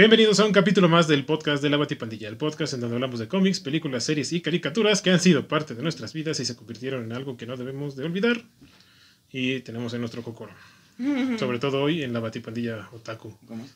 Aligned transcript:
Bienvenidos 0.00 0.40
a 0.40 0.46
un 0.46 0.52
capítulo 0.52 0.88
más 0.88 1.08
del 1.08 1.26
podcast 1.26 1.62
de 1.62 1.68
la 1.68 1.76
Batipandilla, 1.76 2.26
el 2.26 2.38
podcast 2.38 2.72
en 2.72 2.80
donde 2.80 2.96
hablamos 2.96 3.20
de 3.20 3.28
cómics, 3.28 3.60
películas, 3.60 4.02
series 4.02 4.32
y 4.32 4.40
caricaturas 4.40 5.02
que 5.02 5.10
han 5.10 5.20
sido 5.20 5.46
parte 5.46 5.74
de 5.74 5.82
nuestras 5.82 6.14
vidas 6.14 6.40
y 6.40 6.46
se 6.46 6.56
convirtieron 6.56 7.04
en 7.04 7.12
algo 7.12 7.36
que 7.36 7.44
no 7.44 7.54
debemos 7.58 7.96
de 7.96 8.04
olvidar 8.04 8.42
y 9.30 9.60
tenemos 9.60 9.92
en 9.92 10.00
nuestro 10.00 10.22
cocoro. 10.22 10.52
Sobre 11.38 11.58
todo 11.58 11.82
hoy 11.82 12.02
en 12.02 12.14
la 12.14 12.20
Batipandilla 12.20 12.88
Otaku. 12.92 13.36
¿Cómo? 13.46 13.68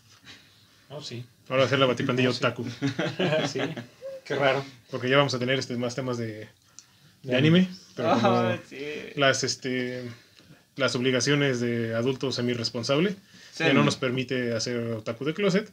Oh, 0.88 1.02
sí. 1.02 1.26
Ahora 1.50 1.64
va 1.64 1.66
a 1.66 1.68
ser 1.68 1.78
la 1.78 1.84
Batipandilla 1.84 2.28
Oh, 2.30 2.32
sí. 2.32 2.38
Otaku, 2.38 2.64
sí. 3.46 3.60
Qué 4.24 4.34
raro. 4.34 4.64
porque 4.90 5.10
ya 5.10 5.18
vamos 5.18 5.34
a 5.34 5.38
tener 5.38 5.58
este, 5.58 5.76
más 5.76 5.94
temas 5.94 6.16
de, 6.16 6.48
de 7.22 7.36
anime, 7.36 7.68
pero 7.96 8.12
como 8.14 8.28
Ah, 8.28 8.58
sí. 8.66 8.78
las, 9.16 9.44
este, 9.44 10.08
las 10.76 10.96
obligaciones 10.96 11.60
de 11.60 11.94
adulto 11.94 12.32
semi-responsable 12.32 13.14
Sí. 13.52 13.62
ya 13.64 13.72
no 13.74 13.84
nos 13.84 13.96
permite 13.96 14.52
hacer 14.54 14.78
Otaku 14.78 15.26
de 15.26 15.34
Closet. 15.34 15.70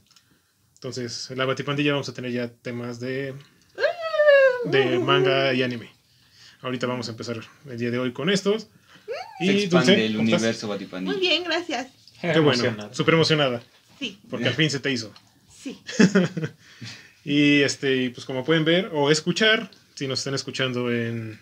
Entonces, 0.81 1.30
en 1.30 1.38
la 1.38 1.45
Batipandilla 1.45 1.91
vamos 1.91 2.09
a 2.09 2.13
tener 2.16 2.31
ya 2.31 2.48
temas 2.49 2.99
de, 2.99 3.35
de 4.66 4.98
manga 4.98 5.54
y 5.54 5.62
anime. 5.62 5.91
Ahorita 6.62 6.88
vamos 6.88 7.07
a 7.07 7.12
empezar 7.12 7.40
el 7.70 7.77
día 7.77 7.91
de 7.91 7.99
hoy 7.99 8.13
con 8.13 8.31
estos. 8.31 8.67
Se 9.38 9.45
Y 9.45 9.49
expande 9.63 9.91
Dulce, 9.91 10.05
el 10.07 10.16
¿cómo 10.16 10.23
estás? 10.27 10.41
universo 10.41 10.67
Batipandi. 10.67 11.12
Muy 11.12 11.20
bien, 11.20 11.44
gracias. 11.44 11.88
Qué 12.20 12.40
bueno, 12.40 12.90
súper 12.94 13.13
emocionada, 13.13 13.62
Sí, 13.99 14.20
porque 14.30 14.48
al 14.48 14.55
fin 14.55 14.70
se 14.71 14.80
te 14.80 14.91
hizo. 14.91 15.13
sí. 15.55 15.80
Y 17.23 17.62
este, 17.62 17.98
y 17.98 18.09
pues 18.09 18.26
como 18.26 18.43
pueden 18.43 18.66
ver 18.66 18.90
o 18.93 19.12
escuchar, 19.12 19.70
si 19.93 20.07
nos 20.07 20.18
están 20.21 20.34
escuchando 20.34 20.91
en, 20.91 21.40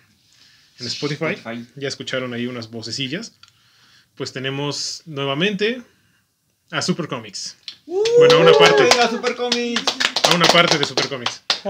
en 0.77 0.87
Spotify, 0.87 1.35
Spotify. 1.35 1.65
ya 1.77 1.87
escucharon 1.87 2.33
ahí 2.33 2.47
unas 2.47 2.69
vocecillas. 2.69 3.37
Pues 4.15 4.33
tenemos 4.33 5.03
nuevamente 5.05 5.81
a 6.71 6.81
Super 6.81 7.07
Comics. 7.07 7.55
Bueno, 8.17 8.35
a 8.35 8.39
una 8.39 8.51
parte, 8.53 8.83
¡Venga, 8.83 9.09
Super 9.09 9.35
Comics! 9.35 9.83
a 10.31 10.35
una 10.35 10.45
parte 10.45 10.77
de 10.77 10.85
Super 10.85 11.07
Comics. 11.09 11.41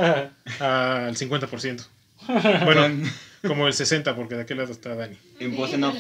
Al 0.59 1.16
50%. 1.16 1.86
Bueno, 2.66 3.09
como 3.48 3.67
el 3.67 3.73
60%, 3.73 4.14
porque 4.16 4.36
de 4.36 4.42
aquel 4.42 4.58
lado 4.58 4.73
está 4.73 4.94
Dani. 4.94 5.17
en 5.39 5.56
voz 5.56 5.73
en 5.73 5.86
off. 5.86 5.95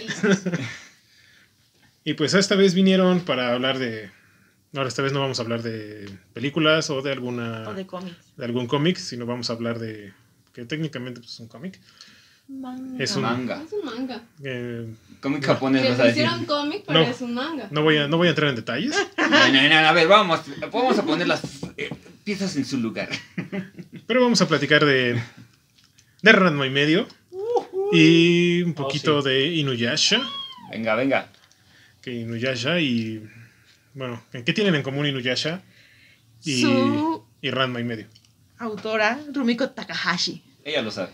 Y 2.03 2.13
pues 2.15 2.33
esta 2.33 2.55
vez 2.55 2.73
vinieron 2.73 3.21
para 3.21 3.53
hablar 3.53 3.79
de... 3.79 4.11
Ahora 4.75 4.89
esta 4.89 5.01
vez 5.01 5.13
no 5.13 5.21
vamos 5.21 5.39
a 5.39 5.43
hablar 5.43 5.63
de 5.63 6.09
películas 6.33 6.89
o 6.89 7.01
de 7.01 7.11
alguna... 7.13 7.67
O 7.69 7.73
de 7.73 7.87
cómics. 7.87 8.17
de 8.35 8.45
algún 8.45 8.67
cómic, 8.67 8.97
sino 8.97 9.25
vamos 9.25 9.49
a 9.49 9.53
hablar 9.53 9.79
de... 9.79 10.13
que 10.53 10.65
técnicamente 10.65 11.21
pues, 11.21 11.33
es 11.33 11.39
un 11.39 11.47
cómic. 11.47 11.79
Manga. 12.49 13.03
Es 13.03 13.15
un- 13.15 13.21
Manga. 13.21 13.61
Es 13.65 13.73
un 13.73 13.85
manga. 13.85 14.21
Eh, 14.43 14.87
Cómic 15.21 15.45
japonés, 15.45 15.83
a 15.85 16.03
decir. 16.03 16.23
pusieron 16.25 16.45
cómic, 16.45 16.83
pero 16.87 16.99
No. 17.01 17.05
es 17.07 17.21
un 17.21 17.33
manga. 17.33 17.67
no, 17.71 17.83
voy 17.83 17.97
a, 17.97 18.07
no 18.07 18.17
voy 18.17 18.27
a 18.27 18.29
entrar 18.31 18.49
en 18.49 18.55
detalles, 18.55 18.95
No, 19.17 19.29
no, 19.29 19.69
no, 19.69 19.75
a 19.75 19.91
ver, 19.91 20.07
vamos. 20.07 20.41
Vamos 20.71 20.97
a 20.97 21.03
poner 21.05 21.27
las 21.27 21.41
eh, 21.77 21.89
piezas 22.23 22.55
en 22.55 22.65
su 22.65 22.77
lugar. 22.77 23.09
pero 24.07 24.21
vamos 24.21 24.41
a 24.41 24.47
platicar 24.47 24.83
de... 24.85 25.21
de 26.21 26.31
Ranma 26.31 26.65
y 26.65 26.69
medio. 26.71 27.07
Y 27.91 28.61
un 28.63 28.73
poquito 28.73 29.21
sí. 29.21 29.29
de 29.29 29.47
Inuyasha. 29.55 30.21
Venga, 30.71 30.95
venga. 30.95 31.27
Que 32.01 32.13
Inuyasha 32.13 32.79
y... 32.79 33.27
Bueno, 33.93 34.21
¿en 34.33 34.43
qué 34.43 34.53
tienen 34.53 34.75
en 34.75 34.83
común 34.83 35.05
Inuyasha 35.07 35.61
y, 36.43 36.61
Su 36.61 37.23
y 37.41 37.49
Ranma 37.51 37.79
y 37.79 37.83
medio? 37.83 38.05
autora, 38.59 39.19
Rumiko 39.33 39.69
Takahashi. 39.69 40.41
Ella 40.63 40.81
lo 40.81 40.91
sabe. 40.91 41.11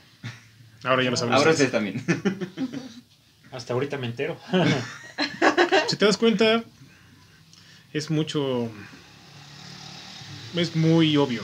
Ahora 0.85 1.03
ya 1.03 1.09
lo 1.09 1.17
sabemos. 1.17 1.39
Ahora 1.39 1.51
ustedes 1.51 1.71
también. 1.71 2.03
Hasta 3.51 3.73
ahorita 3.73 3.97
me 3.97 4.07
entero. 4.07 4.37
Si 5.87 5.97
te 5.97 6.05
das 6.05 6.17
cuenta, 6.17 6.63
es 7.93 8.09
mucho. 8.09 8.71
Es 10.55 10.75
muy 10.75 11.15
obvio. 11.15 11.43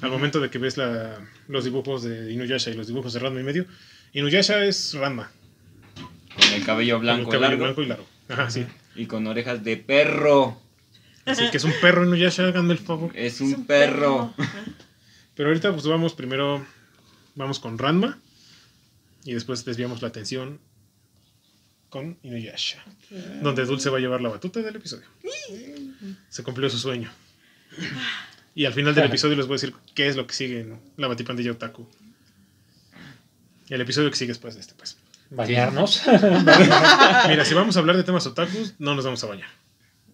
Al 0.00 0.10
momento 0.10 0.40
de 0.40 0.48
que 0.48 0.58
ves 0.58 0.78
la, 0.78 1.18
los 1.48 1.64
dibujos 1.64 2.02
de 2.02 2.32
Inuyasha 2.32 2.70
y 2.70 2.74
los 2.74 2.86
dibujos 2.86 3.12
de 3.12 3.20
Ranma 3.20 3.40
y 3.40 3.44
medio, 3.44 3.66
Inuyasha 4.14 4.64
es 4.64 4.94
Ranma. 4.94 5.30
Con 6.34 6.52
el 6.54 6.64
cabello 6.64 6.96
con 6.96 7.08
el 7.08 7.14
blanco 7.14 7.30
cabello 7.30 7.48
largo 7.50 7.64
blanco 7.64 7.82
y 7.82 7.86
largo. 7.86 8.06
Ajá, 8.30 8.50
sí. 8.50 8.66
y 8.96 9.04
con 9.04 9.26
orejas 9.26 9.62
de 9.62 9.76
perro. 9.76 10.58
Así 11.26 11.50
que 11.50 11.58
es 11.58 11.64
un 11.64 11.74
perro 11.80 12.06
Inuyasha, 12.06 12.44
háganme 12.48 12.72
el 12.72 12.78
favor. 12.78 13.10
Es 13.14 13.34
Es 13.34 13.40
un 13.42 13.66
perro. 13.66 14.32
Pero 15.34 15.50
ahorita, 15.50 15.72
pues 15.72 15.86
vamos 15.86 16.14
primero. 16.14 16.64
Vamos 17.34 17.60
con 17.60 17.76
Ranma. 17.78 18.18
Y 19.24 19.34
después 19.34 19.64
desviamos 19.64 20.02
la 20.02 20.08
atención 20.08 20.58
con 21.88 22.18
Inuyasha. 22.22 22.82
Donde 23.42 23.64
Dulce 23.64 23.90
va 23.90 23.98
a 23.98 24.00
llevar 24.00 24.20
la 24.20 24.30
batuta 24.30 24.60
del 24.60 24.76
episodio. 24.76 25.04
Se 26.28 26.42
cumplió 26.42 26.68
su 26.70 26.78
sueño. 26.78 27.10
Y 28.54 28.64
al 28.66 28.72
final 28.72 28.94
del 28.94 29.04
episodio 29.06 29.36
les 29.36 29.46
voy 29.46 29.54
a 29.54 29.56
decir 29.60 29.74
qué 29.94 30.08
es 30.08 30.16
lo 30.16 30.26
que 30.26 30.34
sigue 30.34 30.60
en 30.60 30.78
la 30.96 31.06
Batipandilla 31.08 31.52
Otaku. 31.52 31.86
Y 33.68 33.74
el 33.74 33.80
episodio 33.80 34.10
que 34.10 34.16
sigue 34.16 34.28
después 34.28 34.54
de 34.54 34.60
este, 34.60 34.74
pues. 34.74 34.96
Bañarnos. 35.30 36.02
Mira, 37.28 37.44
si 37.44 37.54
vamos 37.54 37.76
a 37.76 37.80
hablar 37.80 37.96
de 37.96 38.04
temas 38.04 38.26
otakus, 38.26 38.74
no 38.78 38.94
nos 38.94 39.04
vamos 39.04 39.22
a 39.24 39.28
bañar. 39.28 39.48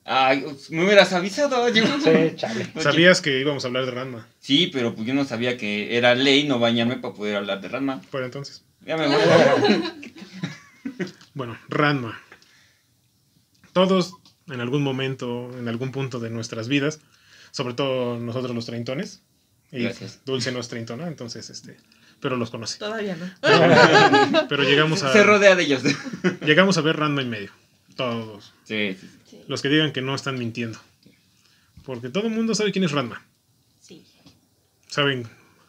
Ay, 0.05 0.45
me 0.71 0.85
hubieras 0.85 1.13
avisado. 1.13 1.69
yo- 1.69 1.85
sí, 2.01 2.37
chale. 2.37 2.69
¿Sabías 2.81 3.21
que 3.21 3.41
íbamos 3.41 3.65
a 3.65 3.69
hablar 3.69 3.85
de 3.85 3.91
Ranma? 3.91 4.27
Sí, 4.41 4.71
pero 4.73 4.95
pues 4.95 5.07
yo 5.07 5.15
no 5.15 5.25
sabía 5.25 5.57
que 5.59 5.97
era 5.99 6.15
ley 6.15 6.45
no 6.47 6.59
bañarme 6.61 6.97
para 6.97 7.15
poder 7.15 7.37
hablar 7.37 7.61
de 7.61 7.69
Ranma. 7.69 8.01
Por 8.11 8.23
entonces. 8.23 8.63
Ya 8.89 8.97
me 8.97 9.07
voy. 9.07 9.85
Bueno, 11.35 11.59
Ranma. 11.69 12.19
Todos, 13.75 14.15
en 14.47 14.61
algún 14.61 14.83
momento, 14.83 15.51
en 15.59 15.69
algún 15.69 15.93
punto 15.93 16.21
de 16.21 16.31
nuestras 16.31 16.69
vidas, 16.69 17.01
sobre 17.51 17.75
todo 17.75 18.19
nosotros 18.19 18.55
los 18.57 18.65
treintones, 18.65 19.23
y 19.71 19.83
Gracias. 19.83 20.23
Dulce 20.25 20.53
no 20.53 20.61
es 20.61 20.69
treintona, 20.69 21.07
entonces, 21.07 21.51
este, 21.51 21.77
pero 22.19 22.37
los 22.37 22.51
conoce. 22.51 22.79
Todavía 22.79 23.15
no. 23.15 23.31
Pero 24.49 24.63
llegamos 24.63 25.03
a, 25.03 25.13
Se 25.13 25.23
rodea 25.23 25.55
de 25.55 25.65
ellos. 25.65 25.83
llegamos 26.41 26.79
a 26.79 26.81
ver 26.81 26.97
Ranma 26.97 27.21
y 27.21 27.27
medio. 27.27 27.53
Todos. 27.95 28.55
Sí, 28.65 28.97
sí, 28.99 29.07
sí. 29.07 29.19
Sí. 29.31 29.41
Los 29.49 29.61
que 29.61 29.69
digan 29.69 29.93
que 29.93 30.01
no 30.01 30.15
están 30.15 30.39
mintiendo. 30.39 30.81
Porque 31.85 32.09
todo 32.09 32.27
el 32.27 32.33
mundo 32.33 32.55
sabe 32.55 32.73
quién 32.73 32.85
es 32.85 32.93
Ranma. 32.93 33.23
Sí. 33.81 34.03
Saben, 34.87 35.29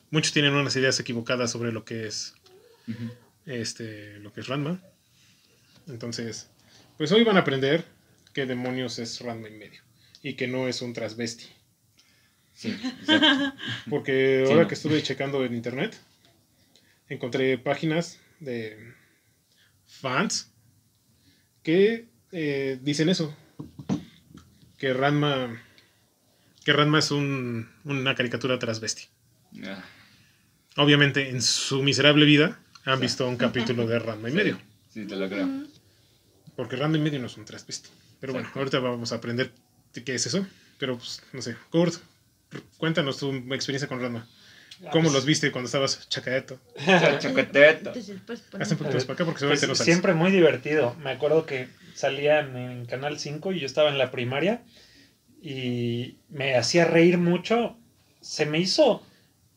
muchos 0.09 0.31
tienen 0.31 0.53
unas 0.53 0.75
ideas 0.78 0.97
equivocadas 1.01 1.51
sobre 1.51 1.74
lo 1.74 1.84
que 1.84 2.07
es 2.07 2.34
Este, 3.45 4.19
lo 4.19 4.31
que 4.33 4.41
es 4.41 4.47
Ranma. 4.47 4.79
Entonces, 5.88 6.50
pues 6.97 7.11
hoy 7.11 7.23
van 7.23 7.38
a 7.38 7.41
aprender 7.41 7.85
qué 8.33 8.45
demonios 8.45 9.00
es 9.00 9.22
Ranma 9.22 9.47
y 9.50 9.53
medio. 9.57 9.81
Y 10.22 10.33
que 10.35 10.47
no 10.47 10.67
es 10.67 10.81
un 10.81 10.94
transvesti. 10.94 11.45
Sí, 12.53 12.69
exacto. 13.01 13.53
Porque 13.89 14.44
Sí, 14.45 14.51
ahora 14.51 14.63
no. 14.63 14.67
que 14.67 14.73
estuve 14.75 15.01
checando 15.01 15.44
en 15.45 15.53
internet, 15.55 15.97
encontré 17.07 17.57
páginas 17.57 18.19
de 18.39 18.94
fans 19.88 20.51
que 21.63 22.07
eh, 22.31 22.77
dicen 22.81 23.09
eso. 23.09 23.35
Que 24.77 24.94
Ranma, 24.94 25.61
que 26.63 26.73
Ranma 26.73 27.00
es 27.00 27.11
un- 27.11 27.69
una 27.85 28.13
caricatura 28.16 28.59
transvesti. 28.59 29.07
Ah, 29.66 29.83
Obviamente, 30.77 31.29
en 31.29 31.41
su 31.41 31.81
miserable 31.83 32.25
vida 32.25 32.59
han 32.85 32.97
Sí. 32.97 33.01
visto 33.03 33.28
un 33.28 33.38
capítulo 33.38 33.85
de 33.88 34.00
Ranma 34.00 34.29
y 34.29 34.34
medio. 34.34 34.59
Sí, 34.94 35.06
te 35.06 35.16
lo 35.16 35.28
creo. 35.29 35.47
Porque 36.56 36.75
Ranma 36.75 36.97
y 36.97 37.01
medio 37.01 37.19
no 37.19 37.28
es 37.28 37.38
un 37.38 37.45
transvesti. 37.45 37.90
Pero 38.19 38.34
bueno, 38.34 38.47
Exacto. 38.47 38.59
ahorita 38.59 38.79
vamos 38.79 39.12
a 39.12 39.16
aprender 39.16 39.51
de 39.94 40.03
qué 40.03 40.16
es 40.16 40.25
eso. 40.25 40.45
Pero 40.78 40.97
pues, 40.97 41.22
no 41.34 41.41
sé. 41.41 41.56
Kurt, 41.72 41.95
cuéntanos 42.78 43.18
tu 43.18 43.31
experiencia 43.53 43.88
con 43.88 44.01
Ranma. 44.01 44.28
¿Cómo 44.94 45.09
los 45.09 45.25
viste 45.25 45.51
cuando 45.51 45.66
estabas 45.66 46.07
chacaeto? 46.07 46.57
Chocoteto. 47.19 47.89
Entonces, 47.89 48.18
pues, 48.25 48.44
Hazte 48.59 48.75
un 48.75 48.77
poquito 48.77 48.95
más 48.95 49.06
para 49.06 49.13
acá 49.15 49.25
porque 49.25 49.39
seguramente 49.39 49.68
no 49.68 49.71
Pues, 49.71 49.77
sabes. 49.80 49.94
siempre 49.94 50.13
muy 50.13 50.31
divertido. 50.31 50.95
Me 51.04 51.12
acuerdo 51.12 51.45
que 51.45 51.68
salían 51.95 52.56
en 52.56 52.86
Canal 52.86 53.19
5 53.19 53.51
y 53.51 53.59
yo 53.59 53.65
estaba 53.65 53.89
en 53.89 53.98
la 53.98 54.09
primaria 54.09 54.62
y 55.42 56.15
me 56.30 56.56
hacía 56.56 56.86
reír 56.86 57.18
mucho. 57.18 57.77
Se 58.21 58.45
me 58.45 58.59
hizo 58.59 59.04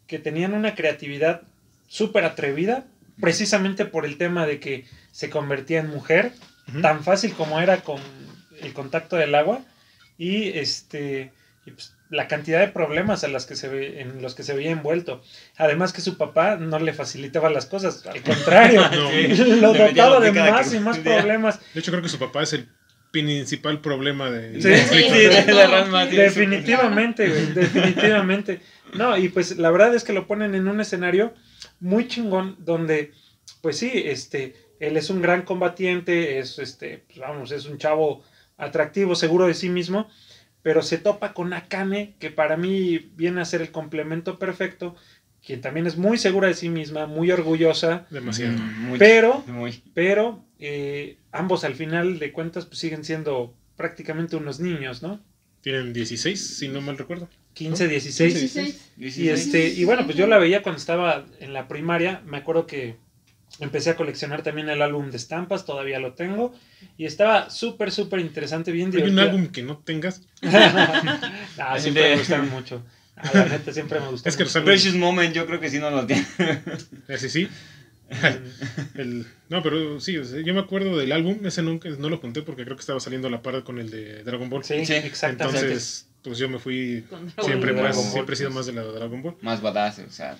que 0.09 0.19
tenían 0.19 0.55
una 0.55 0.75
creatividad 0.75 1.43
súper 1.89 2.25
atrevida, 2.25 2.87
precisamente 3.23 3.87
por 3.87 4.05
el 4.05 4.19
tema 4.19 4.47
de 4.47 4.59
que 4.61 4.85
se 5.13 5.31
convertía 5.31 5.79
en 5.81 5.89
mujer, 5.89 6.33
tan 6.83 7.03
fácil 7.05 7.33
como 7.33 7.61
era 7.61 7.79
con 7.79 8.01
el 8.61 8.73
contacto 8.75 9.17
del 9.17 9.35
agua 9.35 9.61
y 10.19 10.49
este 10.59 11.33
y, 11.65 11.71
pues, 11.71 11.95
la 12.11 12.27
cantidad 12.29 12.59
de 12.61 12.69
problemas 12.69 13.23
a 13.25 13.29
las 13.29 13.47
que 13.47 13.55
se 13.55 13.69
ve, 13.69 14.01
en 14.01 14.21
los 14.21 14.35
que 14.35 14.43
se 14.43 14.55
veía 14.55 14.71
envuelto. 14.73 15.23
Además 15.57 15.93
que 15.93 16.01
su 16.01 16.19
papá 16.19 16.57
no 16.57 16.79
le 16.81 16.93
facilitaba 16.93 17.49
las 17.49 17.67
cosas, 17.67 18.05
al 18.07 18.21
contrario, 18.25 18.83
No. 18.91 19.57
lo 19.57 19.73
dotaba 19.73 20.21
de 20.21 20.33
más 20.33 20.71
que 20.71 20.77
y 20.77 20.81
más 20.81 20.99
problemas. 20.99 21.61
De 21.73 21.81
hecho, 21.81 21.93
creo 21.93 22.03
que 22.03 22.09
su 22.09 22.19
papá 22.19 22.43
es 22.43 22.53
el 22.53 22.69
principal 23.13 23.81
problema 23.81 24.31
de. 24.31 24.61
Sí, 24.61 24.69
de 24.69 24.79
sí. 24.79 24.95
Sí, 24.95 25.53
de, 25.53 25.67
Ranma. 25.67 26.09
sí, 26.11 26.17
Definitivamente, 26.17 27.29
güey, 27.29 27.47
definitivamente. 27.53 28.61
No, 28.95 29.17
y 29.17 29.29
pues 29.29 29.57
la 29.57 29.71
verdad 29.71 29.95
es 29.95 30.03
que 30.03 30.13
lo 30.13 30.27
ponen 30.27 30.55
en 30.57 30.67
un 30.69 30.81
escenario 30.81 31.33
muy 31.83 32.09
chingón 32.09 32.57
donde, 32.61 33.13
pues 33.61 33.77
sí, 33.77 33.91
este, 33.93 34.55
él 34.79 34.97
es 34.97 35.11
un 35.11 35.21
gran 35.21 35.43
combatiente, 35.43 36.39
es 36.39 36.59
este, 36.59 37.05
pues, 37.07 37.19
vamos, 37.19 37.51
es 37.51 37.67
un 37.67 37.77
chavo 37.77 38.23
atractivo, 38.57 39.15
seguro 39.15 39.47
de 39.47 39.55
sí 39.55 39.69
mismo, 39.69 40.09
pero 40.63 40.83
se 40.83 40.99
topa 40.99 41.35
con 41.35 41.53
Akane, 41.53 42.15
que 42.21 42.31
para 42.31 42.57
mí 42.57 43.11
viene 43.17 43.41
a 43.41 43.45
ser 43.45 43.63
el 43.63 43.73
complemento 43.73 44.39
perfecto, 44.39 44.95
quien 45.45 45.61
también 45.61 45.87
es 45.89 45.97
muy 45.97 46.19
segura 46.19 46.47
de 46.47 46.55
sí 46.55 46.69
misma, 46.69 47.07
muy 47.07 47.33
orgullosa, 47.33 48.07
Demasiado. 48.11 48.57
Mucho, 48.57 48.99
pero, 49.01 49.45
muy. 49.49 49.83
pero 49.93 50.45
eh, 50.61 51.19
ambos 51.33 51.65
al 51.65 51.75
final 51.75 52.21
de 52.21 52.31
cuentas 52.31 52.67
pues, 52.67 52.79
siguen 52.79 53.03
siendo 53.05 53.57
prácticamente 53.77 54.37
unos 54.37 54.61
niños, 54.61 55.03
¿no? 55.03 55.21
Tienen 55.63 55.93
16, 55.93 56.59
si 56.59 56.69
no 56.69 56.81
mal 56.81 56.97
recuerdo. 56.97 57.29
15, 57.55 57.89
16. 57.89 58.35
16. 58.41 58.81
Y 59.19 59.29
este, 59.29 59.69
y 59.69 59.85
bueno, 59.85 60.05
pues 60.05 60.17
yo 60.17 60.27
la 60.27 60.39
veía 60.39 60.63
cuando 60.63 60.79
estaba 60.79 61.25
en 61.41 61.53
la 61.53 61.69
primaria. 61.69 62.23
Me 62.25 62.39
acuerdo 62.39 62.67
que 62.67 62.97
empecé 63.61 63.91
a 63.91 63.97
coleccionar 63.97 64.43
también 64.43 64.69
el 64.71 64.81
álbum 64.81 65.11
de 65.11 65.17
estampas, 65.19 65.65
todavía 65.67 65.99
lo 65.99 66.15
tengo. 66.15 66.55
Y 66.97 67.05
estaba 67.05 67.51
súper, 67.51 67.91
súper 67.93 68.21
interesante, 68.21 68.73
bien 68.73 68.91
Hay 68.95 69.03
un 69.03 69.11
divertido. 69.11 69.23
álbum 69.23 69.47
que 69.53 69.63
no 69.63 69.79
tengas. 69.79 70.23
ah, 70.43 71.79
siempre 71.79 72.11
me 72.11 72.17
gustaron 72.19 72.51
mucho. 72.51 72.83
Ah, 73.17 73.31
la 73.35 73.45
neta, 73.47 73.73
siempre 73.73 74.01
me 74.01 74.09
gustaron. 74.09 74.31
Es 74.31 74.37
que 74.37 74.45
los. 74.45 74.65
Precious 74.65 74.95
Moment 74.95 75.35
yo 75.35 75.47
creo 75.47 75.61
que 75.61 75.69
sí 75.71 75.79
no 75.79 75.91
lo 75.91 76.07
tiene. 76.07 76.25
Ese 77.09 77.29
sí. 77.29 77.49
El- 78.95 79.27
no, 79.49 79.63
pero 79.63 80.01
sí, 80.01 80.17
o 80.19 80.25
sea, 80.25 80.41
yo 80.41 80.55
me 80.55 80.61
acuerdo 80.61 80.97
del 80.97 81.13
álbum. 81.13 81.45
Ese 81.45 81.63
nunca, 81.63 81.89
no 81.91 82.09
lo 82.09 82.19
junté 82.19 82.43
porque 82.43 82.65
creo 82.65 82.77
que 82.77 82.81
estaba 82.81 83.01
saliendo 83.01 83.29
a 83.29 83.31
la 83.31 83.43
par 83.43 83.63
con 83.65 83.79
el 83.79 83.91
de 83.91 84.23
Dragon 84.25 84.49
Ball. 84.49 84.65
Sí, 84.65 84.85
Sí, 84.87 84.95
exactamente. 84.95 85.61
Entonces, 85.61 86.09
pues 86.23 86.39
yo 86.39 86.49
me 86.49 86.59
fui 86.59 87.05
siempre 87.43 87.73
más. 87.73 87.97
Ball, 87.97 88.05
Siempre 88.13 88.35
he 88.35 88.37
sido 88.37 88.51
pues. 88.51 88.57
más 88.57 88.67
de 88.67 88.73
la 88.73 88.83
de 88.85 88.93
Dragon 88.93 89.23
Ball. 89.23 89.37
Más 89.43 89.61
badass, 89.61 90.01
o 90.01 90.11
sea. 90.11 90.37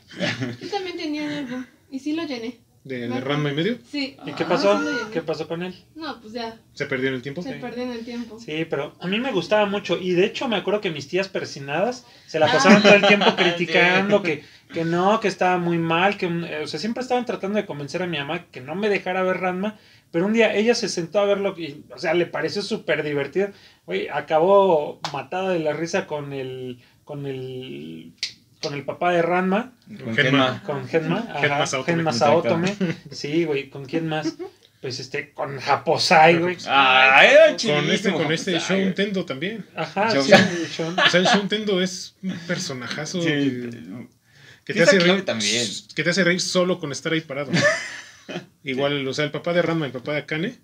Yo 0.61 0.69
también 0.69 0.97
tenía 0.97 1.25
un 1.25 1.33
álbum. 1.33 1.65
Y 1.91 1.99
sí 1.99 2.13
lo 2.15 2.25
llené. 2.25 2.59
De, 2.85 3.07
de 3.09 3.21
Ranma 3.21 3.53
y 3.53 3.55
medio. 3.55 3.79
Sí. 3.89 4.17
¿Y 4.27 4.33
qué 4.33 4.43
Ah, 4.43 4.49
pasó? 4.49 4.77
sí 4.81 4.85
llené. 4.87 5.11
¿Qué 5.13 5.23
pasó 5.23 5.47
con 5.47 5.63
él? 5.63 5.73
No, 5.95 6.21
pues 6.21 6.33
ya. 6.33 6.59
Se 6.75 6.87
perdió 6.87 7.11
en 7.11 7.15
el 7.15 7.23
tiempo. 7.23 7.41
Se 7.43 7.53
perdió 7.55 7.85
en 7.85 7.93
el 7.93 8.05
tiempo. 8.05 8.41
Sí, 8.41 8.65
pero 8.69 8.97
a 9.01 9.07
mí 9.07 9.21
me 9.21 9.31
gustaba 9.31 9.67
mucho. 9.67 9.99
Y 9.99 10.13
de 10.13 10.25
hecho 10.25 10.49
me 10.49 10.57
acuerdo 10.57 10.81
que 10.81 10.91
mis 10.91 11.07
tías 11.07 11.29
persinadas 11.29 12.07
se 12.27 12.41
la 12.41 12.47
pasaban 12.51 12.83
todo 12.83 12.95
el 12.95 13.07
tiempo 13.07 13.27
criticando 13.37 14.23
que, 14.23 14.43
que 14.73 14.85
no, 14.85 15.21
que 15.21 15.29
estaba 15.29 15.59
muy 15.59 15.79
mal, 15.79 16.17
que 16.17 16.27
eh, 16.27 16.63
o 16.65 16.67
sea, 16.67 16.81
siempre 16.81 17.03
estaban 17.03 17.25
tratando 17.25 17.57
de 17.57 17.67
convencer 17.67 18.03
a 18.03 18.07
mi 18.09 18.19
mamá 18.19 18.47
que 18.51 18.61
no 18.61 18.75
me 18.75 18.89
dejara 18.89 19.23
ver 19.23 19.37
Ranma. 19.39 19.79
Pero 20.13 20.27
un 20.27 20.35
día 20.35 20.55
ella 20.55 20.75
se 20.75 20.89
sentó 20.89 21.21
a 21.21 21.25
verlo 21.25 21.55
y, 21.59 21.85
o 21.93 21.99
sea, 21.99 22.15
le 22.15 22.27
pareció 22.27 22.63
súper 22.63 23.03
divertido. 23.03 23.49
Güey, 23.87 24.09
acabó 24.09 25.01
matada 25.13 25.51
de 25.51 25.59
la 25.59 25.73
risa 25.73 26.07
con 26.07 26.33
el, 26.35 26.79
con 27.05 27.27
el, 27.27 28.13
con 28.61 28.75
el 28.75 28.85
papá 28.85 29.11
de 29.11 29.23
Ranma, 29.23 29.73
Con 30.05 30.15
Genma. 30.15 30.63
Con 30.65 30.87
Genma, 30.87 31.27
Genma 31.41 31.67
Saotome. 31.67 31.97
Genma 31.97 32.13
Saotome. 32.13 32.77
Sí, 33.11 33.45
güey, 33.45 33.71
¿con 33.71 33.87
quién 33.87 34.07
más? 34.07 34.35
Pues 34.83 34.99
este, 35.01 35.33
con 35.33 35.59
Japosai, 35.59 36.39
güey. 36.39 36.57
Ah, 36.67 37.23
era 37.25 37.47
Con 37.57 37.89
este, 37.91 38.13
con 38.13 38.33
este 38.33 38.59
güey. 38.59 38.85
Nintendo 38.85 39.25
también. 39.25 39.65
Ajá, 39.77 40.11
sí, 40.11 40.21
Sean. 40.69 40.99
O 40.99 41.09
sea, 41.09 41.21
el 41.21 41.27
Show 41.27 41.39
Nintendo 41.39 41.81
es 41.81 42.17
un 42.23 42.37
personajazo 42.47 43.23
Sí, 43.23 43.29
que, 43.29 43.71
que 44.65 44.75
te 44.75 44.83
hace 44.83 44.99
reír. 44.99 45.25
también. 45.25 45.67
Que 45.95 46.03
te 46.05 46.11
hace 46.11 46.25
reír 46.25 46.41
solo 46.41 46.79
con 46.81 46.93
estar 46.93 47.13
ahí 47.13 47.21
parado. 47.21 47.51
Igual, 48.65 49.07
o 49.07 49.15
sea, 49.15 49.25
el 49.25 49.31
papá 49.31 49.53
de 49.53 49.63
Ranma 49.63 49.87
y 49.87 49.89
el 49.89 49.93
papá 49.93 50.13
de 50.13 50.19
Akane. 50.19 50.55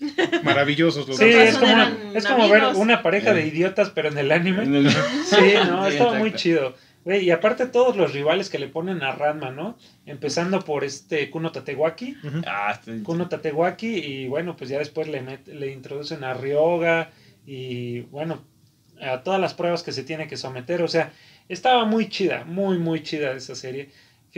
Maravillosos 0.44 1.08
los 1.08 1.16
Sí, 1.16 1.30
dos. 1.32 1.42
es 1.42 1.58
como, 1.58 1.82
es 2.14 2.26
como 2.26 2.48
ver 2.48 2.62
una 2.76 3.02
pareja 3.02 3.34
de 3.34 3.46
idiotas, 3.46 3.90
pero 3.90 4.08
en 4.08 4.18
el 4.18 4.30
anime. 4.30 4.62
En 4.64 4.74
el- 4.76 4.90
Sí, 5.24 5.54
no, 5.68 5.86
Sí, 5.86 5.92
estaba 5.92 6.14
muy 6.14 6.32
chido. 6.34 6.74
Y 7.04 7.30
aparte 7.30 7.66
todos 7.66 7.96
los 7.96 8.12
rivales 8.12 8.50
que 8.50 8.58
le 8.58 8.68
ponen 8.68 9.02
a 9.02 9.12
Ranma, 9.12 9.50
¿no? 9.50 9.78
Empezando 10.04 10.60
por 10.64 10.84
este 10.84 11.30
Kuno 11.30 11.52
Tatewaki. 11.52 12.16
Ah, 12.46 12.78
Kuno 13.02 13.28
Tatewaki 13.28 13.86
y 13.96 14.28
bueno, 14.28 14.56
pues 14.56 14.68
ya 14.68 14.78
después 14.78 15.08
le, 15.08 15.22
met- 15.22 15.46
le 15.46 15.72
introducen 15.72 16.22
a 16.22 16.34
Ryoga 16.34 17.10
y 17.46 18.00
bueno, 18.02 18.44
a 19.00 19.22
todas 19.22 19.40
las 19.40 19.54
pruebas 19.54 19.82
que 19.82 19.92
se 19.92 20.02
tiene 20.04 20.26
que 20.28 20.36
someter. 20.36 20.82
O 20.82 20.88
sea, 20.88 21.12
estaba 21.48 21.86
muy 21.86 22.08
chida, 22.10 22.44
muy, 22.44 22.78
muy 22.78 23.02
chida 23.02 23.32
esa 23.32 23.54
serie. 23.54 23.88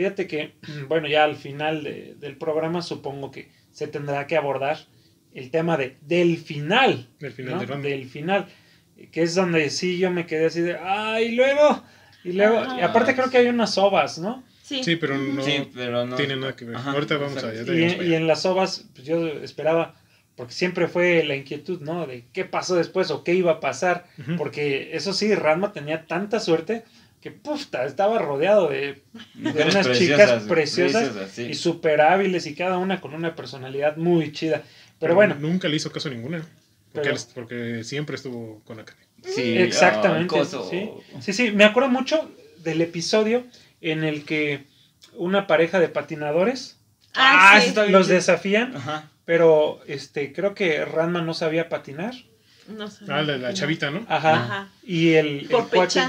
Fíjate 0.01 0.25
que, 0.27 0.55
bueno, 0.87 1.07
ya 1.07 1.23
al 1.25 1.35
final 1.35 1.83
de- 1.83 2.15
del 2.19 2.37
programa 2.37 2.81
supongo 2.81 3.29
que 3.29 3.51
se 3.71 3.87
tendrá 3.87 4.25
que 4.25 4.35
abordar 4.35 4.77
el 5.33 5.51
tema 5.51 5.77
de 5.77 5.95
del 6.01 6.37
final. 6.37 7.07
El 7.19 7.31
final 7.31 7.53
¿no? 7.53 7.59
de 7.59 7.65
Ranma. 7.67 7.83
Del 7.83 8.05
final. 8.09 8.47
Que 9.11 9.21
es 9.21 9.35
donde 9.35 9.69
sí 9.69 9.97
yo 9.99 10.09
me 10.11 10.25
quedé 10.25 10.47
así 10.47 10.61
de, 10.61 10.75
¡ay, 10.77 11.35
luego! 11.35 11.83
Y 12.23 12.33
luego, 12.33 12.57
Ajá. 12.59 12.79
y 12.79 12.81
aparte 12.81 13.15
creo 13.15 13.29
que 13.29 13.37
hay 13.37 13.47
unas 13.47 13.77
ovas, 13.77 14.17
¿no? 14.19 14.43
Sí. 14.63 14.83
Sí, 14.83 14.95
pero 14.95 15.17
no 15.17 15.43
Sí, 15.43 15.69
pero 15.75 16.05
no. 16.05 16.15
tiene 16.15 16.35
nada 16.35 16.55
que 16.55 16.65
ver. 16.65 16.75
Ajá, 16.77 16.91
Ahorita 16.93 17.17
vamos 17.17 17.33
exacto. 17.43 17.71
allá. 17.71 18.03
Y, 18.03 18.09
y 18.09 18.13
en 18.15 18.25
las 18.27 18.45
ovas, 18.45 18.87
pues 18.93 19.05
yo 19.07 19.27
esperaba, 19.27 19.95
porque 20.35 20.53
siempre 20.53 20.87
fue 20.87 21.23
la 21.23 21.35
inquietud, 21.35 21.81
¿no? 21.81 22.05
De 22.07 22.25
qué 22.33 22.45
pasó 22.45 22.75
después 22.75 23.09
o 23.11 23.23
qué 23.23 23.33
iba 23.35 23.53
a 23.53 23.59
pasar. 23.59 24.05
Ujú. 24.19 24.35
Porque 24.37 24.95
eso 24.95 25.13
sí, 25.13 25.33
Ranma 25.35 25.73
tenía 25.73 26.05
tanta 26.07 26.39
suerte 26.39 26.83
que, 27.21 27.31
puta, 27.31 27.85
estaba 27.85 28.17
rodeado 28.19 28.67
de, 28.69 29.01
Mujeres 29.35 29.75
unas 29.75 29.97
chicas 29.97 30.43
preciosas 30.43 31.31
sí. 31.31 31.43
y 31.43 31.53
súper 31.53 32.01
hábiles 32.01 32.47
y 32.47 32.55
cada 32.55 32.77
una 32.77 32.99
con 32.99 33.13
una 33.13 33.35
personalidad 33.35 33.95
muy 33.97 34.31
chida. 34.31 34.57
Pero 34.63 34.67
Pero 34.99 35.15
bueno, 35.15 35.35
Nunca 35.39 35.67
le 35.67 35.75
hizo 35.77 35.91
caso 35.91 36.09
a 36.09 36.11
ninguna. 36.11 36.39
Porque, 36.91 37.09
Pero- 37.09 37.15
él- 37.15 37.23
porque 37.33 37.83
siempre 37.83 38.15
estuvo 38.15 38.61
con 38.65 38.79
Akane. 38.79 38.99
Sí, 39.23 39.57
Exactamente. 39.57 40.35
ah, 40.39 40.45
sí. 40.69 40.89
sí, 41.21 41.33
sí, 41.33 41.51
me 41.51 41.63
acuerdo 41.63 41.89
mucho 41.89 42.29
del 42.63 42.81
episodio 42.81 43.45
en 43.81 44.03
el 44.03 44.25
que 44.25 44.65
una 45.13 45.45
pareja 45.47 45.79
de 45.79 45.89
patinadores 45.89 46.77
Ah, 47.13 47.55
Ah, 47.57 47.61
sí. 47.61 47.73
los 47.91 48.07
desafían, 48.07 48.75
Ajá. 48.75 49.09
pero 49.25 49.81
este 49.85 50.31
creo 50.33 50.55
que 50.55 50.85
Ranma 50.85 51.21
no 51.21 51.33
sabía 51.33 51.67
patinar. 51.69 52.13
No 52.69 52.89
sé. 52.89 53.03
Ah, 53.09 53.21
la, 53.21 53.37
la 53.37 53.53
chavita, 53.53 53.91
¿no? 53.91 54.05
Ajá. 54.07 54.33
Ajá. 54.33 54.69
Y 54.83 55.13
el, 55.13 55.41
el 55.41 55.47
cuate-. 55.49 55.99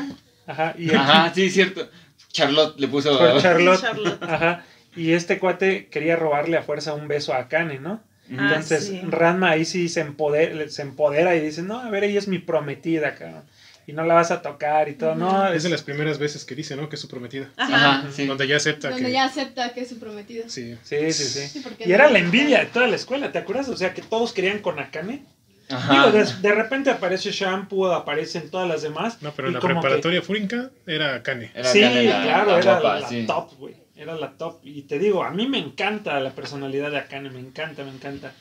Ajá. 0.46 0.74
Y 0.78 0.90
el, 0.90 0.96
Ajá, 0.96 1.32
sí, 1.34 1.50
cierto. 1.50 1.88
Charlotte 2.32 2.78
le 2.80 2.88
puso. 2.88 3.18
por 3.18 3.38
Charlotte. 3.42 3.80
Charlotte. 3.80 4.22
Ajá. 4.22 4.64
Y 4.96 5.12
este 5.12 5.38
cuate 5.38 5.86
quería 5.86 6.16
robarle 6.16 6.56
a 6.56 6.62
fuerza 6.62 6.94
un 6.94 7.08
beso 7.08 7.32
a 7.32 7.38
Akane, 7.38 7.78
¿no? 7.78 8.02
Ah, 8.30 8.48
Entonces 8.48 8.86
sí. 8.86 9.00
Ranma 9.06 9.50
ahí 9.50 9.64
sí 9.64 9.88
se 9.88 10.00
empodera, 10.00 10.68
se 10.68 10.82
empodera 10.82 11.34
y 11.36 11.40
dice, 11.40 11.62
no, 11.62 11.80
a 11.80 11.90
ver, 11.90 12.04
ella 12.04 12.18
es 12.18 12.28
mi 12.28 12.38
prometida, 12.38 13.14
cabrón. 13.14 13.42
Y 13.86 13.92
no 13.94 14.04
la 14.04 14.14
vas 14.14 14.30
a 14.30 14.42
tocar 14.42 14.88
y 14.88 14.94
todo. 14.94 15.16
No, 15.16 15.48
Es 15.48 15.56
es, 15.56 15.62
de 15.64 15.70
las 15.70 15.82
primeras 15.82 16.18
veces 16.18 16.44
que 16.44 16.54
dice, 16.54 16.76
¿no? 16.76 16.88
Que 16.88 16.94
es 16.96 17.02
su 17.02 17.08
prometida. 17.08 17.50
Ajá. 17.56 17.98
Ajá, 17.98 18.08
sí. 18.14 18.26
Donde 18.26 18.46
ya 18.46 18.56
acepta 18.56 18.90
Donde 18.90 19.06
que. 19.06 19.12
ya 19.12 19.24
acepta 19.24 19.72
que 19.74 19.80
es 19.80 19.88
su 19.88 19.98
prometido. 19.98 20.44
Sí. 20.48 20.76
Sí, 20.84 21.12
sí, 21.12 21.24
sí. 21.24 21.48
Sí, 21.48 21.60
porque 21.60 21.84
Y 21.84 21.88
no 21.88 21.94
era 21.94 22.08
la 22.08 22.20
envidia 22.20 22.60
de 22.60 22.66
toda 22.66 22.86
la 22.86 22.94
escuela, 22.96 23.32
¿te 23.32 23.38
acuerdas? 23.38 23.68
O 23.68 23.76
sea, 23.76 23.92
que 23.92 24.02
todos 24.02 24.32
querían 24.32 24.60
con 24.60 24.78
Akane. 24.78 25.24
Ajá. 25.68 25.92
Digo, 26.06 26.12
de, 26.18 26.24
de 26.48 26.54
repente 26.54 26.90
aparece 26.90 27.30
Shampoo, 27.30 27.86
aparecen 27.92 28.50
todas 28.50 28.68
las 28.68 28.82
demás. 28.82 29.20
No, 29.22 29.32
pero 29.32 29.48
y 29.48 29.50
en 29.50 29.54
la 29.54 29.60
como 29.60 29.74
que- 29.74 29.80
preparatoria 29.80 30.22
Furinka 30.22 30.70
era 30.86 31.14
Akane. 31.16 31.50
Era 31.54 31.68
sí, 31.72 31.80
la- 31.80 31.90
claro, 32.22 32.50
la 32.52 32.58
era 32.58 32.72
guapa, 32.80 33.00
la 33.00 33.08
sí. 33.08 33.24
top, 33.26 33.54
güey. 33.58 33.74
Era 33.96 34.14
la 34.16 34.32
top. 34.32 34.60
Y 34.64 34.82
te 34.82 34.98
digo, 34.98 35.22
a 35.22 35.30
mí 35.30 35.46
me 35.48 35.58
encanta 35.58 36.18
la 36.20 36.30
personalidad 36.30 36.90
de 36.90 36.98
Akane, 36.98 37.30
me 37.30 37.40
encanta, 37.40 37.84
me 37.84 37.90
encanta. 37.90 38.32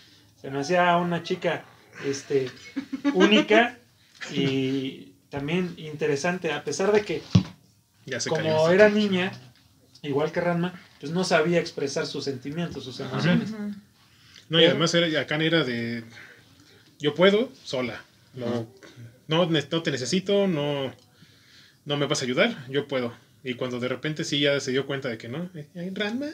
Se 0.42 0.50
me 0.50 0.60
hacía 0.60 0.98
una 0.98 1.22
chica 1.24 1.63
este, 2.06 2.50
única 3.13 3.78
y 4.32 5.13
también 5.30 5.74
interesante, 5.78 6.51
a 6.51 6.63
pesar 6.63 6.92
de 6.92 7.01
que 7.04 7.22
Ya 8.06 8.20
se 8.20 8.30
como 8.30 8.42
cayó. 8.42 8.70
era 8.72 8.90
niña, 8.90 9.32
igual 10.01 10.32
que 10.32 10.42
Ranma, 10.42 10.74
pues 11.00 11.12
no 11.12 11.24
sabía 11.24 11.60
expresar 11.60 12.06
sus 12.08 12.24
sentimientos, 12.25 12.84
sus 12.84 13.00
emociones. 13.00 13.51
No, 14.50 14.60
y 14.60 14.66
además 14.66 14.94
era, 14.96 15.22
Akane 15.22 15.46
era 15.46 15.63
de. 15.63 16.04
Yo 17.01 17.13
puedo, 17.15 17.50
sola. 17.63 18.01
No, 18.34 18.67
no, 19.27 19.46
ne- 19.50 19.65
no 19.70 19.81
te 19.84 19.91
necesito, 19.91 20.48
no, 20.48 20.93
no 21.86 21.98
me 21.98 22.05
vas 22.05 22.22
a 22.22 22.25
ayudar, 22.25 22.65
yo 22.70 22.88
puedo. 22.88 23.13
Y 23.43 23.55
cuando 23.55 23.79
de 23.79 23.88
repente 23.88 24.24
sí 24.24 24.39
ya 24.39 24.60
se 24.60 24.72
dio 24.72 24.86
cuenta 24.86 25.10
de 25.10 25.17
que 25.17 25.27
no, 25.27 25.50
eh, 25.55 25.67
eh, 25.75 25.91
Ranma. 25.93 26.27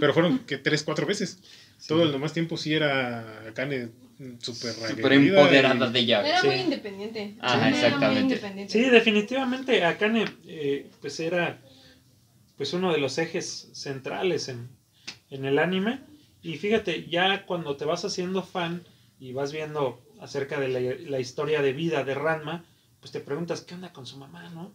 Pero 0.00 0.14
fueron 0.14 0.38
que 0.40 0.56
tres, 0.58 0.82
cuatro 0.82 1.06
veces. 1.06 1.38
Todo 1.86 2.02
el 2.04 2.12
demás 2.12 2.32
tiempo 2.32 2.56
sí 2.56 2.72
era 2.74 3.46
Akane 3.48 3.88
mm, 4.18 4.34
súper 4.40 4.72
Súper 4.72 5.12
empoderada 5.12 5.86
y- 5.88 5.92
de 5.92 5.98
ella. 6.00 6.26
Era 6.26 6.40
Sí. 6.40 6.46
muy 6.46 6.56
independiente. 6.56 7.34
Ajá, 7.40 7.68
Era 7.68 7.76
exactamente. 7.76 8.14
muy 8.14 8.22
independiente. 8.22 8.72
Sí, 8.72 8.88
definitivamente 8.90 9.84
Akane 9.84 10.24
eh, 10.46 10.86
pues 11.00 11.20
era 11.20 11.58
pues 12.56 12.72
uno 12.72 12.90
de 12.92 12.98
los 12.98 13.18
ejes 13.18 13.68
centrales 13.74 14.48
en, 14.48 14.68
en 15.30 15.44
el 15.44 15.58
anime. 15.58 16.00
Y 16.42 16.56
fíjate, 16.56 17.06
ya 17.08 17.44
cuando 17.44 17.76
te 17.76 17.84
vas 17.84 18.04
haciendo 18.04 18.42
fan 18.42 18.82
y 19.18 19.32
vas 19.32 19.52
viendo 19.52 20.00
acerca 20.20 20.58
de 20.60 20.68
la, 20.68 20.80
la 21.10 21.18
historia 21.20 21.62
de 21.62 21.72
vida 21.72 22.04
de 22.04 22.14
Ranma, 22.14 22.64
pues 23.00 23.12
te 23.12 23.20
preguntas, 23.20 23.62
¿qué 23.62 23.74
onda 23.74 23.92
con 23.92 24.06
su 24.06 24.16
mamá, 24.18 24.48
no? 24.50 24.72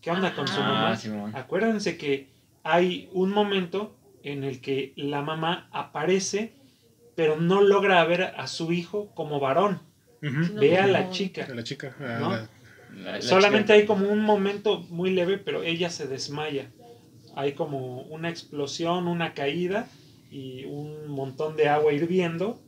¿Qué 0.00 0.10
onda 0.10 0.34
con 0.34 0.46
su 0.48 0.60
mamá? 0.60 0.90
Ah, 0.92 0.96
Simón. 0.96 1.34
Acuérdense 1.34 1.96
que 1.96 2.28
hay 2.62 3.08
un 3.12 3.30
momento 3.30 3.96
en 4.22 4.44
el 4.44 4.60
que 4.60 4.92
la 4.96 5.22
mamá 5.22 5.68
aparece, 5.72 6.52
pero 7.14 7.36
no 7.40 7.62
logra 7.62 8.04
ver 8.04 8.22
a 8.22 8.46
su 8.46 8.72
hijo 8.72 9.12
como 9.14 9.40
varón. 9.40 9.80
No, 10.20 10.60
Ve 10.60 10.78
a 10.78 10.86
la 10.86 11.10
chica. 11.10 11.46
A 11.50 11.54
la 11.54 11.62
chica. 11.62 11.94
a 12.00 12.18
¿No? 12.18 12.30
la- 12.30 12.48
La- 12.94 13.12
la 13.12 13.20
Solamente 13.22 13.66
chica- 13.72 13.74
hay 13.74 13.86
como 13.86 14.08
un 14.08 14.20
momento 14.20 14.80
muy 14.90 15.10
leve, 15.10 15.38
pero 15.38 15.62
ella 15.62 15.90
se 15.90 16.06
desmaya. 16.06 16.70
Hay 17.34 17.52
como 17.52 18.02
una 18.02 18.30
explosión, 18.30 19.06
una 19.08 19.34
caída 19.34 19.88
y 20.30 20.64
un 20.64 21.08
montón 21.08 21.56
de 21.56 21.68
agua 21.68 21.92
hirviendo. 21.92 22.62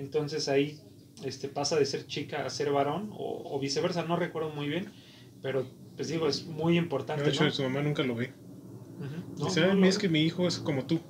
Entonces 0.00 0.48
ahí 0.48 0.80
este, 1.24 1.48
pasa 1.48 1.78
de 1.78 1.84
ser 1.84 2.06
chica 2.06 2.44
a 2.46 2.50
ser 2.50 2.70
varón, 2.72 3.10
o, 3.12 3.42
o 3.54 3.60
viceversa, 3.60 4.02
no 4.04 4.16
recuerdo 4.16 4.48
muy 4.50 4.68
bien, 4.68 4.90
pero 5.42 5.66
pues 5.96 6.08
digo, 6.08 6.26
es 6.26 6.46
muy 6.46 6.78
importante. 6.78 7.22
De 7.22 7.28
hecho, 7.30 7.44
¿no? 7.44 7.50
su 7.50 7.62
mamá 7.62 7.82
nunca 7.82 8.02
lo 8.02 8.14
ve. 8.14 8.32
Ujú. 8.98 9.38
No, 9.38 9.44
Dice, 9.46 9.60
no, 9.60 9.72
"Ay, 9.72 9.78
no. 9.80 9.86
es 9.86 9.98
que 9.98 10.08
mi 10.08 10.22
hijo 10.22 10.48
es 10.48 10.58
como 10.58 10.84
tú. 10.86 11.00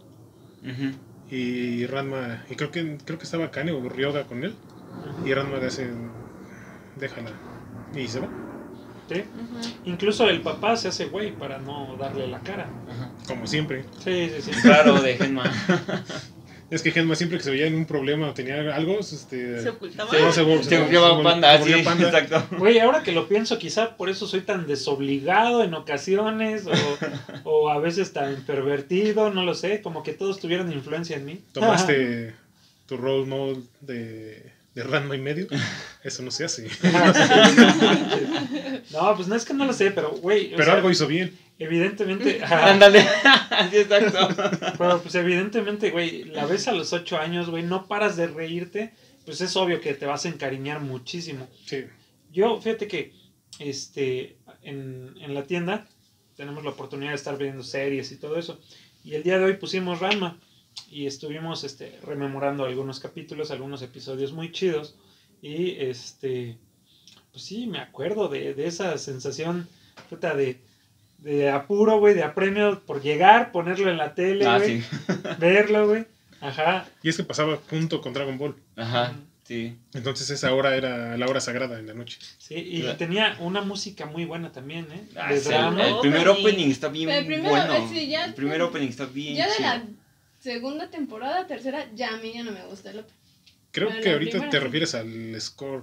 Y 1.30 1.86
Ranma, 1.86 2.44
y 2.50 2.56
creo 2.56 2.72
que 2.72 2.98
creo 3.04 3.16
que 3.18 3.24
estaba 3.24 3.50
Kane 3.52 3.70
o 3.70 3.88
Ryoga 3.88 4.24
con 4.24 4.42
él. 4.42 4.52
Y 5.24 5.32
Ranma 5.32 5.58
le 5.58 5.66
hace, 5.66 5.88
déjala. 6.98 7.30
Y 7.94 8.08
se 8.08 8.18
va. 8.20 8.28
Sí. 9.08 9.22
Incluso 9.84 10.28
el 10.28 10.40
papá 10.40 10.76
se 10.76 10.88
hace 10.88 11.06
güey 11.06 11.32
para 11.36 11.58
no 11.58 11.96
darle 11.98 12.26
la 12.26 12.40
cara. 12.40 12.68
Ajá. 12.88 13.10
Como 13.28 13.46
siempre. 13.46 13.84
Sí, 14.02 14.30
sí, 14.40 14.42
sí. 14.52 14.60
Claro, 14.62 15.00
de 15.00 15.16
Genma. 15.18 15.44
Es 16.70 16.82
que 16.82 16.92
Genma 16.92 17.16
siempre 17.16 17.38
que 17.38 17.44
se 17.44 17.50
veía 17.50 17.66
en 17.66 17.74
un 17.74 17.84
problema 17.84 18.28
o 18.28 18.34
tenía 18.34 18.74
algo, 18.74 19.00
este... 19.00 19.60
Se 19.60 19.70
ocultaba. 19.70 20.12
No, 20.12 20.32
se 20.32 20.64
se 20.64 20.78
volvió 20.78 21.22
panda, 21.22 21.56
volvió 21.58 21.78
sí, 21.78 21.82
panda. 21.82 22.08
exacto. 22.08 22.56
Güey, 22.58 22.78
ahora 22.78 23.02
que 23.02 23.10
lo 23.12 23.28
pienso, 23.28 23.58
quizá 23.58 23.96
por 23.96 24.08
eso 24.08 24.28
soy 24.28 24.42
tan 24.42 24.68
desobligado 24.68 25.64
en 25.64 25.74
ocasiones, 25.74 26.66
o, 26.66 26.70
o 27.44 27.70
a 27.70 27.80
veces 27.80 28.12
tan 28.12 28.36
pervertido, 28.46 29.30
no 29.30 29.44
lo 29.44 29.54
sé, 29.54 29.82
como 29.82 30.04
que 30.04 30.12
todos 30.12 30.38
tuvieran 30.38 30.72
influencia 30.72 31.16
en 31.16 31.24
mí. 31.24 31.40
Tomaste 31.52 32.34
tu 32.86 32.96
role 32.96 33.26
model 33.26 33.64
de, 33.80 34.52
de 34.74 34.82
Ranma 34.82 35.16
y 35.16 35.20
medio. 35.20 35.46
Eso 36.02 36.22
no 36.22 36.30
se 36.30 36.44
hace. 36.44 36.64
no, 38.92 39.16
pues 39.16 39.28
no 39.28 39.36
es 39.36 39.44
que 39.44 39.54
no 39.54 39.64
lo 39.64 39.72
sé, 39.72 39.90
pero 39.90 40.10
güey, 40.10 40.50
Pero 40.50 40.64
sea, 40.64 40.74
algo 40.74 40.90
hizo 40.90 41.06
bien. 41.06 41.36
Evidentemente, 41.60 42.42
Ándale. 42.44 43.06
Sí, 43.70 43.76
exacto. 43.76 44.28
pero 44.78 45.02
pues 45.02 45.14
evidentemente, 45.14 45.90
güey, 45.90 46.24
la 46.24 46.46
ves 46.46 46.66
a 46.66 46.72
los 46.72 46.92
ocho 46.92 47.18
años, 47.18 47.50
güey, 47.50 47.62
no 47.62 47.86
paras 47.86 48.16
de 48.16 48.26
reírte, 48.26 48.94
pues 49.26 49.40
es 49.42 49.54
obvio 49.54 49.80
que 49.80 49.94
te 49.94 50.06
vas 50.06 50.24
a 50.24 50.28
encariñar 50.28 50.80
muchísimo. 50.80 51.46
Sí. 51.66 51.84
Yo, 52.32 52.60
fíjate 52.60 52.88
que 52.88 53.12
este, 53.58 54.38
en, 54.62 55.14
en 55.20 55.34
la 55.34 55.44
tienda 55.44 55.86
tenemos 56.36 56.64
la 56.64 56.70
oportunidad 56.70 57.10
de 57.10 57.16
estar 57.16 57.36
viendo 57.36 57.62
series 57.62 58.10
y 58.12 58.16
todo 58.16 58.38
eso. 58.38 58.58
Y 59.04 59.14
el 59.14 59.22
día 59.22 59.38
de 59.38 59.44
hoy 59.44 59.54
pusimos 59.54 60.00
Ranma 60.00 60.40
y 60.90 61.06
estuvimos 61.06 61.64
este, 61.64 61.98
rememorando 62.02 62.64
algunos 62.64 62.98
capítulos, 62.98 63.50
algunos 63.50 63.82
episodios 63.82 64.32
muy 64.32 64.50
chidos. 64.50 64.96
Y 65.42 65.72
este, 65.72 66.56
pues 67.30 67.44
sí, 67.44 67.66
me 67.66 67.78
acuerdo 67.78 68.28
de, 68.28 68.54
de 68.54 68.66
esa 68.66 68.96
sensación 68.96 69.68
puta, 70.08 70.34
de, 70.34 70.60
de 71.22 71.50
apuro, 71.50 71.98
güey, 71.98 72.14
de 72.14 72.22
apremio 72.22 72.80
por 72.86 73.02
llegar, 73.02 73.52
ponerlo 73.52 73.90
en 73.90 73.96
la 73.98 74.14
tele, 74.14 74.46
Ah, 74.46 74.58
güey, 74.58 74.80
sí. 74.80 74.86
verlo, 75.38 75.88
güey. 75.88 76.06
Ajá. 76.40 76.86
Y 77.02 77.08
es 77.10 77.16
que 77.16 77.24
pasaba 77.24 77.58
junto 77.68 78.00
con 78.00 78.12
Dragon 78.14 78.38
Ball. 78.38 78.54
Ajá, 78.76 79.12
sí. 79.44 79.76
Entonces 79.92 80.30
esa 80.30 80.54
hora 80.54 80.74
era 80.76 81.16
la 81.18 81.26
hora 81.26 81.40
sagrada 81.40 81.78
en 81.78 81.86
la 81.86 81.92
noche. 81.94 82.18
Sí, 82.38 82.54
y 82.54 82.82
tenía 82.96 83.36
una 83.40 83.60
música 83.60 84.06
muy 84.06 84.24
buena 84.24 84.50
también, 84.50 84.86
¿eh? 84.90 85.02
Ah, 85.16 85.30
De 85.32 85.40
sí, 85.40 85.48
drama. 85.50 85.86
el 85.86 85.98
primer 86.00 86.28
Opening. 86.28 86.46
opening 86.48 86.70
está 86.70 86.88
bien 86.88 87.10
El 87.10 87.26
primero, 87.26 87.50
bueno. 87.50 87.88
sí, 87.90 88.08
ya- 88.08 88.24
el 88.24 88.34
primer 88.34 88.62
opening 88.62 88.88
está 88.88 89.04
bien 89.04 89.36
Ya 89.36 89.46
de 89.48 89.56
chido. 89.56 89.68
la 89.68 89.82
segunda 90.40 90.88
temporada, 90.88 91.46
tercera, 91.46 91.86
ya 91.94 92.14
a 92.14 92.16
mí 92.16 92.32
ya 92.34 92.42
no 92.42 92.52
me 92.52 92.64
gusta 92.64 92.90
el 92.90 93.00
otro. 93.00 93.14
Creo 93.72 93.88
que 94.00 94.10
ahorita 94.12 94.30
primera 94.32 94.50
te 94.50 94.58
sí. 94.58 94.64
refieres 94.64 94.94
al 94.94 95.40
score 95.40 95.82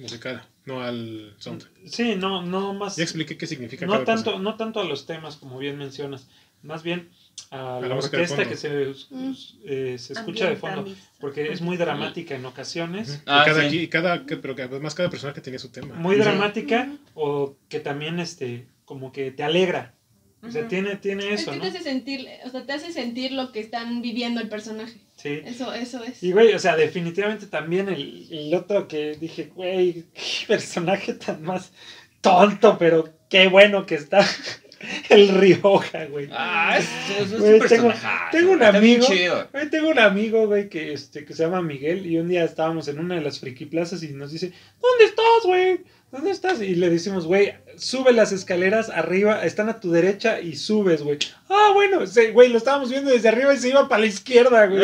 musical, 0.00 0.42
no 0.64 0.80
al 0.82 1.34
soundtrack. 1.38 1.72
Sí, 1.86 2.14
no, 2.16 2.42
no 2.42 2.74
más. 2.74 2.96
Ya 2.96 3.04
expliqué 3.04 3.36
qué 3.36 3.46
significa 3.46 3.86
No 3.86 3.92
cada 3.92 4.04
tanto, 4.04 4.32
cosa. 4.32 4.42
no 4.42 4.56
tanto 4.56 4.80
a 4.80 4.84
los 4.84 5.06
temas, 5.06 5.36
como 5.36 5.58
bien 5.58 5.76
mencionas. 5.78 6.28
Más 6.62 6.82
bien 6.82 7.08
a 7.50 7.78
A 7.78 7.80
la, 7.80 7.88
la 7.88 7.94
orquesta 7.96 8.46
que 8.48 8.56
se, 8.56 8.68
Mm. 9.10 9.32
eh, 9.64 9.96
se 9.98 10.12
escucha 10.12 10.48
de 10.48 10.56
fondo. 10.56 10.84
Porque 11.20 11.50
es 11.52 11.60
muy 11.62 11.76
dramática 11.76 12.34
en 12.36 12.44
ocasiones. 12.44 13.22
Ah, 13.26 13.42
y 13.46 13.50
cada, 13.50 13.70
sí. 13.70 13.78
y 13.80 13.88
cada, 13.88 14.26
que- 14.26 14.36
pero 14.36 14.54
que 14.54 14.62
además 14.62 14.94
cada 14.94 15.08
personaje 15.10 15.40
tenía 15.40 15.58
su 15.58 15.70
tema. 15.70 15.94
Muy 15.96 16.16
dramática 16.16 16.90
o 17.14 17.56
que 17.68 17.80
también 17.80 18.20
este 18.20 18.66
como 18.84 19.10
que 19.12 19.30
te 19.30 19.42
alegra. 19.42 19.94
O 20.42 20.50
sea, 20.50 20.66
tiene, 20.68 20.96
tiene 20.96 21.32
Es 21.34 21.42
eso, 21.42 21.50
que 21.50 21.58
¿no? 21.58 21.62
te 21.64 21.68
hace 21.68 21.82
sentir, 21.82 22.26
o 22.46 22.48
sea, 22.48 22.64
te 22.64 22.72
hace 22.72 22.92
sentir 22.92 23.32
lo 23.32 23.52
que 23.52 23.60
están 23.60 24.00
viviendo 24.00 24.40
el 24.40 24.48
personaje. 24.48 24.98
Sí. 25.22 25.40
Eso, 25.44 25.72
eso 25.74 26.02
es. 26.04 26.22
Y 26.22 26.32
güey, 26.32 26.52
o 26.54 26.58
sea, 26.58 26.76
definitivamente 26.76 27.46
también 27.46 27.88
el, 27.88 28.26
el 28.30 28.54
otro 28.54 28.88
que 28.88 29.16
dije, 29.20 29.50
güey, 29.54 30.04
qué 30.14 30.46
personaje 30.48 31.14
tan 31.14 31.42
más 31.42 31.72
tonto, 32.20 32.76
pero 32.78 33.08
qué 33.28 33.48
bueno 33.48 33.84
que 33.86 33.96
está. 33.96 34.26
El 35.10 35.28
Ryoga, 35.28 36.06
güey. 36.06 36.30
Ah, 36.32 36.78
es, 36.78 36.88
es, 37.20 37.32
un 37.32 37.68
tengo- 37.68 37.92
tengo 38.32 38.52
un 38.52 38.62
amigo-. 38.62 39.06
Güey, 39.52 39.68
tengo 39.68 39.90
un 39.90 39.98
amigo, 39.98 40.46
güey, 40.46 40.70
que, 40.70 40.94
este, 40.94 41.26
que 41.26 41.34
se 41.34 41.42
llama 41.42 41.60
Miguel 41.60 42.06
y 42.06 42.16
un 42.18 42.28
día 42.28 42.44
estábamos 42.44 42.88
en 42.88 42.98
una 42.98 43.16
de 43.16 43.20
las 43.20 43.40
friki 43.40 43.66
plazas 43.66 44.02
y 44.02 44.08
nos 44.08 44.32
dice, 44.32 44.52
¿dónde 44.80 45.04
estás, 45.04 45.44
güey? 45.44 45.80
¿Dónde 46.12 46.30
estás? 46.32 46.60
Y 46.60 46.74
le 46.74 46.90
decimos, 46.90 47.24
güey, 47.26 47.54
sube 47.76 48.12
las 48.12 48.32
escaleras 48.32 48.90
arriba, 48.90 49.44
están 49.44 49.68
a 49.68 49.78
tu 49.78 49.92
derecha 49.92 50.40
y 50.40 50.56
subes, 50.56 51.02
güey. 51.02 51.18
Ah, 51.48 51.70
bueno, 51.72 52.04
sí, 52.06 52.28
güey, 52.32 52.48
lo 52.48 52.58
estábamos 52.58 52.90
viendo 52.90 53.10
desde 53.12 53.28
arriba 53.28 53.54
y 53.54 53.58
se 53.58 53.68
iba 53.68 53.88
para 53.88 54.00
la 54.00 54.06
izquierda, 54.08 54.66
güey, 54.66 54.82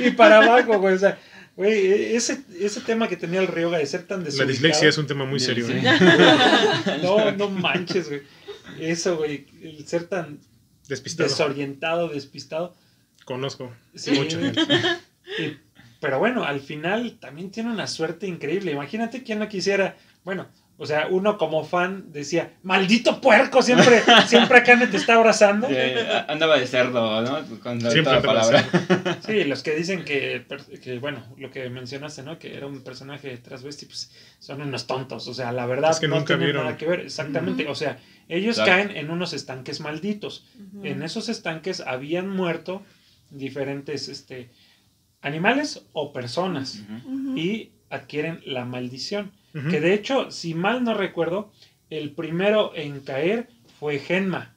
y 0.00 0.10
para 0.10 0.38
abajo, 0.38 0.78
güey, 0.80 0.94
o 0.94 0.98
sea, 0.98 1.16
güey, 1.56 1.72
e- 1.86 2.16
ese, 2.16 2.42
ese 2.60 2.80
tema 2.80 3.06
que 3.08 3.16
tenía 3.16 3.38
el 3.40 3.46
Ryoga 3.46 3.78
de 3.78 3.86
ser 3.86 4.02
tan 4.08 4.18
La 4.20 4.24
desubicado. 4.24 4.50
dislexia 4.50 4.88
es 4.88 4.98
un 4.98 5.06
tema 5.06 5.24
muy 5.24 5.38
serio. 5.38 5.64
Sí. 5.66 5.74
¿eh? 5.76 5.82
No, 7.02 7.30
no 7.30 7.50
manches, 7.50 8.08
güey. 8.08 8.22
Eso, 8.80 9.16
güey, 9.16 9.46
el 9.62 9.86
ser 9.86 10.04
tan 10.08 10.40
Despistado. 10.88 11.28
desorientado, 11.28 12.08
despistado. 12.08 12.74
Conozco 13.24 13.72
Sí, 13.94 14.14
güey. 14.16 14.28
Y- 15.38 15.56
pero 16.00 16.18
bueno, 16.18 16.44
al 16.44 16.60
final 16.60 17.16
también 17.20 17.50
tiene 17.50 17.70
una 17.70 17.86
suerte 17.86 18.26
increíble. 18.26 18.72
Imagínate 18.72 19.22
quién 19.22 19.38
no 19.38 19.48
quisiera. 19.48 19.96
Bueno, 20.22 20.46
o 20.76 20.86
sea, 20.86 21.06
uno 21.08 21.38
como 21.38 21.64
fan 21.64 22.06
decía, 22.12 22.54
maldito 22.62 23.20
puerco, 23.20 23.62
siempre, 23.62 24.02
siempre 24.26 24.58
acá 24.58 24.74
me 24.76 24.86
te 24.88 24.96
está 24.96 25.14
abrazando. 25.14 25.68
Sí, 25.68 25.74
andaba 26.28 26.58
de 26.58 26.66
cerdo, 26.66 27.22
¿no? 27.22 27.58
Con 27.60 27.80
la, 27.82 27.90
Siempre 27.90 28.20
palabra. 28.20 28.64
Sí, 29.24 29.44
los 29.44 29.62
que 29.62 29.74
dicen 29.76 30.04
que, 30.04 30.44
que, 30.82 30.98
bueno, 30.98 31.22
lo 31.38 31.50
que 31.52 31.70
mencionaste, 31.70 32.22
¿no? 32.24 32.38
Que 32.38 32.56
era 32.56 32.66
un 32.66 32.82
personaje 32.82 33.36
transvesti, 33.36 33.86
pues 33.86 34.10
son 34.40 34.62
unos 34.62 34.86
tontos. 34.88 35.28
O 35.28 35.34
sea, 35.34 35.52
la 35.52 35.66
verdad 35.66 35.92
Es 35.92 36.00
que 36.00 36.08
no 36.08 36.16
nunca 36.16 36.34
tiene 36.34 36.46
vieron. 36.46 36.64
nada 36.64 36.76
que 36.76 36.86
ver. 36.86 37.00
Exactamente. 37.00 37.68
O 37.68 37.74
sea, 37.76 37.98
ellos 38.28 38.56
Claro. 38.56 38.70
caen 38.72 38.96
en 38.96 39.10
unos 39.10 39.32
estanques 39.32 39.80
malditos. 39.80 40.44
En 40.82 41.02
esos 41.04 41.28
estanques 41.28 41.80
habían 41.86 42.28
muerto 42.28 42.82
diferentes 43.30 44.08
este, 44.08 44.50
animales 45.22 45.84
o 45.92 46.12
personas. 46.12 46.82
Y 47.36 47.70
adquieren 47.90 48.40
la 48.44 48.64
maldición. 48.64 49.30
Que 49.70 49.80
de 49.80 49.94
hecho, 49.94 50.30
si 50.32 50.52
mal 50.54 50.82
no 50.82 50.94
recuerdo, 50.94 51.52
el 51.88 52.10
primero 52.12 52.72
en 52.74 53.00
caer 53.00 53.48
fue 53.78 53.98
Genma, 54.00 54.50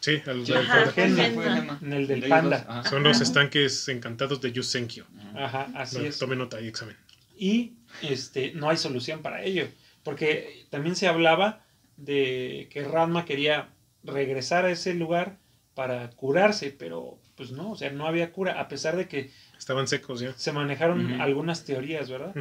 Sí, 0.00 0.22
al- 0.24 0.46
Sí, 0.46 0.52
al- 0.52 0.58
Ajá, 0.70 0.92
Genma. 0.92 1.78
En 1.82 1.92
el 1.92 2.06
del 2.06 2.28
panda. 2.28 2.58
dos, 2.82 2.86
son 2.90 3.02
los 3.02 3.20
estanques 3.20 3.88
encantados 3.88 4.40
de 4.40 4.52
Yusenkyo. 4.52 5.04
Ajá, 5.34 5.68
así 5.74 5.98
No, 5.98 6.04
es. 6.04 6.18
Tome 6.18 6.36
nota 6.36 6.60
y 6.60 6.68
examen. 6.68 6.96
Y 7.36 7.72
este, 8.02 8.52
no 8.54 8.70
hay 8.70 8.76
solución 8.76 9.20
para 9.22 9.42
ello. 9.42 9.66
Porque 10.04 10.64
también 10.70 10.94
se 10.94 11.08
hablaba 11.08 11.64
de 11.96 12.68
que 12.70 12.84
Ranma 12.84 13.24
quería 13.24 13.70
regresar 14.04 14.64
a 14.64 14.70
ese 14.70 14.94
lugar 14.94 15.38
para 15.74 16.08
curarse, 16.10 16.70
pero 16.70 17.18
pues 17.34 17.50
no, 17.50 17.72
o 17.72 17.76
sea, 17.76 17.90
no 17.90 18.06
había 18.06 18.30
cura, 18.32 18.60
a 18.60 18.68
pesar 18.68 18.96
de 18.96 19.08
que 19.08 19.32
Estaban 19.58 19.88
secos 19.88 20.20
ya. 20.20 20.32
se 20.34 20.52
manejaron 20.52 21.20
algunas 21.20 21.64
teorías, 21.64 22.08
¿verdad? 22.08 22.32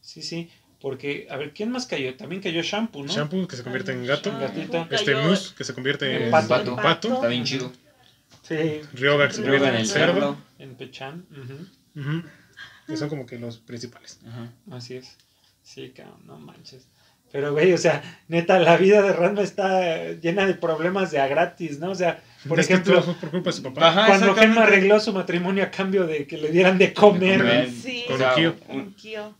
Sí, 0.00 0.22
sí, 0.22 0.50
porque, 0.80 1.26
a 1.30 1.36
ver, 1.36 1.52
¿quién 1.52 1.70
más 1.70 1.86
cayó? 1.86 2.14
También 2.16 2.40
cayó 2.42 2.62
Shampoo, 2.62 3.04
¿no? 3.04 3.12
Shampoo 3.12 3.46
que 3.48 3.56
se 3.56 3.62
convierte 3.62 3.92
en 3.92 4.06
gato. 4.06 4.30
Shampoo. 4.30 4.46
Gatito. 4.48 4.86
Este 4.94 5.12
Cayó 5.12 5.22
Moose 5.28 5.54
que 5.56 5.64
se 5.64 5.74
convierte 5.74 6.16
en 6.16 6.22
en 6.24 6.30
pato. 6.30 6.48
pato. 6.48 6.76
pato. 6.76 7.14
Está 7.14 7.26
bien 7.28 7.44
chido. 7.44 7.72
Sí, 8.42 8.80
Ryoga 8.94 9.28
que 9.28 9.34
se 9.34 9.42
Ryoga 9.42 9.58
convierte 9.58 9.68
en 9.68 9.74
en 9.74 9.80
el 9.80 9.86
cerdo. 9.86 10.36
en 10.58 10.74
Pechan. 10.76 11.26
ujú. 11.30 12.00
Ujú. 12.00 12.22
Que 12.86 12.96
son 12.96 13.08
como 13.08 13.26
que 13.26 13.38
los 13.38 13.58
principales. 13.58 14.18
Ajá. 14.26 14.48
Así 14.70 14.94
es. 14.94 15.16
Sí, 15.62 15.92
cabrón, 15.94 16.22
no 16.26 16.38
manches. 16.38 16.86
Pero, 17.30 17.52
güey, 17.52 17.74
o 17.74 17.78
sea, 17.78 18.02
neta, 18.28 18.58
la 18.58 18.78
vida 18.78 19.02
de 19.02 19.12
Ranma 19.12 19.42
está 19.42 20.12
llena 20.12 20.46
de 20.46 20.54
problemas 20.54 21.10
de 21.10 21.20
a 21.20 21.26
gratis, 21.26 21.78
¿no? 21.78 21.90
O 21.90 21.94
sea, 21.94 22.22
por 22.48 22.58
Es 22.58 22.70
ejemplo, 22.70 23.04
por 23.20 23.30
culpa 23.30 23.50
de 23.50 23.56
su 23.56 23.62
papá. 23.62 23.88
Ajá, 23.88 24.06
cuando. 24.06 24.34
Genma 24.34 24.62
arregló 24.62 24.98
su 24.98 25.12
matrimonio 25.12 25.64
a 25.64 25.70
cambio 25.70 26.06
de 26.06 26.26
que 26.26 26.38
le 26.38 26.50
dieran 26.50 26.78
de 26.78 26.94
comer. 26.94 27.38
comer. 27.40 27.70
Sí. 27.70 28.04
Con 28.06 28.16
O 28.16 28.18
sea, 28.18 28.34
un- 28.36 28.56
Un 28.68 28.94
Kyo. 28.94 29.34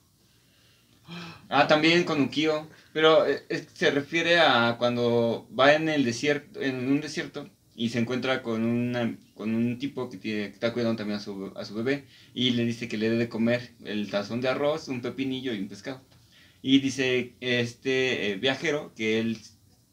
Ah, 1.49 1.67
también 1.67 2.05
con 2.05 2.21
Ukio. 2.21 2.69
Pero 2.93 3.27
eh, 3.27 3.43
se 3.75 3.91
refiere 3.91 4.39
a 4.39 4.77
cuando 4.79 5.49
va 5.59 5.75
en 5.75 5.89
el 5.89 6.05
desierto, 6.05 6.61
en 6.61 6.77
un 6.91 7.01
desierto, 7.01 7.49
y 7.77 7.91
se 7.91 7.99
encuentra 8.01 8.43
con 8.43 8.65
una, 8.65 9.17
con 9.35 9.55
un 9.55 9.79
tipo 9.79 10.09
que, 10.11 10.17
tiene, 10.17 10.49
que 10.49 10.55
está 10.55 10.73
cuidando 10.73 10.97
también 10.97 11.19
a 11.19 11.23
su, 11.23 11.53
a 11.55 11.65
su 11.65 11.75
bebé, 11.75 12.05
y 12.35 12.51
le 12.51 12.65
dice 12.65 12.89
que 12.89 12.97
le 12.99 13.07
debe 13.09 13.19
de 13.19 13.29
comer 13.29 13.73
el 13.85 14.11
tazón 14.11 14.41
de 14.41 14.49
arroz, 14.49 14.89
un 14.89 15.01
pepinillo 15.01 15.53
y 15.55 15.61
un 15.61 15.69
pescado. 15.69 16.01
Y 16.63 16.81
dice 16.81 17.35
este 17.41 18.33
eh, 18.33 18.37
viajero 18.37 18.93
que 18.97 19.21
él 19.21 19.39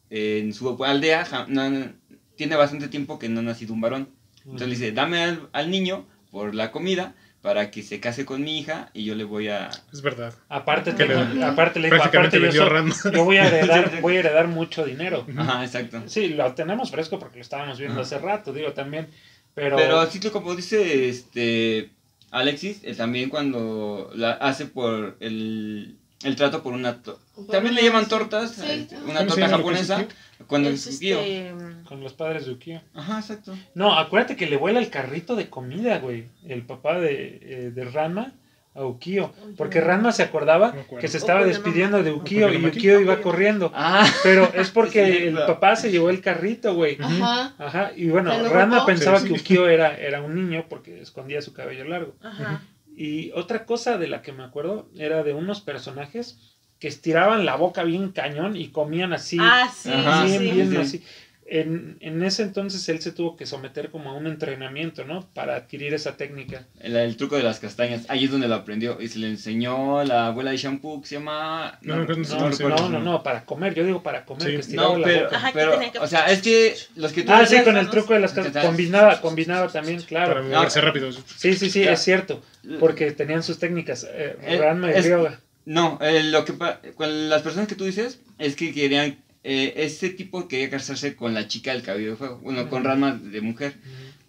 eh, 0.09 0.39
en 0.43 0.53
su 0.53 0.83
aldea 0.83 1.25
no- 1.47 1.93
tiene 2.35 2.55
bastante 2.55 2.87
tiempo 2.87 3.19
que 3.19 3.29
no 3.29 3.39
ha 3.39 3.43
nacido 3.43 3.73
un 3.73 3.81
varón. 3.81 4.09
Entonces 4.43 4.67
le 4.67 4.73
dice, 4.75 4.91
dame 4.91 5.21
al, 5.23 5.49
al 5.53 5.69
niño 5.71 6.07
por 6.31 6.53
la 6.55 6.71
comida 6.71 7.15
para 7.45 7.69
que 7.69 7.83
se 7.83 7.99
case 7.99 8.25
con 8.25 8.41
mi 8.43 8.57
hija 8.57 8.89
y 8.91 9.03
yo 9.05 9.13
le 9.13 9.23
voy 9.23 9.49
a... 9.49 9.69
Es 9.93 10.01
verdad. 10.01 10.33
Aparte, 10.49 10.93
tengo- 10.93 11.23
le- 11.31 11.43
aparte 11.43 11.79
le 11.79 11.89
digo, 11.89 11.97
Prácticamente 11.97 12.37
aparte 12.37 13.11
yo, 13.13 13.23
voy 13.23 13.37
a 13.37 13.47
heredar, 13.47 14.01
voy 14.01 14.15
a 14.15 14.19
heredar 14.21 14.47
mucho 14.47 14.83
dinero. 14.83 15.27
Ajá, 15.37 15.63
exacto. 15.63 16.01
Sí, 16.07 16.29
lo 16.29 16.51
tenemos 16.55 16.89
fresco 16.89 17.19
porque 17.19 17.35
lo 17.35 17.43
estábamos 17.43 17.77
viendo 17.77 18.01
Ajá. 18.01 18.01
hace 18.01 18.17
rato, 18.17 18.51
digo, 18.51 18.73
también. 18.73 19.09
Pero, 19.53 19.75
Pero 19.77 20.09
sí, 20.09 20.19
como 20.31 20.55
dice 20.55 21.07
este 21.07 21.91
Alexis, 22.31 22.79
eh, 22.81 22.95
también 22.95 23.29
cuando 23.29 24.09
la 24.15 24.31
hace 24.31 24.65
por 24.65 25.15
el, 25.19 25.97
el 26.23 26.35
trato 26.35 26.63
por 26.63 26.73
una... 26.73 27.03
to- 27.03 27.19
También 27.51 27.75
le 27.75 27.83
llaman 27.83 28.07
tortas, 28.07 28.53
Sí, 28.55 28.63
este, 28.67 28.97
una 28.97 29.19
¿Cómo 29.19 29.35
se 29.35 29.41
torta 29.41 29.49
japonesa? 29.57 30.05
Cuando 30.47 30.69
Es 30.69 30.87
este, 30.87 31.53
con 31.87 32.01
los 32.01 32.13
padres 32.13 32.45
de 32.45 32.53
Ukio. 32.53 32.81
Ajá, 32.93 33.19
exacto. 33.19 33.53
No, 33.73 33.97
acuérdate 33.97 34.35
que 34.35 34.47
le 34.47 34.57
vuela 34.57 34.79
el 34.79 34.89
carrito 34.89 35.35
de 35.35 35.49
comida, 35.49 35.99
güey. 35.99 36.25
El 36.47 36.63
papá 36.63 36.99
de, 36.99 37.39
eh, 37.41 37.71
de 37.73 37.85
Ranma 37.85 38.33
a 38.73 38.85
Ukio. 38.85 39.33
Porque 39.57 39.79
Ranma 39.79 40.11
se 40.11 40.23
acordaba 40.23 40.73
No 40.91 40.97
que 40.97 41.07
se 41.07 41.17
estaba 41.17 41.41
no 41.41 41.47
despidiendo 41.47 42.03
de 42.03 42.11
Ukio 42.11 42.51
y 42.53 42.65
Ukio 42.65 42.99
iba 42.99 43.21
corriendo. 43.21 43.71
Ah, 43.73 44.05
Pero 44.23 44.51
es 44.53 44.69
porque 44.69 45.05
Sí, 45.05 45.17
el 45.27 45.31
claro. 45.33 45.53
papá 45.53 45.75
se 45.77 45.91
llevó 45.91 46.09
el 46.09 46.21
carrito, 46.21 46.75
güey. 46.75 46.97
Ajá. 46.99 47.53
Ajá, 47.57 47.91
y 47.95 48.09
bueno, 48.09 48.33
¿Se 48.33 48.43
lo 48.43 48.49
Ranma 48.49 48.85
pensaba 48.85 49.19
Sí, 49.19 49.27
que. 49.27 49.33
Ukio 49.33 49.67
era, 49.69 49.95
era 49.95 50.21
un 50.21 50.35
niño 50.35 50.65
porque 50.67 51.01
escondía 51.01 51.41
su 51.41 51.53
cabello 51.53 51.85
largo. 51.85 52.15
Ajá. 52.21 52.63
Y 52.97 53.31
otra 53.31 53.65
cosa 53.65 53.97
de 53.97 54.07
la 54.07 54.21
que 54.21 54.31
me 54.31 54.43
acuerdo 54.43 54.89
era 54.97 55.23
de 55.23 55.33
unos 55.33 55.61
personajes 55.61 56.54
que 56.85 56.89
estiraban 56.89 57.47
la 57.47 57.55
boca 57.55 57.83
bien 57.83 58.09
cañón 58.11 58.55
y 58.55 58.67
comían 58.67 59.11
así, 59.11 59.39
Ah, 59.41 59.67
sí, 59.75 59.89
Ajá. 59.91 60.23
bien, 60.25 60.39
sí. 60.39 60.51
bien 60.51 60.69
sí. 60.69 60.77
así. 60.77 61.03
En, 61.47 61.97
en 61.99 62.23
ese 62.23 62.41
entonces 62.43 62.87
él 62.89 63.01
se 63.01 63.11
tuvo 63.11 63.35
que 63.37 63.45
someter 63.47 63.89
como 63.89 64.11
a 64.11 64.13
un 64.13 64.27
entrenamiento, 64.27 65.03
¿no? 65.05 65.27
Para 65.33 65.55
adquirir 65.55 65.95
esa 65.95 66.15
técnica. 66.15 66.63
el, 66.79 66.95
el 66.95 67.17
truco 67.17 67.37
de 67.37 67.43
las 67.43 67.59
castañas, 67.59 68.05
ahí 68.07 68.25
es 68.25 68.31
donde 68.31 68.47
lo 68.47 68.53
aprendió 68.55 68.99
y 69.01 69.07
se 69.07 69.17
le 69.19 69.27
enseñó 69.29 70.03
la 70.03 70.27
abuela 70.27 70.51
de 70.51 70.57
shampoo 70.57 71.01
que 71.01 71.07
se 71.07 71.15
llama... 71.15 71.77
No, 71.81 71.95
no, 71.97 72.05
no, 72.05 72.15
No, 72.15 72.69
no, 72.69 72.89
no, 72.89 72.99
no, 72.99 73.23
para 73.23 73.45
comer, 73.45 73.73
yo 73.73 73.83
digo 73.83 74.01
para 74.03 74.25
comer, 74.25 74.43
Sí. 74.43 74.51
que 74.53 74.59
estiraba 74.59 74.89
No, 74.93 74.97
la 74.99 75.05
pero, 75.07 75.23
boca. 75.25 75.37
Ajá, 75.37 75.47
que 75.51 75.53
pero 75.59 75.79
que- 75.91 75.99
o 75.99 76.07
sea, 76.07 76.25
es 76.31 76.41
que 76.43 76.75
los 76.95 77.13
que 77.13 77.23
tú 77.23 77.31
Ah, 77.31 77.45
sí, 77.47 77.61
con 77.63 77.77
el 77.77 77.89
truco 77.89 78.13
de 78.13 78.19
las 78.19 78.33
te- 78.35 78.61
Combinaba, 78.61 79.21
combinaba 79.21 79.67
también, 79.69 79.97
Para 80.03 80.07
claro. 80.07 80.43
moverse 80.43 80.81
rápido. 80.81 81.11
Sí, 81.11 81.53
sí, 81.55 81.69
sí, 81.71 81.81
Claro. 81.81 81.93
es 81.95 81.99
cierto. 82.03 82.41
Porque 82.79 83.11
tenían 83.11 83.41
sus 83.43 83.57
técnicas. 83.59 84.03
Eh, 84.11 84.35
Eh, 84.41 84.57
Ranma 84.57 84.91
y 84.91 84.95
es- 84.95 85.05
Ryoga. 85.05 85.39
No, 85.65 85.97
eh, 86.01 86.23
lo 86.23 86.45
que 86.45 86.53
pa- 86.53 86.79
con 86.95 87.29
las 87.29 87.41
personas 87.41 87.67
que 87.67 87.75
tú 87.75 87.85
dices 87.85 88.19
es 88.37 88.55
que 88.55 88.73
querían 88.73 89.17
eh, 89.43 89.73
ese 89.77 90.09
tipo 90.09 90.47
quería 90.47 90.69
casarse 90.69 91.15
con 91.15 91.33
la 91.33 91.47
chica 91.47 91.71
del 91.71 91.83
cabello 91.83 92.11
de 92.11 92.15
fuego, 92.17 92.39
bueno, 92.39 92.67
con 92.69 92.79
Ujú. 92.79 92.87
Ranma 92.89 93.15
de 93.15 93.41
mujer, 93.41 93.75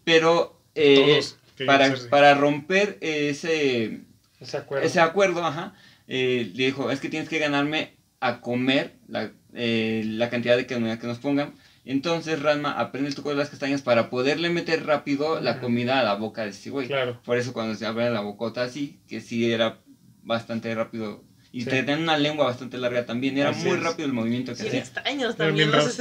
pero 0.05 0.61
eh, 0.75 1.21
para, 1.65 1.95
para 2.11 2.35
romper 2.35 2.99
ese 3.01 4.01
Ese 4.41 4.57
acuerdo. 4.59 4.87
ese 4.87 5.01
acuerdo, 5.01 5.45
ajá, 5.45 5.75
eh, 6.07 6.51
le 6.55 6.67
dijo, 6.67 6.91
es 6.91 7.01
que 7.01 7.09
tienes 7.09 7.29
que 7.31 7.39
ganarme 7.39 7.95
a 8.21 8.41
comer 8.41 8.95
la, 9.09 9.33
eh, 9.55 10.03
la 10.07 10.29
cantidad 10.31 10.57
de 10.57 10.67
comida 10.67 10.99
que 10.99 11.07
nos 11.07 11.19
pongan. 11.19 11.55
Entonces 11.87 12.43
Ranma 12.43 12.73
aprende 12.73 13.09
el 13.09 13.15
truco 13.15 13.31
de 13.31 13.37
las 13.37 13.49
castañas 13.51 13.81
para 13.81 14.11
poderle 14.11 14.51
meter 14.51 14.85
rápido 14.85 15.41
la 15.41 15.61
comida 15.61 16.01
a 16.01 16.03
la 16.05 16.15
boca 16.15 16.43
de 16.43 16.51
este 16.51 16.69
güey. 16.71 16.89
Claro. 16.89 17.21
Por 17.25 17.39
eso 17.39 17.53
cuando 17.53 17.75
se 17.75 17.87
abre 17.87 18.11
la 18.11 18.21
bocota 18.23 18.65
así, 18.65 18.99
que 19.09 19.21
sí 19.21 19.51
era 19.53 19.79
bastante 20.25 20.75
rápido. 20.75 21.23
Y 21.57 21.63
Sí. 21.63 21.71
tenía 21.71 21.97
una 21.97 22.19
lengua 22.19 22.45
bastante 22.47 22.77
larga 22.77 23.07
también. 23.07 23.39
Era 23.39 23.49
Así 23.51 23.67
muy 23.67 23.79
es. 23.79 23.83
rápido 23.83 24.07
el 24.07 24.13
movimiento 24.13 24.53
que 24.55 24.63
Bien 24.65 24.69
hacía. 24.69 24.81
extraños 24.81 25.37
también 25.37 25.71
bien 25.71 25.71
los, 25.71 25.99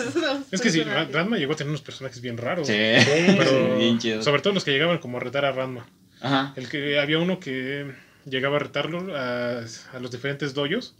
Es 0.51 0.59
que 0.61 0.69
sí. 0.69 0.83
Ranma 0.83 1.37
llegó 1.37 1.53
a 1.53 1.55
tener 1.55 1.69
unos 1.69 1.81
personajes 1.81 2.19
bien 2.19 2.37
raros. 2.37 2.67
Sí. 2.67 2.73
Pero 2.75 3.77
bien 3.77 3.97
chido. 3.97 4.21
sobre 4.21 4.41
todo 4.41 4.51
los 4.53 4.65
que 4.65 4.71
llegaban 4.71 4.97
como 4.97 5.17
a 5.17 5.21
retar 5.21 5.45
a 5.45 5.53
Ranma. 5.53 5.87
Ajá. 6.19 6.53
El 6.57 6.67
que 6.67 6.99
había 6.99 7.19
uno 7.19 7.39
que 7.39 7.89
llegaba 8.25 8.57
a 8.57 8.59
retarlo 8.59 9.15
a, 9.15 9.59
a 9.93 9.99
los 10.01 10.11
diferentes 10.11 10.53
doyos. 10.53 10.93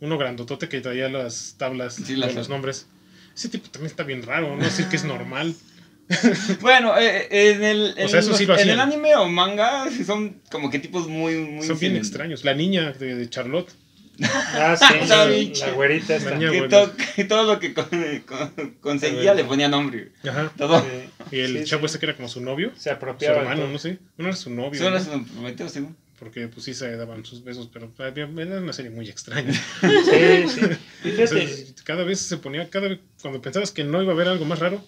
Uno 0.00 0.16
grandotote 0.18 0.68
que 0.68 0.80
traía 0.80 1.08
las 1.08 1.56
tablas 1.58 1.94
Sí, 1.96 2.04
de 2.12 2.18
las- 2.18 2.34
los 2.34 2.48
nombres. 2.48 2.86
Ese 3.34 3.48
tipo 3.48 3.68
también 3.70 3.90
está 3.90 4.02
bien 4.04 4.22
raro, 4.22 4.54
no 4.56 4.62
decir 4.62 4.86
que 4.86 4.96
es 4.96 5.04
normal. 5.04 5.54
Bueno, 6.60 6.96
eh, 6.98 7.26
eh, 7.30 7.52
en 7.56 7.64
el, 7.64 7.90
O 7.92 7.94
sea, 7.94 8.04
en 8.04 8.16
eso 8.18 8.28
los- 8.30 8.38
sí 8.38 8.46
lo 8.46 8.54
en 8.54 8.60
hacían. 8.60 8.74
el 8.74 8.80
anime 8.80 9.14
o 9.16 9.26
manga 9.28 9.86
son 10.04 10.40
como 10.50 10.70
que 10.70 10.78
tipos 10.78 11.08
muy, 11.08 11.34
muy 11.36 11.66
Son 11.66 11.78
bien 11.78 11.96
extraños. 11.96 12.44
La 12.44 12.54
niña 12.54 12.92
de, 12.92 13.14
de 13.16 13.28
Charlotte. 13.30 13.70
Ah, 14.22 14.74
sí, 14.78 15.06
la, 15.08 15.26
la 15.26 15.72
güerita 15.74 16.16
esta. 16.16 16.30
Mañana. 16.30 16.50
Que, 16.52 16.58
bueno. 16.60 16.86
to- 16.86 16.92
que 17.14 17.24
todo 17.24 17.44
lo 17.52 17.60
que 17.60 17.74
con- 17.74 17.86
con- 18.26 18.70
conseguía 18.80 19.34
le 19.34 19.44
ponía 19.44 19.68
nombre. 19.68 20.12
Ajá. 20.26 20.50
Todo. 20.56 20.80
Sí, 20.80 21.36
Y 21.36 21.40
el 21.40 21.58
sí, 21.58 21.64
chavo 21.64 21.80
sí. 21.82 21.86
este 21.86 21.98
que 21.98 22.06
era 22.06 22.16
como 22.16 22.28
su 22.28 22.40
novio. 22.40 22.72
Se 22.76 22.84
Su 22.84 22.90
apropiaba. 22.96 23.38
hermano, 23.40 23.62
todo. 23.64 23.72
no 23.72 23.78
sé. 23.78 23.98
Era 24.16 24.32
su 24.34 24.48
novio. 24.50 24.80
Solo 24.80 24.98
¿no? 24.98 25.04
se 25.04 25.10
lo 25.10 25.22
prometió, 25.24 25.68
según. 25.68 25.96
Porque 26.18 26.48
pues 26.48 26.64
sí 26.64 26.72
se 26.72 26.96
daban 26.96 27.24
sus 27.26 27.44
besos, 27.44 27.68
pero 27.70 27.90
había- 27.98 28.24
era 28.38 28.58
una 28.60 28.72
serie 28.72 28.90
muy 28.90 29.08
extraña. 29.08 29.52
Sí, 29.52 30.48
sí. 30.48 30.60
Entonces, 31.04 31.74
cada 31.84 32.04
vez 32.04 32.20
se 32.20 32.38
ponía, 32.38 32.70
cada 32.70 32.88
vez, 32.88 33.00
cuando 33.20 33.42
pensabas 33.42 33.70
que 33.70 33.84
no 33.84 34.02
iba 34.02 34.12
a 34.12 34.14
haber 34.14 34.28
algo 34.28 34.44
más 34.46 34.58
raro, 34.58 34.82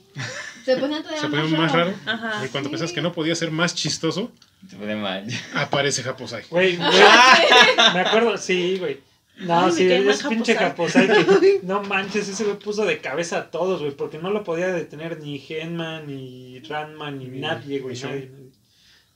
Se 0.64 0.76
ponía 0.78 0.98
todavía 1.02 1.20
se 1.20 1.28
ponía 1.28 1.44
más, 1.44 1.52
más 1.52 1.72
raro. 1.72 1.94
Ajá. 2.06 2.46
Y 2.46 2.48
cuando 2.48 2.68
sí. 2.68 2.72
pensabas 2.72 2.92
que 2.92 3.02
no 3.02 3.12
podía 3.12 3.34
ser 3.34 3.50
más 3.50 3.74
chistoso, 3.74 4.32
Se 4.70 4.76
pone 4.76 4.96
mal. 4.96 5.26
aparece 5.54 6.02
Japosai. 6.02 6.44
güey, 6.48 6.76
güey, 6.76 6.88
me 7.94 8.00
acuerdo, 8.00 8.36
sí, 8.38 8.76
güey. 8.78 9.00
No, 9.40 9.66
Ay, 9.66 9.72
sí, 9.72 9.84
es 9.92 10.22
pinche 10.24 10.56
Japosai. 10.56 11.06
Que, 11.06 11.60
no 11.62 11.82
manches, 11.84 12.28
ese 12.28 12.42
güey 12.44 12.58
puso 12.58 12.84
de 12.84 12.98
cabeza 12.98 13.38
a 13.38 13.50
todos, 13.50 13.80
güey, 13.80 13.92
porque 13.92 14.18
no 14.18 14.30
lo 14.30 14.42
podía 14.44 14.68
detener 14.68 15.20
ni 15.20 15.38
Genman, 15.38 16.06
ni 16.08 16.58
Ranma, 16.60 17.10
ni 17.12 17.26
Ni- 17.26 17.38
nadie, 17.40 17.78
güey, 17.80 17.94
ni 17.94 18.00
nadie. 18.02 18.30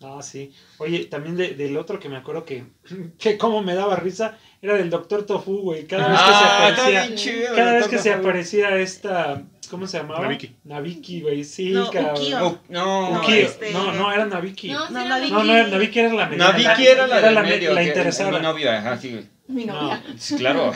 No, 0.02 0.20
sí. 0.22 0.52
Oye, 0.78 1.04
también 1.06 1.36
de- 1.36 1.54
del 1.54 1.76
otro 1.76 1.98
que 1.98 2.08
me 2.08 2.16
acuerdo 2.16 2.44
que, 2.44 2.64
que 3.18 3.38
como 3.38 3.62
me 3.62 3.74
daba 3.74 3.96
risa, 3.96 4.36
era 4.60 4.74
del 4.74 4.90
Doctor 4.90 5.24
Tofu, 5.24 5.58
güey. 5.62 5.86
Cada 5.86 6.08
vez 6.08 6.18
que 6.18 6.24
Ah, 6.26 6.36
se 6.38 6.42
está 6.42 6.82
aparecía, 6.82 7.14
chido. 7.16 7.54
cada 7.54 7.72
vez 7.74 7.88
que 7.88 7.98
se 7.98 8.12
aparecía 8.12 8.76
esta, 8.78 9.42
¿cómo 9.72 9.86
se 9.88 9.96
llamaba? 9.98 10.20
Nabiki. 10.22 10.54
Nabiki, 10.64 11.20
güey, 11.22 11.42
sí, 11.42 11.70
No, 11.70 11.90
cabrón. 11.90 12.12
Ukio. 12.22 12.60
No, 12.68 13.10
No, 13.10 13.18
Ukio. 13.20 13.34
este- 13.34 13.72
No, 13.72 13.92
no, 13.92 14.12
era 14.12 14.26
Nabiki. 14.26 14.70
No, 14.70 14.78
No, 14.80 14.86
sí 14.86 14.92
No, 14.92 15.00
era 15.00 15.18
no, 15.18 15.42
era 15.42 16.12
la 16.14 16.26
mediana. 16.28 16.52
Nabiki 16.52 16.86
era 16.86 17.06
la 17.08 17.18
Era 17.18 17.30
la, 17.32 17.42
medio. 17.42 17.72
la 17.74 17.82
interesada. 17.82 18.30
Mi 18.30 18.38
novia, 18.40 18.78
ajá, 18.78 18.98
sí, 18.98 19.10
güey. 19.10 19.24
Mi 19.48 19.64
novia. 19.64 20.00
Claro. 20.38 20.72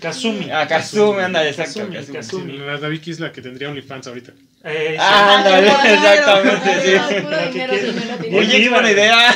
Kazumi. 0.00 0.50
Ah, 0.50 0.66
Kazumi, 0.68 1.22
anda, 1.22 1.46
exacto. 1.48 1.80
Kazumi, 1.80 1.96
Kazumi. 1.96 2.18
Kazumi. 2.18 2.52
Sí, 2.52 2.58
la 2.58 2.78
Naviki 2.78 3.10
es 3.12 3.20
la 3.20 3.32
que 3.32 3.40
tendría 3.40 3.68
OnlyFans 3.70 4.06
ahorita. 4.08 4.32
Eh, 4.64 4.88
sí. 4.92 4.96
Ah, 5.00 5.36
ándale, 5.38 5.68
exactamente, 5.94 6.80
sí. 6.82 8.36
Oye, 8.36 8.48
qué 8.50 8.58
viva. 8.58 8.74
buena 8.80 8.90
idea. 8.90 9.34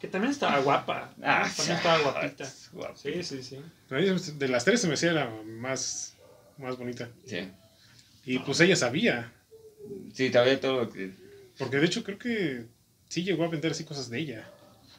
que 0.00 0.08
también 0.08 0.32
estaba 0.32 0.58
guapa. 0.58 1.10
Ah, 1.22 1.48
también 1.56 1.76
estaba 1.78 1.98
guapita. 1.98 2.44
Sí, 2.94 3.22
sí, 3.22 3.42
sí. 3.42 3.58
De 4.38 4.48
las 4.48 4.64
tres 4.64 4.80
se 4.80 4.88
me 4.88 4.94
hacía 4.94 5.12
la 5.12 5.28
más, 5.46 6.13
más 6.58 6.76
bonita. 6.76 7.08
Sí. 7.26 7.48
Y 8.26 8.38
pues 8.40 8.60
ella 8.60 8.76
sabía. 8.76 9.32
Sí, 10.12 10.30
todavía 10.30 10.60
todo 10.60 10.84
lo 10.84 10.90
que. 10.90 11.10
Porque 11.58 11.76
de 11.78 11.86
hecho 11.86 12.02
creo 12.04 12.18
que 12.18 12.64
sí 13.08 13.22
llegó 13.22 13.44
a 13.44 13.48
vender 13.48 13.72
así 13.72 13.84
cosas 13.84 14.08
de 14.10 14.18
ella. 14.18 14.48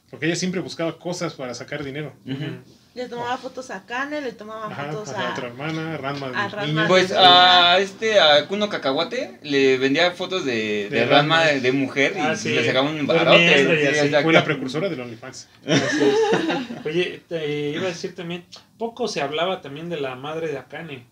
Porque 0.10 0.28
ella 0.28 0.36
siempre 0.36 0.62
buscaba 0.62 0.98
cosas 1.00 1.34
para 1.34 1.54
sacar 1.56 1.84
dinero. 1.84 2.14
Le 2.94 3.10
tomaba 3.10 3.36
fotos 3.38 3.72
a 3.72 3.86
Kane, 3.86 4.22
le 4.22 4.32
tomaba 4.32 4.68
Ajá, 4.68 4.86
fotos 4.92 5.10
a 5.10 5.14
la 5.22 5.30
a... 5.30 5.32
otra 5.34 5.48
hermana, 5.48 5.98
Ranma 5.98 6.28
a 6.28 6.44
de 6.44 6.50
Ranma. 6.50 6.66
niña. 6.68 6.88
Pues 6.88 7.12
a 7.12 7.78
este, 7.80 8.20
a 8.22 8.48
Kuno 8.48 8.70
Cacahuate, 8.70 9.40
le 9.42 9.78
vendía 9.78 10.12
fotos 10.12 10.46
de, 10.46 10.88
de, 10.90 11.00
De 11.00 11.06
Ranma 11.06 11.40
Ranma. 11.40 11.52
de, 11.52 11.60
de 11.60 11.72
mujer 11.74 12.14
y 12.16 12.20
Ah, 12.20 12.36
sí. 12.38 12.50
le 12.54 12.66
sacaba 12.66 12.90
un 12.90 13.06
barote. 13.06 13.96
sí. 14.08 14.16
Fue 14.24 14.32
la 14.32 14.46
precursora 14.46 14.88
del 14.88 15.02
OnlyFans. 15.02 15.50
Oye, 16.86 17.22
te 17.28 17.70
iba 17.72 17.84
a 17.86 17.90
decir 17.90 18.16
también, 18.16 18.46
poco 18.78 19.08
se 19.10 19.22
hablaba 19.22 19.62
también 19.62 19.90
de 19.90 20.00
la 20.00 20.16
madre 20.16 20.48
de 20.48 20.58
Akane. 20.58 21.06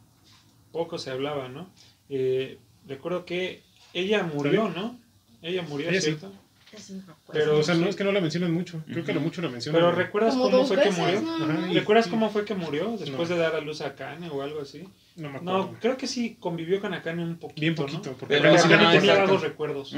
Poco 0.74 0.98
se 0.98 1.10
hablaba, 1.12 1.48
¿no? 1.48 1.70
Eh, 2.10 2.58
recuerdo 2.86 3.24
que 3.24 3.62
ella 3.94 4.24
murió, 4.24 4.68
¿no? 4.70 5.00
Ella 5.42 5.62
murió, 5.62 5.90
Ella 5.90 6.02
sí. 6.02 6.08
¿cierto? 6.08 6.34
Acuerdo. 6.74 7.22
Pero, 7.32 7.60
o 7.60 7.64
sea, 7.64 7.76
sí. 7.76 7.82
no 7.82 7.88
es 7.88 7.96
que 7.96 8.04
no 8.04 8.12
la 8.12 8.20
mencionan 8.20 8.52
mucho. 8.52 8.84
Creo 8.88 9.06
que 9.06 9.14
lo 9.14 9.20
mucho 9.22 9.44
la 9.44 9.50
mencionan. 9.50 9.80
Pero 9.80 9.92
¿recuerdas 9.92 10.34
cómo 10.36 10.66
fue 10.66 10.82
que 10.82 10.90
murió? 10.90 11.22
¿Recuerdas 11.72 12.08
y- 12.08 12.10
cómo 12.10 12.30
fue 12.32 12.46
que 12.46 12.56
murió 12.56 12.98
después 12.98 13.30
No. 13.30 13.36
de 13.36 13.42
dar 13.42 13.56
a 13.56 13.62
luz 13.62 13.82
a 13.82 13.88
Akane 13.90 14.28
o 14.32 14.42
algo 14.42 14.60
así? 14.62 14.84
No 15.16 15.30
me 15.30 15.38
acuerdo. 15.38 15.58
No, 15.72 15.80
creo 15.80 15.98
que 15.98 16.08
sí 16.08 16.36
convivió 16.40 16.82
con 16.82 16.96
Akane 16.96 17.22
un 17.24 17.36
poquito, 17.38 17.62
Bien 17.62 17.76
poquito. 17.76 18.10
¿no? 18.10 18.18
Porque 18.18 18.38
Pero, 18.38 18.50
Akane 18.50 18.60
sí 18.64 18.68
tenía 18.98 19.16
vagos 19.20 19.42
recuerdos. 19.44 19.96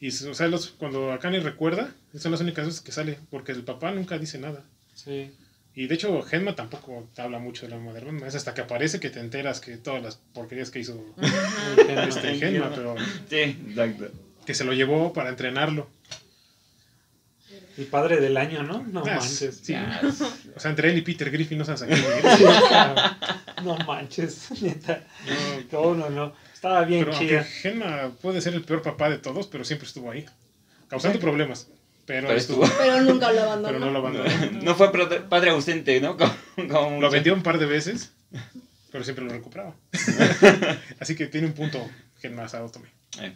Y, 0.00 0.08
o 0.08 0.34
sea, 0.34 0.48
los- 0.48 0.70
cuando 0.70 1.12
Akane 1.12 1.38
recuerda, 1.38 1.94
son 2.18 2.32
las 2.32 2.40
únicas 2.40 2.66
veces 2.66 2.80
que 2.80 2.90
sale. 2.90 3.20
Porque 3.30 3.52
el 3.52 3.62
papá 3.62 3.92
nunca 3.92 4.18
dice 4.18 4.38
nada. 4.38 4.64
Sí. 4.94 5.30
Y 5.78 5.86
de 5.88 5.94
hecho, 5.94 6.22
Genma 6.22 6.56
tampoco 6.56 7.06
te 7.14 7.20
habla 7.20 7.38
mucho 7.38 7.66
de 7.66 7.72
la 7.72 7.78
madre. 7.78 8.06
Es 8.26 8.34
hasta 8.34 8.54
que 8.54 8.62
aparece 8.62 8.98
que 8.98 9.10
te 9.10 9.20
enteras 9.20 9.60
que 9.60 9.76
todas 9.76 10.02
las 10.02 10.16
porquerías 10.16 10.70
que 10.70 10.78
hizo 10.80 11.04
este, 12.08 12.38
Genma, 12.38 12.70
pero 12.74 12.94
Sí, 13.28 13.36
exacto. 13.68 14.08
que 14.46 14.54
se 14.54 14.64
lo 14.64 14.72
llevó 14.72 15.12
para 15.12 15.28
entrenarlo. 15.28 15.88
El 17.76 17.84
padre 17.86 18.20
del 18.22 18.38
año, 18.38 18.62
¿no? 18.62 18.82
No 18.84 19.00
Ah, 19.00 19.16
manches. 19.16 19.60
sí. 19.62 19.74
O 20.56 20.58
sea, 20.60 20.70
entre 20.70 20.90
él 20.90 20.96
y 20.96 21.02
Peter 21.02 21.30
Griffin 21.30 21.58
no 21.58 21.64
Sí, 21.76 21.84
ir. 21.84 22.48
cabrón. 22.70 23.16
No 23.62 23.76
manches, 23.86 24.50
neta. 24.62 25.04
No, 25.72 25.94
No, 25.94 26.08
no, 26.08 26.10
no. 26.10 26.32
Estaba 26.54 26.84
bien 26.84 27.00
pero 27.04 27.12
aunque 27.12 27.28
chida. 27.28 27.44
Genma 27.44 28.12
puede 28.22 28.40
ser 28.40 28.54
el 28.54 28.64
peor 28.64 28.80
papá 28.80 29.10
de 29.10 29.18
todos, 29.18 29.46
pero 29.46 29.62
siempre 29.62 29.86
estuvo 29.86 30.10
ahí. 30.10 30.24
Causando 30.88 31.18
problemas. 31.20 31.68
Pero, 32.06 32.28
Pero 32.28 32.38
estuvo, 32.38 32.64
estuvo. 32.64 32.78
Pero 32.82 33.00
nunca 33.02 33.32
lo 33.32 33.42
abandonó. 33.42 33.68
pero 33.78 33.84
no 33.84 33.90
lo 33.90 33.98
abandonó. 33.98 34.62
No 34.62 34.74
fue 34.76 34.92
padre, 35.28 35.50
ausente, 35.50 36.00
¿no? 36.00 36.16
Como, 36.56 36.68
como 36.68 37.00
Lo 37.00 37.10
vendió 37.10 37.34
un 37.34 37.42
par 37.42 37.58
de 37.58 37.66
veces, 37.66 38.12
pero 38.92 39.02
siempre 39.04 39.24
lo 39.24 39.32
recuperaba. 39.32 39.74
Así 41.00 41.14
que 41.16 41.26
tiene 41.26 41.48
un 41.48 41.52
punto 41.52 41.84
Genma 42.20 42.48
Saotome. 42.48 42.88
Eh. 43.20 43.34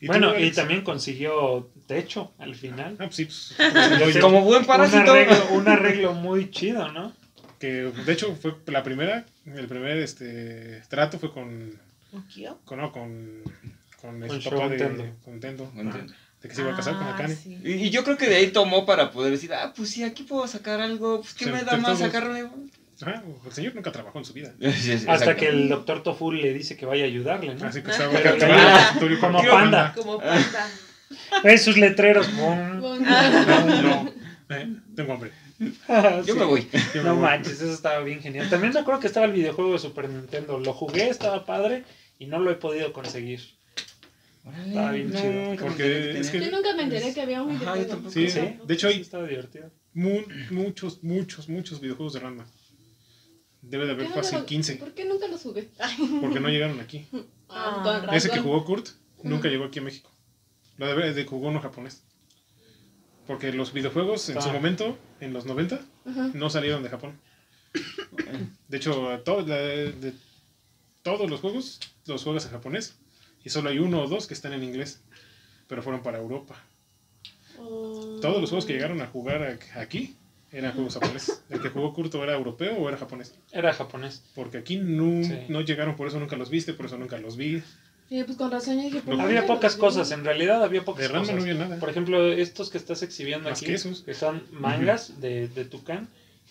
¿Y 0.00 0.06
tú, 0.06 0.12
Bueno, 0.12 0.38
y 0.38 0.52
también 0.52 0.82
consiguió 0.82 1.68
techo 1.86 2.32
al 2.38 2.54
final. 2.54 2.94
Ah, 3.00 3.06
pues 3.06 3.16
sí, 3.16 3.24
pues, 3.24 3.56
Como 4.20 4.42
buen 4.42 4.60
Un 4.60 4.66
parásito. 4.66 5.10
arreglo, 5.10 5.48
un 5.52 5.68
arreglo 5.68 6.12
muy 6.14 6.50
chido, 6.50 6.90
¿no? 6.92 7.12
que 7.58 7.90
de 8.06 8.12
hecho 8.12 8.36
fue 8.36 8.54
la 8.68 8.84
primera, 8.84 9.26
el 9.44 9.66
primer 9.66 9.96
este 9.96 10.80
trato 10.88 11.18
fue 11.18 11.32
con, 11.32 11.72
¿Ukio? 12.12 12.60
con, 12.64 12.78
no, 12.78 12.92
con, 12.92 13.42
con 14.00 14.22
el 14.22 14.28
Con 14.28 14.38
papá 14.44 14.68
de 14.68 14.76
Shogun 14.76 14.76
Tendo. 14.76 15.16
con 15.24 15.40
Tendo, 15.40 15.64
Con 15.72 15.88
ajá, 15.88 15.98
Tendo. 15.98 16.14
De 16.42 16.48
que 16.48 16.54
se 16.54 16.60
iba 16.62 16.72
a 16.72 16.76
casar 16.76 16.94
con 16.96 17.06
Ah, 17.06 17.14
Akane. 17.14 17.34
sí. 17.34 17.58
Y, 17.64 17.72
y 17.72 17.90
yo 17.90 18.04
creo 18.04 18.16
que 18.16 18.28
de 18.28 18.36
ahí 18.36 18.48
tomó 18.48 18.86
para 18.86 19.10
poder 19.10 19.32
decir, 19.32 19.52
ah, 19.54 19.72
pues 19.76 19.90
sí, 19.90 20.04
aquí 20.04 20.22
puedo 20.22 20.46
sacar 20.46 20.80
algo. 20.80 21.20
Pues, 21.20 21.34
¿qué 21.34 21.46
me 21.46 21.62
da 21.62 21.76
más 21.76 21.98
sacarme? 21.98 22.48
Ajá, 23.00 23.22
el 23.46 23.52
señor 23.52 23.74
nunca 23.76 23.92
trabajó 23.92 24.18
en 24.18 24.24
su 24.24 24.32
vida. 24.32 24.52
Sí, 24.60 24.98
sí, 24.98 25.04
Hasta 25.08 25.36
que 25.36 25.48
el 25.48 25.68
doctor 25.68 26.02
Tofu 26.02 26.32
le 26.32 26.52
dice 26.52 26.76
que 26.76 26.84
vaya 26.86 27.04
a 27.04 27.06
ayudarle, 27.06 27.54
¿no? 27.54 27.66
Así 27.66 27.82
que 27.82 27.90
Ah, 27.90 27.92
estaba 27.92 28.18
acá 28.18 28.36
como- 28.98 29.20
como 29.20 29.42
panda. 29.50 29.92
Como 29.96 30.18
panda. 30.18 30.68
Ve 31.44 31.58
sus 31.58 31.76
letreros. 31.76 32.28
Bueno, 32.36 32.74
No, 33.00 33.82
no, 33.82 34.12
eh, 34.50 34.76
tengo 34.94 35.12
hambre. 35.14 35.32
Yo 35.58 36.22
Sí. 36.24 36.32
me 36.34 36.44
voy. 36.44 36.68
Yo 36.94 37.02
me 37.02 37.08
No 37.08 37.14
voy. 37.14 37.22
manches, 37.22 37.60
eso 37.60 37.72
estaba 37.72 38.00
bien 38.00 38.20
genial. 38.20 38.48
También 38.48 38.72
me 38.72 38.80
acuerdo 38.80 39.00
que 39.00 39.06
estaba 39.08 39.26
el 39.26 39.32
videojuego 39.32 39.72
de 39.72 39.78
Super 39.78 40.08
Nintendo. 40.08 40.58
Lo 40.60 40.72
jugué, 40.72 41.08
estaba 41.08 41.44
padre 41.46 41.84
y 42.18 42.26
no 42.26 42.38
lo 42.38 42.50
he 42.50 42.54
podido 42.56 42.92
conseguir. 42.92 43.40
Estaba 44.66 44.92
bien 44.92 45.10
chido, 45.12 45.32
nunca 45.32 45.50
me 45.50 45.56
porque 45.68 45.76
que 45.82 46.18
es 46.20 46.30
tenía. 46.32 46.48
yo 46.50 46.56
nunca 46.56 46.74
me 46.74 46.82
enteré 46.84 47.14
que 47.14 47.20
había 47.20 47.42
un 47.42 47.50
Ajá, 47.56 47.58
videojuego. 47.74 47.86
tampoco. 47.88 48.10
Sí, 48.12 48.30
Sí, 48.30 48.40
de 48.64 48.74
hecho 48.74 48.88
hay 48.88 49.00
estaba 49.00 49.26
divertido. 49.26 49.70
mu- 49.94 50.22
muchos, 50.50 51.02
muchos, 51.02 51.48
muchos 51.48 51.80
videojuegos 51.80 52.12
de 52.14 52.20
Ranma. 52.20 52.46
Debe 53.62 53.86
de 53.86 53.94
¿Por 53.94 54.04
qué 54.04 54.08
haber 54.12 54.22
fácil 54.24 54.38
lo- 54.38 54.46
15, 54.46 54.76
¿Por 54.76 54.94
qué 54.94 55.04
nunca 55.04 55.26
lo 55.28 55.36
jugué? 55.38 55.68
porque 56.20 56.40
no 56.40 56.48
llegaron 56.48 56.80
aquí. 56.80 57.06
Ah, 57.48 58.04
Ah. 58.08 58.16
Ese 58.16 58.30
que 58.30 58.40
jugó 58.40 58.64
Kurt 58.64 58.88
nunca 59.22 59.48
llegó 59.48 59.64
aquí 59.64 59.78
a 59.80 59.82
México. 59.82 60.10
Lo 60.76 60.86
de, 60.86 61.12
de 61.12 61.24
jugó 61.24 61.48
uno 61.48 61.60
japonés. 61.60 62.02
Porque 63.26 63.52
los 63.52 63.72
videojuegos 63.72 64.28
en 64.30 64.40
su 64.40 64.48
Ah. 64.48 64.52
momento, 64.52 64.96
en 65.20 65.32
los 65.32 65.44
90, 65.44 65.80
Ajá. 66.06 66.30
no 66.34 66.48
salieron 66.50 66.82
de 66.82 66.88
Japón. 66.88 67.18
De 68.68 68.76
hecho, 68.76 69.20
to- 69.24 69.42
de, 69.42 69.92
de 69.92 70.12
todos 71.02 71.28
los 71.28 71.40
juegos 71.40 71.80
los 72.06 72.22
juegas 72.24 72.44
en 72.46 72.52
japonés. 72.52 72.96
Y 73.48 73.50
solo 73.50 73.70
hay 73.70 73.78
uno 73.78 74.02
o 74.02 74.06
dos 74.06 74.26
que 74.26 74.34
están 74.34 74.52
en 74.52 74.62
inglés. 74.62 75.00
Pero 75.68 75.82
fueron 75.82 76.02
para 76.02 76.18
Europa. 76.18 76.54
Oh. 77.58 78.18
Todos 78.20 78.42
los 78.42 78.50
juegos 78.50 78.66
que 78.66 78.74
llegaron 78.74 79.00
a 79.00 79.06
jugar 79.06 79.58
aquí 79.74 80.14
eran 80.52 80.74
juegos 80.74 80.92
japoneses. 80.92 81.42
El 81.48 81.62
que 81.62 81.70
jugó 81.70 81.94
Kurt 81.94 82.14
o 82.16 82.22
era 82.24 82.34
europeo 82.34 82.76
o 82.76 82.88
era 82.90 82.98
japonés. 82.98 83.34
Era 83.50 83.72
japonés. 83.72 84.22
Porque 84.34 84.58
aquí 84.58 84.76
no, 84.76 85.24
Sí. 85.24 85.46
no 85.48 85.62
llegaron, 85.62 85.96
por 85.96 86.08
eso 86.08 86.20
nunca 86.20 86.36
los 86.36 86.50
viste, 86.50 86.74
por 86.74 86.84
eso 86.84 86.98
nunca 86.98 87.16
los 87.16 87.38
vi. 87.38 87.62
Sí, 88.10 88.22
pues 88.24 88.36
con 88.36 88.50
razón 88.50 88.82
dije, 88.82 89.00
¿por 89.00 89.16
qué 89.16 89.22
Había 89.22 89.46
pocas 89.46 89.76
cosas, 89.76 90.10
en 90.10 90.24
realidad 90.26 90.62
había 90.62 90.84
pocas 90.84 91.08
De 91.08 91.18
cosas. 91.18 91.34
no 91.34 91.40
había 91.40 91.54
nada. 91.54 91.78
Por 91.80 91.88
ejemplo, 91.88 92.30
estos 92.30 92.68
que 92.68 92.76
estás 92.76 93.02
exhibiendo 93.02 93.48
Más 93.48 93.60
aquí, 93.60 93.68
que 93.68 93.74
esos. 93.76 94.02
que 94.02 94.12
son 94.12 94.42
mangas 94.52 95.22
de, 95.22 95.48
de 95.48 95.64
Tucán, 95.64 96.06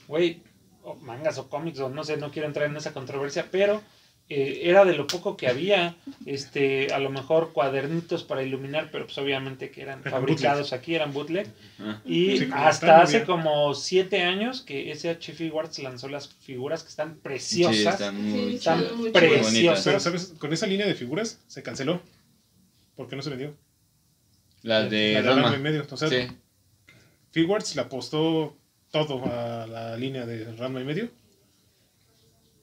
güey, 0.08 0.42
o 0.82 0.96
mangas 0.96 1.38
o 1.38 1.48
cómics, 1.48 1.80
o 1.80 1.90
no 1.90 2.04
sé, 2.04 2.18
no 2.18 2.32
quiero 2.32 2.48
entrar 2.48 2.68
en 2.68 2.76
esa 2.78 2.92
controversia, 2.92 3.46
pero 3.52 3.84
eh, 4.30 4.62
era 4.64 4.84
de 4.84 4.94
lo 4.96 5.08
poco 5.08 5.38
que 5.38 5.48
había, 5.48 5.96
este, 6.26 6.94
a 6.94 7.00
lo 7.00 7.10
mejor 7.10 7.54
cuadernitos 7.54 8.24
para 8.24 8.44
iluminar, 8.44 8.90
pero 8.92 9.06
pues 9.06 9.18
obviamente 9.20 9.72
que 9.72 9.82
eran 9.82 10.00
Eran 10.02 10.12
fabricados 10.12 10.74
aquí, 10.74 10.96
eran 10.96 11.14
bootleg, 11.14 11.48
Ah. 11.80 12.02
y 12.06 12.38
Sí, 12.40 12.50
hasta 12.52 12.70
están, 12.70 13.02
hace 13.02 13.14
bien. 13.20 13.26
como 13.26 13.74
siete 13.74 14.24
años 14.24 14.62
que 14.62 14.92
SH 14.92 15.34
Figuarts 15.34 15.80
lanzó 15.80 16.10
las 16.10 16.28
figuras 16.28 16.84
que 16.84 16.90
están 16.90 17.14
Sí, 17.14 17.20
preciosas, 17.24 17.94
están 17.94 18.22
muy 18.22 18.50
Sí, 18.50 18.56
están 18.56 18.82
están 18.82 18.98
muy 18.98 19.12
preciosas. 19.12 19.46
bonitas. 19.54 19.84
Pero, 19.86 20.00
¿sabes? 20.02 20.34
Con 20.38 20.52
esa 20.52 20.68
línea 20.68 20.86
de 20.88 20.96
figuras 20.96 21.40
se 21.48 21.64
canceló. 21.64 22.02
Porque 22.96 23.16
no 23.16 23.22
se 23.22 23.30
vendió. 23.30 23.56
Las 24.64 24.90
de 24.90 25.14
la 25.14 25.22
de 25.22 25.30
Rama. 25.30 25.54
en 25.56 25.62
medio. 25.62 25.86
O 25.90 25.96
sea, 25.98 26.10
Sí. 26.10 26.28
Figuarts 27.32 27.76
le 27.76 27.82
apostó 27.84 28.58
todo 28.92 29.24
a 29.26 29.68
la 29.68 29.96
línea 29.98 30.26
de 30.26 30.52
Ranma 30.56 30.82
y 30.82 30.84
medio. 30.84 31.10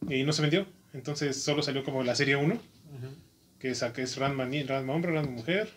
Y 0.09 0.25
no 0.25 0.33
se 0.33 0.43
vendió. 0.43 0.67
Entonces 0.95 1.43
solo 1.43 1.63
salió 1.63 1.85
como 1.85 2.03
la 2.03 2.15
serie 2.15 2.37
1. 2.37 2.55
Ujú. 2.55 2.63
Que 3.59 3.71
es, 3.71 3.83
que 3.83 4.03
es 4.03 4.17
Ranma, 4.17 4.49
Ranma 4.67 4.93
hombre, 4.95 5.13
Ranma 5.13 5.31
mujer, 5.31 5.71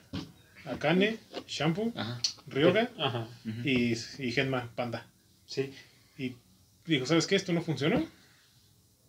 Akane, 0.65 1.17
Shampoo, 1.47 1.91
Ajá. 1.95 2.21
Ryoga 2.47 2.89
Ajá, 2.97 3.27
y, 3.63 3.93
y 3.93 4.31
Genma 4.31 4.71
Panda. 4.75 5.05
sí. 5.45 5.73
Y 6.17 6.35
dijo, 6.85 7.05
¿sabes 7.05 7.27
qué? 7.27 7.35
Esto 7.35 7.53
no 7.53 7.61
funcionó. 7.61 8.03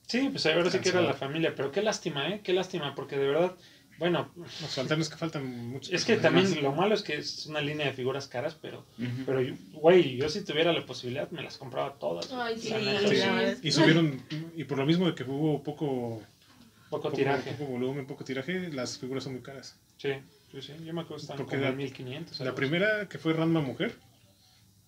Sí, 0.07 0.29
pues 0.31 0.45
ahora 0.47 0.71
sí 0.71 0.79
que 0.79 0.89
era 0.91 1.01
la 1.03 1.15
familia, 1.15 1.55
pero 1.55 1.71
qué 1.71 1.83
lástima, 1.83 2.29
¿eh? 2.29 2.41
Qué 2.43 2.53
lástima, 2.53 2.95
porque 2.95 3.17
de 3.17 3.27
verdad, 3.27 3.57
bueno, 3.99 4.31
Nos 4.37 4.75
faltan, 4.75 5.01
es 5.01 5.09
que 5.09 5.17
faltan 5.17 5.69
muchos. 5.69 5.93
es 5.93 6.05
que 6.05 6.17
también 6.17 6.63
lo 6.63 6.73
malo 6.73 6.95
es 6.95 7.03
que 7.03 7.17
es 7.17 7.47
una 7.47 7.61
línea 7.61 7.87
de 7.87 7.93
figuras 7.93 8.29
caras, 8.29 8.57
pero, 8.61 8.87
Ujú. 8.99 9.23
pero 9.27 9.41
yo- 9.43 9.55
güey, 9.73 10.17
yo 10.17 10.29
si 10.29 10.45
tuviera 10.45 10.73
la 10.73 10.87
posibilidad 10.87 11.31
me 11.31 11.43
las 11.43 11.59
compraba 11.59 11.95
todas. 11.99 12.33
Ay, 12.33 12.59
sí, 12.59 12.69
Sí, 12.69 13.17
Sí. 13.17 13.69
Y 13.69 13.73
subieron, 13.73 14.23
y 14.57 14.65
por 14.65 14.79
lo 14.79 14.87
mismo 14.87 15.07
de 15.07 15.15
que 15.15 15.25
hubo 15.25 15.63
poco, 15.63 16.23
Poco 16.91 17.03
poco, 17.03 17.17
tiraje. 17.17 17.53
poco 17.53 17.71
volumen, 17.73 18.07
poco 18.07 18.25
tiraje, 18.25 18.71
las 18.73 18.99
figuras 18.99 19.25
son 19.25 19.35
muy 19.35 19.43
caras. 19.43 19.77
Sí, 19.99 20.11
sí, 20.53 20.63
sí, 20.63 20.73
yo 20.85 20.95
me 20.95 21.01
acuerdo 21.03 21.27
que 21.27 21.35
Porque 21.37 21.57
como 21.57 21.63
la- 21.63 21.69
en 21.71 21.77
1500. 21.77 22.41
La 22.41 22.55
primera, 22.55 23.09
que 23.09 23.19
fue 23.19 23.33
Ranma 23.33 23.61
Mujer, 23.61 23.97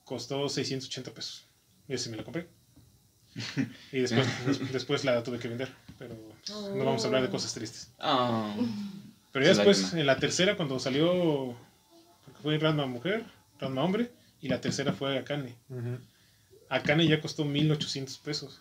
costó 0.05 0.49
680 0.49 1.13
pesos. 1.13 1.47
Y 1.89 1.95
ese 1.95 2.11
me 2.11 2.17
la 2.17 2.25
compré. 2.25 2.49
Y 3.93 4.01
después, 4.01 4.47
des- 4.47 4.73
después 4.73 5.05
la 5.05 5.23
tuve 5.23 5.39
que 5.39 5.49
vender. 5.49 5.71
Pero 5.99 6.17
no 6.75 6.85
vamos 6.85 7.03
a 7.05 7.07
hablar 7.07 7.23
de 7.23 7.29
cosas 7.31 7.53
tristes. 7.55 7.91
Ah. 7.99 8.55
Pero 9.33 9.45
ya 9.45 9.55
después, 9.55 9.93
en 9.95 10.07
la 10.07 10.17
tercera, 10.17 10.57
cuando 10.57 10.79
salió, 10.79 11.55
fue 12.43 12.59
Ranma 12.59 12.87
Mujer, 12.87 13.25
Ranma 13.61 13.83
Hombre, 13.85 14.11
y 14.41 14.49
la 14.49 14.61
tercera 14.61 14.93
fue 14.93 15.19
Akane. 15.19 15.55
así. 15.69 15.75
Ujú. 15.79 15.99
Akane 16.69 17.07
ya 17.07 17.21
costó 17.21 17.45
1800 17.45 18.19
pesos. 18.19 18.61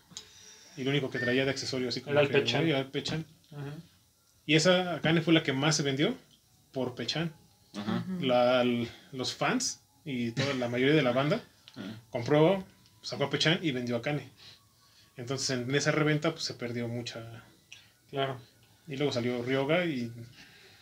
Y 0.77 0.83
lo 0.83 0.91
único 0.91 1.09
que 1.09 1.19
traía 1.19 1.43
de 1.45 1.51
accesorio 1.51 1.89
así 1.89 2.01
como 2.01 2.13
Era 2.13 2.21
el 2.21 2.27
que, 2.29 2.39
Pechan. 2.39 2.61
"Oye, 2.61 2.69
era 2.71 2.79
el 2.79 2.85
Pechan. 2.87 3.25
Ujú. 3.51 3.61
Y 4.45 4.55
esa 4.55 4.95
Akane 4.95 5.21
fue 5.21 5.33
la 5.33 5.43
que 5.43 5.53
más 5.53 5.75
se 5.75 5.83
vendió 5.83 6.15
por 6.71 6.95
Pechan. 6.95 7.31
Ajá. 7.75 8.03
La- 8.21 8.61
l- 8.61 8.87
los 9.11 9.33
fans 9.33 9.79
y 10.05 10.31
toda 10.31 10.53
la 10.55 10.67
mayoría 10.69 10.95
de 10.95 11.01
la 11.03 11.11
banda 11.11 11.41
Ajá. 11.75 11.99
compró, 12.09 12.63
sacó 13.01 13.25
a 13.25 13.29
Pechan 13.29 13.59
y 13.61 13.71
vendió 13.71 13.95
a 13.97 14.01
Kane. 14.01 14.27
Entonces 15.19 15.49
en 15.51 15.73
esa 15.75 15.91
reventa 15.91 16.31
pues 16.31 16.43
se 16.45 16.53
perdió 16.53 16.87
mucha. 16.87 17.43
Claro. 18.09 18.39
Y 18.87 18.95
luego 18.95 19.11
salió 19.11 19.43
Ryoga 19.43 19.85
y 19.85 20.11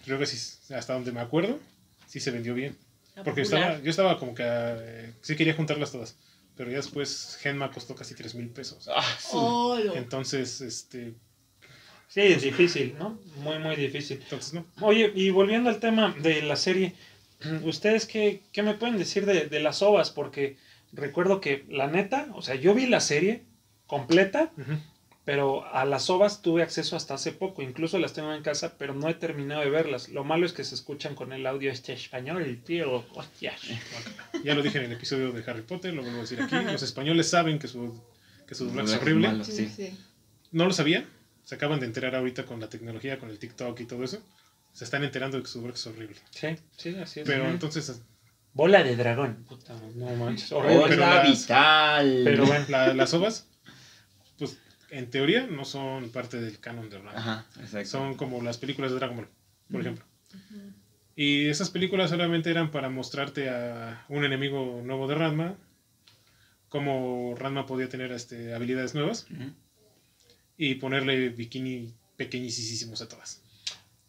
Ryoga 0.05 0.25
sí, 0.25 0.73
hasta 0.73 0.93
donde 0.93 1.11
me 1.11 1.19
acuerdo, 1.19 1.59
sí 2.05 2.19
se 2.19 2.31
vendió 2.31 2.53
bien. 2.53 2.77
Porque 3.23 3.41
yo 3.43 3.55
estaba, 3.55 3.81
yo 3.81 3.89
estaba 3.89 4.19
como 4.19 4.35
que 4.35 4.43
eh, 4.45 5.13
sí 5.21 5.35
quería 5.35 5.55
juntarlas 5.55 5.91
todas. 5.91 6.15
Pero 6.55 6.69
ya 6.69 6.77
después 6.77 7.37
Genma 7.41 7.71
costó 7.71 7.95
casi 7.95 8.13
3 8.15 8.35
mil 8.35 8.49
pesos. 8.49 8.87
Ah, 8.93 9.03
su- 9.19 9.37
Oh, 9.37 9.77
lo- 9.79 9.95
Entonces, 9.95 10.61
este, 10.61 11.13
Sí, 12.07 12.21
es 12.21 12.41
difícil, 12.43 12.95
¿no? 12.97 13.19
Muy, 13.37 13.59
muy 13.59 13.75
difícil. 13.75 14.19
entonces 14.23 14.53
no. 14.53 14.65
Oye, 14.81 15.11
y 15.15 15.29
volviendo 15.31 15.69
al 15.69 15.79
tema 15.79 16.15
de 16.21 16.41
la 16.43 16.55
serie, 16.55 16.93
¿ustedes 17.63 18.05
qué, 18.05 18.41
qué 18.53 18.63
me 18.63 18.75
pueden 18.75 18.97
decir 18.97 19.25
de, 19.25 19.47
de 19.47 19.59
las 19.59 19.81
ovas? 19.81 20.09
Porque 20.11 20.57
recuerdo 20.93 21.41
que, 21.41 21.65
la 21.69 21.87
neta, 21.87 22.29
o 22.33 22.41
sea, 22.41 22.55
yo 22.55 22.73
vi 22.73 22.85
la 22.85 23.01
serie 23.01 23.43
completa, 23.87 24.51
pero 25.25 25.65
a 25.73 25.83
las 25.85 26.09
ovas 26.09 26.41
tuve 26.41 26.63
acceso 26.63 26.95
hasta 26.95 27.15
hace 27.15 27.31
poco, 27.33 27.61
incluso 27.61 27.99
las 27.99 28.13
tengo 28.13 28.33
en 28.33 28.43
casa, 28.43 28.77
pero 28.77 28.93
no 28.93 29.09
he 29.09 29.13
terminado 29.13 29.61
de 29.61 29.69
verlas. 29.69 30.07
Lo 30.09 30.23
malo 30.23 30.45
es 30.45 30.53
que 30.53 30.63
se 30.63 30.75
escuchan 30.75 31.15
con 31.15 31.33
el 31.33 31.45
audio 31.47 31.71
este 31.71 31.93
español, 31.93 32.61
tío, 32.65 33.03
hostia. 33.13 33.53
Ya 34.43 34.53
lo 34.55 34.61
dije 34.61 34.77
en 34.77 34.85
el 34.85 34.91
episodio 34.93 35.31
de 35.31 35.43
Harry 35.49 35.63
Potter, 35.63 35.93
lo 35.93 36.01
vuelvo 36.03 36.19
a 36.19 36.21
decir 36.21 36.41
aquí. 36.41 36.55
Los 36.55 36.83
españoles 36.83 37.29
saben 37.29 37.59
que 37.59 37.67
su, 37.67 37.99
que 38.47 38.55
su 38.55 38.65
doblaje 38.67 38.91
es 38.95 39.01
horrible. 39.01 39.27
malo. 39.27 39.43
Sí, 39.43 39.51
Sí. 39.53 39.69
sí. 39.69 39.97
No 40.51 40.65
lo 40.65 40.71
sabían. 40.71 41.05
Se 41.43 41.55
acaban 41.55 41.79
de 41.79 41.85
enterar 41.87 42.15
ahorita 42.15 42.45
con 42.45 42.59
la 42.59 42.69
tecnología, 42.69 43.19
con 43.19 43.29
el 43.29 43.39
TikTok 43.39 43.79
y 43.81 43.85
todo 43.85 44.03
eso. 44.03 44.21
Se 44.73 44.83
están 44.85 45.03
enterando 45.03 45.37
de 45.37 45.43
que 45.43 45.49
su 45.49 45.59
doblaje 45.59 45.79
es 45.79 45.87
horrible. 45.87 46.15
Sí, 46.29 46.47
sí, 46.77 46.95
así 47.01 47.21
es. 47.21 47.25
Pero 47.27 47.49
entonces, 47.49 47.99
Bola 48.53 48.83
de 48.83 48.95
dragón. 48.95 49.43
Puta, 49.47 49.73
no 49.95 50.05
manches, 50.15 50.51
horrible. 50.51 50.83
pero 50.89 51.03
Hola, 51.03 51.23
las- 51.23 51.29
vital. 51.41 52.21
Pero 52.23 52.45
bueno, 52.45 52.65
la- 52.69 52.93
las 52.93 53.13
ovas, 53.13 53.47
pues 54.37 54.57
en 54.89 55.09
teoría 55.09 55.47
no 55.47 55.65
son 55.65 56.09
parte 56.09 56.39
del 56.39 56.59
canon 56.59 56.89
de 56.89 56.97
Ranma. 56.97 57.17
Ajá, 57.17 57.45
exacto. 57.59 57.89
Son 57.89 58.15
como 58.15 58.41
las 58.41 58.57
películas 58.57 58.91
de 58.91 58.97
Dragon 58.97 59.17
Ball, 59.17 59.27
por 59.71 59.81
ejemplo. 59.81 60.05
Y 61.15 61.47
esas 61.47 61.69
películas 61.71 62.11
solamente 62.11 62.51
eran 62.51 62.71
para 62.71 62.89
mostrarte 62.89 63.49
a 63.49 64.05
un 64.07 64.23
enemigo 64.23 64.81
nuevo 64.83 65.07
de 65.07 65.15
Ranma, 65.15 65.55
cómo 66.69 67.33
Ranma 67.35 67.65
podía 67.65 67.89
tener 67.89 68.11
este, 68.11 68.53
habilidades 68.53 68.93
nuevas 68.93 69.25
y 70.57 70.75
ponerle 70.75 71.29
bikini 71.29 71.93
pequeñísimos 72.17 73.01
a 73.01 73.07
todas. 73.07 73.41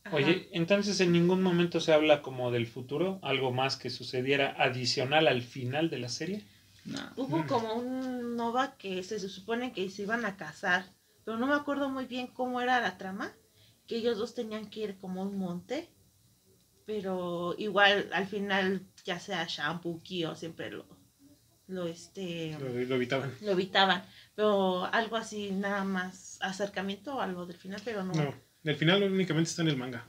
Ajá. 0.05 0.17
Oye, 0.17 0.49
entonces 0.53 1.01
en 1.01 1.13
ningún 1.13 1.43
momento 1.43 1.81
se 1.81 1.93
habla 1.93 2.23
como 2.23 2.51
del 2.51 2.67
futuro, 2.67 3.19
algo 3.23 3.53
más 3.53 3.77
que 3.77 3.91
sucediera 3.91 4.55
adicional 4.59 5.29
al 5.29 5.43
final 5.43 5.91
de 5.91 5.99
la 5.99 6.09
serie. 6.09 6.45
No. 6.89 7.13
Hubo 7.17 7.47
como 7.47 7.75
un 7.75 8.37
Nova 8.37 8.77
que 8.77 9.03
se 9.03 9.19
supone 9.21 9.73
que 9.73 9.91
se 9.91 10.03
iban 10.03 10.25
a 10.25 10.37
casar, 10.37 10.85
pero 11.25 11.37
no 11.39 11.47
me 11.47 11.55
acuerdo 11.55 11.89
muy 11.91 12.07
bien 12.07 12.29
cómo 12.29 12.61
era 12.61 12.81
la 12.81 12.97
trama, 12.97 13.33
que 13.87 13.97
ellos 13.97 14.19
dos 14.19 14.35
tenían 14.35 14.71
que 14.71 14.81
ir 14.81 14.99
como 14.99 15.21
a 15.23 15.25
un 15.27 15.39
monte, 15.39 15.89
pero 16.87 17.55
igual 17.59 18.09
al 18.13 18.27
final 18.27 18.87
ya 19.05 19.21
sea 19.21 19.47
Shampoo, 19.49 20.01
Kyo, 20.03 20.35
siempre 20.35 20.71
lo, 20.71 20.87
lo 21.67 21.87
este 21.87 22.57
Lo, 22.59 22.69
lo 22.71 22.95
evitaban. 22.95 23.33
lo 23.43 23.51
evitaban, 23.53 24.03
pero 24.35 24.87
algo 24.87 25.17
así 25.17 25.51
nada 25.51 25.85
más 25.85 26.39
acercamiento 26.41 27.17
o 27.17 27.21
algo 27.21 27.45
del 27.45 27.57
final, 27.59 27.83
pero 27.85 28.03
no. 28.05 28.15
No, 28.15 28.35
el 28.65 28.77
final 28.77 29.03
únicamente 29.03 29.51
está 29.51 29.63
en 29.63 29.69
el 29.69 29.77
manga. 29.77 30.07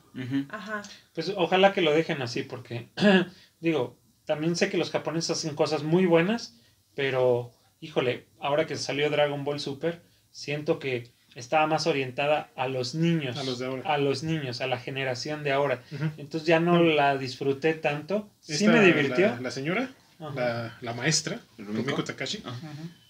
Ajá. 0.50 0.82
Pues 1.14 1.34
ojalá 1.36 1.74
que 1.74 1.82
lo 1.82 1.92
dejen 1.92 2.22
así, 2.22 2.44
porque 2.44 2.90
digo, 3.60 3.98
también 4.26 4.56
sé 4.56 4.70
que 4.70 4.78
los 4.78 4.92
japoneses 4.92 5.32
hacen 5.32 5.56
cosas 5.56 5.84
muy 5.84 6.06
buenas, 6.06 6.59
pero 7.00 7.50
híjole, 7.80 8.26
ahora 8.42 8.68
que 8.68 8.76
salió 8.76 9.10
Dragon 9.10 9.46
Ball 9.46 9.62
Super, 9.62 10.02
siento 10.32 10.80
que 10.80 11.08
estaba 11.34 11.66
más 11.66 11.88
orientada 11.88 12.50
a 12.58 12.68
los 12.68 12.94
niños, 12.94 13.38
A 13.38 13.44
los 13.46 13.58
de 13.58 13.68
ahora. 13.68 13.84
a 13.94 13.98
los 13.98 14.22
niños, 14.24 14.60
a 14.60 14.68
la 14.68 14.78
generación 14.78 15.46
de 15.46 15.54
ahora. 15.54 15.82
Entonces 16.18 16.46
ya 16.46 16.60
no 16.60 16.84
la 16.84 17.18
disfruté 17.18 17.74
tanto. 17.76 18.30
Sí 18.42 18.68
me 18.68 18.82
divirtió. 18.82 19.28
La, 19.28 19.40
la 19.40 19.52
señora, 19.52 19.90
la, 20.36 20.78
la 20.82 20.94
maestra, 20.94 21.40
¿Rumiko? 21.58 21.74
Rumiko 21.84 22.04
Takashi. 22.04 22.44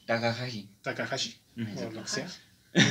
Takahashi. 0.06 0.69
Takahashi, 0.84 1.36
o 1.88 1.91
lo 1.91 2.04
que 2.04 2.08
sea. 2.10 2.28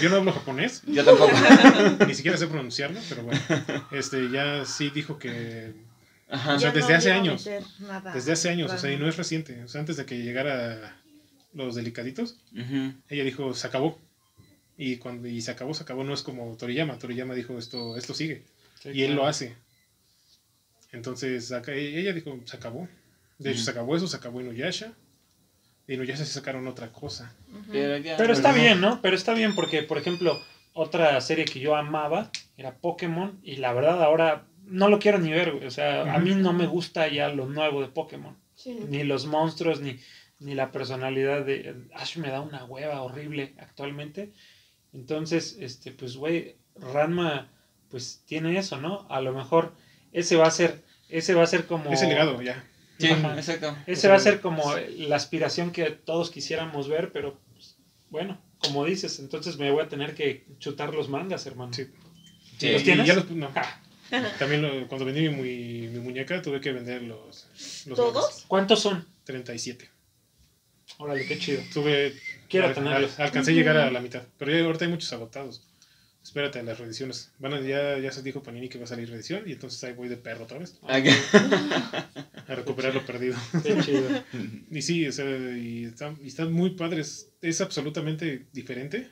Yo 0.03 0.11
no 0.11 0.17
hablo 0.17 0.33
japonés, 0.33 0.83
Yo 0.85 1.05
tampoco. 1.05 1.31
ni 2.09 2.15
siquiera 2.15 2.37
sé 2.37 2.49
pronunciarlo, 2.49 2.99
pero 3.09 3.23
bueno. 3.23 3.41
Este, 3.93 4.29
ya 4.33 4.65
sí 4.65 4.91
dijo 4.91 5.17
que 5.21 5.75
Ajá. 6.31 6.55
O 6.55 6.61
sea, 6.61 6.73
desde 6.73 6.93
no 6.93 6.99
hace 6.99 7.13
años. 7.13 7.49
desde 8.15 8.33
hace 8.33 8.51
años, 8.51 8.73
o 8.73 8.79
sea, 8.79 8.93
y 8.93 8.97
no 8.97 9.09
es 9.09 9.17
reciente. 9.17 9.63
O 9.65 9.69
sea, 9.69 9.81
antes 9.81 9.97
de 9.97 10.05
que 10.05 10.19
llegara 10.23 11.01
los 11.53 11.75
delicaditos, 11.75 12.39
ella 13.09 13.25
dijo, 13.25 13.55
se 13.55 13.67
acabó. 13.67 13.99
Y 14.77 14.99
cuando 14.99 15.27
y 15.27 15.41
se 15.41 15.51
acabó, 15.51 15.75
se 15.75 15.83
acabó, 15.83 16.05
no 16.05 16.15
es 16.15 16.23
como 16.23 16.57
Toriyama. 16.57 16.99
Toriyama 16.99 17.35
dijo, 17.35 17.59
esto, 17.59 17.97
esto 17.97 18.15
sigue. 18.15 18.45
Sí, 18.81 18.91
y 18.91 19.03
él 19.03 19.15
lo 19.15 19.27
hace. 19.27 19.57
Entonces, 20.93 21.51
acá, 21.53 21.73
ella 21.73 22.13
dijo, 22.13 22.39
se 22.45 22.57
acabó. 22.57 22.89
De 23.39 23.51
hecho, 23.51 23.63
se 23.63 23.71
acabó 23.71 23.97
eso, 23.97 24.07
se 24.07 24.17
acabó 24.17 24.41
Inuyasha. 24.41 24.93
De 25.87 25.95
Inuyasha 25.95 26.25
se 26.25 26.33
sacaron 26.33 26.67
otra 26.69 26.93
cosa. 26.93 27.35
Pero, 27.71 27.97
ya, 27.99 28.17
Pero 28.17 28.33
está 28.33 28.53
no. 28.53 28.59
bien, 28.59 28.81
¿no? 28.81 29.01
Pero 29.03 29.17
está 29.17 29.35
bien 29.35 29.55
porque, 29.55 29.83
por 29.83 29.99
ejemplo, 29.99 30.39
otra 30.75 31.21
serie 31.21 31.45
que 31.45 31.61
yo 31.61 31.75
amaba 31.75 32.31
era 32.57 32.77
Pokémon 32.77 33.39
y 33.43 33.57
la 33.57 33.73
verdad 33.73 34.03
ahora 34.03 34.47
no 34.71 34.89
lo 34.89 34.99
quiero 34.99 35.19
ni 35.19 35.31
ver, 35.31 35.53
güey. 35.53 35.67
O 35.67 35.71
sea, 35.71 36.15
a 36.15 36.19
mí 36.19 36.35
no 36.35 36.53
me 36.53 36.67
gusta 36.67 37.09
ya 37.09 37.29
lo 37.29 37.47
nuevo 37.47 37.81
de 37.81 37.89
Pokémon. 37.89 38.37
Sí. 38.55 38.79
Ni 38.89 39.05
los 39.05 39.27
monstruos, 39.27 39.81
ni, 39.81 39.99
ni 40.41 40.55
la 40.55 40.73
personalidad 40.73 41.45
de 41.45 41.75
Ash 41.95 42.17
me 42.17 42.29
da 42.29 42.41
una 42.41 42.65
hueva 42.65 43.03
horrible 43.03 43.55
actualmente. 43.59 44.33
Entonces, 44.93 45.57
este, 45.61 45.93
pues, 45.93 46.17
güey, 46.17 46.57
Ranma, 46.77 47.49
pues 47.91 48.23
tiene 48.27 48.59
eso, 48.59 48.81
¿no? 48.81 49.07
A 49.11 49.21
lo 49.21 49.33
mejor 49.33 49.75
ese 50.13 50.37
va 50.37 50.47
a 50.47 50.51
ser, 50.51 50.83
ese 51.09 51.35
va 51.35 51.43
a 51.43 51.47
ser 51.47 51.67
como... 51.67 51.93
Ese 51.93 52.07
legado, 52.09 52.41
ya. 52.43 52.65
Sí, 52.99 53.09
Ajá. 53.09 53.35
exacto. 53.37 53.77
Ese 53.87 53.93
O 53.93 54.01
sea, 54.01 54.11
va 54.11 54.17
a 54.17 54.21
ser 54.21 54.41
como 54.41 54.75
la 54.99 55.17
aspiración 55.17 55.71
que 55.71 55.91
todos 55.91 56.31
quisiéramos 56.31 56.89
ver, 56.89 57.13
pero 57.13 57.39
pues, 57.53 57.77
bueno, 58.11 58.41
como 58.59 58.85
dices, 58.85 59.19
entonces 59.21 59.57
me 59.59 59.71
voy 59.71 59.85
a 59.85 59.89
tener 59.89 60.15
que 60.15 60.47
chutar 60.59 60.95
los 60.95 61.09
mangas, 61.09 61.47
hermano. 61.47 61.73
Sí. 61.73 61.87
Sí. 62.59 62.73
¿Los 62.73 62.83
tienes? 62.83 63.07
ya 63.07 63.15
los- 63.15 63.31
no. 63.31 63.51
Ah, 63.55 63.81
También 64.39 64.63
lo- 64.63 64.89
cuando 64.89 65.05
vendí 65.05 65.29
mi, 65.29 65.37
mi- 65.37 65.89
mi 65.89 65.99
muñeca 66.01 66.41
tuve 66.43 66.61
que 66.61 66.73
vender 66.73 67.03
los, 67.03 67.47
los 67.87 67.97
¿Todos? 67.97 68.45
¿Cuántos 68.49 68.81
son? 68.81 69.07
37. 69.25 69.91
Órale, 70.99 71.27
qué 71.27 71.39
chido. 71.39 71.63
Tuve. 71.73 72.15
Quiero 72.49 72.69
al- 72.69 72.75
tenerlos. 72.75 73.19
al- 73.19 73.27
alcancé 73.27 73.51
a 73.51 73.55
llegar 73.55 73.77
a 73.77 73.91
la 73.91 74.01
mitad. 74.01 74.23
Pero 74.39 74.51
ya 74.53 74.65
ahorita 74.65 74.85
hay 74.87 74.91
muchos 74.91 75.13
agotados. 75.13 75.63
Espérate 76.23 76.63
las 76.63 76.79
reediciones. 76.79 77.31
Van 77.39 77.53
a- 77.55 77.61
ya, 77.61 77.99
ya 77.99 78.11
se 78.13 78.23
dijo 78.23 78.43
Panini 78.43 78.69
que 78.69 78.79
va 78.79 78.85
a 78.85 78.87
salir 78.89 79.09
reedición 79.09 79.45
y 79.47 79.53
entonces 79.53 79.83
ahí 79.85 79.93
voy 79.93 80.09
de 80.09 80.17
perro 80.17 80.45
otra 80.45 80.59
vez 80.59 80.77
Ah, 80.83 80.99
a 82.49 82.55
recuperar 82.55 82.95
lo 82.95 83.05
perdido. 83.05 83.37
Qué 83.63 83.79
chido. 83.83 84.09
Y 84.71 84.83
sí, 84.83 85.07
o 85.07 85.13
sea, 85.13 85.25
y 85.57 85.85
está, 85.85 86.15
y 86.23 86.29
está 86.29 86.45
muy 86.47 86.71
padre. 86.71 87.01
Es, 87.03 87.31
es 87.43 87.61
absolutamente 87.61 88.47
diferente. 88.53 89.09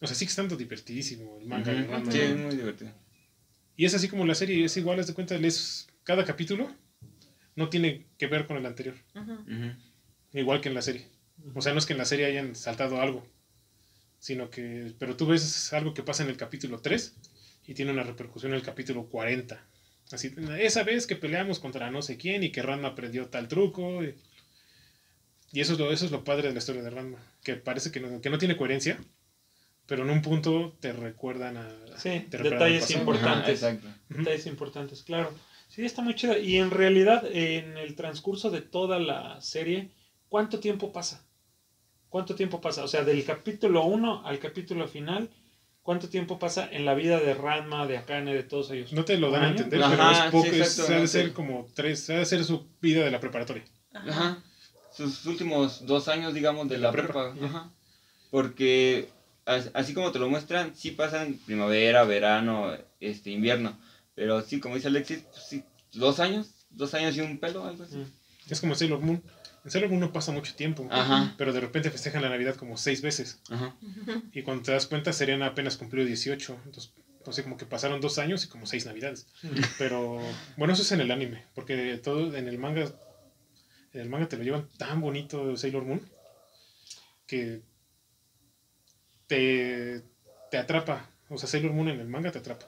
O 0.00 0.06
sea, 0.06 0.14
sigue 0.16 0.28
estando 0.30 0.56
divertidísimo 0.56 1.38
el 1.40 1.46
manga. 1.46 1.72
Ujú. 1.72 1.90
Ranma. 1.90 2.12
Sí, 2.12 2.20
es 2.20 2.36
muy 2.36 2.56
divertido. 2.56 2.92
Y 3.76 3.84
es 3.84 3.94
así 3.94 4.08
como 4.08 4.24
la 4.24 4.34
serie, 4.34 4.64
es 4.64 4.76
igual, 4.76 5.00
haz 5.00 5.06
de 5.06 5.14
cuenta, 5.14 5.36
lees 5.36 5.88
cada 6.04 6.24
capítulo 6.24 6.70
no 7.56 7.68
tiene 7.68 8.06
que 8.18 8.26
ver 8.26 8.46
con 8.46 8.56
el 8.56 8.66
anterior. 8.66 8.94
Igual 10.32 10.60
que 10.60 10.68
en 10.68 10.74
la 10.74 10.82
serie. 10.82 11.06
O 11.54 11.62
sea, 11.62 11.72
no 11.72 11.78
es 11.78 11.86
que 11.86 11.92
en 11.92 11.98
la 11.98 12.04
serie 12.04 12.26
hayan 12.26 12.54
saltado 12.54 13.00
algo, 13.00 13.26
sino 14.18 14.50
que, 14.50 14.92
pero 14.98 15.16
tú 15.16 15.26
ves 15.26 15.72
algo 15.72 15.94
que 15.94 16.02
pasa 16.02 16.22
en 16.22 16.30
el 16.30 16.36
capítulo 16.36 16.80
3 16.80 17.14
y 17.66 17.74
tiene 17.74 17.92
una 17.92 18.02
repercusión 18.02 18.52
en 18.52 18.56
el 18.56 18.64
capítulo 18.64 19.06
40. 19.06 19.64
Así, 20.12 20.34
esa 20.58 20.82
vez 20.82 21.06
que 21.06 21.16
peleamos 21.16 21.58
contra 21.58 21.90
no 21.90 22.02
sé 22.02 22.16
quién 22.16 22.42
y 22.42 22.50
que 22.50 22.62
Ranma 22.62 22.88
aprendió 22.88 23.28
tal 23.28 23.48
truco. 23.48 24.04
Y, 24.04 24.14
y 25.52 25.60
eso, 25.60 25.74
es 25.74 25.78
lo, 25.78 25.92
eso 25.92 26.04
es 26.04 26.10
lo 26.10 26.24
padre 26.24 26.48
de 26.48 26.54
la 26.54 26.58
historia 26.58 26.82
de 26.82 26.90
Ranma, 26.90 27.18
que 27.42 27.54
parece 27.54 27.90
que 27.90 28.00
no, 28.00 28.20
que 28.20 28.30
no 28.30 28.38
tiene 28.38 28.56
coherencia, 28.56 28.98
pero 29.86 30.02
en 30.04 30.10
un 30.10 30.22
punto 30.22 30.76
te 30.80 30.92
recuerdan 30.92 31.56
a... 31.56 31.68
Sí, 31.98 32.26
te 32.30 32.38
detalles 32.38 32.90
importantes. 32.90 33.62
Ajá, 33.62 33.72
exacto. 33.74 33.88
Ujú. 34.10 34.18
Detalles 34.20 34.46
importantes, 34.46 35.02
claro. 35.02 35.30
Sí, 35.68 35.84
está 35.84 36.02
muy 36.02 36.14
chido. 36.14 36.38
Y 36.38 36.56
en 36.58 36.70
realidad, 36.70 37.24
en 37.30 37.76
el 37.78 37.94
transcurso 37.96 38.50
de 38.50 38.60
toda 38.60 38.98
la 38.98 39.40
serie, 39.40 39.90
¿cuánto 40.28 40.60
tiempo 40.60 40.92
pasa? 40.92 41.24
¿Cuánto 42.08 42.34
tiempo 42.34 42.60
pasa? 42.60 42.84
O 42.84 42.88
sea, 42.88 43.02
del 43.04 43.24
capítulo 43.24 43.84
1 43.84 44.24
al 44.24 44.38
capítulo 44.38 44.86
final, 44.86 45.28
¿cuánto 45.82 46.08
tiempo 46.08 46.38
pasa 46.38 46.68
en 46.70 46.84
la 46.84 46.94
vida 46.94 47.18
de 47.18 47.34
Ranma, 47.34 47.86
de 47.88 47.98
Akane, 47.98 48.32
de 48.34 48.44
todos 48.44 48.70
ellos? 48.70 48.92
No 48.92 49.04
te 49.04 49.18
lo 49.18 49.30
dan 49.32 49.42
a 49.44 49.48
entender, 49.50 49.82
Ajá, 49.82 49.96
pero 49.96 50.10
es 50.10 50.16
sí, 50.18 50.24
poco, 50.30 50.46
es- 50.46 50.54
exacto, 50.78 50.94
ha 50.94 51.00
de 51.00 51.08
ser 51.08 51.32
como 51.32 51.66
tres, 51.74 52.08
ha 52.10 52.14
de 52.18 52.24
ser 52.26 52.44
su 52.44 52.68
vida 52.80 53.04
de 53.04 53.10
la 53.10 53.18
preparatoria. 53.18 53.64
Ajá. 53.92 54.42
Sus 54.92 55.26
últimos 55.26 55.84
dos 55.86 56.06
años, 56.06 56.32
digamos, 56.34 56.68
de 56.68 56.76
De 56.76 56.80
la, 56.82 56.86
la 56.88 56.92
prepa. 56.92 57.32
prepa. 57.32 57.46
Ajá. 57.46 57.70
Porque 58.30 59.08
así 59.46 59.94
como 59.94 60.12
te 60.12 60.18
lo 60.18 60.28
muestran, 60.28 60.74
sí 60.74 60.90
pasan 60.90 61.38
primavera, 61.46 62.04
verano, 62.04 62.76
este, 63.00 63.30
invierno. 63.30 63.78
Pero 64.14 64.42
sí, 64.42 64.60
como 64.60 64.76
dice 64.76 64.88
Alexis, 64.88 65.24
pues 65.30 65.44
sí, 65.44 65.64
dos 65.92 66.20
años, 66.20 66.50
dos 66.70 66.94
años 66.94 67.16
y 67.16 67.20
un 67.20 67.38
pelo, 67.38 67.64
algo 67.64 67.84
así. 67.84 67.96
Mm. 67.96 68.12
Es 68.50 68.60
como 68.60 68.74
Sailor 68.74 69.00
Moon. 69.00 69.22
En 69.64 69.70
Sailor 69.70 69.88
Moon 69.90 70.00
no 70.00 70.12
pasa 70.12 70.30
mucho 70.30 70.54
tiempo, 70.54 70.86
Ajá, 70.90 71.34
pero 71.38 71.52
de 71.52 71.60
repente 71.60 71.90
festejan 71.90 72.22
la 72.22 72.28
Navidad 72.28 72.54
como 72.56 72.76
seis 72.76 73.00
veces. 73.00 73.40
ajá. 73.48 73.74
Y 74.32 74.42
cuando 74.42 74.62
te 74.62 74.72
das 74.72 74.86
cuenta, 74.86 75.12
serían 75.12 75.42
apenas 75.42 75.78
cumplido 75.78 76.06
18. 76.06 76.58
Entonces, 76.66 76.92
sea, 77.32 77.44
como 77.44 77.56
que 77.56 77.66
pasaron 77.66 78.00
dos 78.00 78.18
años 78.18 78.44
y 78.44 78.48
como 78.48 78.66
seis 78.66 78.86
Navidades. 78.86 79.26
Pero 79.78 80.20
bueno, 80.56 80.74
eso 80.74 80.82
es 80.82 80.92
en 80.92 81.00
el 81.00 81.10
anime, 81.10 81.44
porque 81.54 81.98
todo 82.02 82.34
en 82.34 82.48
el 82.48 82.58
manga, 82.58 82.92
en 83.92 84.00
el 84.00 84.08
manga 84.08 84.28
te 84.28 84.36
lo 84.36 84.44
llevan 84.44 84.68
tan 84.76 85.00
bonito 85.00 85.56
Sailor 85.56 85.84
Moon 85.84 86.02
que 87.26 87.62
te, 89.34 90.02
te 90.50 90.58
atrapa. 90.58 91.10
O 91.28 91.38
sea, 91.38 91.48
Sailor 91.48 91.72
Moon 91.72 91.88
en 91.88 92.00
el 92.00 92.08
manga 92.08 92.30
te 92.30 92.38
atrapa. 92.38 92.66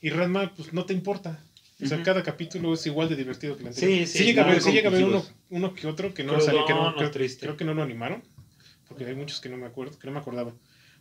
Y 0.00 0.10
Ranma, 0.10 0.52
pues 0.56 0.72
no 0.72 0.84
te 0.86 0.94
importa. 0.94 1.40
O 1.82 1.86
sea, 1.86 1.96
Ujú. 1.98 2.04
cada 2.06 2.22
capítulo 2.22 2.74
es 2.74 2.86
igual 2.86 3.08
de 3.08 3.16
divertido 3.16 3.56
que 3.56 3.62
el 3.62 3.68
anterior. 3.68 4.06
Sí, 4.08 4.18
sí, 4.18 4.24
llega, 4.24 4.42
a 4.42 4.46
haber, 4.46 4.60
sí 4.62 4.72
llega 4.72 4.88
a 4.88 4.92
haber 4.92 5.04
uno, 5.04 5.24
uno 5.50 5.74
que 5.74 5.86
otro 5.86 6.12
que 6.12 6.24
no 6.24 6.32
Crudón 6.32 6.46
salió, 6.46 6.64
que 6.64 6.74
no, 6.74 6.94
creo, 6.96 7.10
triste. 7.10 7.46
creo 7.46 7.56
que 7.56 7.64
no 7.64 7.72
lo 7.74 7.82
animaron, 7.82 8.22
porque 8.88 9.04
hay 9.06 9.14
muchos 9.14 9.40
que 9.40 9.48
no 9.48 9.56
me 9.56 9.66
acuerdo, 9.66 9.96
que 9.98 10.06
no 10.08 10.12
me 10.12 10.18
acordaba. 10.18 10.52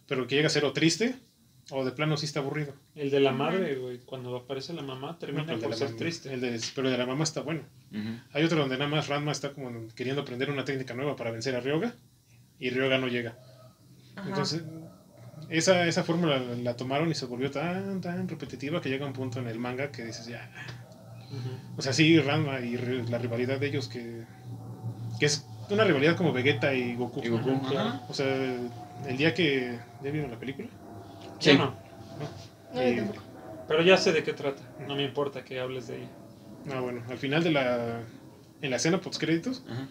Pero 0.08 0.28
que 0.28 0.36
llega 0.36 0.48
a 0.48 0.52
ser 0.52 0.66
o 0.66 0.74
triste 0.74 1.16
o 1.72 1.84
de 1.84 1.92
plano 1.92 2.16
sí 2.16 2.26
está 2.28 2.40
aburrido. 2.42 2.74
El 2.96 3.10
de 3.10 3.20
la 3.20 3.32
madre, 3.32 3.76
güey, 3.76 4.00
cuando 4.00 4.36
aparece 4.36 4.72
la 4.74 4.84
mamá, 4.84 5.18
termina 5.18 5.44
No, 5.54 5.60
por 5.60 5.74
ser 5.76 5.88
mamá- 5.88 5.98
triste. 5.98 6.34
el 6.34 6.42
de- 6.42 6.62
pero 6.76 6.88
el 6.88 6.94
de 6.94 6.98
la 7.00 7.06
mamá 7.08 7.24
está 7.24 7.42
bueno. 7.42 7.62
Ujú. 7.92 8.10
Hay 8.34 8.44
otro 8.44 8.60
donde 8.60 8.78
nada 8.78 8.90
más 8.90 9.08
Ranma 9.08 9.32
está 9.32 9.54
como 9.54 9.88
queriendo 9.96 10.22
aprender 10.22 10.50
una 10.52 10.64
técnica 10.64 10.94
nueva 10.94 11.16
para 11.16 11.32
vencer 11.32 11.56
a 11.56 11.60
Ryoga 11.60 11.94
y 12.60 12.70
Ryoga 12.70 13.00
no 13.00 13.08
llega. 13.08 13.36
Ajá. 14.16 14.30
Entonces, 14.30 14.62
esa, 15.50 15.86
esa 15.88 16.04
fórmula 16.04 16.40
la, 16.40 16.56
la 16.56 16.76
tomaron 16.76 17.10
y 17.10 17.16
se 17.16 17.26
volvió 17.26 17.50
tan, 17.52 18.02
tan 18.02 18.28
repetitiva 18.28 18.82
que 18.82 18.90
llega 18.90 19.06
un 19.06 19.14
punto 19.14 19.40
en 19.40 19.48
el 19.48 19.60
manga 19.60 19.92
que 19.92 20.04
dices 20.06 20.28
ya. 20.28 20.50
O 21.78 21.82
sea, 21.82 21.94
sí, 21.94 22.20
Ranma 22.20 22.60
y 22.62 22.76
ri- 22.78 23.08
la 23.10 23.18
rivalidad 23.18 23.60
de 23.60 23.68
ellos 23.68 23.88
que, 23.90 24.24
que 25.20 25.26
es 25.26 25.46
una 25.70 25.84
rivalidad 25.84 26.16
como 26.16 26.32
Vegeta 26.32 26.74
y 26.74 26.96
Goku. 26.96 27.22
Y. 27.24 27.30
O 27.30 28.14
sea, 28.14 28.28
el 29.08 29.18
día 29.18 29.34
que. 29.34 29.78
¿Ya 30.04 30.12
vieron 30.12 30.32
la 30.32 30.40
película? 30.40 30.68
Sí. 31.40 31.54
No, 31.58 31.74
No, 32.74 32.82
Y- 32.84 33.02
pero 33.68 33.82
ya 33.82 33.98
sé 33.98 34.14
de 34.14 34.24
qué 34.24 34.32
trata. 34.34 34.62
No 34.88 34.96
me 34.96 35.04
importa 35.04 35.44
que 35.44 35.60
hables 35.60 35.88
de 35.88 35.98
ella. 35.98 36.10
Ah, 36.74 36.80
bueno, 36.80 37.04
al 37.10 37.18
final 37.18 37.44
de 37.44 37.52
la. 37.52 38.00
En 38.62 38.70
la 38.72 38.78
escena 38.78 39.00
post 39.02 39.20
créditos, 39.20 39.64
Ajá. 39.70 39.88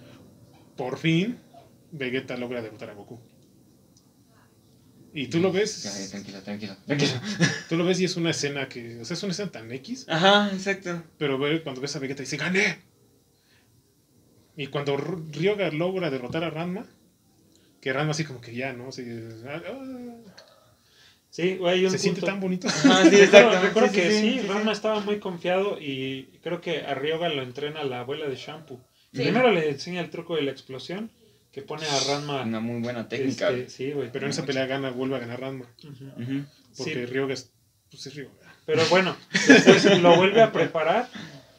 por 0.77 0.97
fin 0.99 1.39
Vegeta 1.93 2.37
logra 2.37 2.63
derrotar 2.63 2.91
a 2.91 2.95
Goku. 2.95 3.21
Y 5.19 5.29
tú 5.29 5.41
lo 5.41 5.51
ves, 5.51 6.11
tranquilo, 6.11 6.41
tranquilo, 6.43 6.77
tranquilo. 6.85 7.13
tú 7.71 7.77
lo 7.77 7.87
ves 7.87 7.99
y 8.01 8.05
es 8.05 8.17
una 8.17 8.31
escena 8.31 8.69
que, 8.69 9.01
o 9.01 9.05
sea, 9.07 9.17
es 9.17 9.23
una 9.23 9.33
escena 9.33 9.51
tan 9.51 9.73
X, 9.73 10.05
Ajá, 10.09 10.51
exacto. 10.53 11.03
pero 11.17 11.39
cuando 11.63 11.81
ves 11.81 11.97
a 11.97 12.01
Vegeta 12.01 12.23
dice, 12.23 12.37
¡gané! 12.37 12.79
Y 14.59 14.67
cuando 14.67 14.99
Ryoga 14.99 15.71
logra 15.71 16.11
derrotar 16.11 16.45
a 16.45 16.51
Ranma, 16.51 16.85
que 17.81 17.95
Ranma 17.95 18.11
así 18.11 18.25
como 18.25 18.43
que 18.43 18.55
ya, 18.55 18.75
¿no? 18.75 18.89
Así, 18.89 19.05
ah, 19.47 19.63
ah, 19.67 20.17
Sí, 21.31 21.57
güey, 21.57 21.89
se 21.89 21.99
siente 21.99 22.21
tan 22.21 22.39
bonito. 22.39 22.69
Ajá, 22.69 23.09
sí, 23.09 23.17
exacto. 23.21 23.61
recuerdo 23.61 23.89
Sí, 23.89 23.95
que 23.95 24.11
sí, 24.11 24.21
sí, 24.21 24.33
sí, 24.33 24.41
sí. 24.41 24.47
Ranma 24.47 24.73
estaba 24.73 25.01
muy 25.01 25.19
confiado 25.19 25.79
y 25.81 26.25
creo 26.43 26.61
que 26.61 26.81
a 26.81 26.95
Ryoga 26.95 27.31
lo 27.31 27.43
entrena 27.43 27.85
la 27.85 28.01
abuela 28.01 28.29
de 28.29 28.37
Shampoo. 28.37 28.81
Sí. 29.15 29.23
Primero 29.23 29.51
le 29.51 29.71
enseña 29.71 30.01
el 30.03 30.11
truco 30.11 30.37
de 30.37 30.43
la 30.43 30.51
explosión, 30.51 31.11
que 31.57 31.63
pone 31.63 31.87
a 31.87 32.01
Ranma... 32.01 32.43
Una 32.43 32.61
muy 32.61 32.83
buena 32.83 33.09
técnica. 33.09 33.49
este, 33.49 33.71
sí, 33.71 33.93
güey. 33.93 34.13
Pero 34.13 34.27
en 34.27 34.31
esa 34.31 34.45
pelea 34.45 34.67
gana, 34.67 34.91
vuelve 34.91 35.17
a 35.17 35.21
ganar 35.21 35.41
Ranma. 35.41 35.65
Ujú. 35.83 36.05
Ujú. 36.23 36.45
Porque 36.77 36.93
Sí. 36.93 37.07
Ryoga 37.07 37.33
es, 37.33 37.51
pues 37.91 38.07
es 38.09 38.15
Ryoga. 38.15 38.35
Pero 38.67 38.83
bueno, 38.91 39.17
después 39.49 40.03
lo 40.03 40.17
vuelve 40.17 40.43
a 40.43 40.53
preparar 40.53 41.09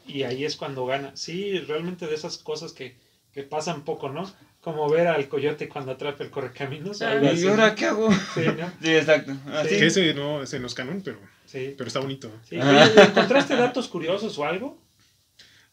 y 0.06 0.22
ahí 0.22 0.46
es 0.46 0.56
cuando 0.56 0.86
gana. 0.86 1.14
Sí, 1.16 1.58
realmente 1.62 2.06
de 2.06 2.14
esas 2.14 2.38
cosas 2.38 2.74
que, 2.74 2.96
que 3.34 3.42
pasan 3.42 3.86
poco, 3.86 4.10
¿no? 4.10 4.32
Como 4.62 4.88
ver 4.88 5.08
al 5.08 5.28
coyote 5.30 5.68
cuando 5.68 5.94
atrapa 5.94 6.24
el 6.24 6.30
correcaminos. 6.30 7.02
Ah. 7.02 7.14
algo 7.14 7.34
¿Y 7.34 7.48
ahora 7.48 7.74
qué 7.74 7.86
hago? 7.88 8.12
Sí, 8.36 8.42
¿no? 8.56 8.72
Sí, 8.84 8.94
exacto. 8.96 9.36
Así. 9.52 9.80
Que 9.80 9.88
ese 9.88 10.14
no, 10.14 10.44
ese 10.44 10.60
no 10.60 10.68
es 10.68 10.76
canon, 10.76 11.02
pero, 11.02 11.18
Sí. 11.48 11.74
pero 11.76 11.88
está 11.88 12.02
bonito. 12.02 12.30
sí. 12.48 12.60
Oye, 12.60 13.02
¿Encontraste 13.04 13.56
datos 13.56 13.88
curiosos 13.88 14.38
o 14.38 14.46
algo? 14.46 14.80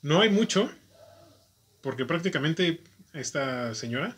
No 0.00 0.22
hay 0.22 0.30
mucho, 0.30 0.70
porque 1.82 2.06
prácticamente 2.06 2.80
esta 3.14 3.74
señora 3.74 4.16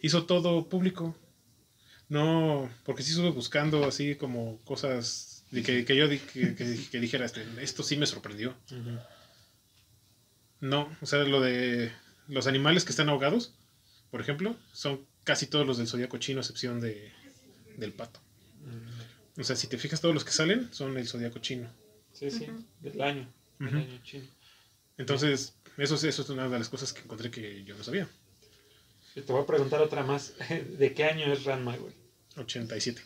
hizo 0.00 0.24
todo 0.26 0.68
público. 0.68 1.16
No, 2.08 2.68
porque 2.84 3.02
sí 3.02 3.10
estuve 3.12 3.30
buscando 3.30 3.84
así 3.86 4.16
como 4.16 4.58
cosas 4.64 5.44
de 5.50 5.62
que, 5.62 5.84
que 5.84 5.96
yo 5.96 6.08
di- 6.08 6.18
que, 6.18 6.54
que- 6.54 6.86
que 6.90 7.00
dijera, 7.00 7.24
este, 7.24 7.46
esto 7.62 7.82
sí 7.82 7.96
me 7.96 8.06
sorprendió. 8.06 8.54
No, 10.60 10.94
o 11.00 11.06
sea, 11.06 11.20
lo 11.24 11.40
de 11.40 11.90
los 12.28 12.46
animales 12.46 12.84
que 12.84 12.90
están 12.90 13.08
ahogados, 13.08 13.54
por 14.10 14.20
ejemplo, 14.20 14.56
son 14.72 15.06
casi 15.24 15.46
todos 15.46 15.66
los 15.66 15.78
del 15.78 15.88
zodiaco 15.88 16.18
chino, 16.18 16.38
a 16.40 16.42
excepción 16.42 16.80
de, 16.80 17.12
del 17.76 17.92
pato. 17.92 18.20
O 19.38 19.44
sea, 19.44 19.56
si 19.56 19.66
te 19.66 19.78
fijas, 19.78 20.00
todos 20.00 20.14
los 20.14 20.24
que 20.24 20.30
salen 20.32 20.72
son 20.72 20.96
el 20.98 21.08
zodiaco 21.08 21.38
chino. 21.38 21.68
Sí, 22.12 22.30
sí, 22.30 22.46
del 22.80 23.00
año. 23.00 23.28
del 23.58 23.76
año 23.76 24.00
chino. 24.04 24.26
Entonces, 24.98 25.54
eso, 25.78 25.94
es- 25.94 26.04
eso 26.04 26.22
es 26.22 26.28
una 26.30 26.48
de 26.48 26.58
las 26.58 26.68
cosas 26.68 26.92
que 26.92 27.02
encontré 27.02 27.30
que 27.30 27.64
yo 27.64 27.76
no 27.76 27.84
sabía. 27.84 28.08
Y 29.14 29.20
te 29.20 29.32
voy 29.32 29.42
a 29.42 29.46
preguntar 29.46 29.80
otra 29.82 30.02
más. 30.02 30.34
¿De 30.78 30.94
qué 30.94 31.04
año 31.04 31.32
es 31.32 31.44
Ranma, 31.44 31.76
güey? 31.76 31.92
87. 32.36 33.02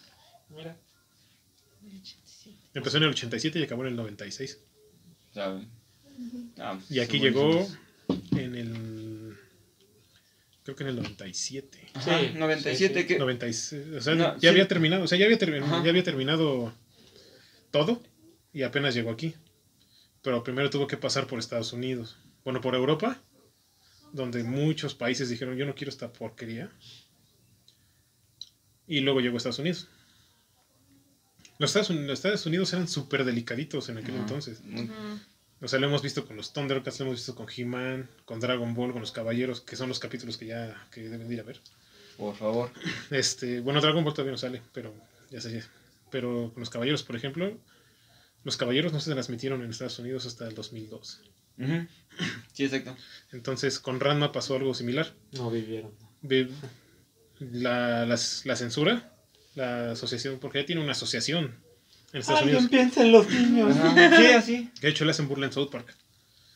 Mira. 0.51 0.77
Empezó 2.75 2.99
en 2.99 3.05
el 3.05 3.11
87 3.11 3.59
y 3.59 3.63
acabó 3.63 3.83
en 3.83 3.89
el 3.89 3.97
96. 3.97 4.59
¿Sabe? 5.35 5.67
Ah, 6.59 6.79
Y 6.91 7.01
aquí 7.01 7.19
llegó 7.19 7.67
en 8.33 8.55
el. 8.55 9.37
Creo 10.65 10.77
que 10.77 10.83
en 10.85 10.91
el 10.91 10.97
97. 10.97 11.91
Ajá, 11.95 12.21
Sí, 12.21 12.33
97 12.35 12.95
sí, 12.95 13.01
sí. 13.03 13.07
que 13.07 13.19
96 13.19 13.87
o 13.97 14.01
sea, 14.01 14.15
No, 14.15 14.35
ya 14.35 14.41
sí. 14.41 14.47
había 14.49 14.67
terminado. 14.69 15.05
O 15.05 15.07
sea, 15.07 15.17
ya 15.19 15.25
había, 15.27 15.39
termi- 15.39 15.63
Ajá. 15.63 15.83
ya 15.85 15.91
había 15.91 16.03
terminado 16.03 16.73
todo 17.71 18.03
y 18.53 18.63
apenas 18.63 18.95
llegó 18.95 19.11
aquí. 19.11 19.35
Pero 20.23 20.43
primero 20.43 20.71
tuvo 20.71 20.87
que 20.87 20.97
pasar 20.97 21.27
por 21.27 21.39
Estados 21.39 21.73
Unidos. 21.73 22.17
Bueno, 22.47 22.61
por 22.61 22.75
Europa, 22.77 23.21
donde 24.13 24.43
muchos 24.45 24.95
países 24.95 25.29
dijeron: 25.29 25.57
Yo 25.57 25.67
no 25.67 25.75
quiero 25.75 25.91
esta 25.91 26.13
porquería. 26.13 26.71
Y 28.87 29.01
luego 29.01 29.21
llegó 29.21 29.35
a 29.35 29.39
Estados 29.39 29.59
Unidos. 29.59 29.89
Los 31.59 31.71
Estados, 31.71 31.91
Uni- 31.91 32.03
los 32.07 32.19
Estados 32.21 32.47
Unidos 32.47 32.73
eran 32.73 32.87
súper 32.87 33.25
delicaditos 33.25 33.89
en 33.89 33.99
aquel 33.99 34.15
entonces. 34.15 34.61
O 35.61 35.69
sea, 35.69 35.79
lo 35.81 35.87
hemos 35.89 36.03
visto 36.03 36.27
con 36.27 36.37
los 36.37 36.53
Thundercats, 36.53 37.01
lo 37.01 37.07
hemos 37.07 37.17
visto 37.19 37.35
con 37.35 37.47
He-Man, 37.55 38.09
con 38.27 38.39
Dragon 38.41 38.75
Ball, 38.75 38.93
con 38.93 39.01
los 39.01 39.11
Caballeros, 39.11 39.61
que 39.63 39.75
son 39.75 39.89
los 39.89 39.99
capítulos 39.99 40.37
que 40.37 40.47
ya 40.47 40.87
que 40.93 41.09
deben 41.09 41.27
de 41.29 41.35
ir 41.35 41.41
a 41.41 41.45
ver. 41.45 41.61
Por 42.19 42.37
favor. 42.37 42.71
Este, 43.11 43.61
bueno, 43.61 43.81
Dragon 43.81 44.05
Ball 44.05 44.13
todavía 44.15 44.33
no 44.33 44.39
sale, 44.39 44.63
pero 44.73 44.95
ya 45.31 45.41
sé. 45.41 45.65
Pero 46.11 46.53
con 46.53 46.61
los 46.61 46.71
Caballeros, 46.71 47.03
por 47.03 47.17
ejemplo, 47.17 47.59
los 48.45 48.57
Caballeros 48.57 48.93
no 48.93 49.01
se 49.01 49.11
transmitieron 49.11 49.63
en 49.65 49.71
Estados 49.71 49.99
Unidos 49.99 50.27
hasta 50.27 50.47
el 50.47 50.55
2002. 50.55 51.23
Ujú. 51.59 51.87
Sí, 52.53 52.65
exacto. 52.65 52.97
Entonces, 53.33 53.79
con 53.79 54.01
Ranma 54.01 54.33
pasó 54.33 54.57
algo 54.57 54.73
similar. 54.75 55.15
No 55.33 55.51
vivieron. 55.51 55.93
La, 57.39 58.07
las- 58.07 58.47
la 58.47 58.57
censura, 58.57 59.13
la 59.55 59.93
asociación, 59.93 60.39
porque 60.39 60.61
ya 60.61 60.67
tiene 60.67 60.81
una 60.83 60.93
asociación 60.93 61.55
en 62.13 62.21
Estados 62.21 62.41
Alguien 62.43 62.57
Unidos, 62.59 62.71
piensa 62.71 63.03
en 63.03 63.13
los 63.13 63.29
niños. 63.29 63.77
Ajá. 63.77 64.17
Sí, 64.17 64.27
así. 64.27 64.71
que 64.81 64.87
de 64.87 64.89
hecho 64.91 65.05
le 65.05 65.11
hacen 65.11 65.29
burla 65.29 65.47
en 65.47 65.53
South 65.53 65.71
Park. 65.71 65.95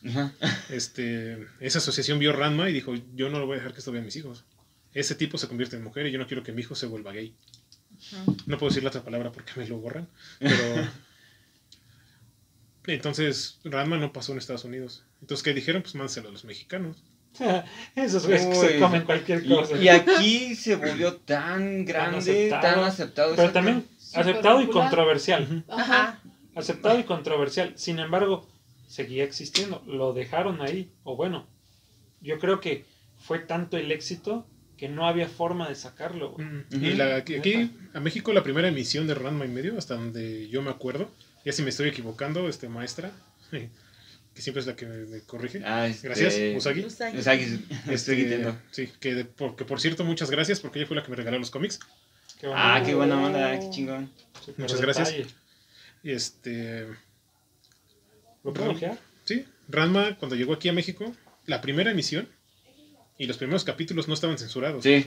Ajá. 0.03 0.33
este, 0.71 1.45
esa 1.59 1.77
asociación 1.77 2.17
vio 2.17 2.33
Ranma 2.33 2.67
y 2.69 2.73
dijo, 2.73 2.95
yo 3.13 3.29
no 3.29 3.37
lo 3.39 3.45
voy 3.45 3.53
a 3.55 3.57
dejar 3.57 3.73
que 3.73 3.79
esto 3.79 3.91
vea 3.91 4.01
a 4.01 4.05
mis 4.05 4.15
hijos. 4.15 4.43
Ese 4.93 5.13
tipo 5.13 5.37
se 5.37 5.47
convierte 5.47 5.75
en 5.75 5.83
mujer 5.83 6.07
y 6.07 6.11
yo 6.11 6.17
no 6.17 6.25
quiero 6.27 6.41
que 6.43 6.51
mi 6.51 6.61
hijo 6.63 6.73
se 6.73 6.87
vuelva 6.87 7.11
gay. 7.13 7.35
No 8.47 8.57
puedo 8.57 8.71
decir 8.71 8.81
la 8.83 8.89
otra 8.89 9.03
palabra 9.03 9.31
porque 9.31 9.51
me 9.57 9.67
lo 9.67 9.77
borran, 9.77 10.07
pero... 10.39 10.89
Entonces, 12.87 13.59
Ranma 13.63 13.97
no 13.97 14.11
pasó 14.11 14.31
en 14.31 14.39
Estados 14.39 14.65
Unidos. 14.65 15.03
Entonces, 15.21 15.43
¿qué 15.43 15.53
dijeron? 15.53 15.81
Pues 15.81 15.95
mándenselo 15.95 16.29
a 16.29 16.31
los 16.31 16.45
mexicanos. 16.45 17.03
Esos 17.95 18.25
güeyes 18.25 18.45
que 18.47 18.55
se 18.55 18.79
comen 18.79 19.03
cualquier 19.03 19.47
cosa. 19.47 19.77
Y, 19.77 19.85
y 19.85 19.89
aquí 19.89 20.55
se 20.55 20.75
volvió 20.75 21.15
tan 21.15 21.85
grande, 21.85 22.17
aceptado. 22.17 22.61
tan 22.61 22.83
aceptado. 22.83 23.35
Pero 23.35 23.51
también 23.51 23.85
aceptado 24.13 24.61
y 24.61 24.67
controversial. 24.67 25.63
Ajá. 25.69 26.19
Aceptado 26.55 26.99
y 26.99 27.03
controversial. 27.03 27.73
Sin 27.77 27.99
embargo, 27.99 28.47
seguía 28.87 29.23
existiendo. 29.23 29.81
Lo 29.87 30.13
dejaron 30.13 30.61
ahí. 30.61 30.91
O 31.03 31.15
bueno, 31.15 31.47
yo 32.19 32.39
creo 32.39 32.59
que 32.59 32.85
fue 33.17 33.39
tanto 33.39 33.77
el 33.77 33.91
éxito 33.91 34.45
que 34.77 34.89
no 34.89 35.07
había 35.07 35.29
forma 35.29 35.69
de 35.69 35.75
sacarlo. 35.75 36.31
güey. 36.31 36.47
Y 36.71 36.95
la, 36.95 37.15
aquí, 37.15 37.35
aquí, 37.35 37.71
a 37.93 37.99
México, 37.99 38.33
la 38.33 38.43
primera 38.43 38.67
emisión 38.67 39.05
de 39.07 39.13
Ranma 39.13 39.45
y 39.45 39.49
medio, 39.49 39.77
hasta 39.77 39.95
donde 39.95 40.49
yo 40.49 40.61
me 40.63 40.71
acuerdo, 40.71 41.09
ya 41.45 41.51
si 41.51 41.61
me 41.63 41.69
estoy 41.69 41.89
equivocando, 41.89 42.47
este 42.49 42.67
maestra, 42.69 43.11
que 43.51 44.41
siempre 44.41 44.61
es 44.61 44.67
la 44.67 44.75
que 44.75 44.85
me, 44.85 45.05
me 45.05 45.21
corrige. 45.21 45.61
Ah, 45.65 45.87
este... 45.87 46.07
Gracias, 46.07 46.33
Usagi. 46.57 46.85
Usagi. 46.85 47.17
Usagi, 47.17 47.43
Este, 47.43 47.93
estoy 47.93 48.23
quitando. 48.23 48.57
sí, 48.71 48.89
que, 48.99 49.15
de- 49.15 49.25
por, 49.25 49.55
que 49.55 49.65
por 49.65 49.79
cierto, 49.81 50.03
muchas 50.03 50.29
gracias 50.31 50.59
porque 50.59 50.79
ella 50.79 50.87
fue 50.87 50.95
la 50.95 51.03
que 51.03 51.09
me 51.09 51.15
regaló 51.15 51.37
los 51.39 51.51
cómics. 51.51 51.79
Qué 52.39 52.47
Ah, 52.53 52.73
bonito. 52.73 52.87
qué 52.87 52.95
buena 52.95 53.21
onda, 53.23 53.59
qué 53.59 53.69
chingón. 53.69 54.11
Súper 54.43 54.59
muchas 54.63 54.81
gracias. 54.81 55.13
Y 56.03 56.11
este, 56.11 56.87
¿Lo 58.43 58.53
puedo 58.53 58.73
sí, 59.25 59.45
Ranma, 59.69 60.17
cuando 60.17 60.35
llegó 60.35 60.53
aquí 60.53 60.67
a 60.69 60.73
México, 60.73 61.13
la 61.45 61.61
primera 61.61 61.91
emisión 61.91 62.27
y 63.19 63.27
los 63.27 63.37
primeros 63.37 63.63
capítulos 63.63 64.07
no 64.07 64.15
estaban 64.15 64.37
censurados. 64.39 64.83
Sí, 64.83 65.05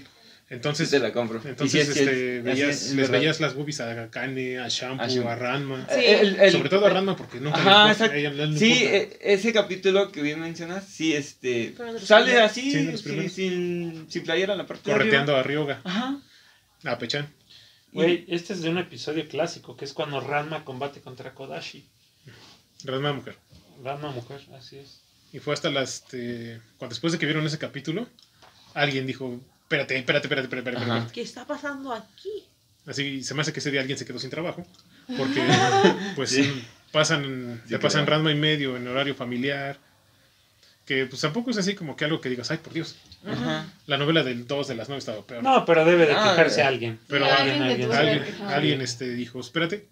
Entonces, 0.51 0.89
sí 0.91 0.97
te 0.97 1.01
la 1.03 1.13
compro. 1.13 1.41
Y 1.45 1.49
entonces 1.49 1.89
es- 1.89 1.95
sí, 1.95 2.01
este, 2.01 2.39
es- 2.39 2.45
veías, 2.45 2.69
es, 2.69 2.83
es 2.83 2.89
les 2.91 2.97
verdad. 3.09 3.19
veías 3.21 3.41
las 3.41 3.55
boobies 3.55 3.81
a 3.81 4.11
Kane, 4.11 4.59
a 4.59 4.69
Shampoo, 4.69 5.29
A 5.29 5.33
a. 5.33 5.37
Ranma. 5.37 5.87
Sí. 5.91 6.01
El- 6.05 6.39
el- 6.41 6.53
Sobre 6.53 6.69
todo 6.69 6.87
a 6.87 6.91
Ranma 6.91 7.17
porque 7.17 7.41
nunca 7.41 7.57
Ajá, 7.59 7.65
le 7.65 7.71
importa, 7.71 7.93
exacto. 7.93 8.13
a 8.15 8.17
ella 8.19 8.31
le 8.31 8.59
Sí, 8.59 8.73
importa. 8.73 8.97
e- 8.97 9.19
ese 9.35 9.53
capítulo 9.53 10.13
que 10.13 10.23
bien 10.23 10.41
mencionas, 10.41 10.85
sí, 10.87 11.15
este, 11.15 11.75
sale 12.03 12.25
primeros. 12.27 12.51
así, 12.51 12.71
Sí, 12.71 13.03
primeros. 13.03 13.33
sin, 13.33 14.07
sin 14.11 14.23
playera 14.23 14.53
en 14.53 14.59
la 14.59 14.67
parte 14.67 14.83
de 14.85 14.93
arriba. 14.93 15.05
correteando 15.05 15.37
a 15.37 15.43
Ryoga, 15.43 15.81
Ajá. 15.83 16.21
a 16.85 16.99
Pechan. 16.99 17.27
Güey, 17.93 18.25
este 18.29 18.53
es 18.53 18.61
de 18.61 18.69
un 18.71 18.79
episodio 18.79 19.27
clásico, 19.29 19.77
que 19.77 19.85
es 19.87 19.93
cuando 19.93 20.21
Ranma 20.21 20.65
combate 20.65 21.01
contra 21.01 21.33
Kodashi. 21.33 21.87
Ranma 22.85 23.13
mujer. 23.13 23.37
Ranma 23.83 24.11
mujer, 24.11 24.41
así 24.59 24.77
es. 24.79 25.01
Y 25.33 25.39
fue 25.39 25.55
hasta 25.55 25.71
las. 25.71 25.95
Este, 26.03 26.61
cuando 26.77 26.93
después 26.95 27.13
de 27.13 27.19
que 27.19 27.27
vieron 27.27 27.47
ese 27.47 27.59
capítulo, 27.59 28.09
alguien 28.75 29.07
dijo: 29.07 29.41
Espérate, 29.75 29.97
espérate, 29.99 30.27
espérate, 30.27 30.47
espérate. 30.47 30.71
espérate, 30.71 30.85
Ajá. 30.85 30.99
espérate". 30.99 31.13
¿Qué 31.15 31.23
está 31.23 31.47
pasando 31.47 31.93
aquí? 31.93 32.45
Así 32.87 33.23
se 33.23 33.35
me 33.35 33.43
hace 33.43 33.53
que 33.53 33.61
ese 33.61 33.71
día 33.71 33.81
alguien 33.81 33.99
se 33.99 34.05
quedó 34.05 34.19
sin 34.19 34.31
trabajo. 34.31 34.67
Porque, 35.17 35.41
pues, 36.17 36.31
Sí. 36.31 36.65
pasan, 36.93 37.61
Sí, 37.65 37.71
te 37.71 37.79
pasan 37.79 38.05
claro. 38.07 38.31
Y 38.31 38.35
medio 38.35 38.77
en 38.77 38.87
horario 38.89 39.15
familiar. 39.15 39.79
Que, 40.87 41.07
pues, 41.07 41.23
tampoco 41.23 41.51
es 41.51 41.57
así 41.57 41.75
como 41.75 41.97
que 41.97 42.05
algo 42.05 42.21
que 42.21 42.29
digas: 42.29 42.51
Ay, 42.51 42.59
por 42.59 42.73
Dios. 42.75 42.97
Ajá. 43.27 43.67
La 43.87 43.97
novela 43.97 44.23
del 44.23 44.47
2 44.47 44.69
de 44.69 44.75
las 44.75 44.89
9 44.89 44.99
estaba 44.99 45.23
peor. 45.27 45.43
No, 45.43 45.65
pero 45.65 45.85
debe 45.85 46.07
de 46.07 46.13
Ah, 46.13 46.31
quejarse 46.31 46.61
eh. 46.61 46.65
alguien. 46.65 46.99
Pero 47.09 47.25
alguien, 47.25 47.63
alguien 47.63 47.89
le 47.89 47.97
alguien, 47.97 48.25
alguien, 48.49 48.81
este, 48.83 49.09
dijo: 49.15 49.41
Espérate. 49.41 49.89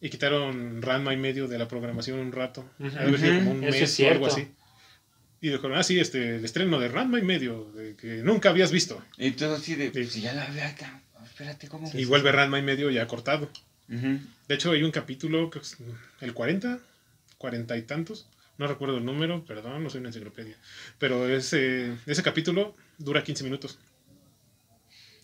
Y 0.00 0.10
quitaron 0.10 0.82
Ranma 0.82 1.12
y 1.12 1.16
medio 1.16 1.48
de 1.48 1.58
la 1.58 1.66
programación 1.66 2.18
un 2.20 2.30
rato. 2.30 2.64
Haber 2.78 3.18
sido 3.18 3.38
como 3.38 3.50
un 3.52 3.64
Eso 3.64 3.72
mes 3.80 3.98
es 3.98 4.00
o 4.06 4.10
algo 4.12 4.26
así. 4.26 4.48
Y 5.46 5.50
dijeron, 5.50 5.74
ah, 5.76 5.82
sí, 5.84 6.00
este, 6.00 6.36
el 6.36 6.44
estreno 6.44 6.80
de 6.80 6.88
Ranma 6.88 7.20
y 7.20 7.22
medio, 7.22 7.70
de 7.76 7.94
que 7.94 8.16
nunca 8.16 8.48
habías 8.50 8.72
visto. 8.72 9.00
Y 9.16 9.30
todo 9.32 9.54
así 9.54 9.76
de, 9.76 9.86
Sí. 9.86 9.90
pues 9.92 10.10
si 10.12 10.20
ya 10.20 10.32
la 10.32 10.46
vi 10.46 10.58
acá, 10.58 11.02
espérate, 11.24 11.68
¿cómo? 11.68 11.88
Y 11.94 12.04
vuelve 12.04 12.32
Ranma 12.32 12.58
y 12.58 12.62
medio 12.62 12.90
ya 12.90 13.06
cortado. 13.06 13.48
De 13.86 14.54
hecho, 14.54 14.72
hay 14.72 14.82
un 14.82 14.90
capítulo, 14.90 15.48
creo 15.50 15.62
que 15.62 15.68
es 15.68 15.76
el 16.20 16.34
40, 16.34 16.80
40 17.38 17.76
y 17.76 17.82
tantos. 17.82 18.26
No 18.58 18.66
recuerdo 18.66 18.98
el 18.98 19.04
número, 19.04 19.44
perdón, 19.44 19.84
no 19.84 19.90
soy 19.90 20.00
una 20.00 20.08
enciclopedia. 20.08 20.56
Pero 20.98 21.28
ese, 21.28 21.92
ese 22.06 22.22
capítulo 22.24 22.74
dura 22.98 23.22
15 23.22 23.44
minutos. 23.44 23.78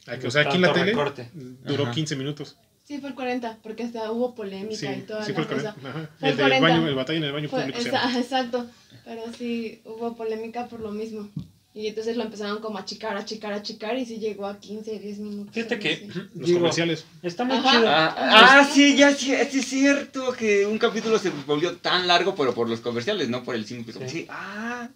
Aquí- 0.07 0.27
o 0.27 0.31
sea, 0.31 0.43
aquí 0.43 0.57
en 0.57 0.63
la 0.63 0.73
tele 0.73 0.87
recorte. 0.87 1.31
duró 1.35 1.85
Ajá. 1.85 1.93
15 1.95 2.15
minutos. 2.15 2.57
Sí, 2.85 2.99
fue 2.99 3.11
el 3.11 3.15
40, 3.15 3.59
porque 3.63 3.85
hasta 3.85 4.11
hubo 4.13 4.35
polémica 4.35 4.77
Sí, 4.77 4.87
y 4.87 5.03
toda 5.03 5.25
sí 5.25 5.33
fue 5.33 5.45
la 5.45 5.51
el 5.51 5.57
cosa. 5.57 5.75
40. 5.81 5.89
Ajá. 6.01 6.11
Fue 6.19 6.29
El 6.29 6.33
el 6.33 6.37
del 6.39 6.49
40. 6.49 6.69
baño, 6.77 6.89
el 6.89 6.95
batalla 6.95 7.19
en 7.19 7.25
el 7.25 7.33
baño 7.33 7.49
Fue- 7.49 7.61
público. 7.61 7.79
esa- 7.79 8.19
exacto, 8.19 8.67
pero 9.05 9.23
sí 9.39 9.81
hubo 9.85 10.15
polémica 10.17 10.67
por 10.67 10.81
lo 10.81 10.91
mismo. 10.91 11.29
Y 11.75 11.87
entonces 11.87 12.19
lo 12.19 12.25
empezaron 12.25 12.61
como 12.61 12.77
a 12.77 12.83
achicar, 12.83 13.17
a 13.17 13.21
achicar, 13.21 13.53
a 13.55 13.57
achicar 13.57 13.97
y 13.97 14.05
sí 14.05 14.19
llegó 14.19 14.47
a 14.47 14.59
15, 14.61 14.99
10 14.99 15.19
minutos. 15.21 15.55
Fíjate 15.55 15.79
que. 15.79 16.07
Los 16.35 16.47
digo, 16.47 16.59
comerciales. 16.59 17.07
está 17.23 17.45
muy 17.45 17.57
Ajá. 17.57 17.71
chido. 17.71 17.89
Ah, 17.89 18.15
ah, 18.19 18.69
sí, 18.71 18.95
ya 18.95 19.15
sí, 19.15 19.33
sí 19.51 19.59
es 19.61 19.65
cierto 19.67 20.33
que 20.35 20.67
un 20.67 20.77
capítulo 20.77 21.19
se 21.19 21.31
volvió 21.47 21.75
tan 21.79 22.07
largo, 22.07 22.35
pero 22.35 22.53
por 22.53 22.69
los 22.69 22.81
comerciales, 22.81 23.31
no 23.31 23.43
por 23.43 23.55
el 23.55 23.65
simple. 23.65 23.95
Sí. 23.95 24.01
Sí. 24.09 24.27
Ah. 24.29 24.89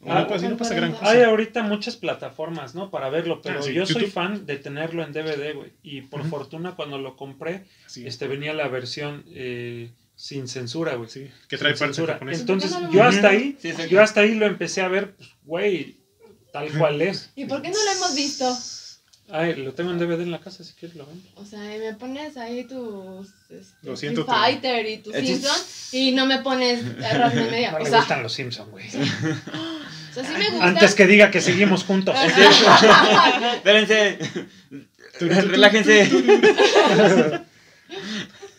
No, 0.00 0.26
pues, 0.26 0.42
no 0.42 0.56
pasa 0.56 0.74
gran 0.74 0.92
cosa. 0.92 1.10
Hay 1.10 1.22
ahorita 1.22 1.62
muchas 1.62 1.96
plataformas, 1.96 2.74
¿no? 2.74 2.90
Para 2.90 3.10
verlo, 3.10 3.40
pero 3.42 3.60
Ah, 3.60 3.62
sí, 3.62 3.72
yo 3.72 3.86
soy 3.86 4.06
fan 4.06 4.46
de 4.46 4.56
tenerlo 4.56 5.04
en 5.04 5.12
DVD, 5.12 5.54
güey. 5.54 5.72
Y 5.82 6.02
por 6.02 6.24
fortuna, 6.28 6.74
cuando 6.74 6.98
lo 6.98 7.16
compré, 7.16 7.66
Sí, 7.86 8.06
este 8.06 8.26
venía 8.26 8.54
la 8.54 8.68
versión 8.68 9.24
eh, 9.28 9.90
sin 10.14 10.48
censura, 10.48 10.94
güey. 10.94 11.08
sí, 11.10 11.30
que 11.48 11.58
trae 11.58 11.76
Sin 11.76 11.86
censura. 11.88 12.18
Entonces, 12.20 12.72
¿Por 12.72 12.80
qué 12.80 12.86
no 12.86 12.92
lo 12.92 12.92
yo 12.92 13.04
hasta 13.04 13.28
ahí, 13.28 13.56
Sí, 13.60 13.72
yo 13.88 14.00
hasta 14.00 14.20
ahí 14.20 14.34
lo 14.34 14.46
empecé 14.46 14.80
a 14.80 14.88
ver, 14.88 15.14
pues, 15.16 15.30
güey, 15.44 15.96
tal 16.52 16.70
cual 16.72 17.00
es. 17.02 17.30
¿Y 17.36 17.44
por 17.44 17.62
qué 17.62 17.70
no 17.70 17.84
lo 17.84 17.90
hemos 17.92 18.14
visto? 18.14 18.56
Ay, 19.32 19.54
lo 19.56 19.72
tengo 19.74 19.90
en 19.90 19.98
DVD 19.98 20.22
en 20.22 20.30
la 20.30 20.40
casa, 20.40 20.64
si 20.64 20.72
quieres 20.74 20.96
lo 20.96 21.06
ven. 21.06 21.22
O 21.36 21.44
sea, 21.44 21.58
me 21.60 21.94
pones 21.94 22.36
ahí 22.36 22.64
tus 22.64 23.28
este, 23.48 23.74
Lo 23.82 23.96
siento, 23.96 24.22
Street 24.22 24.38
Fighter 24.38 24.86
y 24.86 24.98
tus 24.98 25.14
Eh. 25.14 25.24
Simpsons 25.26 25.94
y 25.94 26.12
no 26.12 26.26
me 26.26 26.38
pones 26.40 26.84
error 27.02 27.32
de 27.32 27.50
media. 27.50 27.70
No 27.72 27.76
O 27.76 27.80
le 27.80 27.90
sea, 27.90 27.98
gustan 28.00 28.22
los 28.22 28.32
Simpsons, 28.32 28.70
güey. 28.70 28.86
o 28.88 28.90
sea, 30.14 30.24
sí 30.24 30.32
me 30.36 30.50
gusta. 30.50 30.64
Antes 30.66 30.94
que 30.94 31.06
diga 31.06 31.30
que 31.30 31.40
seguimos 31.40 31.84
juntos. 31.84 32.16
Espérense. 33.54 34.18
Relájense. 35.20 36.10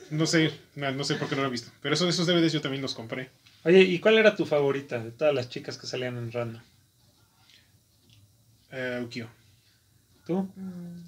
No 0.10 0.26
sé, 0.26 0.52
no, 0.76 0.92
no 0.92 1.04
sé 1.06 1.16
por 1.16 1.30
qué 1.30 1.36
no 1.36 1.42
lo 1.44 1.48
he 1.48 1.52
visto. 1.52 1.72
Pero 1.82 1.96
esos, 1.96 2.10
esos 2.10 2.28
DVDs 2.28 2.52
yo 2.52 2.62
también 2.62 2.82
los 2.82 2.94
compré. 2.94 3.30
Oye, 3.64 3.82
¿y 3.82 4.00
cuál 4.00 4.18
era 4.18 4.36
tu 4.36 4.46
favorita 4.46 5.00
de 5.00 5.12
todas 5.12 5.34
las 5.34 5.50
chicas 5.50 5.78
que 5.78 5.88
salían 5.88 6.18
en 6.18 6.32
Random? 6.32 6.62
Eh, 8.72 9.02
Ukio. 9.06 9.30
¿Tú? 10.32 10.50
Mm, 10.56 11.02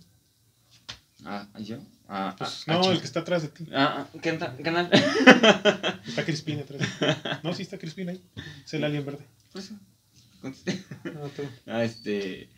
Ah, 1.26 1.48
¿yo? 1.60 1.78
Ah, 2.10 2.36
Pues, 2.38 2.66
ah, 2.68 2.74
no, 2.74 2.82
ah, 2.90 2.92
el 2.92 3.00
que 3.00 3.06
está 3.06 3.22
atrás 3.22 3.44
de 3.44 3.48
ti. 3.48 3.66
Ah, 3.74 4.06
ah, 4.14 4.20
¿qué 4.22 4.38
canal? 4.62 4.90
Está 6.06 6.26
Crispin 6.26 6.60
atrás 6.60 6.82
de 6.82 6.86
ti. 6.88 7.30
No, 7.44 7.54
sí 7.54 7.62
está 7.62 7.78
Crispin 7.78 8.10
ahí. 8.10 8.22
Es 8.66 8.74
el 8.74 8.84
alien 8.84 9.06
verde. 9.06 9.26
Pues, 9.54 9.72
contesté. 10.42 10.84
No, 11.14 11.30
tú. 11.30 11.44
Ah, 11.66 11.86
este. 11.86 12.50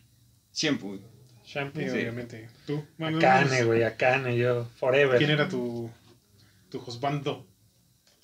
Shampoo. 0.52 0.98
Shampoo. 1.44 1.80
Sí, 1.80 1.88
obviamente. 1.90 2.48
Tú. 2.66 2.84
Bueno, 2.98 3.18
Akane, 3.18 3.60
no, 3.60 3.66
güey, 3.66 3.84
Akane, 3.84 4.36
yo. 4.36 4.64
Forever. 4.80 5.18
¿Quién 5.18 5.30
era 5.30 5.48
tu, 5.48 5.88
tu 6.68 6.78
husbando? 6.84 7.46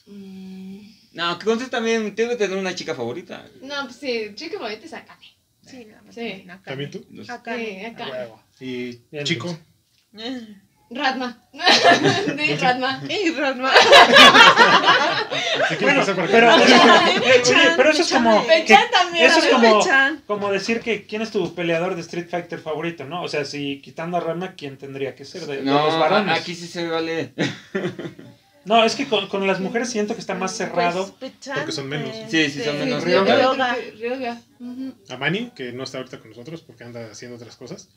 Mm, 0.09 0.81
No, 1.13 1.39
que 1.39 1.45
contes 1.45 1.71
también. 1.71 2.17
Debe 2.17 2.35
tener 2.35 2.59
una 2.59 2.75
chica 2.75 2.97
favorita. 2.97 3.47
No, 3.63 3.85
pues 3.85 3.95
sí, 3.95 4.33
chica 4.35 4.59
favorita 4.59 4.87
es 4.87 4.93
Akane. 4.93 5.32
Sí, 5.67 6.45
acá. 6.49 6.63
¿También 6.65 6.91
tú? 6.91 7.05
Acá. 7.29 7.57
Sí, 7.57 7.79
A 7.85 7.89
Akane. 7.89 8.11
huevo. 8.11 8.43
Y 8.61 8.99
Chico. 9.25 9.57
Radma. 10.95 11.39
sí, 12.37 12.55
Radma. 12.57 13.03
Y 13.09 13.31
Ranma. 13.33 13.73
¿Te 15.71 15.77
quieres 15.79 15.97
pasar 15.97 16.15
por 16.17 16.25
acá? 16.25 16.33
Pero, 17.77 17.91
eso 17.91 18.03
es 18.03 18.13
como. 18.13 18.47
que- 18.47 18.65
eso 19.25 19.39
es 19.39 19.47
como, 19.49 19.81
como 20.27 20.53
decir 20.53 20.81
que 20.81 21.07
quién 21.07 21.23
es 21.23 21.31
tu 21.31 21.55
peleador 21.55 21.95
de 21.95 22.03
Street 22.03 22.27
Fighter 22.29 22.59
favorito, 22.61 23.05
¿no? 23.07 23.23
O 23.23 23.29
sea, 23.29 23.45
si 23.47 23.81
quitando 23.81 24.19
a 24.19 24.21
Rama, 24.21 24.55
¿quién 24.55 24.77
tendría 24.77 25.15
que 25.15 25.25
ser 25.25 25.47
de, 25.47 25.57
de 25.59 25.63
No, 25.63 25.87
los 25.87 25.99
varones? 25.99 26.39
aquí 26.39 26.55
sí 26.55 26.67
se 26.67 26.87
vale. 26.89 27.33
No, 28.65 28.85
es 28.85 28.95
que 28.95 29.09
con, 29.09 29.29
con 29.29 29.47
las 29.47 29.59
mujeres 29.61 29.91
siento 29.91 30.15
que 30.15 30.21
está 30.21 30.35
más 30.35 30.57
cerrado. 30.57 31.15
Pues, 31.19 31.33
Pechan, 31.33 31.57
Porque 31.57 31.73
son 31.73 31.89
menos. 31.89 32.15
Sí, 32.31 32.49
sí, 32.51 32.63
son 32.63 32.79
menos. 32.79 33.03
Ryoga. 33.05 33.37
Ryoga. 33.37 33.77
Ryoga. 33.99 34.41
Ujú. 34.61 34.95
A 35.09 35.17
Manny, 35.17 35.51
que 35.55 35.73
no 35.73 35.85
está 35.85 35.99
ahorita 35.99 36.19
con 36.21 36.31
nosotros 36.31 36.63
porque 36.63 36.85
anda 36.85 37.11
haciendo 37.11 37.37
otras 37.37 37.57
cosas, 37.57 37.89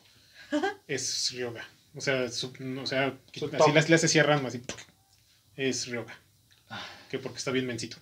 es 0.87 1.31
Ryoga. 1.33 1.65
O 1.95 2.01
sea, 2.01 2.27
su- 2.29 2.51
o 2.81 2.85
sea 2.85 3.17
Su 3.33 3.45
así 3.45 3.57
top. 3.57 3.73
le, 3.73 3.81
le 3.89 3.95
hace 3.95 4.07
así. 4.47 4.61
Es 5.55 5.87
Ryoga. 5.87 6.13
Que 7.09 7.19
porque 7.19 7.37
está 7.37 7.51
bien 7.51 7.67
mencito. 7.67 7.97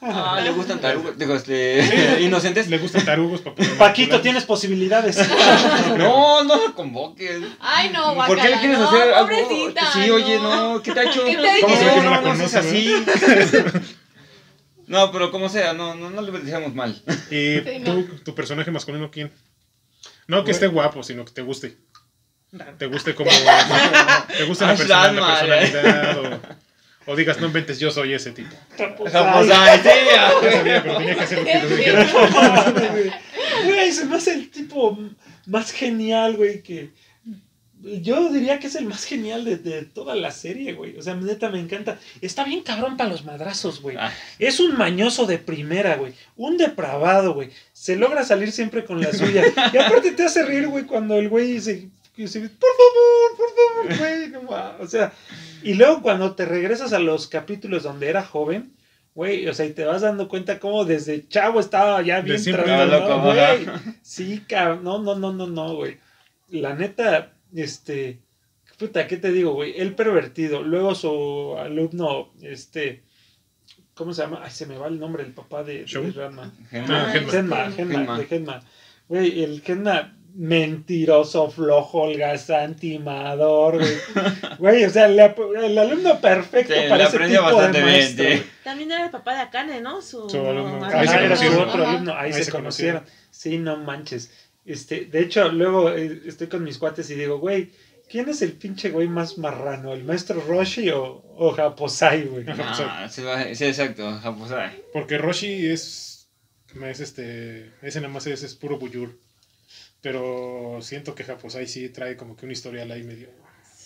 Ah, 0.00 0.40
le 0.42 0.50
gustan 0.52 0.80
tarugos. 0.80 1.18
Digo, 1.18 1.34
este. 1.34 2.20
Inocentes. 2.22 2.68
Le 2.68 2.78
gustan 2.78 3.04
tarugos 3.04 3.40
poder 3.40 3.76
Paquito, 3.76 4.20
tienes 4.20 4.44
posibilidades. 4.44 5.18
No, 5.96 6.44
no 6.44 6.56
lo 6.56 6.74
convoques. 6.74 7.40
Ay, 7.60 7.90
no, 7.92 8.14
¿Por 8.14 8.26
qué 8.26 8.32
le 8.34 8.36
guacala, 8.36 8.60
quieres 8.60 8.78
no, 8.78 8.88
hacer 8.88 9.12
algo? 9.12 9.28
pobrecita, 9.28 9.92
Sí, 9.92 10.10
oye, 10.10 10.38
no, 10.38 10.80
¿qué 10.82 10.92
te 10.92 11.00
ha 11.00 11.02
hecho? 11.04 11.24
¿Qué 11.24 11.36
te 11.36 11.50
ha 11.50 11.60
¿Cómo 11.60 11.78
que 11.78 11.84
no 11.84 11.94
la 11.96 12.02
no, 12.02 12.10
no 12.10 12.22
conoce, 12.22 12.48
seas 12.48 12.66
así. 12.66 13.04
No, 14.86 15.12
pero 15.12 15.30
como 15.30 15.48
sea, 15.50 15.74
no, 15.74 15.94
no, 15.94 16.08
no 16.08 16.22
le 16.22 16.32
deseamos 16.38 16.74
mal. 16.74 17.02
Y 17.30 17.58
Sí, 17.58 17.62
tú, 17.84 17.92
no. 18.08 18.20
tu 18.24 18.34
personaje 18.34 18.70
masculino, 18.70 19.10
¿quién? 19.10 19.30
No 20.26 20.44
que 20.44 20.50
esté 20.52 20.66
guapo, 20.66 21.02
sino 21.02 21.24
que 21.26 21.32
te 21.32 21.42
guste. 21.42 21.76
Te 22.78 22.86
guste 22.86 23.14
como. 23.14 23.30
te 23.30 24.44
guste 24.44 24.64
la, 24.64 24.74
persona- 24.76 24.88
la 24.88 25.06
Ranma, 25.08 25.38
personalidad. 25.40 26.18
O, 26.20 26.40
o 27.08 27.16
digas, 27.16 27.40
no 27.40 27.46
inventes, 27.46 27.78
yo 27.78 27.90
soy 27.90 28.12
ese 28.12 28.32
tipo. 28.32 28.54
Vamos 28.78 29.14
a 29.50 29.76
sí, 29.78 29.88
Ya 30.42 30.52
sabía, 30.52 30.82
pero 30.82 30.98
tenía 30.98 31.14
que 31.14 31.20
hacer 31.22 31.38
lo 31.38 31.44
que 31.44 31.58
tú 31.58 31.74
dijeras. 31.74 32.12
Güey, 33.64 33.90
se 33.90 34.04
me 34.04 34.16
hace 34.16 34.34
el 34.34 34.50
tipo 34.50 34.96
más 35.46 35.72
genial, 35.72 36.36
güey, 36.36 36.62
que... 36.62 36.90
Yo 37.80 38.30
diría 38.30 38.58
que 38.58 38.66
es 38.66 38.74
el 38.74 38.86
más 38.86 39.04
genial 39.04 39.44
de, 39.44 39.56
de 39.56 39.82
toda 39.82 40.16
la 40.16 40.32
serie, 40.32 40.74
güey. 40.74 40.98
O 40.98 41.02
sea, 41.02 41.14
neta, 41.14 41.48
me 41.48 41.60
encanta. 41.60 41.98
Está 42.20 42.44
bien 42.44 42.62
cabrón 42.62 42.96
para 42.96 43.08
los 43.08 43.24
madrazos, 43.24 43.80
güey. 43.80 43.96
Ah. 43.98 44.12
Es 44.38 44.58
un 44.58 44.76
mañoso 44.76 45.26
de 45.26 45.38
primera, 45.38 45.96
güey. 45.96 46.12
Un 46.36 46.56
depravado, 46.56 47.34
güey. 47.34 47.50
Se 47.72 47.96
logra 47.96 48.24
salir 48.24 48.50
siempre 48.50 48.84
con 48.84 49.00
la 49.00 49.12
suya. 49.12 49.44
Y 49.72 49.76
aparte 49.76 50.10
te 50.10 50.24
hace 50.24 50.44
reír, 50.44 50.66
güey, 50.66 50.84
cuando 50.84 51.16
el 51.16 51.28
güey 51.28 51.52
dice, 51.52 51.88
por 52.18 52.28
favor, 52.28 53.36
por 53.36 53.48
favor, 53.54 53.98
güey. 53.98 54.28
No, 54.28 54.42
ma". 54.42 54.76
o 54.80 54.86
sea, 54.86 55.12
y 55.62 55.74
luego 55.74 56.02
cuando 56.02 56.34
te 56.34 56.44
regresas 56.44 56.92
a 56.92 56.98
los 56.98 57.26
capítulos 57.26 57.82
donde 57.82 58.08
era 58.08 58.24
joven, 58.24 58.74
güey, 59.14 59.48
o 59.48 59.54
sea, 59.54 59.66
y 59.66 59.72
te 59.72 59.84
vas 59.84 60.02
dando 60.02 60.28
cuenta 60.28 60.58
cómo 60.60 60.84
desde 60.84 61.26
chavo 61.28 61.60
estaba 61.60 62.00
ya 62.02 62.20
bien 62.20 62.38
siempre 62.38 62.64
tratado, 62.64 62.94
estaba 62.94 63.08
¿no, 63.08 63.16
loco, 63.16 63.30
ajá. 63.30 63.54
güey? 63.56 63.94
Sí, 64.02 64.44
cabrón. 64.48 64.84
No, 64.84 65.02
no, 65.02 65.14
no, 65.16 65.32
no, 65.32 65.46
no, 65.46 65.74
güey. 65.74 65.98
La 66.50 66.74
neta, 66.74 67.32
este. 67.54 68.20
Puta, 68.78 69.08
¿qué 69.08 69.16
te 69.16 69.32
digo, 69.32 69.54
güey? 69.54 69.74
El 69.76 69.94
pervertido. 69.94 70.62
Luego 70.62 70.94
su 70.94 71.56
alumno, 71.58 72.32
este. 72.42 73.02
¿Cómo 73.94 74.12
se 74.12 74.22
llama? 74.22 74.40
Ay, 74.44 74.52
se 74.52 74.66
me 74.66 74.78
va 74.78 74.86
el 74.86 75.00
nombre 75.00 75.24
del 75.24 75.32
papá 75.32 75.64
de, 75.64 75.80
de 75.80 75.86
¿Shogun? 75.86 76.14
Ranma. 76.14 76.52
Ah, 76.72 77.10
Genma. 77.10 77.12
Genma, 77.12 77.70
Genma, 77.72 77.72
Genma. 77.72 78.18
de 78.18 78.26
Genma. 78.26 78.60
Güey, 79.08 79.42
el 79.42 79.62
Genma 79.62 80.17
mentiroso, 80.34 81.50
flojo, 81.50 82.02
holgazán, 82.02 82.76
timador, 82.76 83.78
güey. 83.78 83.92
Güey, 84.58 84.84
o 84.84 84.90
sea, 84.90 85.06
le 85.08 85.34
el 85.64 85.78
alumno 85.78 86.20
perfecto 86.20 86.74
Sí, 86.74 86.80
para 86.88 87.04
ese 87.08 87.18
tipo 87.18 87.60
de 87.62 87.70
bien, 87.70 87.84
maestro. 87.84 88.24
sí. 88.28 88.42
También 88.64 88.90
era 88.92 89.04
el 89.04 89.10
papá 89.10 89.34
de 89.34 89.40
Akane, 89.42 89.80
¿no? 89.80 90.02
Su, 90.02 90.28
Su 90.28 90.38
alumno. 90.46 90.84
Ahí 90.84 91.06
se 91.06 91.14
Ajá, 91.14 91.24
era 91.24 91.36
su 91.36 91.42
conocieron. 91.44 91.68
otro 91.68 91.86
alumno, 91.86 92.12
ahí, 92.14 92.26
Ahí 92.26 92.32
se, 92.32 92.44
se 92.44 92.50
conocieron. 92.52 93.04
Sí, 93.30 93.58
no 93.58 93.76
manches. 93.76 94.30
Este, 94.64 95.06
de 95.06 95.20
hecho, 95.20 95.48
luego 95.50 95.90
eh, 95.92 96.22
estoy 96.26 96.48
con 96.48 96.64
mis 96.64 96.78
cuates 96.78 97.08
y 97.10 97.14
digo, 97.14 97.38
güey, 97.38 97.70
¿quién 98.10 98.28
es 98.28 98.42
el 98.42 98.52
pinche 98.52 98.90
güey 98.90 99.06
más 99.08 99.38
marrano? 99.38 99.92
¿El 99.92 100.04
maestro 100.04 100.40
Roshi 100.46 100.90
o, 100.90 101.24
o 101.36 101.52
Japosai, 101.52 102.24
güey? 102.24 102.44
Ah, 102.58 103.08
se 103.08 103.22
va- 103.22 103.54
sí, 103.54 103.64
exacto. 103.64 104.18
Japosai. 104.20 104.82
Porque 104.92 105.18
Roshi 105.18 105.66
es. 105.70 106.28
Es 106.84 107.00
este. 107.00 107.70
Ese 107.80 108.00
nada 108.00 108.12
más 108.12 108.26
es, 108.26 108.42
es 108.42 108.54
puro 108.54 108.78
buyur. 108.78 109.16
Pero 110.00 110.78
siento 110.80 111.14
que 111.14 111.24
Japosai 111.24 111.66
sí 111.66 111.88
trae 111.88 112.16
como 112.16 112.36
que 112.36 112.44
una 112.46 112.52
historial 112.52 112.90
ahí 112.90 113.02
medio. 113.02 113.28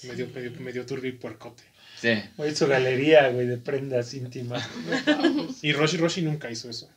Medio, 0.05 0.29
medio, 0.35 0.51
medio 0.61 0.85
turbio 0.87 1.09
y 1.11 1.13
puercote. 1.13 1.63
Sí. 2.01 2.21
Güey, 2.37 2.55
su 2.57 2.67
galería, 2.67 3.29
güey, 3.29 3.47
de 3.47 3.57
prendas 3.59 4.13
íntimas. 4.15 4.69
Y 5.63 5.73
Roshi 5.73 5.97
Roshi 5.97 6.23
nunca 6.23 6.51
hizo 6.51 6.69
eso. 6.69 6.91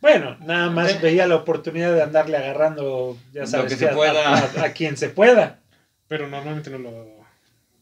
Bueno, 0.00 0.36
nada 0.40 0.70
más 0.70 1.02
veía 1.02 1.26
la 1.26 1.34
oportunidad 1.34 1.92
de 1.92 2.02
andarle 2.02 2.36
agarrando, 2.36 3.18
ya 3.32 3.40
Lo 3.42 3.46
sabes, 3.48 3.72
que 3.72 3.78
se 3.78 3.88
a- 3.88 3.94
pueda. 3.94 4.38
A, 4.38 4.64
a 4.64 4.72
quien 4.72 4.96
se 4.96 5.08
pueda. 5.08 5.58
Pero 6.06 6.28
normalmente 6.28 6.70
no 6.70 6.78
lo. 6.78 7.18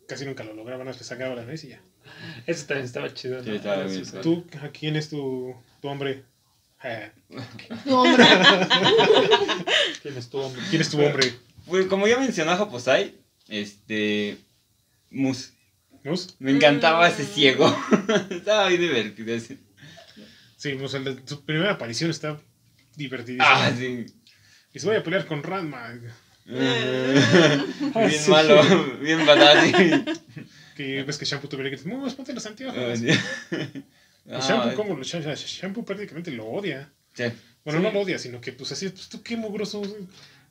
Casi 0.09 0.25
nunca 0.25 0.43
lo 0.45 0.55
lograban, 0.55 0.87
les 0.87 0.97
sacaba 0.97 1.35
la 1.35 1.45
nariz 1.45 1.65
y 1.65 1.69
ya. 1.69 1.81
Eso 2.47 2.65
también 2.67 2.87
estaba 2.87 3.13
chido. 3.13 3.43
Sí, 3.43 3.51
¿no? 3.51 3.57
estaba 3.57 3.85
bien. 3.85 4.05
¿Tú, 4.23 4.47
a 4.63 4.69
quién 4.69 4.97
es 4.97 5.11
tu, 5.11 5.55
tu 5.83 5.89
hombre? 5.89 6.23
Eh, 6.89 7.11
Tu 7.85 7.95
hombre. 7.95 8.25
¿Quién 10.03 10.17
estuvo? 10.17 10.53
¿Quién 10.71 10.83
es 10.83 10.91
tu 10.91 11.01
hombre? 11.01 11.35
Pues 11.67 11.87
como 11.87 12.07
ya 12.07 12.19
mencionó 12.19 12.57
Japosai, 12.57 13.15
este. 13.49 14.37
Mus. 15.11 15.53
¿Mus? 16.05 16.37
Me 16.39 16.53
encantaba 16.53 17.09
Mm. 17.09 17.13
ese 17.13 17.25
ciego. 17.27 17.77
Estaba 18.31 18.69
bien 18.69 18.81
divertido 18.81 19.35
ese. 19.35 19.59
Sí, 20.57 20.75
Mus, 20.75 20.95
el 20.95 21.05
de 21.05 21.17
su 21.27 21.45
primera 21.45 21.73
aparición 21.73 22.11
está 22.11 22.39
divertidísimo. 22.95 23.47
Ah, 23.49 23.73
sí. 23.77 24.07
Y 24.73 24.79
se 24.79 24.87
voy 24.87 24.97
a 24.97 25.03
pelear 25.03 25.27
con 25.27 25.43
Ranma. 25.43 25.99
Ah, 26.49 28.07
bien 28.07 28.11
sí. 28.13 28.31
malo, 28.31 28.63
bien 29.01 29.27
badass. 29.27 29.73
Que 30.77 31.03
ves 31.03 31.19
que 31.19 31.25
Shampoo 31.25 31.49
tuviera 31.49 31.71
que 31.71 31.77
decir, 31.77 31.93
no, 31.93 32.07
ponte 32.15 32.33
los 32.35 32.47
anteojos. 32.47 33.01
Ah, 34.31 34.41
Shampoo, 34.41 34.75
¿cómo 34.75 34.97
lo 34.97 35.03
Sha- 35.05 35.21
Sha- 35.21 35.35
Shampoo 35.35 35.85
prácticamente 35.85 36.31
lo 36.31 36.47
odia. 36.47 36.93
sí. 37.15 37.25
Bueno, 37.65 37.81
Sí. 37.81 37.85
no 37.87 37.93
lo 37.93 38.01
odia, 38.01 38.19
sino 38.21 38.41
que 38.41 38.53
pues 38.53 38.71
así, 38.71 38.89
pues 38.91 39.09
tú 39.09 39.23
qué 39.25 39.37
mugroso. 39.37 39.83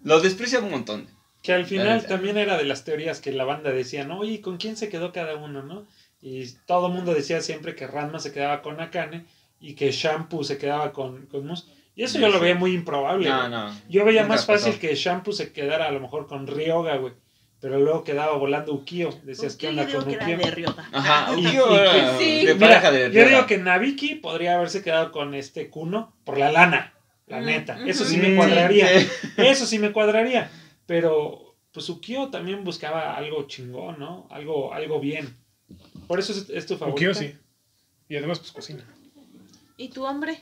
Lo 0.03 0.19
desprecia 0.19 0.59
un 0.59 0.69
montón. 0.69 1.07
Que 1.41 1.53
al 1.53 1.65
final 1.65 2.05
también 2.07 2.37
era 2.37 2.57
de 2.57 2.65
las 2.65 2.83
teorías 2.83 3.21
que 3.21 3.31
la 3.31 3.45
banda 3.45 3.71
decía, 3.71 4.03
¿no? 4.03 4.19
Oye, 4.19 4.41
¿con 4.41 4.57
quién 4.57 4.75
se 4.75 4.89
quedó 4.89 5.13
cada 5.13 5.35
uno, 5.37 5.63
no? 5.63 5.85
Y 6.21 6.45
todo 6.65 6.87
el 6.87 6.93
mundo 6.93 7.13
decía 7.13 7.39
siempre 7.41 7.73
que 7.75 7.87
Ranma 7.87 8.19
se 8.19 8.33
quedaba 8.33 8.61
con 8.61 8.81
Akane 8.81 9.25
y 9.61 9.75
que 9.75 9.91
Shampoo 9.91 10.43
se 10.43 10.57
quedaba 10.57 10.91
con, 10.91 11.27
con 11.27 11.45
Mus. 11.47 11.67
Y 11.95 12.03
eso 12.03 12.19
yo 12.19 12.27
lo 12.27 12.39
veía 12.41 12.55
muy 12.55 12.73
improbable. 12.73 13.29
No, 13.29 13.47
no. 13.47 13.73
Yo 13.87 14.03
veía 14.03 14.23
Nunca 14.23 14.35
más 14.35 14.45
fácil 14.45 14.71
pasó. 14.73 14.81
que 14.81 14.95
Shampoo 14.95 15.31
se 15.31 15.53
quedara 15.53 15.87
a 15.87 15.91
lo 15.91 16.01
mejor 16.01 16.27
con 16.27 16.47
Ryoga, 16.47 16.97
güey. 16.97 17.13
Pero 17.65 17.79
luego 17.79 18.03
quedaba 18.03 18.37
volando 18.37 18.73
Ukio. 18.75 19.09
Decías, 19.23 19.55
¿qué 19.55 19.65
Yo 19.65 19.69
onda 19.71 19.85
digo 19.87 19.99
con 20.01 20.09
que 20.09 20.13
era 20.17 20.25
Ukio? 20.25 20.37
de 20.37 20.51
Ryoga. 20.51 20.87
Ajá, 20.91 21.31
Ukio 21.33 21.71
y 21.71 21.75
era 21.79 21.91
que- 21.93 22.23
sí. 22.23 22.45
de 22.45 22.53
Mira, 22.53 22.67
pareja 22.67 22.91
de 22.91 23.11
yo 23.11 23.27
digo 23.27 23.47
que 23.47 23.57
Nabiki 23.57 24.13
podría 24.15 24.53
haberse 24.53 24.83
quedado 24.83 25.11
con 25.11 25.33
este 25.33 25.71
Kuno 25.71 26.15
por 26.25 26.37
la 26.37 26.51
lana, 26.51 26.93
la 27.25 27.41
Mm, 27.41 27.45
neta. 27.45 27.79
Eso 27.87 28.05
sí 28.05 28.17
Mm, 28.17 28.21
me 28.21 28.35
cuadraría. 28.35 28.99
sí. 28.99 29.07
Eso 29.37 29.65
sí 29.65 29.79
me 29.79 29.91
cuadraría. 29.91 30.51
Pero, 30.85 31.55
pues 31.71 31.89
Ukio 31.89 32.27
también 32.29 32.63
buscaba 32.63 33.15
algo 33.17 33.47
chingón, 33.47 33.97
¿no? 33.97 34.27
Algo, 34.29 34.71
algo 34.71 34.99
bien. 34.99 35.35
Por 36.05 36.19
eso 36.19 36.33
es, 36.33 36.47
es 36.51 36.67
tu 36.67 36.77
favorito. 36.77 36.97
Ukio 36.97 37.15
sí. 37.15 37.35
Y 38.09 38.15
además, 38.15 38.37
pues 38.41 38.51
cocina. 38.51 38.83
¿Y 39.75 39.89
tu 39.89 40.05
hombre? 40.05 40.39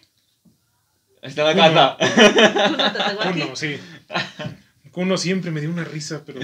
Está 1.21 1.49
en 1.49 1.57
la 1.57 1.95
casa. 1.95 3.31
Kuno, 3.31 3.55
sí. 3.55 3.77
Kuno 4.91 5.15
siempre 5.17 5.51
me 5.51 5.61
dio 5.61 5.69
una 5.69 5.85
risa, 5.85 6.23
pero. 6.25 6.41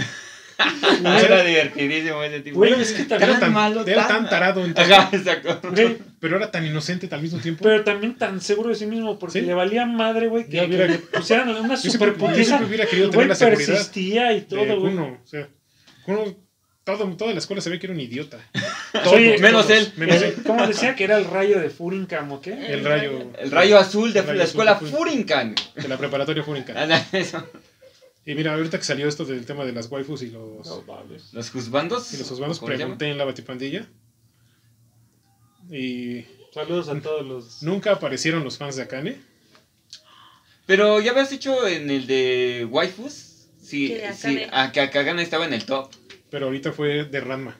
Era 0.59 1.43
divertidísimo 1.43 2.23
ese 2.23 2.39
tipo. 2.41 2.57
Güey, 2.57 2.73
es 2.73 2.91
que 2.93 3.01
Era 3.13 3.39
tan, 3.39 3.53
malo, 3.53 3.85
era 3.87 4.07
tan- 4.07 4.21
tan 4.23 4.29
tarado, 4.29 4.65
en 4.65 4.77
Ajá, 4.77 5.09
exacto. 5.13 5.59
güey, 5.71 5.97
pero 6.19 6.37
era 6.37 6.51
tan 6.51 6.65
inocente 6.65 7.07
al 7.11 7.21
mismo 7.21 7.39
tiempo. 7.39 7.63
pero 7.63 7.83
también 7.83 8.17
tan 8.17 8.41
seguro 8.41 8.69
de 8.69 8.75
sí 8.75 8.85
mismo, 8.85 9.17
porque 9.17 9.39
Sí. 9.39 9.45
le 9.45 9.53
valía 9.53 9.85
madre, 9.85 10.27
güey, 10.27 10.47
que, 10.49 10.61
hubiera- 10.65 10.87
que 10.87 10.97
pusieran 10.97 11.49
una 11.49 11.75
yo, 11.75 11.89
super 11.91 12.15
siempre, 12.17 12.45
yo 12.59 12.67
hubiera 12.67 12.85
querido 12.85 13.09
tener 13.09 13.15
güey 13.15 13.27
la 13.29 13.35
seguridad 13.35 13.65
persistía 13.67 14.33
y 14.33 14.41
todo, 14.41 14.79
güey. 14.79 14.97
O 14.97 15.19
sea, 15.25 15.47
Kuno, 16.05 16.35
todo, 16.83 17.05
toda 17.15 17.33
la 17.33 17.39
escuela 17.39 17.61
se 17.61 17.69
ve 17.69 17.77
que 17.79 17.85
era 17.85 17.93
un 17.93 17.99
idiota. 18.01 18.39
Todos, 18.91 19.13
Oye, 19.13 19.37
menos 19.37 19.69
él. 19.69 19.93
Menos 19.97 20.19
él. 20.23 20.35
¿Cómo 20.45 20.65
decía 20.65 20.95
que 20.95 21.03
era 21.03 21.17
el 21.17 21.25
rayo 21.25 21.59
de 21.59 21.69
Furinkam 21.69 22.31
o 22.31 22.41
qué? 22.41 22.53
El 22.73 22.83
rayo. 22.83 23.31
El 23.37 23.51
rayo 23.51 23.77
azul 23.77 24.11
de 24.11 24.21
rayo 24.23 24.33
la 24.33 24.43
escuela 24.45 24.73
de 24.73 24.79
Furin- 24.87 24.91
Furinkan. 24.97 25.55
De 25.75 25.87
la 25.87 25.97
preparatoria 25.97 26.41
Fúnica. 26.43 26.73
Y 28.29 28.35
mira, 28.35 28.53
ahorita 28.53 28.77
que 28.77 28.83
salió 28.83 29.07
esto 29.07 29.25
del 29.25 29.43
tema 29.45 29.65
de 29.65 29.71
las 29.73 29.89
waifus 29.89 30.21
y 30.21 30.29
los, 30.29 30.67
No. 30.67 31.05
Los 31.33 31.49
juzbandos. 31.49 32.13
y 32.13 32.17
los 32.17 32.29
osvanos, 32.31 32.59
¿cómo 32.59 32.71
se 32.71 32.77
llama? 32.77 32.95
pregunté 32.97 33.09
en 33.09 33.17
la 33.17 33.25
batipandilla. 33.25 33.87
Y 35.71 36.25
Saludos 36.53 36.89
a 36.89 36.99
todos 37.01 37.25
los. 37.25 37.63
nunca 37.63 37.93
aparecieron 37.93 38.43
los 38.43 38.57
fans 38.59 38.75
de 38.75 38.83
Akane. 38.83 39.21
Pero 40.67 40.99
ya 40.99 41.11
habías 41.11 41.31
dicho 41.31 41.67
en 41.67 41.89
el 41.89 42.05
de 42.05 42.67
waifus. 42.69 43.47
Sí, 43.61 43.87
Que 43.89 44.13
sí, 44.13 44.27
Akane- 44.27 44.49
a 44.51 44.71
que 44.71 44.81
Akagane 44.81 45.23
estaba 45.23 45.45
en 45.45 45.53
el 45.53 45.65
top. 45.65 45.91
Pero 46.29 46.45
ahorita 46.45 46.71
fue 46.71 47.05
de 47.05 47.21
Ranma. 47.21 47.57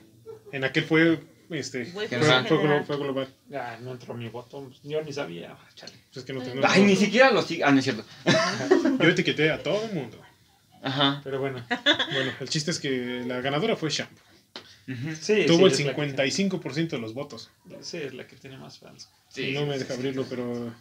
En 0.52 0.62
aquel 0.64 0.84
fue. 0.84 1.20
Este, 1.50 1.84
Fue 1.86 2.06
fue, 2.06 2.96
global. 2.96 3.28
Ah, 3.52 3.76
no 3.82 3.90
entró 3.90 4.14
mi 4.14 4.28
voto. 4.28 4.70
Yo 4.84 5.02
ni 5.02 5.12
sabía. 5.12 5.56
Chale. 5.74 5.92
Pues 6.12 6.18
es 6.18 6.24
que 6.24 6.32
no, 6.32 6.44
no- 6.44 6.62
Ay, 6.62 6.84
ni 6.84 6.94
siquiera 6.94 7.32
lo 7.32 7.42
sigue. 7.42 7.64
Ah, 7.64 7.72
no 7.72 7.78
es 7.80 7.84
cierto. 7.84 8.04
Yo 9.00 9.08
etiqueté 9.08 9.50
a 9.50 9.60
todo 9.60 9.84
el 9.86 9.92
mundo. 9.94 10.16
Ajá. 10.82 11.20
Pero 11.24 11.40
bueno. 11.40 11.64
Bueno, 12.12 12.32
el 12.40 12.48
chiste 12.48 12.70
es 12.70 12.78
que 12.80 13.22
la 13.26 13.40
ganadora 13.40 13.76
fue 13.76 13.90
Shampoo. 13.90 14.18
Ujú. 14.88 15.14
Sí, 15.20 15.44
Tuvo 15.46 15.58
sí, 15.58 15.64
el 15.64 15.72
es 15.72 15.86
la 15.86 15.94
que 15.94 16.02
55% 16.02 16.88
de 16.96 16.98
los 16.98 17.14
votos. 17.14 17.50
Sí, 17.82 17.98
es 17.98 18.14
la 18.14 18.26
que 18.26 18.36
tiene 18.36 18.56
más 18.56 18.78
fans. 18.78 19.08
Sí, 19.28 19.52
no 19.52 19.66
me 19.66 19.74
sí, 19.74 19.80
deja 19.80 19.92
sí, 19.94 19.98
abrirlo, 19.98 20.22
sí. 20.24 20.28
pero 20.30 20.74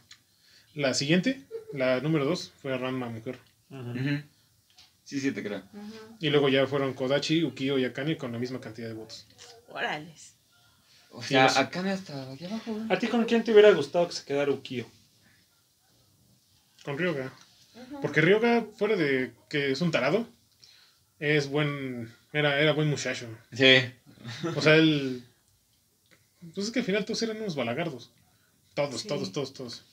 la 0.73 0.93
siguiente, 0.93 1.43
la 1.73 1.99
número 2.01 2.25
2, 2.25 2.53
fue 2.61 2.75
Ranma 2.77 3.09
Mujer. 3.09 3.37
Ujú. 3.69 4.23
Sí, 5.03 5.19
sí, 5.19 5.31
te 5.31 5.43
creo. 5.43 5.63
Y 6.19 6.29
luego 6.29 6.49
ya 6.49 6.65
fueron 6.67 6.93
Kodachi, 6.93 7.43
Ukio 7.43 7.77
y 7.77 7.85
Akane 7.85 8.17
con 8.17 8.31
la 8.31 8.39
misma 8.39 8.59
cantidad 8.61 8.87
de 8.87 8.93
votos. 8.93 9.27
Órales. 9.69 10.35
O 11.11 11.21
sea, 11.21 11.43
los- 11.45 11.57
Akane 11.57 11.91
hasta 11.91 12.31
allá 12.31 12.47
abajo. 12.47 12.79
¿A 12.89 12.97
ti 12.99 13.07
con 13.07 13.25
quién 13.25 13.43
te 13.43 13.51
hubiera 13.51 13.71
gustado 13.71 14.07
que 14.07 14.13
se 14.13 14.23
quedara 14.25 14.51
Ukio? 14.51 14.85
Con 16.83 16.97
Ryoga. 16.97 17.31
Porque 18.01 18.21
Ryoga, 18.21 18.65
fuera 18.77 18.95
de 18.95 19.33
que 19.49 19.71
es 19.71 19.81
un 19.81 19.91
tarado, 19.91 20.27
es 21.19 21.47
buen. 21.49 22.13
Era, 22.33 22.59
era 22.61 22.73
buen 22.73 22.89
muchacho. 22.89 23.27
Sí. 23.51 23.75
O 24.55 24.61
sea, 24.61 24.75
él. 24.75 25.23
Pues 26.53 26.67
es 26.67 26.71
que 26.71 26.79
al 26.79 26.85
final 26.85 27.05
todos 27.05 27.21
eran 27.23 27.37
unos 27.37 27.55
balagardos. 27.55 28.11
Todos, 28.73 29.01
Sí. 29.01 29.07
todos, 29.07 29.31
todos, 29.31 29.53
todos. 29.53 29.85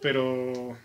Pero. 0.00 0.76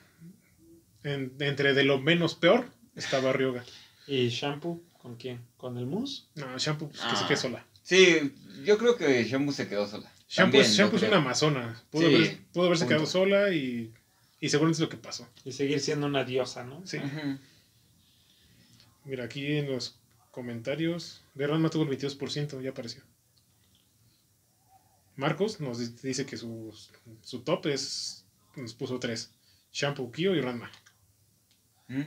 en- 1.04 1.34
entre 1.40 1.74
de 1.74 1.84
lo 1.84 2.00
menos 2.00 2.36
peor 2.36 2.70
estaba 2.96 3.32
Ryoga. 3.32 3.64
¿Y 4.08 4.28
Shampoo? 4.30 4.84
¿Con 5.02 5.16
quién? 5.16 5.40
¿Con 5.56 5.78
el 5.78 5.86
Mus? 5.86 6.28
No, 6.36 6.58
Shampoo, 6.58 6.90
pues, 6.90 7.00
que 7.02 7.16
se 7.16 7.24
Ah. 7.24 7.28
quede 7.28 7.38
sola. 7.38 7.66
Sí, 7.84 8.34
yo 8.66 8.78
creo 8.78 8.98
que 8.98 9.24
Shampoo 9.24 9.54
se 9.54 9.68
quedó 9.70 9.88
sola. 9.88 10.12
Shampoo, 10.28 10.36
También, 10.36 10.64
es, 10.66 10.72
yo 10.76 10.84
Shampoo 10.84 10.98
es 10.98 11.02
creo. 11.04 11.12
una 11.14 11.22
amazona. 11.22 11.82
Pudo, 11.90 12.10
Sí, 12.10 12.16
haber- 12.16 12.38
pudo 12.52 12.66
haberse 12.66 12.84
punto. 12.84 12.96
quedado 12.96 13.06
sola 13.10 13.54
y. 13.54 13.94
Y 14.40 14.50
seguramente 14.50 14.78
es 14.78 14.82
lo 14.82 14.90
que 14.90 14.98
pasó. 14.98 15.28
Y 15.44 15.52
seguir 15.52 15.80
siendo 15.82 16.06
una 16.08 16.24
diosa, 16.24 16.64
¿no? 16.64 16.86
Sí. 16.88 16.98
Mira, 19.06 19.26
aquí 19.26 19.46
en 19.58 19.72
los 19.72 19.96
comentarios. 20.32 21.22
De 21.34 21.46
Ranma 21.48 21.70
tuvo 21.70 21.84
el 21.84 21.90
22%, 21.90 22.62
ya 22.62 22.70
apareció. 22.70 23.04
Marcos 25.16 25.60
nos 25.60 25.80
di- 25.80 26.08
dice 26.08 26.26
que 26.26 26.38
su, 26.38 26.74
su 27.24 27.40
top 27.42 27.66
es. 27.68 28.24
Nos 28.56 28.74
puso 28.74 29.00
tres: 29.00 29.32
Shampoo, 29.74 30.12
Kyo 30.12 30.34
y 30.36 30.42
Ranma. 30.42 30.72
Ujú. 31.90 32.06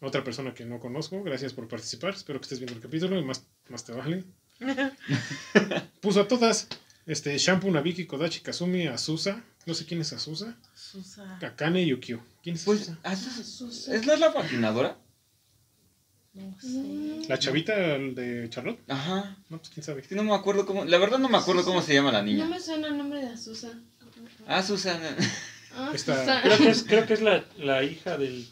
Otra 0.00 0.24
persona 0.24 0.52
que 0.54 0.64
no 0.64 0.78
conozco, 0.80 1.22
gracias 1.22 1.52
por 1.52 1.68
participar. 1.68 2.14
Espero 2.14 2.40
que 2.40 2.44
estés 2.44 2.58
viendo 2.60 2.74
el 2.74 2.80
capítulo 2.82 3.18
y 3.18 3.24
más, 3.24 3.44
más 3.68 3.84
te 3.84 3.92
vale. 3.92 4.24
Puso 6.00 6.20
a 6.20 6.28
todas: 6.28 6.68
este, 7.06 7.36
Shampoo, 7.38 7.70
Nabiki, 7.70 8.06
Kodachi, 8.06 8.40
Kazumi, 8.40 8.86
Azusa. 8.86 9.42
No 9.66 9.74
sé 9.74 9.84
quién 9.86 10.00
es 10.00 10.12
Azusa. 10.12 10.56
Susa. 10.92 11.38
Kakane 11.40 11.82
y 11.82 11.92
Ukyo. 11.92 12.20
¿Quién 12.42 12.56
es 12.56 12.64
Pues, 12.64 12.82
Azusa? 12.82 12.98
ah, 13.04 13.12
¿es, 13.12 13.46
Susa. 13.46 13.94
¿es 13.94 14.06
no 14.06 14.12
es 14.12 14.20
la 14.20 14.32
patinadora? 14.32 14.96
No 16.34 16.56
sé. 16.60 17.28
¿La 17.28 17.38
chavita 17.38 17.74
de 17.76 18.46
Charlotte? 18.48 18.80
Ajá. 18.88 19.36
No, 19.50 19.58
pues 19.58 19.68
quién 19.70 19.84
sabe. 19.84 20.02
No 20.10 20.24
me 20.24 20.34
acuerdo 20.34 20.64
cómo. 20.64 20.84
La 20.84 20.98
verdad 20.98 21.18
no 21.18 21.28
me 21.28 21.36
acuerdo 21.38 21.62
cómo 21.64 21.82
se 21.82 21.94
llama 21.94 22.10
la 22.12 22.20
No 22.22 22.26
niña. 22.26 22.46
me 22.46 22.58
suena 22.60 22.88
el 22.88 22.96
nombre 22.96 23.20
de 23.20 23.28
Azusa. 23.28 23.68
Ah, 24.46 24.62
Susana. 24.62 25.14
Ah, 25.74 25.90
Esta- 25.94 26.18
Susana. 26.20 26.42
Creo 26.42 26.58
que 26.58 26.68
es, 26.70 26.82
creo 26.84 27.06
que 27.06 27.14
es 27.14 27.22
la, 27.22 27.44
la 27.58 27.82
hija 27.84 28.16
del, 28.18 28.46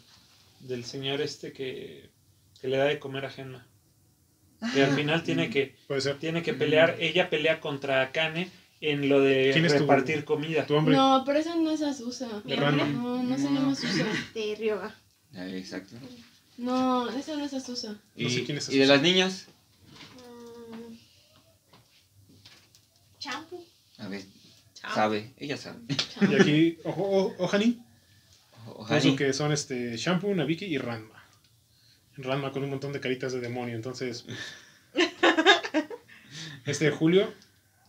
del 0.61 0.85
señor 0.85 1.21
este 1.21 1.53
que, 1.53 2.09
que 2.59 2.67
le 2.67 2.77
da 2.77 2.85
de 2.85 2.99
comer 2.99 3.25
a 3.25 3.29
Genma. 3.31 3.65
Que 4.73 4.83
al 4.83 4.95
final 4.95 5.23
tiene 5.23 5.49
que, 5.49 5.75
Puede 5.87 6.01
ser. 6.01 6.19
tiene 6.19 6.43
que 6.43 6.53
pelear, 6.53 6.97
ella 6.99 7.31
pelea 7.31 7.59
contra 7.59 8.03
Akane 8.03 8.51
en 8.81 9.07
lo 9.09 9.21
de 9.21 9.51
¿Quién 9.53 9.65
es 9.65 9.73
tu- 9.73 9.79
repartir 9.79 10.25
comida. 10.25 10.65
Tu 10.65 10.75
hombre. 10.75 10.95
No, 10.95 11.23
pero 11.25 11.39
esa 11.39 11.55
no 11.55 11.71
es 11.71 11.81
Azusa. 11.81 12.27
De 12.43 12.55
Ranma. 12.55 12.85
No, 12.85 13.21
no 13.23 13.37
se 13.37 13.43
llama 13.43 13.71
Azusa. 13.71 14.05
De 14.33 14.55
Ryoga. 14.59 14.95
Ah, 15.35 15.47
Exacto. 15.47 15.95
No, 16.57 17.09
esa 17.09 17.35
no 17.37 17.45
es 17.45 17.53
Azusa. 17.53 17.97
Y, 18.15 18.23
No 18.25 18.29
sé 18.29 18.43
quién 18.43 18.57
es 18.57 18.69
y 18.69 18.77
de 18.77 18.83
Azusa. 18.83 18.93
las 18.95 19.03
niñas. 19.03 19.47
Mm, 20.17 20.95
Champú. 23.19 23.63
A 23.97 24.07
ver, 24.07 24.23
Chao. 24.73 24.95
sabe. 24.95 25.33
Ella 25.37 25.57
sabe. 25.57 25.79
Y 26.29 26.35
aquí, 26.35 26.77
ojo, 26.83 27.03
ojo, 27.35 27.35
Ohani. 27.43 27.79
Que 29.15 29.33
son 29.33 29.51
este 29.51 29.95
Shampoo, 29.97 30.33
Nabiki 30.33 30.65
y 30.65 30.77
Ranma. 30.77 31.23
Ranma 32.17 32.51
con 32.51 32.63
un 32.63 32.69
montón 32.71 32.93
de 32.93 32.99
caritas 32.99 33.31
de 33.33 33.39
demonio. 33.39 33.75
Entonces. 33.75 34.25
este 36.65 36.91
Julio, 36.91 37.33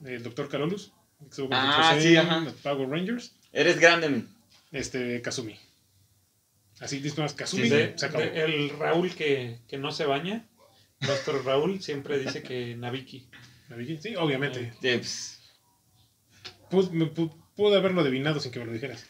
el 0.04 0.22
doctor 0.22 0.48
Carolus. 0.48 0.92
que 1.20 1.28
estuvo 1.28 1.48
con 1.48 1.56
Ah, 1.58 1.96
sí, 2.00 2.16
ajá. 2.16 2.40
los 2.40 2.54
Power 2.54 2.88
Rangers. 2.88 3.32
Eres 3.52 3.78
grande. 3.78 4.24
Este 4.72 5.22
Kazumi. 5.22 5.56
Así 6.80 6.98
dice 6.98 7.20
más 7.20 7.32
Kazumi. 7.34 7.62
Sí, 7.64 7.68
sí. 7.68 7.74
De- 7.76 7.98
se 7.98 8.06
acabó. 8.06 8.24
de- 8.24 8.42
el 8.44 8.70
Raúl 8.70 9.14
que, 9.14 9.58
que 9.68 9.78
no 9.78 9.92
se 9.92 10.04
baña, 10.04 10.48
nuestro 11.00 11.40
Raúl 11.42 11.80
siempre 11.82 12.18
dice 12.18 12.42
que 12.42 12.74
Nabiki. 12.76 13.28
Nabiki, 13.68 13.98
Sí, 14.02 14.16
obviamente. 14.16 14.72
Sí, 14.82 14.88
pues, 16.70 16.90
Pude, 17.54 17.76
haberlo 17.76 18.00
adivinado 18.00 18.40
sin 18.40 18.50
que 18.50 18.58
me 18.58 18.64
lo 18.64 18.72
dijeras. 18.72 19.06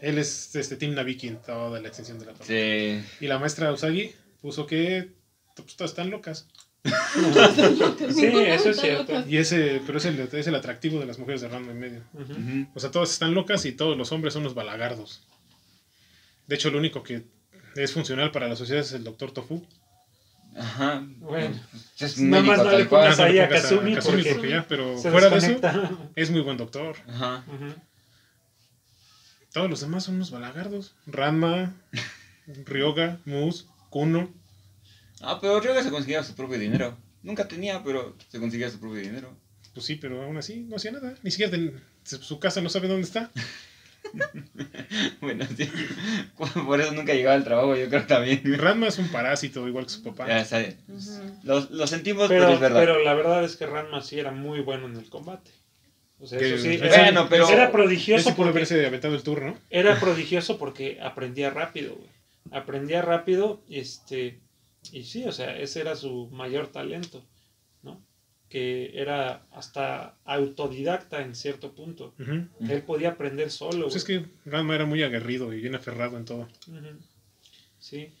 Él 0.00 0.18
es 0.18 0.54
este 0.56 0.76
Team 0.76 0.94
Nabiki 0.94 1.28
en 1.28 1.40
toda 1.40 1.80
la 1.80 1.88
extensión 1.88 2.18
de 2.18 2.26
la 2.26 2.32
palabra. 2.32 2.46
sí. 2.48 3.02
Y 3.20 3.26
la 3.28 3.38
maestra 3.38 3.72
Usagi 3.72 4.12
puso 4.42 4.66
que 4.66 5.12
pues, 5.56 5.76
todas 5.76 5.92
están 5.92 6.10
locas. 6.10 6.48
Sí, 8.14 8.26
eso 8.26 8.70
es 8.70 8.80
cierto. 8.80 9.24
Y 9.28 9.36
ese, 9.38 9.80
pero 9.86 9.98
es 9.98 10.04
el, 10.04 10.20
es 10.20 10.46
el 10.46 10.54
atractivo 10.54 10.98
de 11.00 11.06
las 11.06 11.18
mujeres 11.18 11.40
de 11.40 11.48
Ranma 11.48 11.72
en 11.72 11.78
medio. 11.78 12.00
O 12.74 12.80
sea, 12.80 12.90
todas 12.90 13.10
están 13.10 13.34
locas 13.34 13.64
y 13.64 13.72
todos 13.72 13.96
los 13.96 14.12
hombres 14.12 14.34
son 14.34 14.44
los 14.44 14.54
balagardos. 14.54 15.22
De 16.46 16.54
hecho, 16.54 16.70
lo 16.70 16.78
único 16.78 17.02
que 17.02 17.22
es 17.76 17.92
funcional 17.92 18.30
para 18.30 18.48
la 18.48 18.56
sociedad 18.56 18.82
es 18.82 18.92
el 18.92 19.04
doctor 19.04 19.32
Tofu. 19.32 19.64
Ajá. 20.56 21.04
Bueno. 21.18 21.54
Es 21.98 22.18
Nada 22.18 22.42
más 22.42 22.58
no 22.58 22.70
le 22.76 22.84
pongas 22.86 23.20
ahí 23.20 23.38
a 23.38 23.48
pongas 23.48 23.62
Kazumi 23.62 23.94
porque 23.96 24.34
porque 24.34 24.50
ya, 24.50 24.66
pero 24.68 24.96
fuera 24.98 25.28
de 25.28 25.36
eso, 25.38 25.46
desconecta. 25.48 25.90
es 26.16 26.30
muy 26.30 26.40
buen 26.40 26.56
doctor. 26.56 26.96
Ajá. 27.06 27.44
Ujú. 27.46 27.74
Todos 29.52 29.70
los 29.70 29.80
demás 29.80 30.04
son 30.04 30.16
unos 30.16 30.30
balagardos. 30.30 30.94
Ranma, 31.06 31.74
Ryoga, 32.64 33.18
Mus, 33.24 33.66
Kuno. 33.90 34.30
Ah, 35.20 35.38
pero 35.40 35.60
Ryoga 35.60 35.82
se 35.82 35.90
conseguía 35.90 36.22
su 36.22 36.34
propio 36.34 36.58
dinero. 36.58 36.96
Nunca 37.22 37.48
tenía, 37.48 37.82
pero 37.82 38.16
se 38.28 38.38
conseguía 38.38 38.70
su 38.70 38.78
propio 38.78 39.00
dinero. 39.00 39.36
Pues 39.74 39.84
sí, 39.86 39.96
pero 39.96 40.22
aún 40.22 40.36
así 40.36 40.60
no 40.68 40.76
hacía 40.76 40.92
nada. 40.92 41.14
Ni 41.22 41.30
siquiera 41.30 41.50
ten- 41.50 41.80
su 42.04 42.38
casa 42.38 42.60
no 42.60 42.68
sabe 42.68 42.88
dónde 42.88 43.02
está. 43.06 43.30
Bueno, 45.20 45.44
sí. 45.56 45.68
Por 46.66 46.80
eso 46.80 46.92
nunca 46.92 47.12
llegaba 47.14 47.34
al 47.36 47.44
trabajo, 47.44 47.76
yo 47.76 47.88
creo 47.88 48.06
también. 48.06 48.40
Ranma 48.58 48.88
es 48.88 48.98
un 48.98 49.08
parásito, 49.08 49.66
igual 49.68 49.84
que 49.84 49.90
su 49.90 50.02
papá. 50.02 50.26
Ya. 50.26 50.46
Lo, 51.42 51.60
lo 51.70 51.86
sentimos, 51.86 52.28
pero, 52.28 52.44
Pero, 52.44 52.54
es 52.54 52.60
verdad. 52.60 52.80
pero 52.80 53.02
la 53.04 53.14
verdad 53.14 53.44
es 53.44 53.56
que 53.56 53.66
Ranma 53.66 54.00
sí 54.02 54.18
era 54.18 54.30
muy 54.30 54.60
bueno 54.60 54.86
en 54.86 54.96
el 54.96 55.10
combate. 55.10 55.50
O 56.20 56.26
sea, 56.26 56.38
Que- 56.38 56.54
eso 56.54 56.62
sí. 56.62 56.74
Era, 56.80 57.02
Bueno, 57.04 57.26
pero- 57.28 57.48
era 57.48 57.70
prodigioso 57.70 58.34
porque, 58.34 58.50
haberse 58.50 58.86
aventado 58.86 59.14
el 59.14 59.22
turno. 59.22 59.56
era 59.70 59.98
prodigioso 60.00 60.58
porque 60.58 60.98
aprendía 61.02 61.50
rápido, 61.50 61.94
güey. 61.94 62.08
Aprendía 62.50 63.02
rápido, 63.02 63.62
este, 63.68 64.40
y 64.92 65.04
sí, 65.04 65.24
o 65.24 65.32
sea, 65.32 65.58
ese 65.58 65.80
era 65.80 65.94
su 65.96 66.28
mayor 66.30 66.68
talento, 66.72 67.24
¿no? 67.82 68.02
Que 68.48 68.92
era 69.00 69.46
hasta 69.52 70.16
autodidacta 70.24 71.22
en 71.22 71.34
cierto 71.34 71.74
punto. 71.74 72.14
Ujú. 72.18 72.46
Ujú. 72.60 72.72
Él 72.72 72.82
podía 72.82 73.10
aprender 73.10 73.50
solo. 73.50 73.84
Pues 73.84 73.96
es 73.96 74.04
que 74.04 74.24
Ranma 74.44 74.74
era 74.74 74.86
muy 74.86 75.02
aguerrido 75.02 75.52
y 75.52 75.60
bien 75.60 75.74
aferrado 75.74 76.16
en 76.16 76.24
todo. 76.24 76.48
Ujú. 76.68 76.98
Sí. 77.78 78.12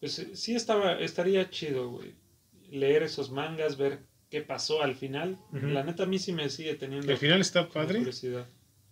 Pues 0.00 0.18
eh, 0.18 0.36
sí 0.36 0.54
estaba, 0.54 0.98
estaría 1.00 1.48
chido, 1.50 1.90
güey. 1.90 2.12
Leer 2.70 3.02
esos 3.02 3.30
mangas, 3.30 3.76
ver 3.76 4.00
qué 4.30 4.40
pasó 4.40 4.82
al 4.82 4.94
final. 4.94 5.38
Ujú. 5.52 5.66
La 5.68 5.82
neta 5.84 6.02
a 6.04 6.06
mí 6.06 6.18
sí 6.18 6.32
me 6.32 6.48
sigue 6.50 6.74
teniendo 6.74 7.10
El 7.10 7.18
final 7.18 7.40
está 7.40 7.68
padre 7.68 7.98
curiosidad. 7.98 8.46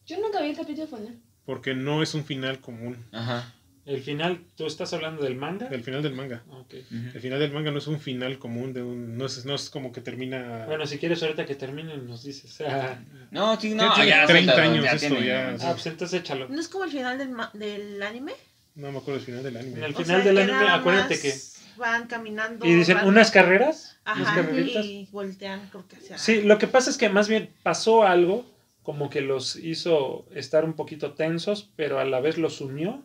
Yo 0.06 0.18
nunca 0.20 0.40
vi 0.42 0.50
el 0.50 0.56
capítulo 0.56 0.86
final. 0.86 1.18
porque 1.44 1.74
no 1.74 2.02
es 2.02 2.14
un 2.14 2.24
final 2.24 2.60
común. 2.60 2.96
Ajá. 3.12 3.54
El 3.91 4.03
final, 4.03 4.41
¿tú 4.57 4.66
estás 4.66 4.93
hablando 4.93 5.22
del 5.22 5.34
manga? 5.34 5.66
El 5.68 5.82
final 5.82 6.03
del 6.03 6.12
manga. 6.14 6.43
Ok. 6.51 6.74
Ujú. 6.91 7.09
El 7.14 7.20
final 7.20 7.38
del 7.41 7.53
manga 7.53 7.70
no 7.72 7.78
es 7.78 7.86
un 7.86 7.99
final 8.01 8.38
común 8.38 8.72
de 8.72 8.82
un. 8.82 9.18
No 9.18 9.26
es, 9.26 9.45
no 9.45 9.55
es 9.55 9.68
como 9.68 9.91
que 9.93 10.01
termina. 10.01 10.64
Bueno, 10.66 10.86
si 10.86 10.99
quieres 10.99 11.22
ahorita 11.22 11.45
que 11.45 11.55
termine 11.57 11.97
nos 11.97 12.22
dices. 12.22 12.61
Ah, 12.61 12.99
No, 13.30 13.59
sí, 13.61 13.70
Ya 13.70 13.76
no, 13.76 13.95
tiene 13.95 14.11
ya. 14.11 14.26
30 14.26 14.53
suéltalo, 14.53 14.70
años 14.72 14.84
ya 14.84 14.93
esto, 14.93 15.09
tiene- 15.09 15.26
ya. 15.26 15.57
ah, 15.62 15.72
pues 15.72 15.86
entonces 15.86 16.20
échalo. 16.20 16.49
¿No 16.49 16.61
es 16.61 16.68
como 16.68 16.84
el 16.84 16.91
final 16.91 17.18
del, 17.18 17.30
ma- 17.30 17.51
del 17.53 18.03
anime? 18.03 18.32
No 18.76 18.93
me 18.93 18.99
acuerdo 18.99 19.14
del 19.18 19.26
final 19.26 19.43
del 19.43 19.57
anime. 19.57 19.78
En 19.78 19.84
el 19.84 19.93
O 19.95 19.97
final 19.99 20.22
sea, 20.22 20.32
del 20.32 20.36
que 20.47 20.53
anime, 20.53 20.70
acuérdate 20.70 21.20
que... 21.20 21.34
Van 21.76 22.07
caminando. 22.07 22.66
Y 22.66 22.74
dicen, 22.74 22.97
van- 22.97 23.07
unas 23.09 23.30
carreras, 23.30 23.99
unas 24.07 24.28
Ajá, 24.28 24.36
carreritas. 24.43 24.84
y 24.84 25.09
voltean, 25.11 25.66
creo 25.70 25.88
que 25.88 25.97
hacia. 25.97 26.18
Sí, 26.18 26.43
lo 26.43 26.59
que 26.59 26.66
pasa 26.68 26.91
es 26.91 26.97
que 26.99 27.09
más 27.09 27.26
bien 27.28 27.51
pasó 27.62 28.05
algo 28.05 28.45
como 28.82 29.09
que 29.11 29.20
los 29.22 29.57
hizo 29.57 30.26
estar 30.34 30.64
un 30.64 30.74
poquito 30.74 31.12
tensos, 31.14 31.70
pero 31.76 31.99
a 31.99 32.05
la 32.05 32.20
vez 32.20 32.36
los 32.38 32.61
unió 32.61 33.03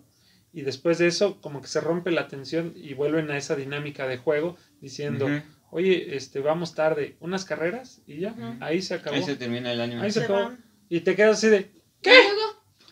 y 0.55 0.61
después 0.61 0.97
de 0.97 1.07
eso 1.07 1.41
como 1.41 1.61
que 1.61 1.67
se 1.67 1.81
rompe 1.81 2.11
la 2.11 2.29
tensión 2.29 2.71
y 2.77 2.93
vuelven 2.93 3.29
a 3.29 3.37
esa 3.37 3.57
dinámica 3.57 4.07
de 4.07 4.15
juego 4.17 4.57
diciendo, 4.79 5.27
oye, 5.69 6.15
este, 6.15 6.39
vamos 6.39 6.73
tarde, 6.73 7.17
unas 7.19 7.43
carreras 7.43 8.01
y 8.07 8.21
ya, 8.21 8.33
ahí 8.61 8.81
se 8.81 8.93
acabó. 8.93 9.17
Ahí 9.17 9.23
se 9.23 9.35
termina 9.35 9.73
el 9.73 9.81
anime. 9.81 10.01
Ahí 10.01 10.11
se 10.11 10.19
Se 10.19 10.25
acabó. 10.25 10.45
van. 10.45 10.63
Y 10.87 11.01
te 11.01 11.13
quedas 11.15 11.39
así 11.39 11.49
de, 11.49 11.69
¿Qué? 12.01 12.17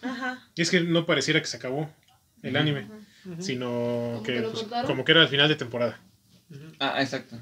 Ajá. 0.01 0.45
Y 0.55 0.61
es 0.61 0.69
que 0.69 0.81
no 0.81 1.05
pareciera 1.05 1.39
que 1.39 1.47
se 1.47 1.55
acabó 1.55 1.89
el 2.41 2.57
anime, 2.57 2.89
sino 3.39 3.69
¿Como 4.15 4.23
que, 4.23 4.41
pues, 4.41 4.65
como 4.85 5.05
que 5.05 5.13
era 5.13 5.21
el 5.21 5.29
final 5.29 5.47
de 5.47 5.55
temporada. 5.55 6.01
Ah, 6.79 7.01
exacto. 7.01 7.39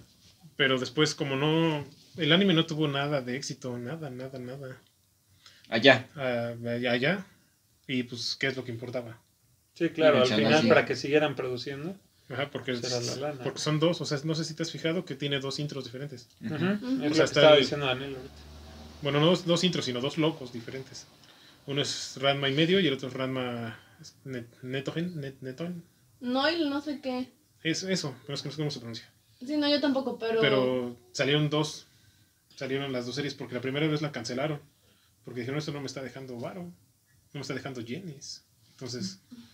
Pero 0.56 0.78
después, 0.80 1.16
como 1.16 1.36
no. 1.36 1.84
El 2.18 2.32
anime 2.32 2.54
no 2.54 2.68
tuvo 2.68 2.88
nada 2.88 3.22
de 3.22 3.36
éxito, 3.38 3.76
nada, 3.80 4.12
nada, 4.12 4.38
nada. 4.38 4.78
Allá. 5.70 6.08
Ah, 6.16 6.54
allá, 6.70 6.92
allá. 6.92 7.26
Y 7.88 8.04
pues, 8.04 8.36
¿qué 8.40 8.46
es 8.48 8.56
lo 8.56 8.64
que 8.64 8.72
importaba? 8.72 9.20
Sí, 9.88 9.90
claro, 9.94 10.22
al 10.22 10.28
final 10.28 10.54
así. 10.54 10.68
para 10.68 10.86
que 10.86 10.96
siguieran 10.96 11.36
produciendo. 11.36 11.96
Ajá, 12.30 12.50
porque, 12.52 12.76
Será 12.78 13.02
la 13.02 13.16
lana. 13.16 13.44
porque 13.44 13.60
son 13.60 13.80
dos, 13.80 14.00
o 14.00 14.06
sea, 14.06 14.20
no 14.24 14.36
sé 14.36 14.46
si 14.46 14.54
te 14.54 14.64
has 14.64 14.72
fijado 14.72 15.04
que 15.06 15.16
tiene 15.16 15.40
dos 15.40 15.60
intros 15.60 15.84
diferentes. 15.86 16.28
Es 16.40 16.52
O 16.52 16.58
sea, 16.58 16.70
lo 16.70 17.02
que 17.02 17.08
está 17.10 17.24
estaba 17.24 17.54
el- 17.56 17.62
diciendo 17.62 17.86
Daniel 17.88 18.16
ahorita. 18.16 18.36
Bueno, 19.02 19.20
no 19.20 19.26
dos, 19.26 19.46
dos 19.46 19.64
intros, 19.64 19.86
sino 19.86 20.00
dos 20.00 20.18
locos 20.18 20.54
diferentes. 20.54 21.08
Uno 21.66 21.82
es 21.82 22.16
Ranma 22.22 22.48
y 22.50 22.54
medio 22.54 22.80
y 22.80 22.88
el 22.88 22.94
otro 22.94 23.08
es 23.10 23.14
Ranma 23.16 23.80
Net, 24.24 24.46
Netogen, 24.62 25.20
Net, 25.20 25.36
Neton. 25.42 25.84
no, 26.22 26.50
y 26.50 26.70
no 26.70 26.80
sé 26.82 27.02
qué. 27.02 27.30
Es 27.64 27.84
eso, 27.84 28.16
pero 28.26 28.36
es 28.36 28.42
que 28.44 28.48
no 28.50 28.52
sé 28.54 28.58
cómo 28.60 28.72
se 28.72 28.80
pronuncia. 28.80 29.10
Sí, 29.46 29.58
no, 29.58 29.68
yo 29.70 29.82
tampoco, 29.82 30.18
pero. 30.20 30.40
Pero 30.42 30.96
salieron 31.14 31.50
dos. 31.50 31.88
Salieron 32.56 32.92
las 32.92 33.06
dos 33.08 33.16
series 33.16 33.34
porque 33.34 33.56
la 33.56 33.62
primera 33.62 33.88
vez 33.88 34.02
la 34.04 34.12
cancelaron. 34.12 34.60
Porque 35.26 35.40
dijeron, 35.42 35.58
esto 35.60 35.72
no 35.72 35.80
me 35.82 35.88
está 35.88 36.02
dejando 36.04 36.38
varo. 36.40 36.62
No 36.64 36.74
me 37.34 37.42
está 37.42 37.54
dejando 37.56 37.82
yenes. 37.82 38.44
Entonces, 38.74 39.20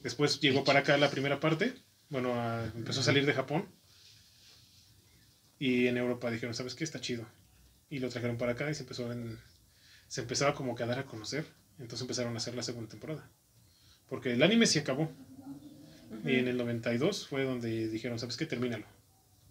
después 0.00 0.40
llegó 0.40 0.64
para 0.64 0.80
acá 0.80 0.96
la 0.96 1.10
primera 1.10 1.40
parte. 1.40 1.74
Bueno, 2.10 2.34
a- 2.34 2.64
empezó 2.74 3.00
a 3.00 3.04
salir 3.04 3.26
de 3.26 3.34
Japón. 3.34 3.68
Y 5.58 5.86
en 5.88 5.96
Europa 5.96 6.30
dijeron, 6.30 6.54
¿sabes 6.54 6.74
qué? 6.74 6.84
Está 6.84 7.00
chido. 7.00 7.26
Y 7.90 7.98
lo 7.98 8.08
trajeron 8.08 8.36
para 8.38 8.52
acá 8.52 8.70
y 8.70 8.74
se 8.74 8.82
empezó 8.82 9.10
en- 9.12 9.38
se 10.06 10.20
empezaba 10.22 10.54
como 10.54 10.74
que 10.74 10.82
a 10.84 10.86
dar 10.86 10.98
a 11.00 11.06
conocer. 11.06 11.44
Entonces 11.78 12.02
empezaron 12.02 12.34
a 12.34 12.38
hacer 12.38 12.54
la 12.54 12.62
segunda 12.62 12.88
temporada. 12.90 13.28
Porque 14.08 14.32
el 14.32 14.42
anime 14.42 14.66
sí 14.66 14.78
acabó. 14.78 15.10
Y 16.24 16.36
en 16.36 16.48
el 16.48 16.56
92 16.56 17.26
fue 17.28 17.44
donde 17.44 17.88
dijeron, 17.88 18.18
¿sabes 18.18 18.36
qué? 18.36 18.46
Termínalo. 18.46 18.86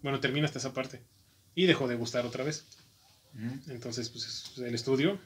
Bueno, 0.02 0.18
termina 0.20 0.46
hasta 0.46 0.58
esa 0.58 0.72
parte. 0.72 1.02
Y 1.54 1.66
dejó 1.66 1.86
de 1.88 1.94
gustar 1.96 2.26
otra 2.26 2.44
vez. 2.44 2.66
Entonces, 3.68 4.08
pues 4.08 4.24
es- 4.26 4.58
el 4.58 4.74
estudio. 4.74 5.20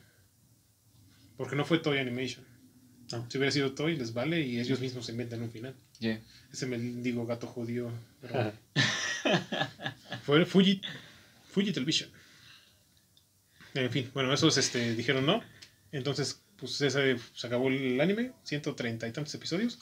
Porque 1.36 1.56
no 1.56 1.64
fue 1.64 1.78
Toy 1.78 1.98
Animation. 1.98 2.44
No. 3.12 3.26
Si 3.30 3.38
hubiera 3.38 3.52
sido 3.52 3.72
Toy, 3.72 3.96
les 3.96 4.12
vale 4.12 4.40
y 4.40 4.58
ellos 4.58 4.80
mismos 4.80 5.06
se 5.06 5.12
inventan 5.12 5.42
un 5.42 5.50
final. 5.50 5.74
Yeah. 6.00 6.20
Ese 6.52 6.66
mendigo 6.66 7.26
gato 7.26 7.46
judío. 7.46 7.90
pero 8.20 8.52
fue 10.24 10.44
Fuji, 10.46 10.80
Fuji 11.50 11.72
Television. 11.72 12.10
En 13.74 13.90
fin, 13.90 14.10
bueno, 14.12 14.32
esos 14.32 14.56
este, 14.58 14.94
dijeron 14.94 15.26
no. 15.26 15.42
Entonces, 15.92 16.40
pues 16.56 16.80
ese, 16.80 17.16
se 17.34 17.46
acabó 17.46 17.68
el 17.68 18.00
anime. 18.00 18.32
130 18.44 19.08
y 19.08 19.12
tantos 19.12 19.34
episodios. 19.34 19.78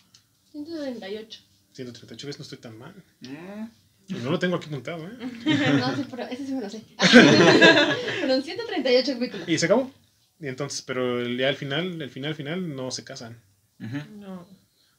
138. 0.53 1.41
138 1.72 2.26
veces 2.26 2.39
no 2.39 2.43
estoy 2.43 2.59
tan 2.59 2.78
mal. 2.78 2.95
Mm. 3.20 3.66
Y 4.09 4.14
no 4.14 4.31
lo 4.31 4.39
tengo 4.39 4.57
aquí 4.57 4.66
apuntado, 4.66 5.07
¿eh? 5.07 5.18
No, 5.78 5.95
sí, 5.95 6.05
pero 6.11 6.24
ese 6.24 6.47
sí 6.47 6.53
me 6.53 6.61
lo 6.62 6.70
sé. 6.70 6.83
Fueron 8.18 8.43
138 8.43 9.12
capítulos. 9.12 9.49
Y 9.49 9.59
se 9.59 9.66
acabó. 9.66 9.91
Y 10.41 10.49
entonces, 10.49 10.82
pero 10.82 11.20
el- 11.20 11.36
ya 11.38 11.49
al 11.49 11.57
final, 11.57 12.01
el 12.01 12.11
final, 12.11 12.34
final, 12.34 12.74
no 12.74 12.91
se 12.91 13.05
casan. 13.05 13.41
No. 13.78 14.47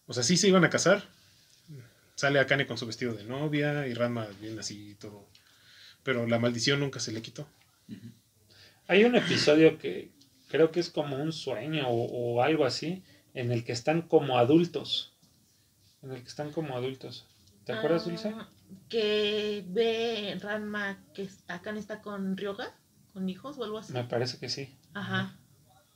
O 0.08 0.14
sea, 0.14 0.24
sí 0.24 0.38
se 0.38 0.48
iban 0.48 0.64
a 0.66 0.70
casar. 0.70 1.04
Sale 2.16 2.40
Akane 2.40 2.68
con 2.68 2.78
su 2.78 2.86
vestido 2.86 3.14
de 3.14 3.24
novia 3.24 3.88
y 3.88 3.94
Ranma 3.94 4.28
bien 4.40 4.60
así 4.60 4.92
y 4.92 4.96
todo. 4.96 5.28
Pero 6.04 6.28
la 6.28 6.40
maldición 6.40 6.80
nunca 6.80 7.00
se 7.00 7.12
le 7.12 7.22
quitó. 7.22 7.48
Hay 8.88 9.04
un 9.04 9.16
episodio 9.16 9.78
que 9.78 10.12
creo 10.50 10.72
que 10.72 10.80
es 10.80 10.90
como 10.90 11.16
un 11.18 11.32
sueño 11.34 11.88
o, 11.88 12.06
o 12.36 12.42
algo 12.44 12.66
así, 12.66 13.04
en 13.34 13.52
el 13.52 13.64
que 13.64 13.72
están 13.72 14.02
como 14.04 14.38
adultos. 14.38 15.14
En 16.04 16.12
el 16.12 16.22
que 16.22 16.28
están 16.28 16.52
como 16.52 16.76
adultos. 16.76 17.26
¿Te 17.66 17.74
acuerdas, 17.74 18.04
Ah, 18.06 18.10
Dulce? 18.10 18.34
Que 18.90 19.64
ve 19.68 20.38
Ranma 20.42 21.00
que 21.14 21.30
Akane 21.48 21.80
está 21.80 22.02
con 22.02 22.36
Ryoga, 22.38 22.76
con 23.14 23.30
hijos 23.30 23.58
o 23.58 23.64
algo 23.64 23.78
así. 23.78 23.94
Me 23.94 24.04
parece 24.04 24.38
que 24.40 24.50
sí. 24.50 24.76
Ajá. 24.94 25.34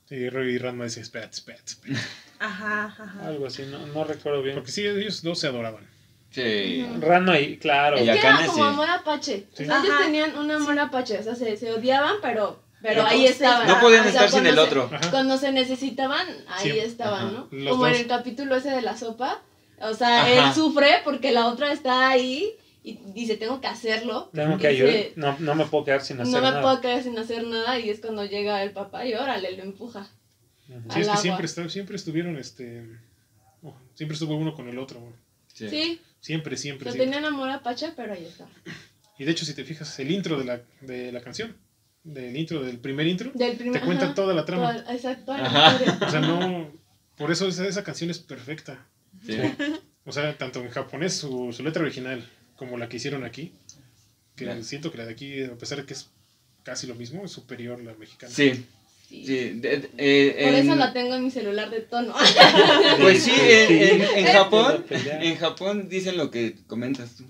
Y, 0.09 0.15
y 0.15 0.57
Ranma 0.57 0.83
dice, 0.85 1.01
espérate, 1.01 1.35
espérate, 1.35 1.63
espérate". 1.71 2.01
Ajá, 2.39 2.85
ajá. 2.85 3.27
Algo 3.27 3.47
así, 3.47 3.63
no, 3.63 3.85
no 3.87 4.03
recuerdo 4.03 4.41
bien. 4.43 4.55
Porque 4.55 4.71
sí, 4.71 4.85
ellos 4.85 5.21
dos 5.23 5.39
se 5.39 5.47
adoraban. 5.47 5.87
Sí. 6.31 6.85
Ranma 6.99 7.39
y, 7.39 7.57
claro. 7.57 7.95
Es 7.97 8.03
Y 8.03 8.05
que 8.05 8.11
Akane 8.19 8.39
era 8.43 8.47
como 8.51 8.63
sí. 8.65 8.69
amor 8.69 8.89
apache. 8.89 9.47
O 9.53 9.55
Sí. 9.57 9.65
sea, 9.65 9.79
ellos 9.79 9.89
Ajá. 9.95 10.03
tenían 10.03 10.37
un 10.37 10.51
amor 10.51 10.77
apache. 10.79 11.17
O 11.17 11.23
sea, 11.23 11.33
se, 11.35 11.55
se 11.55 11.71
odiaban, 11.71 12.15
pero, 12.21 12.61
pero 12.81 13.03
Pero 13.03 13.07
ahí 13.07 13.25
se- 13.25 13.33
estaban. 13.33 13.67
No 13.67 13.79
podían 13.79 14.01
O 14.01 14.11
sea, 14.11 14.25
estar 14.25 14.29
sin 14.29 14.45
el 14.45 14.55
se- 14.55 14.59
otro. 14.59 14.89
Ajá. 14.93 15.11
Cuando 15.11 15.37
se 15.37 15.51
necesitaban, 15.53 16.27
ahí 16.49 16.71
Sí. 16.71 16.79
estaban, 16.79 17.27
Ajá. 17.27 17.31
¿no? 17.31 17.47
Los 17.51 17.69
Como 17.71 17.87
en 17.87 17.93
dos. 17.93 18.01
el 18.01 18.07
capítulo 18.07 18.55
ese 18.57 18.69
de 18.71 18.81
la 18.81 18.97
sopa. 18.97 19.41
O 19.79 19.93
sea, 19.93 20.21
Ajá. 20.23 20.29
él 20.49 20.53
sufre 20.53 20.89
porque 21.05 21.31
la 21.31 21.47
otra 21.47 21.71
está 21.71 22.09
ahí 22.09 22.51
y 22.87 22.99
dice, 23.13 23.35
tengo 23.37 23.59
que 23.61 23.67
hacerlo. 23.67 24.29
Tengo 24.33 24.57
que 24.57 24.67
ayudar. 24.67 24.93
No, 25.15 25.37
no 25.39 25.55
me 25.55 25.65
puedo 25.65 25.83
quedar 25.85 26.01
sin 26.01 26.21
hacer 26.21 26.31
No 26.33 26.39
me 26.41 26.49
nada. 26.49 26.61
puedo 26.61 26.81
quedar 26.81 27.01
sin 27.03 27.17
hacer 27.17 27.45
nada 27.47 27.79
y 27.79 27.89
es 27.89 27.99
cuando 27.99 28.23
llega 28.25 28.61
el 28.63 28.71
papá 28.71 29.05
y 29.05 29.13
órale, 29.15 29.57
lo 29.57 29.63
empuja. 29.63 30.07
Sí, 30.67 30.73
es 30.73 30.93
que 30.95 31.01
agua. 31.03 31.17
siempre, 31.17 31.45
está- 31.45 31.69
siempre 31.69 31.95
estuvieron, 31.95 32.37
este... 32.37 32.83
oh, 33.63 33.75
siempre 33.93 34.13
estuvo 34.13 34.35
uno 34.35 34.53
con 34.55 34.67
el 34.69 34.77
otro. 34.79 35.01
Sí. 35.53 35.67
Sí, 35.69 36.01
Siempre, 36.19 36.57
siempre, 36.57 36.85
sea, 36.85 36.93
siempre. 36.93 37.13
tenían 37.17 37.31
amor 37.33 37.49
apache, 37.49 37.91
pero 37.95 38.13
ahí 38.13 38.25
está. 38.25 38.47
Y 39.19 39.25
de 39.25 39.31
hecho, 39.31 39.45
si 39.45 39.53
te 39.53 39.63
fijas, 39.63 39.99
el 39.99 40.09
intro 40.11 40.37
de 40.39 40.45
la, 40.45 40.61
de 40.81 41.11
la 41.11 41.21
canción, 41.21 41.55
del 42.03 42.35
intro, 42.35 42.63
del 42.63 42.79
primer 42.79 43.05
intro, 43.07 43.31
Del 43.33 43.55
primer, 43.55 43.79
te 43.79 43.85
cuenta 43.85 44.05
ajá, 44.05 44.15
toda 44.15 44.33
la 44.33 44.43
trama. 44.45 44.73
toda- 44.81 44.93
exacto, 44.93 45.31
Ajá. 45.33 45.77
O 46.05 46.09
sea, 46.09 46.19
no... 46.21 46.71
Por 47.15 47.31
eso 47.31 47.47
esa, 47.47 47.67
esa 47.67 47.83
canción 47.83 48.09
es 48.09 48.19
perfecta. 48.19 48.85
Sí. 49.25 49.37
O 50.03 50.11
sea, 50.11 50.37
tanto 50.37 50.59
en 50.61 50.69
japonés, 50.69 51.13
su, 51.15 51.53
su 51.53 51.63
letra 51.63 51.81
original, 51.83 52.27
como 52.55 52.77
la 52.77 52.87
que 52.89 52.97
hicieron 52.97 53.23
aquí, 53.23 53.51
Que 54.35 54.43
Claro. 54.43 54.63
siento 54.65 54.91
que 54.91 54.97
la 54.97 55.05
de 55.05 55.13
aquí, 55.13 55.43
a 55.43 55.53
pesar 55.57 55.77
de 55.79 55.85
que 55.85 55.93
es 55.93 56.09
casi 56.63 56.87
lo 56.87 56.95
mismo, 56.95 57.23
es 57.23 57.31
superior 57.31 57.81
la 57.81 57.93
mexicana. 57.93 58.33
Sí, 58.33 58.65
Sí. 59.07 59.23
sí. 59.25 59.25
de- 59.25 59.53
de- 59.77 59.89
eh, 59.97 60.43
Por 60.43 60.53
en- 60.55 60.65
eso 60.65 60.75
la 60.75 60.91
tengo 60.91 61.15
en 61.15 61.23
mi 61.23 61.31
celular 61.31 61.69
de 61.69 61.79
tono. 61.81 62.13
Pues 62.99 63.23
sí, 63.23 63.31
en, 63.37 64.01
en- 64.01 64.01
en 64.01 64.25
Japón, 64.25 64.85
en 64.89 65.37
Japón 65.37 65.87
dicen 65.89 66.17
lo 66.17 66.31
que 66.31 66.55
comentas 66.67 67.15
tú, 67.15 67.23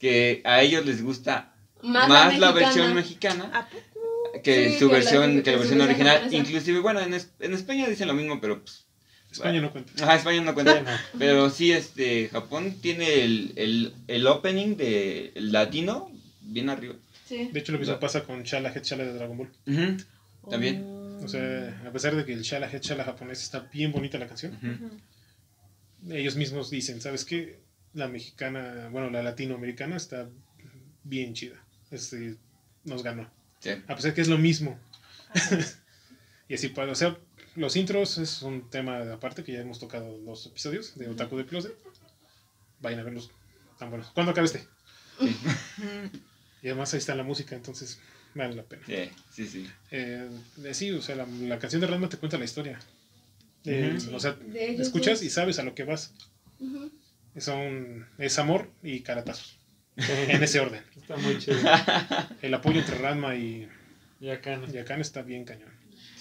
que 0.00 0.40
a 0.44 0.62
ellos 0.62 0.84
les 0.84 1.00
gusta 1.02 1.54
Más, 1.82 2.08
más, 2.08 2.38
la, 2.38 2.48
mexicana. 2.52 2.52
versión 2.52 2.94
mexicana 2.94 3.50
¿A 3.54 3.68
poco? 3.68 4.42
que 4.42 4.70
Sí, 4.70 4.78
su 4.80 4.86
que 4.88 4.92
la- 4.94 4.98
versión 4.98 5.36
que 5.36 5.42
que 5.44 5.50
la 5.52 5.56
versión 5.58 5.78
versión 5.78 6.08
original. 6.08 6.34
Inclusive, 6.34 6.80
bueno, 6.80 7.00
en, 7.00 7.14
es- 7.14 7.30
en 7.38 7.54
España 7.54 7.86
dicen 7.88 8.08
lo 8.08 8.14
mismo, 8.14 8.40
pero 8.40 8.60
pues, 8.64 8.86
España 9.32 9.60
no 9.60 9.72
cuenta. 9.72 9.92
ajá, 10.04 10.16
España 10.16 10.42
no 10.42 10.54
cuenta. 10.54 10.80
No. 10.82 10.90
Pero 11.18 11.50
sí, 11.50 11.72
este, 11.72 12.28
Japón 12.28 12.76
tiene 12.80 13.24
el, 13.24 13.52
el, 13.56 13.94
el 14.08 14.26
opening 14.26 14.76
de 14.76 15.32
el 15.34 15.50
latino 15.52 16.10
bien 16.42 16.68
arriba. 16.70 16.94
Sí. 17.26 17.48
De 17.52 17.60
hecho, 17.60 17.72
lo 17.72 17.78
mismo 17.78 17.98
pasa 17.98 18.24
con 18.24 18.42
Shala 18.42 18.70
Head 18.72 18.82
Shala 18.84 19.04
de 19.04 19.14
Dragon 19.14 19.36
Ball. 19.38 19.50
Ujú, 19.66 20.50
También. 20.50 20.82
Oh. 20.84 21.20
O 21.24 21.28
sea, 21.28 21.82
a 21.86 21.92
pesar 21.92 22.14
de 22.16 22.24
que 22.24 22.32
el 22.32 22.42
Shala 22.42 22.70
Head 22.70 22.82
Shala 22.82 23.04
japonés 23.04 23.42
está 23.42 23.60
bien 23.72 23.92
bonita 23.92 24.18
la 24.18 24.26
canción, 24.26 24.58
ellos 26.10 26.36
mismos 26.36 26.68
dicen, 26.70 27.00
¿sabes 27.00 27.24
qué? 27.24 27.60
La 27.94 28.08
mexicana, 28.08 28.88
bueno, 28.90 29.10
la 29.10 29.22
latinoamericana 29.22 29.96
está 29.96 30.28
bien 31.04 31.34
chida. 31.34 31.56
Este, 31.90 32.36
nos 32.84 33.02
ganó. 33.02 33.30
Sí. 33.60 33.70
A 33.86 33.94
pesar 33.94 34.14
que 34.14 34.20
es 34.20 34.28
lo 34.28 34.38
mismo. 34.38 34.78
y 36.48 36.54
así, 36.54 36.68
pues, 36.68 36.88
o 36.88 36.94
sea, 36.94 37.16
los 37.56 37.76
intros 37.76 38.18
es 38.18 38.42
un 38.42 38.68
tema 38.70 39.12
aparte 39.12 39.44
que 39.44 39.52
ya 39.52 39.60
hemos 39.60 39.78
tocado 39.78 40.18
dos 40.18 40.46
episodios 40.46 40.96
de 40.96 41.08
Otaku 41.08 41.36
de 41.36 41.46
Closet. 41.46 41.74
Vayan 42.80 43.00
a 43.00 43.02
verlos, 43.04 43.30
tan 43.78 43.90
buenos. 43.90 44.08
¿Cuándo 44.10 44.32
acaba 44.32 44.44
este? 44.44 44.66
Ujú. 45.20 45.30
Y 46.62 46.68
además 46.68 46.92
ahí 46.94 46.98
está 46.98 47.14
la 47.14 47.22
música, 47.22 47.54
entonces 47.54 48.00
vale 48.34 48.54
la 48.54 48.62
pena. 48.62 48.82
Sí, 48.86 49.10
sí, 49.30 49.46
sí. 49.46 49.70
Eh, 49.90 50.28
eh, 50.64 50.74
sí, 50.74 50.90
o 50.92 51.02
sea, 51.02 51.16
la, 51.16 51.26
la 51.26 51.58
canción 51.58 51.80
de 51.80 51.86
Ranma 51.86 52.08
te 52.08 52.16
cuenta 52.16 52.38
la 52.38 52.44
historia. 52.44 52.78
Eh. 53.64 53.98
O 54.12 54.20
sea, 54.20 54.36
escuchas 54.54 55.22
y 55.22 55.30
sabes 55.30 55.58
a 55.58 55.62
lo 55.62 55.74
que 55.74 55.84
vas. 55.84 56.12
Es 57.34 58.38
amor 58.38 58.70
y 58.82 59.00
caratazos. 59.00 59.58
En 59.96 60.42
ese 60.42 60.58
orden. 60.58 60.82
Está 60.96 61.16
muy 61.16 61.38
chido. 61.38 61.58
El 62.40 62.54
apoyo 62.54 62.80
entre 62.80 62.96
Ranma 62.96 63.36
y, 63.36 63.68
y 64.20 64.30
Akane 64.30 65.02
está 65.02 65.22
bien 65.22 65.44
cañón. 65.44 65.71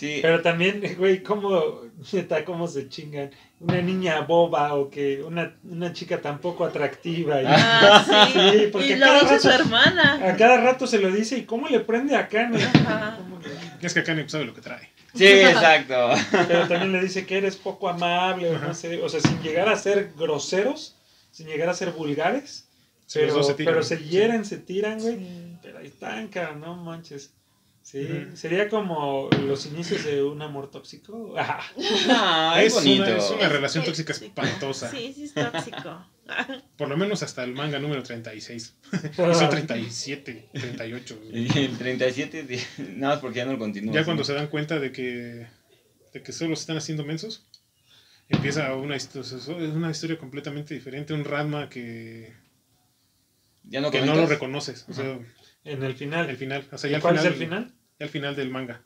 Sí, 0.02 0.18
Pero 0.20 0.41
también, 0.41 0.82
güey, 0.97 1.22
cómo, 1.22 1.82
neta, 2.12 2.43
cómo 2.43 2.68
se 2.68 2.89
chingan. 2.89 3.30
Una 3.60 3.80
niña 3.84 4.22
boba 4.22 4.74
o 4.74 4.89
que 4.89 5.22
una, 5.22 5.56
una 5.64 5.93
chica 5.93 6.20
tan 6.20 6.39
poco 6.39 6.66
atractiva. 6.66 7.39
Y 7.39 7.45
Ah, 7.47 8.04
sí. 8.34 8.39
Sí, 8.39 8.68
porque 8.72 8.95
y 8.95 8.99
cada 8.99 9.20
su 9.39 9.47
rato- 9.47 9.62
hermana. 9.62 10.20
a 10.28 10.36
cada 10.36 10.58
rato 10.60 10.88
se 10.88 10.97
lo 10.97 11.12
dice 11.12 11.38
y 11.38 11.43
cómo 11.43 11.68
le 11.68 11.82
prende 11.82 12.16
a 12.16 12.28
Kane. 12.28 12.64
Ajá. 12.64 13.18
¿Cómo 13.20 13.39
le- 13.39 13.86
Es 13.86 13.93
que 13.93 13.99
Akane 13.99 14.28
sabe 14.28 14.45
lo 14.45 14.56
que 14.56 14.62
trae. 14.62 14.89
sí, 15.14 15.28
exacto. 15.28 16.10
Pero 16.47 16.68
también 16.68 16.93
le 16.93 17.02
dice 17.04 17.28
que 17.28 17.38
eres 17.38 17.56
poco 17.56 17.88
amable 17.88 18.49
o 18.49 18.58
no 18.58 18.74
sé. 18.74 18.99
O 19.04 19.08
sea, 19.10 19.20
sin 19.20 19.39
llegar 19.43 19.70
a 19.70 19.76
ser 19.76 20.14
groseros, 20.18 20.95
sin 21.32 21.45
llegar 21.45 21.70
a 21.70 21.76
ser 21.76 21.91
vulgares. 21.91 22.68
Sí, 23.06 23.20
Pero, 23.20 23.43
se 23.43 23.54
tiran. 23.54 23.74
pero 23.74 23.84
se 23.84 23.97
hieren, 23.97 24.45
se 24.45 24.58
tiran, 24.58 24.99
güey. 24.99 25.18
Sí. 25.18 25.58
Pero 25.62 25.78
ahí 25.78 25.86
están, 25.88 26.28
cara, 26.30 26.56
no 26.56 26.76
manches. 26.78 27.34
Sí, 27.84 28.08
sería 28.36 28.70
como 28.70 29.30
los 29.46 29.66
inicios 29.66 30.06
de 30.06 30.24
un 30.24 30.42
amor 30.42 30.70
tóxico. 30.72 31.36
Ajá. 31.38 31.60
No, 32.08 32.56
es, 32.58 32.68
es, 32.68 32.74
bonito. 32.76 33.04
una, 33.04 33.18
es 33.18 33.30
una 33.32 33.42
Es 33.46 33.52
relación 33.52 33.84
tóxico. 33.84 34.08
tóxica 34.14 34.28
espantosa. 34.28 34.92
Sí, 34.92 35.14
sí 35.16 35.24
es 35.26 35.34
tóxico. 35.34 36.06
Por 36.78 36.88
lo 36.88 36.96
menos 36.96 37.24
hasta 37.24 37.44
el 37.44 37.54
manga 37.54 37.80
número 37.80 38.04
36. 38.04 38.76
Y 38.94 39.16
son 39.34 39.50
37, 39.50 40.50
38. 40.54 41.20
Y 41.34 41.58
el 41.60 41.78
37, 41.78 42.44
di- 42.44 42.60
nada 42.96 43.16
más 43.16 43.22
porque 43.22 43.38
ya 43.40 43.46
no 43.46 43.54
lo 43.54 43.60
continúo. 43.60 43.94
Ya 43.94 44.06
cuando 44.06 44.24
se 44.24 44.34
dan 44.34 44.48
cuenta 44.48 44.80
de 44.80 44.92
que, 44.92 45.48
de 46.14 46.24
que 46.24 46.32
solo 46.32 46.56
se 46.56 46.62
están 46.62 46.78
haciendo 46.78 47.04
mensos, 47.04 47.46
empieza 48.30 48.74
una, 48.76 48.96
una 49.74 49.92
historia 49.92 50.18
completamente 50.18 50.74
diferente. 50.74 51.14
Un 51.14 51.26
Ranma 51.26 51.68
que, 51.68 52.34
Ya 53.64 53.82
no 53.82 53.92
que 53.92 54.02
no 54.02 54.16
lo 54.16 54.26
reconoces. 54.28 54.86
O 54.88 54.94
sea, 54.94 55.20
En 55.64 55.84
el 55.84 55.93
final. 55.95 56.30
el 56.30 56.38
final. 56.38 56.66
O 56.72 56.78
sea, 56.78 56.89
¿Y 56.89 56.91
ya 56.91 56.97
al 56.97 57.01
¿Cuál 57.01 57.18
final, 57.18 57.26
es 57.34 57.39
el 57.39 57.45
final? 57.45 57.72
ya 57.99 58.05
al 58.05 58.09
final 58.12 58.36
del 58.36 58.49
manga. 58.49 58.82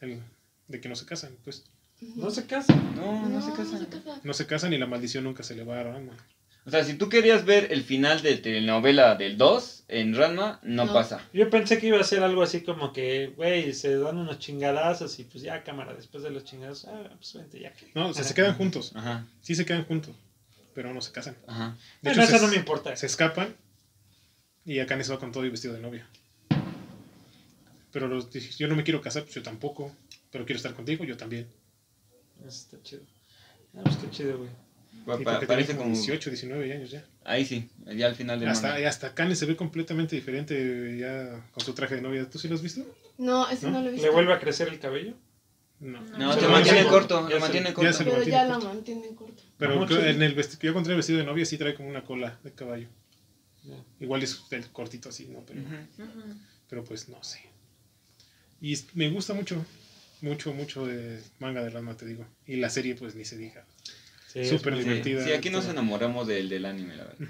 el- 0.00 0.20
de 0.68 0.80
que 0.80 0.88
no 0.88 0.96
se 0.96 1.06
casan. 1.06 1.32
Pues 1.44 1.64
No 2.16 2.30
se 2.30 2.46
casan. 2.46 2.94
No, 2.96 3.28
no, 3.28 3.40
se 3.40 3.52
casan. 3.52 3.78
se 3.78 3.86
casa. 3.88 4.20
no 4.22 4.34
se 4.34 4.46
casan 4.46 4.72
y 4.72 4.78
la 4.78 4.86
maldición 4.86 5.24
nunca 5.24 5.42
se 5.42 5.54
le 5.54 5.64
va 5.64 5.80
a 5.80 5.82
Ranma. 5.84 6.12
O 6.66 6.70
sea, 6.70 6.82
si 6.84 6.94
tú 6.94 7.08
querías 7.08 7.44
ver 7.44 7.68
el 7.70 7.84
final 7.84 8.22
de 8.22 8.36
telenovela 8.38 9.14
del 9.14 9.38
2 9.38 9.84
en 9.86 10.16
Ranma, 10.16 10.58
no, 10.64 10.84
No. 10.86 10.92
pasa. 10.92 11.20
Yo 11.32 11.48
pensé 11.48 11.78
que 11.78 11.86
iba 11.86 12.00
a 12.00 12.04
ser 12.04 12.24
algo 12.24 12.42
así 12.42 12.62
como 12.62 12.92
que, 12.92 13.28
güey, 13.36 13.72
se 13.72 13.96
dan 13.96 14.18
unos 14.18 14.40
chingadazos 14.40 15.16
y 15.20 15.24
pues 15.24 15.44
ya, 15.44 15.62
cámara, 15.62 15.94
después 15.94 16.24
de 16.24 16.30
los 16.30 16.44
chingados, 16.44 16.84
ah, 16.86 17.08
pues 17.16 17.32
vente 17.34 17.60
ya 17.60 17.72
que. 17.72 17.92
No, 17.94 18.08
o 18.08 18.12
sea, 18.14 18.24
se 18.24 18.34
quedan 18.34 18.56
juntos. 18.56 18.90
Ajá, 18.96 19.24
Sí 19.40 19.54
se 19.54 19.64
quedan 19.64 19.84
juntos. 19.84 20.16
Pero 20.74 20.92
no 20.92 21.00
se 21.00 21.12
casan. 21.12 21.36
ajá. 21.46 21.76
De 22.02 22.10
Bueno, 22.10 22.22
hecho, 22.24 22.30
eso 22.34 22.38
se, 22.40 22.44
no 22.46 22.50
me 22.50 22.56
importa. 22.58 22.96
se 22.96 23.06
escapan 23.06 23.54
y 24.66 24.78
Akane 24.80 25.04
se 25.04 25.12
va 25.12 25.18
con 25.18 25.32
todo 25.32 25.46
y 25.46 25.50
vestido 25.50 25.72
de 25.74 25.80
novia. 25.80 26.06
Pero 27.92 28.08
los, 28.08 28.30
yo 28.30 28.68
no 28.68 28.76
me 28.76 28.82
quiero 28.84 29.00
casar, 29.00 29.22
pues 29.22 29.34
yo 29.34 29.42
tampoco. 29.42 29.92
Pero 30.30 30.44
quiero 30.44 30.56
estar 30.58 30.74
contigo, 30.74 31.04
yo 31.04 31.16
también. 31.16 31.46
Eso 32.40 32.48
está 32.48 32.82
chido. 32.82 33.02
Ah, 33.76 33.80
pues 33.84 33.96
qué 33.96 34.10
chido, 34.10 34.38
güey. 34.38 34.50
Pa- 35.06 35.18
pa- 35.18 35.40
parece 35.46 35.68
tiene 35.74 35.78
como... 35.82 35.94
18, 35.94 36.30
19 36.30 36.72
años 36.72 36.90
ya. 36.90 37.04
Ahí 37.24 37.44
sí, 37.44 37.68
ya 37.94 38.06
al 38.06 38.14
final 38.16 38.40
del 38.40 38.48
Hasta, 38.48 38.72
manga. 38.72 38.88
hasta 38.88 39.06
Akane 39.08 39.36
se 39.36 39.46
ve 39.46 39.54
completamente 39.56 40.16
diferente 40.16 40.96
ya 40.98 41.46
con 41.52 41.64
su 41.64 41.72
traje 41.74 41.94
de 41.96 42.02
novia. 42.02 42.28
¿Tú 42.28 42.38
sí 42.38 42.48
lo 42.48 42.54
has 42.56 42.62
visto? 42.62 42.82
No, 43.18 43.48
ese 43.48 43.66
¿No? 43.66 43.72
no, 43.72 43.82
lo 43.82 43.88
he 43.88 43.92
visto. 43.92 44.06
¿Le 44.06 44.12
vuelve 44.12 44.32
a 44.32 44.40
crecer 44.40 44.68
el 44.68 44.78
cabello? 44.80 45.14
No. 45.80 46.00
No, 46.18 46.32
Se 46.32 46.40
se 46.40 46.46
lo 46.46 46.52
mantiene 46.52 46.84
corto, 46.86 47.28
se- 47.28 47.38
mantiene 47.38 47.68
ya 47.68 47.74
corto. 47.74 47.92
se 47.92 48.04
lo- 48.04 48.10
Pero 48.10 48.16
mantiene 48.16 48.30
ya 48.38 48.44
lo 48.44 48.54
corto. 48.54 48.68
mantienen 48.68 49.14
corto. 49.14 49.42
Pero 49.58 50.00
en 50.06 50.22
el 50.22 50.36
vesti- 50.36 50.58
yo 50.60 50.70
encontré 50.70 50.92
el 50.92 50.96
vestido 50.96 51.18
de 51.18 51.24
novia 51.24 51.44
sí 51.46 51.56
trae 51.56 51.74
como 51.74 51.88
una 51.88 52.02
cola 52.02 52.38
de 52.42 52.52
caballo. 52.52 52.88
Igual 54.00 54.22
es 54.22 54.42
el 54.50 54.66
cortito 54.70 55.08
así, 55.08 55.26
¿no? 55.26 55.40
Pero, 55.46 55.60
pero 56.68 56.84
pues 56.84 57.08
no 57.08 57.22
sé. 57.24 57.40
Y 58.60 58.76
me 58.94 59.10
gusta 59.10 59.34
mucho, 59.34 59.64
mucho, 60.22 60.52
mucho 60.54 60.86
de 60.86 61.22
manga 61.38 61.62
de 61.62 61.70
Ranma, 61.70 61.96
te 61.96 62.06
digo. 62.06 62.26
Y 62.46 62.56
la 62.56 62.70
serie 62.70 62.94
pues 62.94 63.14
ni 63.14 63.24
se 63.24 63.36
diga. 63.36 63.64
Súper 64.48 64.74
Sí, 64.74 64.80
divertida. 64.80 65.24
sí, 65.24 65.32
aquí 65.32 65.50
nos 65.50 65.66
enamoramos 65.66 66.26
del, 66.26 66.48
del 66.48 66.64
anime, 66.66 66.96
la 66.96 67.04
verdad. 67.04 67.26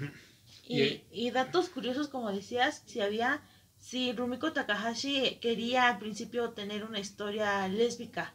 Y, 0.67 1.01
y 1.11 1.31
datos 1.31 1.69
curiosos, 1.69 2.09
como 2.09 2.31
decías, 2.31 2.83
si 2.85 2.99
había, 2.99 3.41
si 3.79 4.11
Rumiko 4.11 4.51
Takahashi 4.51 5.37
quería 5.41 5.87
al 5.87 5.99
principio 5.99 6.51
tener 6.51 6.83
una 6.83 6.99
historia 6.99 7.65
lésbica, 7.69 8.33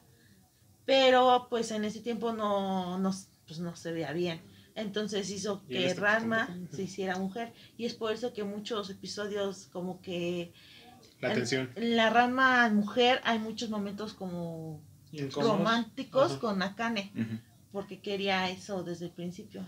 pero 0.87 1.47
pues 1.51 1.71
en 1.71 1.85
ese 1.85 2.01
tiempo 2.01 2.33
no, 2.33 2.99
no, 2.99 3.15
pues, 3.47 3.59
no 3.61 3.77
se 3.77 3.93
veía 3.93 4.13
bien. 4.13 4.41
Entonces 4.75 5.29
hizo 5.31 5.65
que 5.67 5.87
este 5.87 6.01
Ranma 6.01 6.49
se 6.73 6.85
hiciera 6.85 7.17
mujer. 7.19 7.53
Y 7.77 7.85
es 7.85 7.95
por 7.95 8.13
eso 8.13 8.33
que 8.33 8.43
muchos 8.45 8.89
episodios 8.91 9.69
como 9.73 10.01
que 10.01 10.53
La 11.21 11.29
en- 11.29 11.33
atención. 11.33 11.71
en 11.77 11.97
la 11.97 12.09
Ranma 12.11 12.69
mujer 12.71 13.21
hay 13.25 13.39
muchos 13.39 13.69
momentos 13.71 14.15
como 14.15 14.83
románticos 15.35 16.33
Ajá. 16.33 16.41
con 16.41 16.63
Akane, 16.63 17.13
porque 17.71 18.01
quería 18.01 18.49
eso 18.51 18.83
desde 18.83 19.07
el 19.07 19.11
principio. 19.13 19.65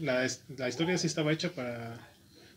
La, 0.00 0.28
la, 0.58 0.68
historia 0.68 0.98
sí 0.98 1.06
estaba 1.06 1.32
hecha 1.32 1.50
para, 1.52 1.98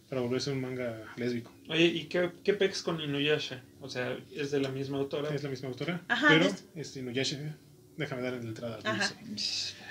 para 0.09 0.21
volverse 0.21 0.51
un 0.51 0.59
manga 0.61 1.03
lésbico. 1.15 1.51
Oye, 1.69 1.85
¿y 1.85 2.05
qué, 2.05 2.31
qué 2.43 2.53
pex 2.53 2.81
con 2.83 2.99
Inuyasha? 2.99 3.63
O 3.79 3.89
sea, 3.89 4.17
es 4.31 4.51
de 4.51 4.59
la 4.59 4.69
misma 4.69 4.97
autora. 4.97 5.33
Es 5.33 5.41
la 5.43 5.49
misma 5.49 5.69
autora. 5.69 6.01
Ajá, 6.09 6.27
pero 6.29 6.45
es- 6.45 6.65
es 6.75 6.95
Inuyasha. 6.97 7.37
Déjame 7.97 8.21
darle 8.23 8.41
la 8.43 8.49
entrada 8.49 8.75
al 8.75 8.85
Ajá. 8.87 9.09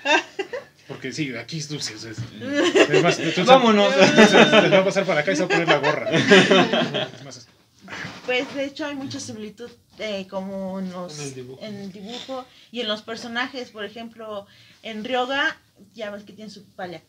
Porque 0.87 1.11
sí, 1.11 1.35
aquí 1.35 1.57
es 1.57 1.67
dulce. 1.67 1.95
o 1.95 1.97
sea, 1.97 2.11
es- 2.11 2.17
es 2.89 3.03
más, 3.03 3.17
entonces- 3.19 3.45
Vámonos. 3.45 3.93
entonces 3.95 4.51
les 4.63 4.71
va 4.71 4.79
a 4.79 4.85
pasar 4.85 5.05
para 5.05 5.21
acá 5.21 5.31
y 5.31 5.35
se 5.35 5.41
va 5.45 5.47
a 5.47 5.49
poner 5.49 5.67
la 5.67 5.77
gorra. 5.79 6.11
Más, 7.23 7.47
Pues 8.25 8.53
de 8.55 8.65
hecho 8.65 8.85
hay 8.85 8.95
mucha 8.95 9.19
similitud 9.19 9.69
eh, 9.99 10.27
como 10.29 10.79
en, 10.79 10.91
los, 10.91 11.17
En 11.19 11.25
el 11.25 11.33
dibujo. 11.35 11.63
en 11.63 11.75
el 11.75 11.91
dibujo 11.91 12.45
y 12.71 12.81
en 12.81 12.87
los 12.87 13.01
personajes. 13.01 13.71
Por 13.71 13.85
ejemplo, 13.85 14.45
en 14.83 15.03
Ryoga, 15.03 15.57
ya 15.93 16.09
ves 16.11 16.23
que 16.23 16.33
tiene 16.33 16.49
su 16.51 16.63
palia, 16.73 17.01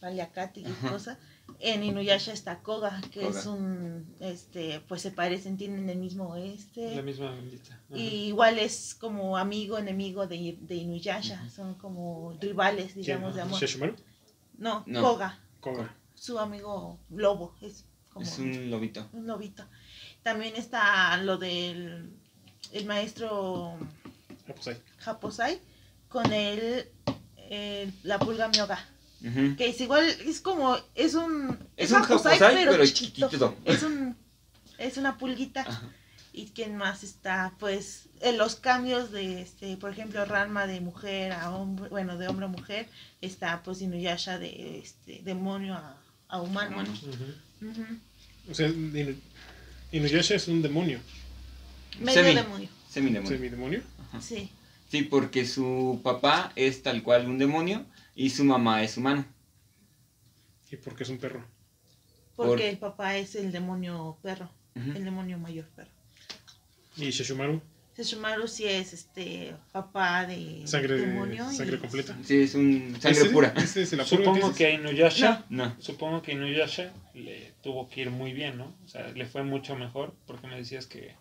paliacate 0.00 0.60
y 0.60 0.66
Ajá. 0.66 0.90
cosa. 0.90 1.18
En 1.60 1.82
Inuyasha 1.82 2.32
está 2.32 2.60
Koga, 2.60 3.00
que 3.10 3.20
Koga. 3.22 3.38
es 3.40 3.46
un, 3.46 4.06
este, 4.20 4.80
pues 4.88 5.00
se 5.02 5.10
parecen, 5.12 5.56
tienen 5.56 5.88
el 5.88 5.98
mismo 5.98 6.36
este. 6.36 6.94
La 6.96 7.02
misma 7.02 7.30
bendita. 7.30 7.80
Y 7.94 8.26
igual 8.26 8.58
es 8.58 8.94
como 8.94 9.36
amigo, 9.38 9.78
enemigo 9.78 10.26
de, 10.26 10.58
de 10.60 10.74
Inuyasha. 10.74 11.48
Son 11.50 11.74
como 11.74 12.36
rivales, 12.40 12.94
digamos, 12.94 13.34
de 13.34 13.42
amor. 13.42 13.60
No, 14.58 14.82
No. 14.86 15.02
Koga, 15.02 15.38
Koga. 15.60 15.94
su 16.14 16.38
amigo 16.38 16.98
lobo. 17.10 17.54
Es 17.62 17.84
como 18.10 18.24
Es 18.26 18.38
un 18.38 18.70
lobito. 18.70 19.08
un 19.12 19.26
lobito. 19.26 19.64
También 20.22 20.56
está 20.56 21.16
lo 21.18 21.38
del 21.38 22.10
el 22.72 22.86
maestro 22.86 23.76
ahí. 24.66 24.76
Japosai 24.98 25.60
con 26.08 26.32
el, 26.32 26.86
el- 27.50 27.92
la 28.02 28.18
pulga 28.18 28.48
mioga. 28.48 28.78
Que 29.56 29.68
es 29.70 29.80
igual, 29.80 30.04
es 30.26 30.40
como, 30.40 30.76
es 30.94 31.14
un... 31.14 31.58
Es 31.76 31.90
un 31.92 32.02
Japosai, 32.02 32.38
Japosai, 32.38 32.66
pero 32.66 32.84
chiquitito. 32.86 33.56
Es 33.64 33.82
un, 33.82 34.16
es 34.78 34.96
una 34.98 35.16
pulguita. 35.16 35.62
Ajá. 35.62 35.88
¿Y 36.36 36.46
quién 36.46 36.76
más 36.76 37.04
está? 37.04 37.54
Pues 37.60 38.08
en 38.20 38.38
los 38.38 38.56
cambios 38.56 39.12
de, 39.12 39.40
este, 39.40 39.76
por 39.76 39.92
ejemplo, 39.92 40.24
Ranma 40.24 40.66
de 40.66 40.80
mujer 40.80 41.30
a 41.32 41.54
hombre, 41.54 41.88
bueno, 41.90 42.18
de 42.18 42.26
hombre 42.26 42.46
a 42.46 42.48
mujer, 42.48 42.88
está 43.20 43.62
pues 43.62 43.80
Inuyasha 43.80 44.38
de 44.38 44.78
este, 44.78 45.22
demonio 45.24 45.74
a, 45.74 45.96
a 46.28 46.40
humano. 46.42 46.84
O 48.50 48.54
sea, 48.54 48.68
Inu- 48.68 49.16
Inuyasha 49.92 50.34
es 50.34 50.48
un 50.48 50.60
demonio. 50.60 50.98
Medio 52.00 52.22
Semi. 52.24 52.34
demonio, 52.34 52.68
Semidemonio. 52.90 53.28
¿Semidemonio? 53.30 53.82
sí. 54.20 54.50
Sí, 54.90 55.02
porque 55.02 55.46
su 55.46 56.00
papá 56.04 56.52
es 56.56 56.82
tal 56.82 57.02
cual 57.02 57.26
un 57.28 57.38
demonio 57.38 57.84
y 58.14 58.30
su 58.30 58.44
mamá 58.44 58.82
es 58.82 58.96
humano. 58.96 59.24
¿Y 60.70 60.76
por 60.76 60.96
qué 60.96 61.02
es 61.04 61.08
un 61.10 61.18
perro? 61.18 61.44
Porque 62.36 62.50
Por- 62.50 62.60
el 62.62 62.78
papá 62.78 63.16
es 63.16 63.34
el 63.36 63.52
demonio 63.52 64.18
perro, 64.22 64.50
el 64.74 65.04
demonio 65.04 65.38
mayor 65.38 65.66
perro. 65.76 65.90
¿Y 66.96 67.12
Sesshomaru? 67.12 67.60
Sesshomaru 67.94 68.48
sí 68.48 68.64
es 68.64 68.92
este 68.92 69.54
papá 69.70 70.26
de 70.26 70.62
Sangre, 70.66 70.96
demonio. 70.98 71.46
y- 71.50 71.54
sangre 71.54 71.78
completa. 71.78 72.16
Sí, 72.24 72.42
es 72.42 72.56
un 72.56 72.96
sangre 73.00 73.20
¿Ese- 73.20 73.30
pura. 73.30 73.54
ese 73.56 73.82
es 73.82 73.92
el 73.92 74.00
apuro 74.00 74.24
Supongo 74.24 74.52
que 74.54 74.66
a 74.66 74.70
Inuyasha, 74.72 75.44
No. 75.48 75.76
supongo 75.80 76.22
que 76.22 76.32
Inuyasha 76.32 76.92
le 77.14 77.52
tuvo 77.62 77.88
que 77.88 78.00
ir 78.00 78.10
muy 78.10 78.32
bien, 78.32 78.58
¿no? 78.58 78.74
O 78.84 78.88
sea, 78.88 79.08
le 79.12 79.26
fue 79.26 79.44
mucho 79.44 79.76
mejor, 79.76 80.12
porque 80.26 80.48
me 80.48 80.56
decías 80.56 80.86
que 80.86 81.14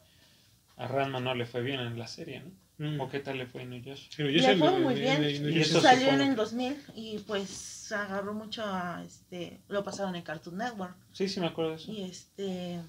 a 0.78 0.88
Ranma 0.88 1.20
no 1.20 1.36
le 1.36 1.46
fue 1.46 1.62
bien 1.62 1.80
en 1.80 2.00
la 2.00 2.08
serie, 2.08 2.40
¿no? 2.40 2.50
Mm. 2.78 3.00
¿O 3.00 3.10
qué 3.10 3.20
tal 3.20 3.38
le 3.38 3.46
fue 3.46 3.62
a 3.62 3.64
Inuyasha? 3.66 4.10
Inuyasha 4.18 4.54
Le 4.54 4.58
fue 4.58 4.80
muy 4.80 4.96
bien. 4.96 5.24
Y 5.24 5.64
Salió 5.64 6.10
en 6.10 6.22
el 6.22 6.36
2000 6.36 6.78
y 6.96 7.20
pues 7.20 7.92
agarró 7.92 8.34
mucho 8.34 8.64
a, 8.66 9.04
este, 9.06 9.62
lo 9.68 9.84
pasaron 9.84 10.16
en 10.16 10.24
Cartoon 10.24 10.58
Network. 10.58 10.96
Sí, 11.12 11.28
sí 11.28 11.40
me 11.40 11.48
acuerdo 11.48 11.72
de 11.72 11.78
eso. 11.78 11.92
Y 11.92 12.04
este, 12.04 12.80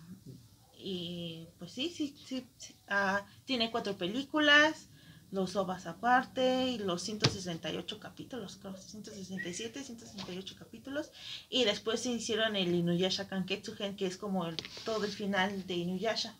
y 0.76 1.49
pues 1.59 1.72
sí, 1.72 1.91
sí, 1.95 2.14
sí, 2.26 2.47
sí, 2.57 2.74
ah, 2.89 3.26
tiene 3.45 3.70
cuatro 3.70 3.97
películas, 3.97 4.89
los 5.30 5.57
ovas 5.57 5.87
aparte 5.87 6.68
y 6.68 6.78
los 6.78 7.03
168 7.03 7.99
capítulos, 7.99 8.59
creo, 8.61 8.76
167, 8.76 9.82
168 9.82 10.57
capítulos. 10.59 11.11
Y 11.51 11.64
después 11.64 12.01
se 12.01 12.11
hicieron 12.11 12.57
el 12.57 12.74
Inuyasha 12.74 13.28
Kanketsugen, 13.28 13.97
que 13.97 14.07
es 14.07 14.16
como 14.16 14.47
el, 14.47 14.57
todo 14.85 15.05
el 15.05 15.11
final 15.11 15.66
de 15.66 15.74
Inuyasha. 15.74 16.37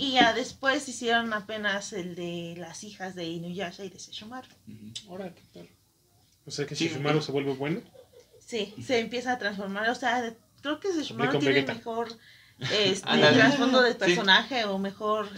Y 0.00 0.12
ya 0.12 0.32
después 0.32 0.88
hicieron 0.88 1.32
apenas 1.32 1.92
el 1.92 2.14
de 2.14 2.54
las 2.56 2.84
hijas 2.84 3.16
de 3.16 3.24
Inuyasha 3.24 3.84
y 3.84 3.90
de 3.90 3.98
Sesshomaru. 3.98 4.46
Ahora, 5.08 5.34
¿qué 5.34 5.42
tal? 5.52 5.68
O 6.46 6.50
sea 6.52 6.66
que 6.66 6.76
Sí, 6.76 6.88
Sesshomaru 6.88 7.18
ok. 7.18 7.24
se 7.24 7.32
vuelve 7.32 7.54
bueno. 7.54 7.80
Sí, 8.38 8.72
se 8.82 9.00
empieza 9.00 9.32
a 9.32 9.38
transformar, 9.38 9.90
o 9.90 9.94
sea, 9.96 10.34
creo 10.62 10.78
que 10.78 10.92
Sesshomaru 10.92 11.40
tiene 11.40 11.54
Vegeta. 11.56 11.74
mejor 11.74 12.08
este, 12.60 13.02
trasfondo 13.08 13.82
del 13.82 13.94
Sí. 13.94 13.98
personaje 13.98 14.64
o 14.66 14.78
mejor 14.78 15.28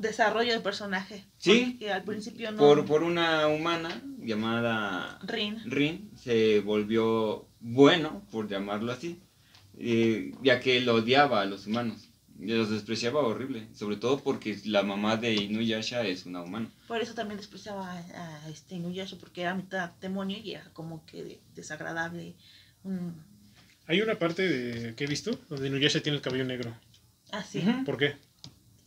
Desarrollo. 0.00 0.52
de 0.52 0.60
personaje. 0.60 1.24
Sí. 1.38 1.76
Que 1.78 1.92
al 1.92 2.02
principio 2.02 2.50
no. 2.50 2.58
Por, 2.58 2.84
por 2.84 3.02
una 3.04 3.46
humana 3.46 4.02
llamada 4.18 5.20
Rin. 5.22 5.60
Rin 5.66 6.10
se 6.16 6.60
volvió 6.60 7.46
bueno, 7.60 8.22
por 8.32 8.48
llamarlo 8.48 8.90
así, 8.92 9.20
eh, 9.78 10.32
ya 10.42 10.58
que 10.60 10.78
él 10.78 10.88
odiaba 10.88 11.40
a 11.42 11.44
los 11.44 11.66
humanos. 11.68 12.08
Y 12.42 12.46
los 12.46 12.70
despreciaba 12.70 13.20
horrible, 13.20 13.68
sobre 13.72 13.96
todo 13.96 14.18
porque 14.18 14.58
la 14.64 14.82
mamá 14.82 15.16
de 15.16 15.32
Inuyasha 15.34 16.02
es 16.04 16.26
una 16.26 16.42
humana. 16.42 16.68
Por 16.88 17.00
eso 17.00 17.14
también 17.14 17.36
despreciaba 17.38 17.92
a, 17.92 18.44
a 18.44 18.48
este 18.48 18.74
Inuyasha, 18.74 19.16
porque 19.20 19.42
era 19.42 19.54
mitad 19.54 19.90
demonio 20.00 20.38
y 20.38 20.54
era 20.54 20.64
como 20.72 21.06
que 21.06 21.22
de- 21.22 21.40
desagradable. 21.54 22.34
Mm, 22.82 23.10
Hay 23.86 24.00
una 24.00 24.18
parte 24.18 24.42
de, 24.48 24.94
que 24.96 25.04
he 25.04 25.06
visto 25.06 25.38
donde 25.48 25.68
Inuyasha 25.68 26.00
tiene 26.02 26.16
el 26.16 26.22
cabello 26.22 26.44
negro. 26.44 26.74
así. 27.30 27.58
Ujú. 27.60 27.84
¿Por 27.84 27.96
qué? 27.96 28.16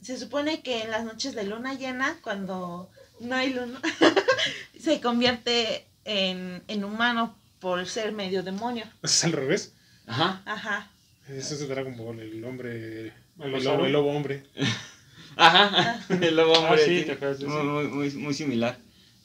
Se 0.01 0.17
supone 0.19 0.61
que 0.61 0.83
en 0.83 0.91
las 0.91 1.05
noches 1.05 1.33
de 1.33 1.45
luna 1.45 1.73
llena, 1.75 2.17
cuando 2.21 2.89
no 3.21 3.35
hay 3.35 3.53
luna, 3.53 3.79
se 4.79 4.99
convierte 5.01 5.87
en, 6.03 6.61
en 6.67 6.83
humano 6.83 7.37
por 7.59 7.85
ser 7.87 8.11
medio 8.11 8.43
demonio. 8.43 8.85
Es 9.01 9.23
al 9.23 9.31
revés. 9.31 9.73
Ajá, 10.07 10.41
Ajá. 10.45 10.91
Eso 11.29 11.55
es 11.55 11.67
Dragon 11.67 11.95
Ball, 11.97 12.19
el 12.19 12.43
hombre. 12.43 13.13
¿El 13.39 13.63
lobo, 13.63 13.85
el 13.85 13.91
lobo 13.91 14.11
hombre. 14.11 14.43
ajá, 15.35 15.99
el 16.09 16.35
lobo 16.35 16.53
hombre. 16.53 16.81
Ah, 16.81 16.85
sí, 16.85 17.03
te 17.03 17.45
muy, 17.89 18.11
muy, 18.11 18.33
similar. 18.33 18.77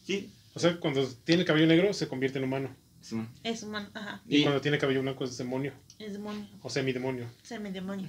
Sí, 0.04 0.30
O 0.54 0.58
sea, 0.58 0.78
cuando 0.80 1.06
tiene 1.24 1.42
el 1.42 1.46
cabello 1.46 1.66
negro 1.66 1.92
se 1.92 2.08
convierte 2.08 2.38
en 2.38 2.44
humano. 2.44 2.74
es 3.00 3.12
un- 3.12 3.28
Es 3.44 3.62
humano. 3.62 3.88
Ajá. 3.94 4.20
Y, 4.28 4.38
Y- 4.38 4.42
cuando 4.42 4.60
tiene 4.60 4.78
cabello 4.78 5.02
blanco 5.02 5.24
es 5.24 5.36
demonio. 5.38 5.72
Es 5.98 6.12
demonio. 6.14 6.46
O 6.62 6.70
semidemonio. 6.70 7.26
Semidemonio. 7.42 8.08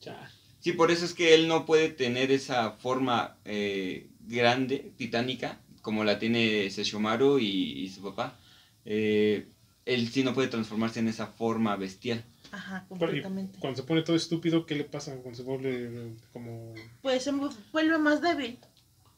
Ya. 0.00 0.30
Sí, 0.60 0.72
por 0.72 0.90
eso 0.90 1.04
es 1.04 1.12
que 1.12 1.34
él 1.34 1.46
no 1.48 1.66
puede 1.66 1.90
tener 1.90 2.30
esa 2.32 2.72
forma 2.72 3.36
eh, 3.44 4.08
grande, 4.20 4.90
titánica, 4.96 5.60
como 5.82 6.02
la 6.04 6.18
tiene 6.18 6.70
Sesshomaru 6.70 7.38
y, 7.38 7.46
y 7.82 7.88
su 7.90 8.02
papá. 8.02 8.38
Eh, 8.84 9.46
él 9.84 10.08
sí 10.08 10.24
no 10.24 10.34
puede 10.34 10.48
transformarse 10.48 10.98
en 11.00 11.08
esa 11.08 11.26
forma 11.28 11.76
bestial. 11.76 12.24
Ajá, 12.56 12.84
y 12.86 12.88
completamente. 12.88 13.58
cuando 13.60 13.76
se 13.76 13.86
pone 13.86 14.00
todo 14.00 14.16
estúpido, 14.16 14.64
¿qué 14.64 14.74
le 14.76 14.84
pasa? 14.84 15.14
Cuando 15.16 15.34
se 15.36 15.42
vuelve 15.42 15.70
eh, 15.72 16.16
como. 16.32 16.72
Pues 17.02 17.22
se 17.22 17.32
vuelve 17.70 17.98
más 17.98 18.22
débil. 18.22 18.58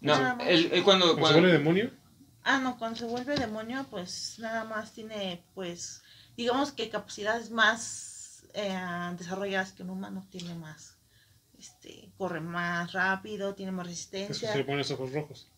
No, 0.01 0.19
más. 0.19 0.37
él, 0.49 0.71
él 0.73 0.83
cuando... 0.83 1.13
Cuando 1.13 1.29
se 1.29 1.35
vuelve 1.35 1.53
demonio. 1.53 1.93
Ah, 2.43 2.59
no, 2.59 2.77
cuando 2.79 2.99
se 2.99 3.05
vuelve 3.05 3.37
demonio, 3.37 3.87
pues 3.91 4.41
nada 4.41 4.65
más 4.65 4.93
tiene, 4.93 5.45
pues, 5.55 6.03
digamos 6.37 6.73
que 6.73 6.89
capacidades 6.89 7.51
más 7.51 8.45
eh, 8.55 8.77
desarrolladas 9.17 9.73
que 9.73 9.85
un 9.85 9.91
humano. 9.91 10.27
Tiene 10.31 10.55
más, 10.57 10.99
este, 11.59 12.11
corre 12.17 12.41
más 12.41 12.93
rápido, 12.93 13.55
tiene 13.55 13.71
más 13.71 13.87
Es 13.87 14.07
que 14.07 14.19
resistencia. 14.19 14.53
se 14.53 14.59
le 14.59 14.65
ponen 14.65 14.79
los 14.79 14.91
ojos 14.91 15.13
rojos. 15.13 15.49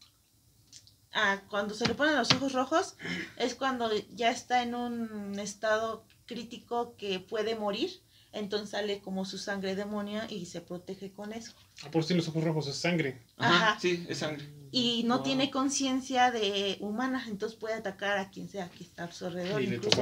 Ah, 1.12 1.40
cuando 1.48 1.74
se 1.74 1.86
le 1.86 1.94
ponen 1.94 2.16
los 2.16 2.30
ojos 2.32 2.52
rojos 2.52 2.96
es 3.36 3.54
cuando 3.54 3.90
ya 4.14 4.30
está 4.30 4.62
en 4.62 4.74
un 4.74 5.38
estado 5.38 6.04
crítico 6.34 6.94
que 6.96 7.18
puede 7.18 7.56
morir. 7.56 7.90
Entonces 8.32 8.70
sale 8.70 9.00
como 9.00 9.24
su 9.24 9.38
sangre 9.38 9.74
demonio 9.74 10.22
y 10.28 10.46
se 10.46 10.60
protege 10.60 11.10
con 11.10 11.32
eso. 11.32 11.52
Ah, 11.84 11.90
por 11.90 12.04
tiene 12.06 12.20
los 12.22 12.28
ojos 12.28 12.44
rojos, 12.44 12.68
es 12.68 12.76
sangre. 12.76 13.18
Ajá, 13.36 13.70
Ajá. 13.72 13.80
sí, 13.80 14.06
es 14.08 14.18
sangre. 14.18 14.44
Y 14.70 15.02
no 15.02 15.16
Wow. 15.16 15.24
tiene 15.24 15.50
conciencia 15.50 16.30
de 16.30 16.76
humana, 16.78 17.24
entonces 17.28 17.58
puede 17.58 17.74
atacar 17.74 18.18
a 18.18 18.30
quien 18.30 18.48
sea 18.48 18.68
que 18.70 18.84
está 18.84 19.04
a 19.04 19.12
su 19.12 19.26
alrededor, 19.26 19.60
Y 19.60 19.66
le 19.66 19.76
incluso. 19.76 20.00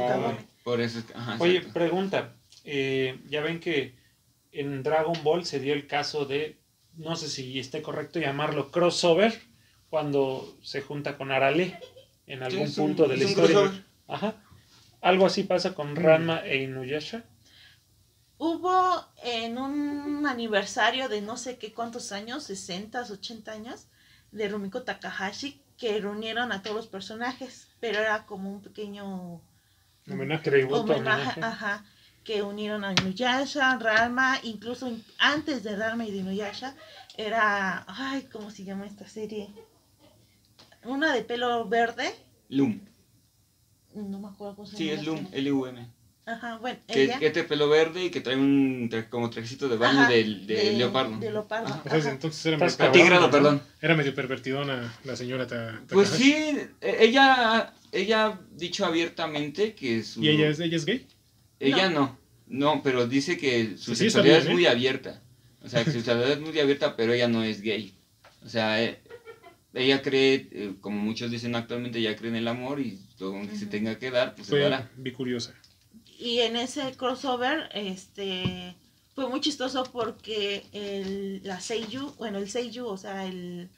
Por 0.62 0.82
eso 0.82 0.98
es 0.98 1.06
que... 1.06 1.14
Ajá, 1.14 1.36
Oye, 1.40 1.56
exacto. 1.56 1.72
pregunta. 1.78 2.34
eh, 2.64 3.18
ya 3.30 3.40
ven 3.40 3.60
que 3.60 3.94
en 4.52 4.82
Dragon 4.82 5.16
Ball 5.24 5.46
se 5.46 5.58
dio 5.58 5.72
el 5.72 5.86
caso 5.86 6.26
de, 6.26 6.60
no 6.98 7.16
sé 7.16 7.28
si 7.30 7.58
esté 7.58 7.80
correcto 7.80 8.18
llamarlo 8.20 8.70
crossover, 8.70 9.40
cuando 9.88 10.54
se 10.62 10.82
junta 10.82 11.16
con 11.16 11.30
Arale 11.32 11.80
en 12.26 12.42
algún 12.42 12.66
un- 12.68 12.74
punto 12.74 13.08
de 13.08 13.16
la 13.16 13.24
historia. 13.24 13.56
crossover. 13.56 13.84
Ajá. 14.06 14.34
Algo 15.00 15.26
así 15.26 15.44
pasa 15.44 15.74
con 15.74 15.94
Ranma 15.96 16.40
e 16.44 16.62
Inuyasha. 16.62 17.24
Hubo 18.38 19.04
en 19.24 19.58
un 19.58 20.26
aniversario 20.26 21.08
de 21.08 21.20
no 21.20 21.36
sé 21.36 21.58
qué 21.58 21.72
cuántos 21.72 22.12
años, 22.12 22.44
60, 22.44 23.02
80 23.02 23.52
años, 23.52 23.86
de 24.30 24.48
Rumiko 24.48 24.82
Takahashi, 24.82 25.60
que 25.76 26.00
reunieron 26.00 26.52
a 26.52 26.62
todos 26.62 26.76
los 26.76 26.86
personajes, 26.86 27.68
pero 27.80 27.98
era 27.98 28.26
como 28.26 28.50
un 28.50 28.62
pequeño 28.62 29.40
Homenaje. 30.10 30.50
Tributo, 30.50 30.80
homenaje, 30.82 31.20
homenaje. 31.20 31.40
ajá, 31.42 31.84
que 32.24 32.42
unieron 32.42 32.84
a 32.84 32.92
Inuyasha, 32.92 33.76
Ranma, 33.78 34.38
incluso 34.42 34.86
in- 34.88 35.04
antes 35.18 35.62
de 35.62 35.76
Ranma 35.76 36.04
y 36.06 36.10
de 36.12 36.18
Inuyasha, 36.18 36.74
era, 37.16 37.84
ay, 37.88 38.28
¿cómo 38.32 38.50
se 38.50 38.64
llama 38.64 38.86
esta 38.86 39.06
serie? 39.08 39.48
Una 40.84 41.12
de 41.12 41.22
pelo 41.22 41.68
verde, 41.68 42.14
Loom. 42.48 42.87
No 44.02 44.18
me 44.20 44.28
acuerdo 44.28 44.56
cómo 44.56 44.66
se 44.68 44.76
Sí, 44.76 44.90
es 44.90 45.00
serie. 45.00 45.26
L-U-M. 45.32 45.86
Ajá, 46.26 46.58
bueno, 46.58 46.78
Que, 46.86 47.04
ella. 47.04 47.18
que 47.18 47.30
tiene 47.30 47.48
pelo 47.48 47.70
verde 47.70 48.04
y 48.04 48.10
que 48.10 48.20
trae 48.20 48.36
un 48.36 48.90
tra- 48.90 49.08
como 49.08 49.30
trajecito 49.30 49.66
de 49.68 49.78
baño 49.78 50.00
ajá, 50.00 50.10
del- 50.10 50.46
de, 50.46 50.72
leopardo. 50.74 51.18
De 51.18 51.30
leopardo. 51.32 51.68
Ajá. 51.68 51.82
Ajá. 51.86 52.10
entonces 52.10 52.44
era 52.44 52.58
medio, 52.58 53.20
¿no? 53.20 53.30
perdón. 53.30 53.62
era 53.80 53.94
medio 53.96 54.14
pervertidona 54.14 54.94
la 55.04 55.16
señora 55.16 55.46
Ta- 55.46 55.80
Pues 55.88 56.10
sí, 56.10 56.34
e- 56.82 56.96
ella, 57.00 57.72
ella 57.92 58.26
ha 58.26 58.40
dicho 58.52 58.84
abiertamente 58.84 59.74
que 59.74 60.02
su... 60.02 60.22
¿Y 60.22 60.28
ella 60.28 60.48
es, 60.48 60.60
ella 60.60 60.76
es 60.76 60.84
gay? 60.84 61.06
Ella 61.60 61.88
no. 61.88 62.18
no, 62.46 62.82
pero 62.82 63.06
dice 63.06 63.38
que 63.38 63.78
su 63.78 63.94
Sí, 63.94 63.96
sí, 63.96 64.06
está 64.08 64.18
sexualidad 64.22 64.34
bien, 64.34 64.42
es 64.42 64.48
¿eh? 64.48 64.52
muy 64.52 64.66
abierta. 64.66 65.22
O 65.64 65.68
sea, 65.70 65.82
que 65.82 65.90
su 65.92 65.96
sexualidad 65.98 66.30
es 66.32 66.40
muy 66.40 66.60
abierta, 66.60 66.94
pero 66.94 67.14
ella 67.14 67.28
no 67.28 67.42
es 67.42 67.62
gay. 67.62 67.94
O 68.44 68.48
sea, 68.50 68.82
eh, 68.82 69.00
ella 69.78 70.02
cree, 70.02 70.48
eh, 70.52 70.74
como 70.80 70.98
muchos 70.98 71.30
dicen 71.30 71.54
actualmente, 71.54 71.98
ella 71.98 72.16
cree 72.16 72.30
en 72.30 72.36
el 72.36 72.48
amor 72.48 72.80
y 72.80 72.98
todo 73.16 73.38
lo 73.40 73.48
que 73.48 73.56
se 73.56 73.66
tenga 73.66 73.98
que 73.98 74.10
dar, 74.10 74.34
pues 74.34 74.46
se 74.46 74.52
Fue 74.52 74.60
dará. 74.60 74.90
bicuriosa. 74.96 75.54
Y 76.18 76.40
en 76.40 76.56
ese 76.56 76.92
crossover, 76.96 77.68
este, 77.74 78.74
fue 79.14 79.28
muy 79.28 79.40
chistoso 79.40 79.84
porque 79.92 80.64
el, 80.72 81.40
la 81.44 81.60
Seiyu, 81.60 82.12
bueno, 82.18 82.38
el 82.38 82.50
Seiyu, 82.50 82.86
o 82.86 82.96
sea, 82.96 83.24
el 83.26 83.68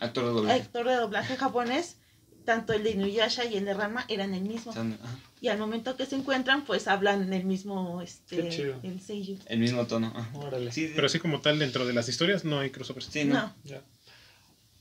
Actor 0.00 0.24
de 0.26 0.30
doblaje. 0.30 0.60
actor 0.60 0.88
de 0.88 0.94
doblaje 0.96 1.36
japonés, 1.36 1.96
tanto 2.44 2.72
el 2.72 2.82
de 2.82 2.90
Inuyasha 2.90 3.44
y 3.44 3.56
el 3.56 3.64
de 3.64 3.72
Ranma 3.74 4.04
eran 4.08 4.34
el 4.34 4.42
mismo. 4.42 4.74
Y 5.40 5.48
al 5.48 5.58
momento 5.58 5.96
que 5.96 6.06
se 6.06 6.16
encuentran, 6.16 6.64
pues 6.64 6.86
hablan 6.88 7.32
el 7.32 7.44
mismo, 7.44 7.98
Qué 8.00 8.04
este, 8.04 8.48
chido. 8.48 8.78
el 8.82 9.00
seiyuu. 9.00 9.38
el 9.46 9.58
mismo 9.58 9.86
tono. 9.86 10.12
Órale. 10.34 10.70
Sí, 10.72 10.86
sí. 10.88 10.92
Pero 10.94 11.06
así 11.06 11.18
como 11.18 11.40
tal, 11.40 11.58
dentro 11.58 11.86
de 11.86 11.92
las 11.92 12.08
historias 12.08 12.44
no 12.44 12.60
hay 12.60 12.70
crossovers. 12.70 13.06
Sí, 13.06 13.24
no. 13.24 13.34
No. 13.34 13.54
Ya. 13.64 13.82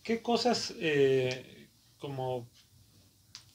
¿Qué 0.04 0.22
cosas 0.22 0.74
eh, 0.80 1.68
como 1.98 2.50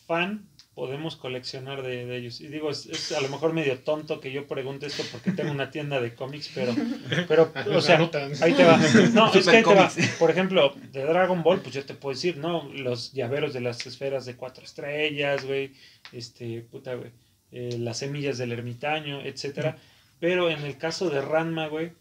fan 0.06 0.48
podemos 0.74 1.16
coleccionar 1.16 1.82
de, 1.82 2.06
de 2.06 2.16
ellos? 2.18 2.40
Y 2.40 2.48
digo, 2.48 2.70
es, 2.70 2.86
es 2.86 3.12
a 3.12 3.20
lo 3.20 3.28
mejor 3.28 3.52
medio 3.52 3.80
tonto 3.80 4.20
que 4.20 4.30
yo 4.32 4.46
pregunte 4.46 4.86
esto 4.86 5.02
porque 5.10 5.32
tengo 5.32 5.50
una 5.50 5.70
tienda 5.70 6.00
de 6.00 6.14
cómics, 6.14 6.50
pero, 6.54 6.74
pero 7.28 7.52
Ah, 7.54 7.64
o 7.74 7.80
sea, 7.80 8.12
ahí 8.40 8.54
te 8.54 8.64
va. 8.64 8.78
No, 9.12 9.32
es 9.34 9.48
que 9.48 9.56
ahí 9.56 9.64
te 9.64 9.74
va. 9.74 9.90
Por 10.18 10.30
ejemplo, 10.30 10.74
de 10.92 11.02
Dragon 11.04 11.42
Ball, 11.42 11.60
pues 11.62 11.74
yo 11.74 11.84
te 11.84 11.94
puedo 11.94 12.14
decir, 12.14 12.36
¿no? 12.36 12.68
Los 12.72 13.12
llaveros 13.12 13.52
de 13.54 13.60
las 13.60 13.84
esferas 13.86 14.26
de 14.26 14.36
cuatro 14.36 14.64
estrellas, 14.64 15.44
güey. 15.44 15.72
Este, 16.12 16.60
puta, 16.62 16.94
güey. 16.94 17.12
eh, 17.50 17.76
las 17.78 17.98
semillas 17.98 18.38
del 18.38 18.52
ermitaño, 18.52 19.22
etcétera. 19.22 19.78
Pero 20.20 20.50
en 20.50 20.62
el 20.64 20.78
caso 20.78 21.10
de 21.10 21.20
Ranma, 21.22 21.66
güey, 21.68 21.92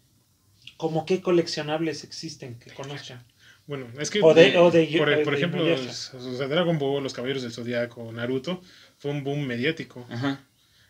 ¿cómo 0.76 1.06
qué 1.06 1.20
coleccionables 1.20 2.04
existen 2.04 2.58
que 2.58 2.72
conozcan? 2.72 3.24
Bueno, 3.66 3.86
es 3.98 4.10
que, 4.10 4.20
O 4.22 4.32
de- 4.32 4.56
o 4.58 4.70
de- 4.70 4.86
por, 4.96 5.10
de- 5.10 5.24
por 5.24 5.34
ejemplo, 5.34 5.64
los- 5.64 6.14
o 6.14 6.36
sea, 6.36 6.46
Dragon 6.46 6.78
Ball, 6.78 7.02
los 7.02 7.12
Caballeros 7.14 7.42
del 7.42 7.52
Zodiaco, 7.52 8.12
Naruto, 8.12 8.62
fue 8.98 9.10
un 9.10 9.24
boom 9.24 9.46
mediático. 9.46 10.06
Ajá. 10.08 10.40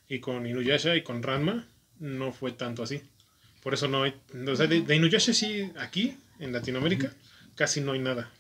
Y 0.09 0.21
con 0.21 0.47
Inuyasha 0.47 0.95
y 0.95 1.03
con 1.03 1.23
Ranma 1.23 1.67
no 1.99 2.33
fue 2.33 2.53
tanto 2.53 2.83
así. 2.83 3.01
Por 3.63 3.75
eso 3.75 3.89
no 3.89 4.03
hay... 4.05 4.15
O 4.47 4.55
sea, 4.57 4.67
de, 4.67 4.83
de 4.83 4.95
Inuyasha 4.97 5.33
sí, 5.33 5.73
aquí, 5.79 6.17
en 6.39 6.53
Latinoamérica, 6.53 7.13
casi 7.55 7.81
no 7.81 7.93
hay 7.93 7.99
nada. 7.99 8.31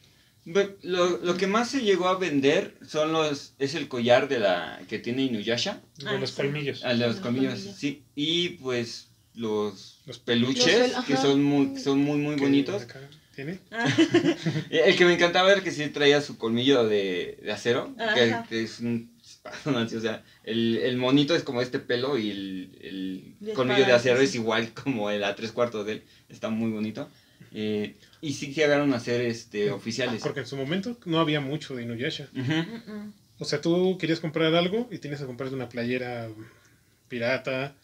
Lo, 0.82 1.18
lo 1.24 1.36
que 1.36 1.48
más 1.48 1.70
se 1.70 1.80
llegó 1.82 2.06
a 2.06 2.18
vender 2.18 2.74
son 2.86 3.12
los 3.12 3.54
es 3.58 3.74
el 3.74 3.88
collar 3.88 4.28
de 4.28 4.38
la 4.38 4.80
que 4.88 5.00
tiene 5.00 5.22
Inuyasha, 5.22 5.80
De 5.96 6.08
Ah, 6.08 6.12
los 6.20 6.30
sí. 6.30 6.36
colmillos. 6.36 6.84
al 6.84 6.98
de 7.00 7.06
los 7.06 7.16
Los 7.16 7.22
colmillos, 7.24 7.54
colmillos. 7.54 7.76
sí, 7.76 8.02
y 8.14 8.50
pues 8.50 9.08
los, 9.34 9.98
Los 10.06 10.18
peluches 10.20 10.92
Los 10.94 11.04
que 11.04 11.16
son 11.16 11.42
muy 11.42 11.78
son 11.80 11.98
muy 11.98 12.18
muy 12.18 12.36
bonitos. 12.36 12.82
acá 12.82 13.00
¿Tiene? 13.36 13.58
Ah, 13.70 13.86
El 14.70 14.96
que 14.96 15.04
me 15.04 15.14
encantaba 15.14 15.52
era 15.52 15.62
que 15.62 15.70
sí 15.70 15.86
traía 15.90 16.22
su 16.22 16.38
colmillo 16.38 16.88
de, 16.88 17.38
de 17.42 17.52
acero, 17.52 17.94
que, 18.14 18.32
Ajá. 18.32 18.46
que 18.48 18.64
es 18.64 18.80
un 18.80 19.14
o 19.66 20.00
sea, 20.00 20.24
el, 20.44 20.78
el 20.78 20.96
monito 20.96 21.36
es 21.36 21.42
como 21.42 21.60
este 21.60 21.78
pelo 21.78 22.18
y 22.18 22.30
el, 22.30 23.52
colmillo 23.54 23.84
de 23.84 23.92
acero 23.92 24.18
sí, 24.18 24.24
es 24.24 24.34
igual 24.34 24.72
como 24.72 25.10
el 25.10 25.22
a 25.22 25.36
tres 25.36 25.52
cuartos 25.52 25.86
de 25.86 25.92
él, 25.92 26.02
está 26.28 26.48
muy 26.48 26.70
bonito. 26.70 27.08
Eh, 27.52 27.94
y 28.20 28.32
sí 28.32 28.52
llegaron 28.52 28.92
a 28.92 29.00
ser 29.00 29.20
este, 29.20 29.70
oficiales. 29.70 30.22
Porque 30.22 30.40
en 30.40 30.46
su 30.46 30.56
momento 30.56 30.98
no 31.04 31.20
había 31.20 31.40
mucho 31.40 31.76
de 31.76 31.82
Inuyasha. 31.84 32.28
O 33.38 33.44
sea, 33.44 33.60
tú 33.60 33.98
querías 33.98 34.20
comprar 34.20 34.54
algo 34.54 34.88
y 34.90 34.98
tenías 34.98 35.20
que 35.20 35.26
comprarte 35.26 35.54
una 35.54 35.68
playera 35.68 36.28
pirata, 37.08 37.74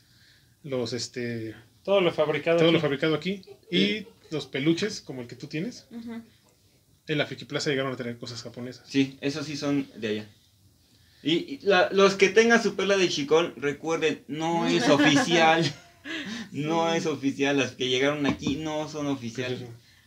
los 0.65 0.93
este 0.93 1.55
Todo 1.85 2.01
lo 2.01 2.13
fabricado. 2.13 2.59
todo 2.59 2.73
lo 2.73 2.79
aquí. 2.79 2.83
fabricado 2.83 3.15
aquí 3.15 3.43
y 3.71 4.07
los 4.33 4.47
peluches 4.47 5.01
como 5.01 5.21
el 5.23 5.29
que 5.29 5.37
tú 5.37 5.47
tienes. 5.47 5.87
En 7.07 7.19
la 7.19 7.27
Friki 7.27 7.45
Plaza 7.45 7.71
llegaron 7.71 7.93
a 7.93 7.97
tener 7.97 8.19
cosas 8.19 8.43
japonesas. 8.43 8.87
Sí, 8.89 9.19
esos 9.21 9.47
sí 9.47 9.57
son 9.57 9.89
de 9.97 10.09
allá. 10.09 10.27
Y, 11.23 11.33
y 11.35 11.59
la- 11.63 11.89
los 11.93 12.15
que 12.15 12.29
tengan 12.29 12.63
su 12.63 12.75
perla 12.75 12.97
de 12.97 13.09
chicón, 13.09 13.55
recuerden, 13.57 14.25
no 14.29 14.67
es 14.69 14.89
oficial. 14.89 15.65
No 16.51 16.93
es 16.93 17.07
oficial. 17.07 17.57
Las 17.59 17.73
que 17.73 17.89
llegaron 17.89 18.27
aquí 18.27 18.57
no 18.57 18.89
son 18.89 19.07
oficiales. 19.07 19.61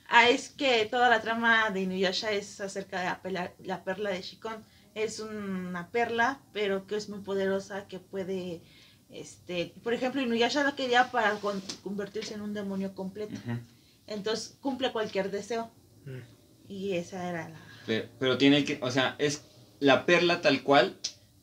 Ah, 0.09 0.29
es 0.29 0.49
que 0.49 0.85
toda 0.85 1.09
la 1.09 1.21
trama 1.21 1.69
de 1.71 1.81
Inuyasha 1.81 2.31
es 2.31 2.61
acerca 2.61 2.99
de 2.99 3.05
la, 3.05 3.21
pela- 3.23 3.53
la 3.63 3.83
perla 3.83 4.09
de 4.11 4.21
Shikon. 4.21 4.63
Es 4.93 5.19
una 5.19 5.89
perla, 5.89 6.39
pero 6.53 6.85
que 6.87 6.95
es 6.95 7.09
muy 7.09 7.19
poderosa, 7.19 7.87
que 7.87 7.99
puede, 7.99 8.61
este, 9.09 9.73
por 9.83 9.93
ejemplo, 9.93 10.21
Inuyasha 10.21 10.63
la 10.63 10.75
quería 10.75 11.11
para 11.11 11.35
con- 11.39 11.61
convertirse 11.83 12.33
en 12.35 12.41
un 12.41 12.53
demonio 12.53 12.93
completo. 12.93 13.33
Ujú. 13.35 13.57
Entonces 14.07 14.57
cumple 14.61 14.91
cualquier 14.91 15.31
deseo. 15.31 15.71
Mm. 16.05 16.19
Y 16.71 16.93
esa 16.93 17.29
era 17.29 17.49
la... 17.49 17.59
Pero, 17.85 18.05
pero 18.19 18.37
tiene 18.37 18.63
que, 18.65 18.79
o 18.81 18.89
sea, 18.91 19.15
es 19.19 19.43
la 19.79 20.05
perla 20.05 20.41
tal 20.41 20.63
cual 20.63 20.97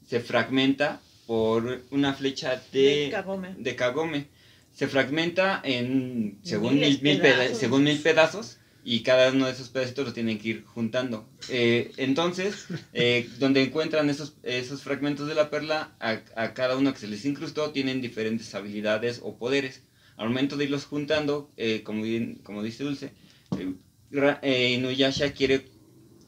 se 0.09 0.21
fragmenta 0.21 1.01
por 1.27 1.83
una 1.91 2.15
flecha 2.15 2.61
de 2.73 3.05
de, 3.05 3.11
Kagome. 3.11 3.55
de 3.57 3.77
Kagome. 3.77 4.27
Se 4.75 4.89
fragmenta 4.89 5.61
en 5.65 6.39
según 6.43 6.75
Miles 6.75 7.03
mil, 7.03 7.15
mil 7.15 7.21
peda- 7.23 7.37
pedazos. 7.39 7.59
según 7.59 7.85
mil 7.85 7.99
pedazos 8.01 8.59
y 8.85 9.01
cada 9.05 9.31
uno 9.31 9.47
de 9.47 9.53
esos 9.53 9.69
pedacitos 9.69 10.07
los 10.07 10.15
tienen 10.15 10.39
que 10.41 10.49
ir 10.49 10.65
juntando. 10.65 11.29
Eh, 11.49 11.93
entonces, 11.99 12.67
eh, 12.93 13.29
donde 13.39 13.63
encuentran 13.63 14.11
esos, 14.11 14.35
esos 14.43 14.83
fragmentos 14.83 15.29
de 15.29 15.35
la 15.37 15.51
perla, 15.51 15.95
a, 16.01 16.21
a 16.35 16.55
cada 16.55 16.77
uno 16.77 16.93
que 16.93 16.99
se 16.99 17.07
les 17.07 17.25
incrustó 17.25 17.71
tienen 17.71 18.01
diferentes 18.01 18.53
habilidades 18.57 19.21
o 19.23 19.37
poderes. 19.37 19.83
Al 20.17 20.29
momento 20.29 20.57
de 20.57 20.65
irlos 20.65 20.85
juntando, 20.87 21.51
eh, 21.57 21.83
como, 21.83 22.03
bien- 22.03 22.41
como 22.45 22.63
dice 22.63 22.85
Dulce, 22.85 23.13
eh, 23.59 23.75
eh, 24.43 24.73
Inuyasha 24.73 25.33
quiere 25.33 25.65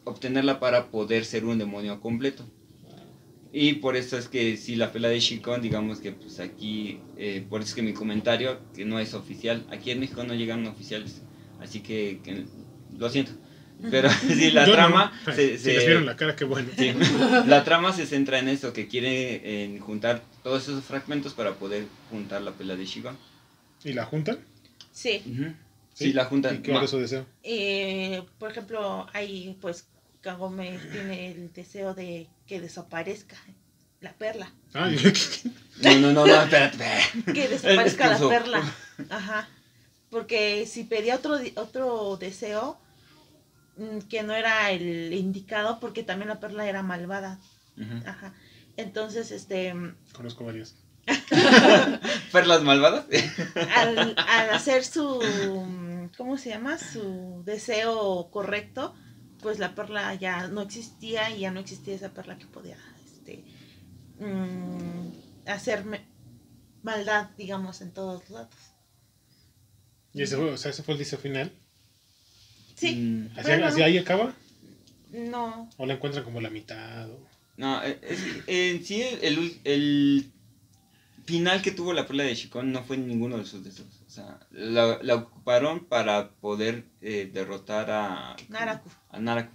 obtenerla 0.04 0.60
para 0.60 0.90
poder 0.90 1.24
ser 1.24 1.44
un 1.44 1.58
demonio 1.58 2.00
completo. 2.00 2.44
Y 3.52 3.74
por 3.74 3.94
eso 3.96 4.18
es 4.18 4.26
que 4.28 4.56
si 4.56 4.74
la 4.74 4.90
pela 4.92 5.08
de 5.08 5.20
Shikon, 5.20 5.62
digamos 5.62 6.00
que 6.00 6.10
pues 6.12 6.40
aquí, 6.40 6.98
eh, 7.16 7.44
por 7.48 7.60
eso 7.60 7.68
es 7.70 7.74
que 7.76 7.82
mi 7.82 7.92
comentario, 7.92 8.58
que 8.74 8.84
no 8.84 8.98
es 8.98 9.14
oficial. 9.14 9.64
Aquí 9.70 9.92
en 9.92 10.00
México 10.00 10.24
no 10.24 10.34
llegan 10.34 10.66
oficiales, 10.66 11.22
así 11.60 11.80
que, 11.80 12.20
que 12.24 12.44
lo 12.98 13.08
siento. 13.10 13.30
Pero 13.90 14.08
sí, 14.26 14.50
la 14.50 14.66
Yo 14.66 14.72
trama 14.72 15.12
se, 15.36 15.56
Si 15.56 15.64
se- 15.64 15.74
les 15.74 15.86
vieron 15.86 16.06
la 16.06 16.16
cara, 16.16 16.34
qué 16.34 16.44
bueno. 16.44 16.68
sí, 16.76 16.92
la 17.46 17.62
trama 17.62 17.92
se 17.92 18.06
centra 18.06 18.40
en 18.40 18.48
eso, 18.48 18.72
que 18.72 18.88
quiere 18.88 19.62
en 19.64 19.78
juntar 19.78 20.24
todos 20.42 20.64
esos 20.64 20.82
fragmentos 20.84 21.32
para 21.34 21.54
poder 21.54 21.86
juntar 22.10 22.42
la 22.42 22.52
pela 22.52 22.74
de 22.74 22.86
Shikon. 22.86 23.16
¿Y 23.84 23.92
la 23.92 24.06
juntan? 24.06 24.38
Sí. 24.92 25.22
Ujú. 25.26 25.54
Sí, 25.92 26.12
la 26.12 26.24
juntan. 26.24 26.56
¿Y 26.56 26.58
qué 26.58 26.72
era 26.72 26.86
su 26.86 26.98
deseo? 26.98 27.26
Eh, 27.42 28.22
por 28.38 28.50
ejemplo, 28.50 29.06
ahí 29.12 29.56
pues 29.60 29.86
Kagome 30.22 30.78
tiene 30.90 31.30
el 31.30 31.52
deseo 31.52 31.94
de 31.94 32.28
que 32.46 32.60
desaparezca 32.60 33.36
la 34.00 34.12
perla. 34.14 34.52
Ah, 34.72 34.90
No, 35.82 35.98
no, 35.98 36.12
no, 36.12 36.26
no, 36.26 36.42
espérate. 36.42 36.84
Que 37.32 37.48
desaparezca 37.48 38.18
la 38.18 38.28
perla. 38.28 38.74
Ajá. 39.10 39.48
Porque 40.10 40.66
si 40.66 40.84
pedía 40.84 41.16
otro, 41.16 41.38
otro 41.56 42.16
deseo, 42.16 42.78
mm, 43.76 43.98
que 44.08 44.22
no 44.22 44.32
era 44.34 44.70
el 44.70 45.12
indicado, 45.12 45.78
porque 45.80 46.02
también 46.02 46.28
la 46.28 46.40
perla 46.40 46.68
era 46.68 46.82
malvada. 46.82 47.38
Ajá. 48.06 48.32
Entonces, 48.76 49.30
este, 49.30 49.74
conozco 50.12 50.44
varias. 50.44 50.74
¿Perlas 52.32 52.62
malvadas? 52.62 53.06
al, 53.74 54.14
al 54.18 54.50
hacer 54.50 54.84
su, 54.84 56.08
¿cómo 56.16 56.38
se 56.38 56.50
llama? 56.50 56.78
Su 56.78 57.42
deseo 57.44 58.30
correcto, 58.30 58.94
pues 59.40 59.58
la 59.58 59.74
perla 59.74 60.14
ya 60.14 60.48
no 60.48 60.62
existía 60.62 61.30
y 61.30 61.40
ya 61.40 61.50
no 61.50 61.60
existía 61.60 61.94
esa 61.94 62.12
perla 62.14 62.38
que 62.38 62.46
podía, 62.46 62.78
este, 63.04 63.44
mm, 64.18 65.08
hacerme 65.48 66.06
maldad, 66.82 67.30
digamos, 67.36 67.80
en 67.80 67.92
todos 67.92 68.28
lados. 68.30 68.54
Y 70.12 70.22
ese 70.22 70.36
fue, 70.36 70.50
o 70.52 70.56
sea, 70.56 70.70
ese 70.70 70.82
fue 70.82 70.94
el 70.94 70.98
deseo 70.98 71.18
final. 71.18 71.52
Sí, 72.76 72.94
Mm, 72.94 73.38
¿Así, 73.38 73.48
Bueno. 73.48 73.66
así 73.66 73.82
ahí 73.82 73.98
acaba? 73.98 74.34
no, 75.10 75.70
¿O 75.76 75.86
la 75.86 75.94
encuentran 75.94 76.24
como 76.24 76.40
la 76.40 76.50
mitad? 76.50 77.08
o- 77.10 77.26
No, 77.56 77.80
eh, 77.84 77.98
en 78.48 78.84
sí 78.84 79.00
el, 79.22 79.60
el 79.64 80.32
final 81.24 81.62
que 81.62 81.70
tuvo 81.70 81.92
la 81.92 82.06
perla 82.06 82.24
de 82.24 82.34
Shikon 82.34 82.72
no 82.72 82.82
fue 82.84 82.96
ninguno 82.96 83.38
de 83.38 83.44
sus 83.44 83.64
deseos. 83.64 84.02
O 84.06 84.10
sea, 84.10 84.40
la, 84.50 84.98
la 85.02 85.14
ocuparon 85.16 85.86
para 85.86 86.30
poder 86.30 86.84
eh, 87.00 87.30
derrotar 87.32 87.90
a 87.90 88.36
Naraku. 88.48 88.90
a 89.10 89.20
Naraku, 89.20 89.52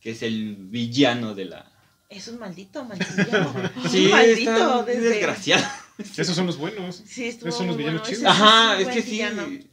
que 0.00 0.10
es 0.10 0.22
el 0.22 0.56
villano 0.56 1.34
de 1.34 1.46
la... 1.46 1.72
Es 2.08 2.28
un 2.28 2.38
maldito, 2.38 2.84
maldito. 2.84 3.12
Sí, 3.88 4.06
un 4.06 4.10
maldito 4.10 4.50
está 4.52 4.82
desde... 4.82 5.08
desgraciado. 5.08 5.64
Esos 5.98 6.34
son 6.34 6.46
los 6.46 6.58
buenos. 6.58 7.02
Sí, 7.06 7.26
estuvo 7.26 7.48
Esos 7.48 7.58
son 7.58 7.68
los 7.68 7.76
villanos 7.76 8.02
bueno. 8.02 8.16
chidos. 8.16 8.30
Ajá, 8.30 8.80
es 8.80 8.88
que 8.88 9.02
sí, 9.02 9.20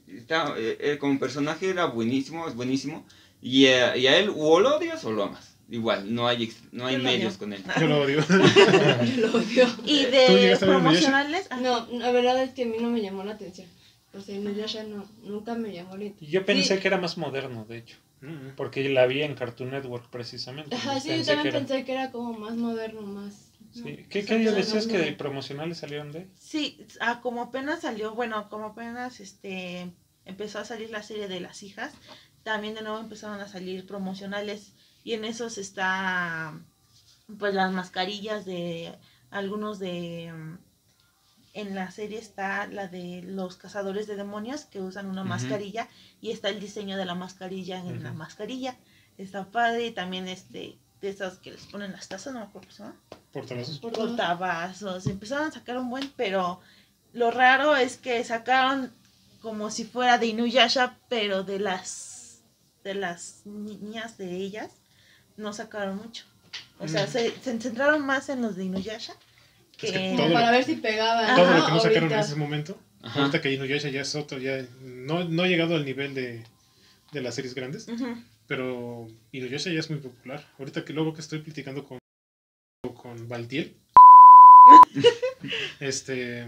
está, 0.08 0.54
eh, 0.58 0.78
eh, 0.80 0.98
como 1.00 1.20
personaje 1.20 1.70
era 1.70 1.86
buenísimo, 1.86 2.48
es 2.48 2.56
buenísimo. 2.56 3.06
Y, 3.42 3.66
eh, 3.66 3.98
y 3.98 4.08
a 4.08 4.18
él 4.18 4.32
o 4.36 4.60
lo 4.60 4.78
odias 4.78 5.04
o 5.06 5.12
lo 5.12 5.24
amas. 5.24 5.49
Igual, 5.72 6.14
no 6.16 6.28
hay, 6.28 6.44
ex- 6.44 6.64
no 6.72 6.88
hay 6.88 6.98
medios 6.98 7.34
odio. 7.34 7.40
con 7.40 7.54
él. 7.54 7.64
Yo 7.80 7.88
lo 7.88 8.02
odio. 8.02 8.26
Yo 8.28 8.38
lo 9.28 9.38
odio. 9.38 9.68
Y 9.86 10.04
¿Tú 10.06 10.12
de 10.34 10.58
promocionales, 10.60 11.48
ah, 11.52 11.60
No, 11.62 11.88
la 11.92 12.12
verdad 12.12 12.42
es 12.42 12.52
que 12.52 12.64
a 12.64 12.66
mí 12.66 12.78
no 12.80 12.90
me 12.90 13.02
llamó 13.02 13.24
la 13.24 13.34
atención. 13.34 13.68
O 14.14 14.20
sea, 14.22 14.36
Inuyasha 14.36 14.84
no, 14.84 15.08
nunca 15.24 15.54
me 15.56 15.72
llamó 15.72 15.96
la 15.96 16.06
atención. 16.06 16.32
yo 16.32 16.46
pensé 16.46 16.76
Sí. 16.76 16.82
que 16.82 16.88
era 16.88 16.98
más 16.98 17.18
moderno, 17.18 17.66
de 17.66 17.78
hecho. 17.78 17.98
Mm. 18.22 18.56
Porque 18.58 18.90
la 18.90 19.06
vi 19.06 19.22
en 19.22 19.36
Cartoon 19.36 19.70
Network 19.72 20.10
precisamente. 20.10 20.76
Ajá, 20.76 21.00
sí, 21.00 21.10
yo 21.10 21.16
que 21.18 21.24
también 21.24 21.54
pensé 21.54 21.86
que 21.86 21.92
era 21.94 22.12
como 22.12 22.34
más 22.38 22.56
moderno, 22.56 23.02
más... 23.04 23.52
Sí. 23.72 23.82
¿no? 23.82 23.86
¿Qué, 24.10 24.26
qué 24.26 24.40
decías 24.40 24.88
no, 24.88 24.92
que 24.92 24.98
de 24.98 25.12
promocionales 25.14 25.78
salieron 25.78 26.12
de? 26.12 26.28
Sí, 26.40 26.84
ah, 27.00 27.20
como 27.22 27.44
apenas 27.44 27.82
salió, 27.82 28.16
bueno, 28.16 28.50
como 28.50 28.66
apenas 28.66 29.20
este 29.20 29.92
empezó 30.26 30.58
a 30.60 30.66
salir 30.66 30.90
la 30.90 31.04
serie 31.04 31.28
de 31.28 31.40
las 31.40 31.62
hijas, 31.62 31.94
también 32.44 32.74
de 32.74 32.82
nuevo 32.82 32.98
empezaron 33.00 33.40
a 33.40 33.48
salir 33.48 33.86
promocionales 33.86 34.74
y 35.10 35.16
en 35.16 35.26
esos 35.26 35.58
está 35.58 36.54
pues 37.40 37.56
las 37.56 37.72
mascarillas 37.72 38.46
de 38.46 38.96
algunos 39.32 39.80
de 39.80 40.32
mm, 40.32 40.58
en 41.56 41.74
la 41.74 41.90
serie 41.90 42.20
está 42.20 42.68
la 42.68 42.88
de 42.88 43.24
los 43.24 43.56
cazadores 43.56 44.06
de 44.06 44.16
demonios 44.16 44.66
que 44.66 44.82
usan 44.82 45.08
una 45.08 45.24
mascarilla 45.24 45.88
y 46.22 46.30
está 46.30 46.50
el 46.50 46.60
diseño 46.60 46.96
de 46.96 47.06
la 47.06 47.16
mascarilla 47.16 47.80
en 47.80 48.04
la 48.04 48.14
mascarilla. 48.14 48.78
Está 49.18 49.50
padre 49.50 49.88
y 49.88 49.92
también 49.92 50.28
este 50.28 50.78
de 51.02 51.10
esas 51.10 51.40
que 51.40 51.54
les 51.54 51.66
ponen 51.66 51.92
las 51.92 52.08
tazas, 52.08 52.32
no 52.32 52.42
me 52.42 52.46
acuerdo 52.46 52.70
llama. 52.70 52.96
Portavasos. 53.32 53.80
Portavasos, 53.80 55.08
empezaron 55.08 55.48
a 55.48 55.52
sacar 55.52 55.80
un 55.80 55.90
buen, 55.90 56.14
pero 56.18 56.62
lo 57.14 57.32
raro 57.32 57.76
es 57.76 57.98
que 57.98 58.24
sacaron 58.24 58.94
como 59.42 59.72
si 59.72 59.86
fuera 59.86 60.20
de 60.20 60.28
Inuyasha, 60.28 61.00
pero 61.10 61.44
de 61.44 61.58
las 61.58 62.44
de 62.84 62.94
las 62.94 63.42
niñas 63.46 64.20
de 64.20 64.36
ellas 64.36 64.79
no 65.40 65.54
sacaron 65.54 65.98
mucho. 65.98 66.26
O 66.80 66.88
sea, 66.88 67.06
Mm. 67.06 67.10
se, 67.10 67.32
se 67.42 67.60
centraron 67.60 68.06
más 68.06 68.30
en 68.30 68.42
los 68.42 68.56
de 68.56 68.66
Inuyasha 68.66 69.14
que, 69.78 69.88
Es 69.88 69.94
que 69.94 70.00
Como 70.10 70.18
todo 70.18 70.34
para 70.34 70.52
ver 70.52 70.64
si 70.64 70.76
pegaban. 70.76 71.36
Todo 71.36 71.46
Ajá, 71.46 71.58
lo 71.60 71.66
que 71.66 71.72
no 71.72 71.80
sacaron 71.80 72.12
en 72.12 72.20
ese 72.20 72.36
momento. 72.36 72.80
Ajá. 73.02 73.20
Ahorita 73.22 73.42
que 73.42 73.54
Inuyasha 73.54 73.90
ya 73.90 74.02
es 74.02 74.14
otro, 74.16 74.38
ya 74.40 74.66
no, 74.82 75.24
no 75.24 75.44
ha 75.44 75.48
llegado 75.48 75.76
al 75.76 75.86
nivel 75.86 76.14
de, 76.14 76.44
de 77.14 77.22
las 77.22 77.36
series 77.36 77.56
grandes, 77.56 77.88
pero 78.48 79.08
Inuyasha 79.32 79.72
ya 79.72 79.80
es 79.80 79.90
muy 79.90 80.00
popular. 80.00 80.46
Ahorita 80.60 80.84
que 80.84 80.94
luego 80.94 81.14
que 81.14 81.22
estoy 81.22 81.40
platicando 81.40 81.86
con, 81.86 81.98
con 82.96 83.28
Valtiel, 83.30 83.74
este 85.80 86.46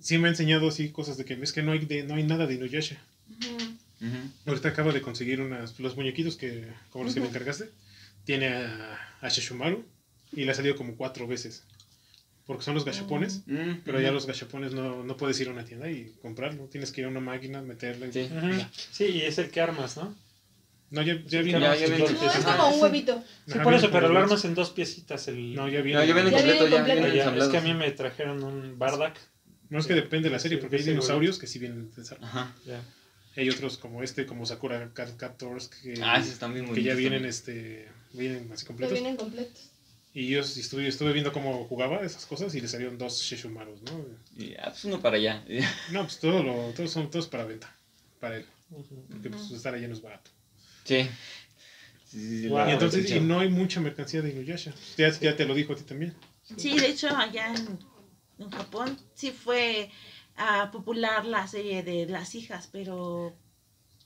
sí 0.00 0.18
me 0.18 0.28
ha 0.28 0.30
enseñado 0.30 0.68
así 0.68 0.90
cosas 0.90 1.16
de 1.16 1.24
que 1.24 1.34
es 1.34 1.52
que 1.52 1.62
no 1.62 1.72
hay 1.72 1.80
de, 1.80 2.04
no 2.04 2.14
hay 2.14 2.22
nada 2.22 2.46
de 2.46 2.54
Inuyasha. 2.54 2.98
Ahorita 4.48 4.68
acabo 4.70 4.92
de 4.92 5.00
conseguir 5.00 5.40
unas, 5.40 5.78
los 5.78 5.96
muñequitos 5.96 6.36
que, 6.36 6.66
como 6.90 7.04
los 7.04 7.14
que 7.14 7.20
me 7.20 7.28
encargaste. 7.28 7.70
Tiene 8.24 8.48
a, 8.48 8.98
a 9.20 9.28
Shishumaru 9.28 9.84
y 10.32 10.44
le 10.44 10.50
ha 10.52 10.54
salido 10.54 10.76
como 10.76 10.96
cuatro 10.96 11.26
veces. 11.26 11.64
Porque 12.46 12.64
son 12.64 12.74
los 12.74 12.84
gachapones. 12.84 13.42
Mm, 13.46 13.80
Pero 13.84 14.00
ya 14.00 14.10
los 14.10 14.26
gachapones 14.26 14.72
no, 14.72 15.04
no 15.04 15.16
puedes 15.18 15.38
ir 15.40 15.48
a 15.48 15.52
una 15.52 15.64
tienda 15.64 15.90
y 15.90 16.14
comprarlo. 16.22 16.64
Tienes 16.64 16.92
que 16.92 17.02
ir 17.02 17.06
a 17.06 17.10
una 17.10 17.20
máquina, 17.20 17.60
meterle. 17.60 18.10
Sí. 18.12 18.22
Ujú. 18.34 18.64
Sí, 18.90 19.04
y 19.04 19.20
es 19.22 19.36
el 19.38 19.50
que 19.50 19.60
armas, 19.60 19.96
¿no? 19.98 20.14
No, 20.90 21.02
ya, 21.02 21.22
ya 21.26 21.42
No, 21.42 21.72
es 21.74 22.44
como 22.44 22.68
un 22.74 22.80
huevito. 22.80 23.22
Sí, 23.46 23.52
Ajá, 23.52 23.62
por 23.62 23.74
eso, 23.74 23.90
pero 23.90 24.08
lo 24.08 24.18
armas 24.18 24.42
en 24.46 24.54
dos 24.54 24.70
piecitas. 24.70 25.28
El... 25.28 25.54
No, 25.54 25.68
ya 25.68 25.82
viene. 25.82 26.00
No, 26.00 26.06
ya 26.06 26.14
viene 26.14 26.30
Ya 26.30 26.36
completo, 26.38 26.64
viene 26.64 26.70
ya 26.70 26.76
completo. 26.78 27.00
vienen 27.02 27.34
Ya, 27.38 27.44
es 27.44 27.48
que 27.50 27.56
a 27.58 27.60
mí 27.60 27.74
me 27.74 27.90
trajeron 27.90 28.42
un 28.42 28.78
Bardak. 28.78 29.18
No 29.68 29.78
es 29.78 29.86
que 29.86 29.92
depende 29.92 30.30
de 30.30 30.32
la 30.32 30.38
serie, 30.38 30.56
Sí, 30.56 30.62
porque 30.62 30.76
hay 30.76 30.82
sí, 30.82 30.90
dinosaurios 30.90 31.38
que 31.38 31.46
sí 31.46 31.58
vienen 31.58 31.90
de 31.94 32.02
Ajá. 32.22 32.54
Ya. 32.64 32.80
Hay 33.38 33.48
otros 33.50 33.78
como 33.78 34.02
este, 34.02 34.26
como 34.26 34.44
Sakura 34.44 34.90
Card 34.92 35.16
Captors, 35.16 35.68
que, 35.68 35.94
Ah, 36.02 36.18
esos 36.18 36.32
están 36.32 36.52
bien 36.52 36.74
que 36.74 36.82
ya 36.82 36.94
vienen, 36.94 37.24
este, 37.24 37.86
vienen 38.12 38.50
así 38.52 38.64
Ya 38.64 38.66
completos. 38.66 38.94
vienen 38.94 39.16
completos. 39.16 39.70
Y 40.12 40.26
yo 40.28 40.40
estuve, 40.40 40.88
estuve 40.88 41.12
viendo 41.12 41.32
cómo 41.32 41.64
jugaba 41.66 42.00
esas 42.04 42.26
cosas 42.26 42.52
y 42.56 42.60
le 42.60 42.66
salieron 42.66 42.98
dos 42.98 43.20
Shishumarus, 43.22 43.80
¿no? 43.82 44.04
Y, 44.36 44.54
ah, 44.54 44.70
pues 44.70 44.84
uno 44.86 45.00
para 45.00 45.16
allá. 45.18 45.44
No, 45.92 46.02
pues 46.02 46.18
todo 46.18 46.42
lo, 46.42 46.72
todos 46.72 46.90
son 46.90 47.08
todos 47.12 47.28
para 47.28 47.44
venta, 47.44 47.72
para 48.18 48.38
él, 48.38 48.46
porque 49.08 49.30
pues 49.30 49.50
estar 49.52 49.72
allá 49.72 49.86
no 49.86 49.94
es 49.94 50.02
barato. 50.02 50.32
Sí. 50.82 51.08
Sí, 52.06 52.18
sí, 52.20 52.40
sí, 52.42 52.48
Wow. 52.48 52.58
la- 52.58 52.70
Y 52.70 52.72
entonces, 52.72 53.08
y 53.08 53.20
no 53.20 53.38
hay 53.38 53.48
mucha 53.50 53.78
mercancía 53.80 54.20
de 54.20 54.30
Inuyasha. 54.30 54.74
Ya, 54.96 55.10
ya 55.20 55.36
te 55.36 55.44
lo 55.44 55.54
dijo 55.54 55.74
a 55.74 55.76
ti 55.76 55.84
también. 55.84 56.12
Sí, 56.56 56.76
de 56.76 56.88
hecho 56.88 57.08
allá 57.16 57.54
en, 57.54 57.78
en 58.38 58.50
Japón 58.50 58.98
sí 59.14 59.30
fue 59.30 59.90
ah, 60.38 60.70
popular 60.72 61.24
la 61.26 61.46
serie 61.46 61.82
de 61.82 62.06
las 62.06 62.34
hijas, 62.34 62.68
pero 62.70 63.36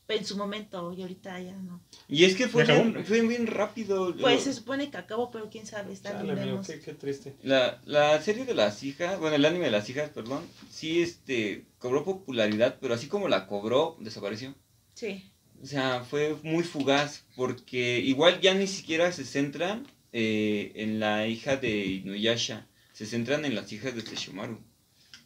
en 0.08 0.26
su 0.26 0.36
momento 0.36 0.92
y 0.92 1.00
ahorita 1.00 1.40
ya 1.40 1.56
no. 1.56 1.80
Y 2.06 2.24
es 2.24 2.36
que 2.36 2.46
fue 2.46 2.64
bien, 2.64 3.02
fue 3.06 3.22
bien 3.22 3.46
rápido. 3.46 4.14
Pues 4.20 4.34
lo- 4.36 4.40
se 4.40 4.52
supone 4.52 4.90
que 4.90 4.98
acabó, 4.98 5.30
pero 5.30 5.48
quién 5.48 5.64
sabe, 5.66 5.92
está 5.92 6.10
Chale, 6.12 6.32
amigo, 6.32 6.60
qué, 6.66 6.80
qué 6.80 6.92
triste. 6.92 7.34
La, 7.42 7.80
la 7.86 8.20
serie 8.20 8.44
de 8.44 8.54
las 8.54 8.82
hijas, 8.82 9.18
bueno, 9.18 9.36
el 9.36 9.44
anime 9.46 9.66
de 9.66 9.70
las 9.70 9.88
hijas, 9.88 10.10
perdón, 10.10 10.44
sí 10.70 11.00
este, 11.00 11.64
cobró 11.78 12.04
popularidad, 12.04 12.76
pero 12.80 12.92
así 12.92 13.06
como 13.06 13.28
la 13.28 13.46
cobró, 13.46 13.96
desapareció. 14.00 14.54
Sí. 14.94 15.30
O 15.62 15.66
sea, 15.66 16.02
fue 16.04 16.36
muy 16.42 16.64
fugaz, 16.64 17.24
porque 17.36 18.00
igual 18.00 18.40
ya 18.42 18.52
ni 18.52 18.66
siquiera 18.66 19.12
se 19.12 19.24
centran 19.24 19.86
eh, 20.12 20.72
en 20.74 21.00
la 21.00 21.26
hija 21.26 21.56
de 21.56 21.86
Inuyasha, 21.86 22.66
se 22.92 23.06
centran 23.06 23.46
en 23.46 23.54
las 23.54 23.72
hijas 23.72 23.94
de 23.94 24.02
Sesshomaru. 24.02 24.58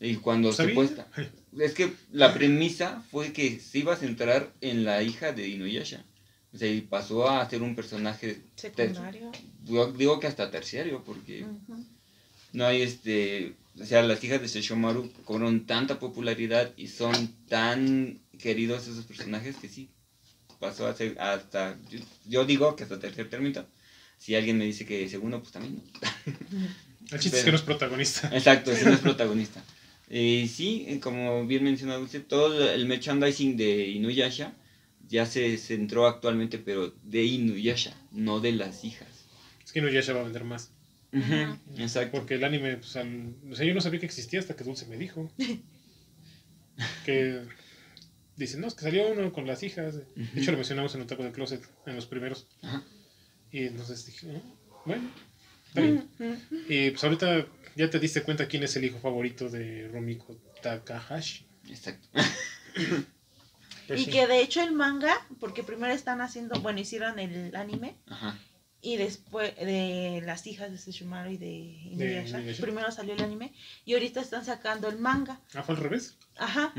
Y 0.01 0.17
cuando 0.17 0.53
se 0.53 0.69
puesta, 0.69 1.09
es 1.59 1.73
que 1.73 1.93
la 2.13 2.35
premisa 2.35 3.03
fue 3.11 3.33
que 3.33 3.59
se 3.61 3.79
iba 3.79 3.95
a 3.95 3.97
centrar 3.97 4.53
en 4.61 4.85
la 4.85 5.03
hija 5.03 5.33
de 5.33 5.49
Inuyasha. 5.49 6.05
O 6.53 6.59
sea, 6.59 6.71
y 6.71 6.81
pasó 6.81 7.29
a 7.29 7.49
ser 7.49 7.63
un 7.63 7.75
personaje, 7.75 8.43
Secundario. 8.55 9.31
yo 9.65 9.93
digo 9.93 10.21
que 10.21 10.27
hasta 10.27 10.51
terciario, 10.51 11.03
porque 11.05 11.45
no 12.53 12.67
hay 12.67 12.83
este, 12.83 13.55
o 13.79 13.85
sea, 13.85 14.03
las 14.03 14.23
hijas 14.25 14.41
de 14.41 14.49
Sesshomaru 14.49 15.13
cobraron 15.25 15.67
tanta 15.67 15.99
popularidad 15.99 16.73
y 16.77 16.89
son 16.89 17.35
tan 17.49 18.21
queridos 18.39 18.87
esos 18.87 19.05
personajes 19.05 19.57
que 19.57 19.69
sí, 19.69 19.91
pasó 20.59 20.87
a 20.87 20.95
ser 20.95 21.19
hasta, 21.21 21.77
yo, 21.91 21.99
yo 22.27 22.45
digo 22.45 22.75
que 22.77 22.85
hasta 22.85 22.99
tercer 22.99 23.29
término. 23.29 23.67
Si 24.19 24.35
alguien 24.35 24.57
me 24.57 24.65
dice 24.65 24.87
que 24.87 25.09
segundo, 25.09 25.41
pues 25.41 25.53
también. 25.53 25.83
El 27.13 27.21
chiste 27.21 27.39
es 27.39 27.45
que 27.45 27.51
no 27.51 27.57
es 27.57 27.63
protagonista. 27.63 28.31
Exacto, 28.33 28.73
ese 28.73 28.87
no 28.87 28.95
es 28.95 29.01
protagonista. 29.01 29.63
Y 30.09 30.47
sí, 30.49 30.85
eh, 30.89 31.01
como 31.01 31.47
bien 31.47 31.65
mencionado 31.65 32.03
usted, 32.03 32.25
todo 32.25 32.71
el 32.73 32.87
merchandising 32.87 33.57
de 33.57 33.89
Inuyasha 33.89 34.53
ya 35.09 35.27
se 35.27 35.57
centró 35.59 36.07
actualmente, 36.07 36.59
pero 36.59 36.93
de 37.03 37.25
Inuyasha, 37.25 37.97
no 38.13 38.41
de 38.41 38.53
las 38.53 38.85
hijas. 38.85 39.09
Es 39.65 39.73
que 39.73 39.81
Inuyasha 39.81 40.13
va 40.13 40.21
a 40.21 40.25
vender 40.25 40.45
más. 40.45 40.71
Exacto. 41.79 42.19
Porque 42.19 42.35
el 42.35 42.45
anime, 42.45 42.77
pues, 42.77 42.95
al- 42.97 43.35
o 43.51 43.55
sea, 43.57 43.65
yo 43.67 43.75
no 43.75 43.81
sabía 43.81 44.01
que 44.01 44.07
existía 44.07 44.39
hasta 44.41 44.55
que 44.55 44.65
Dulce 44.65 44.87
me 44.87 44.97
dijo. 44.97 45.31
que 47.05 47.41
dice, 48.37 48.59
no, 48.59 48.67
es 48.67 48.75
que 48.75 48.83
salió 48.83 49.09
uno 49.09 49.33
con 49.33 49.47
las 49.47 49.63
hijas. 49.63 49.97
De 50.15 50.41
hecho, 50.41 50.51
lo 50.51 50.59
mencionamos 50.59 50.95
en 50.95 51.03
Otaku 51.03 51.23
del 51.23 51.33
Closet, 51.33 51.63
en 51.87 51.97
los 51.97 52.07
primeros. 52.07 52.47
Y 53.51 53.65
entonces 53.65 54.05
dije, 54.07 54.29
"Ah, 54.37 54.81
bueno, 54.85 55.11
está 55.69 55.81
bien. 55.81 56.09
Y 56.69 56.91
pues 56.91 57.03
ahorita 57.05 57.47
ya 57.77 57.89
te 57.91 57.99
diste 58.01 58.23
cuenta 58.23 58.49
quién 58.49 58.63
es 58.65 58.75
el 58.77 58.85
hijo 58.85 58.99
favorito 58.99 59.49
de 59.49 59.89
Rumiko 59.93 60.37
Takahashi. 60.63 61.47
Exacto. 61.69 62.09
Pues 63.87 64.01
y 64.01 64.05
sí. 64.07 64.11
que 64.11 64.27
de 64.27 64.41
hecho 64.41 64.61
el 64.63 64.73
manga, 64.73 65.15
porque 65.39 65.63
primero 65.63 65.93
están 65.95 66.21
haciendo, 66.21 66.59
bueno, 66.61 66.81
hicieron 66.81 67.19
el 67.21 67.55
anime 67.55 67.97
Ajá. 68.09 68.37
y 68.83 68.97
después 68.97 69.55
de 69.57 70.23
las 70.25 70.47
hijas 70.49 70.73
de 70.73 70.79
Sesshomaru 70.79 71.31
y 71.31 71.37
de 71.37 71.47
Inuyasha, 71.93 72.41
primero 72.61 72.91
salió 72.91 73.15
el 73.15 73.23
anime 73.23 73.53
y 73.85 73.95
ahorita 73.95 74.21
están 74.21 74.45
sacando 74.45 74.89
el 74.89 74.99
manga. 74.99 75.41
Ah, 75.55 75.63
fue 75.63 75.77
al 75.77 75.81
revés. 75.83 76.17
Ajá. 76.37 76.73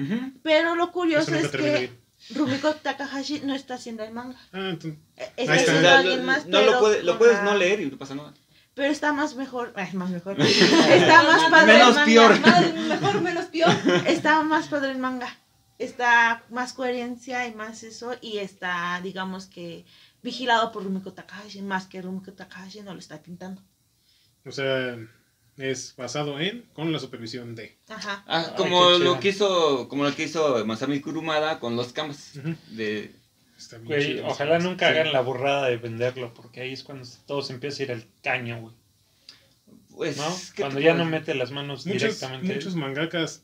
Pero 0.43 0.75
lo 0.75 0.91
curioso 0.91 1.33
es 1.35 1.47
que. 1.49 1.91
Rumiko 2.31 2.73
Takahashi 2.73 3.41
no 3.41 3.53
está 3.53 3.75
haciendo 3.75 4.03
el 4.03 4.11
manga. 4.11 4.39
Ah, 4.51 4.69
entonces, 4.71 4.99
Está 5.37 5.53
haciendo 5.53 5.87
alguien 5.87 6.25
más, 6.25 6.47
no 6.47 6.57
pero 6.59 6.71
lo, 6.71 6.79
puede- 6.79 7.03
lo 7.03 7.17
puedes 7.19 7.41
no 7.43 7.55
leer 7.55 7.79
y 7.81 7.85
no 7.91 7.97
pasa 7.97 8.15
nada. 8.15 8.33
Pero 8.77 8.91
está 8.91 9.11
más 9.11 9.35
mejor, 9.35 9.73
ay, 9.75 9.91
más 9.93 10.09
mejor. 10.11 10.39
Está 10.41 11.23
más 11.23 11.49
padre 11.49 11.73
Menos 11.73 11.89
el 11.89 11.93
manga. 11.95 12.05
peor. 12.05 12.39
Más- 12.39 12.73
mejor 13.01 13.21
menos 13.21 13.45
peor. 13.47 13.71
Está 14.07 14.41
más 14.43 14.67
padre 14.67 14.91
el 14.91 14.99
manga. 14.99 15.35
Está 15.79 16.43
más 16.51 16.73
coherencia 16.73 17.47
y 17.47 17.53
más 17.55 17.83
eso. 17.83 18.13
Y 18.21 18.37
está, 18.37 19.01
digamos 19.01 19.47
que, 19.47 19.85
vigilado 20.23 20.71
por 20.71 20.83
Rumiko 20.83 21.11
Takahashi. 21.11 21.61
Más 21.63 21.87
que 21.87 22.01
Rumiko 22.01 22.33
Takahashi 22.33 22.81
no 22.81 22.93
lo 22.93 22.99
está 22.99 23.21
pintando. 23.21 23.61
o 24.45 24.51
sea, 24.51 24.95
es 25.57 25.95
basado 25.97 26.39
en, 26.39 26.61
con 26.73 26.91
la 26.93 26.99
supervisión 26.99 27.55
de. 27.55 27.79
Ajá. 27.89 28.23
Ah, 28.27 28.53
como 28.55 28.91
lo 28.91 29.19
que 29.19 29.29
hizo, 29.29 29.87
como 29.89 30.03
lo 30.03 30.15
que 30.15 30.23
hizo 30.25 30.63
Masami 30.67 30.99
Kurumada 31.01 31.59
con 31.59 31.75
los 31.75 31.93
canvas 31.93 32.33
Ujú. 32.37 32.55
de 32.69 33.15
Está 33.57 33.77
bien 33.77 33.87
Güey, 33.87 34.05
chido. 34.13 34.27
ojalá 34.27 34.59
nunca 34.59 34.87
hagan 34.89 35.11
la 35.11 35.21
burrada 35.21 35.67
de 35.67 35.77
venderlo, 35.77 36.33
porque 36.33 36.61
ahí 36.61 36.73
es 36.73 36.83
cuando 36.83 37.07
todo 37.25 37.41
se 37.41 37.53
empieza 37.53 37.81
a 37.81 37.85
ir 37.85 37.91
al 37.91 38.05
caño, 38.23 38.61
güey. 38.61 38.73
pues 39.89 40.17
¿No? 40.17 40.35
¿qué 40.55 40.61
Cuando 40.61 40.79
ya 40.79 40.93
no 40.93 41.05
mete 41.05 41.33
las 41.33 41.51
manos 41.51 41.85
Muchos, 41.87 42.01
directamente. 42.03 42.53
muchos 42.53 42.75
mangakas 42.75 43.41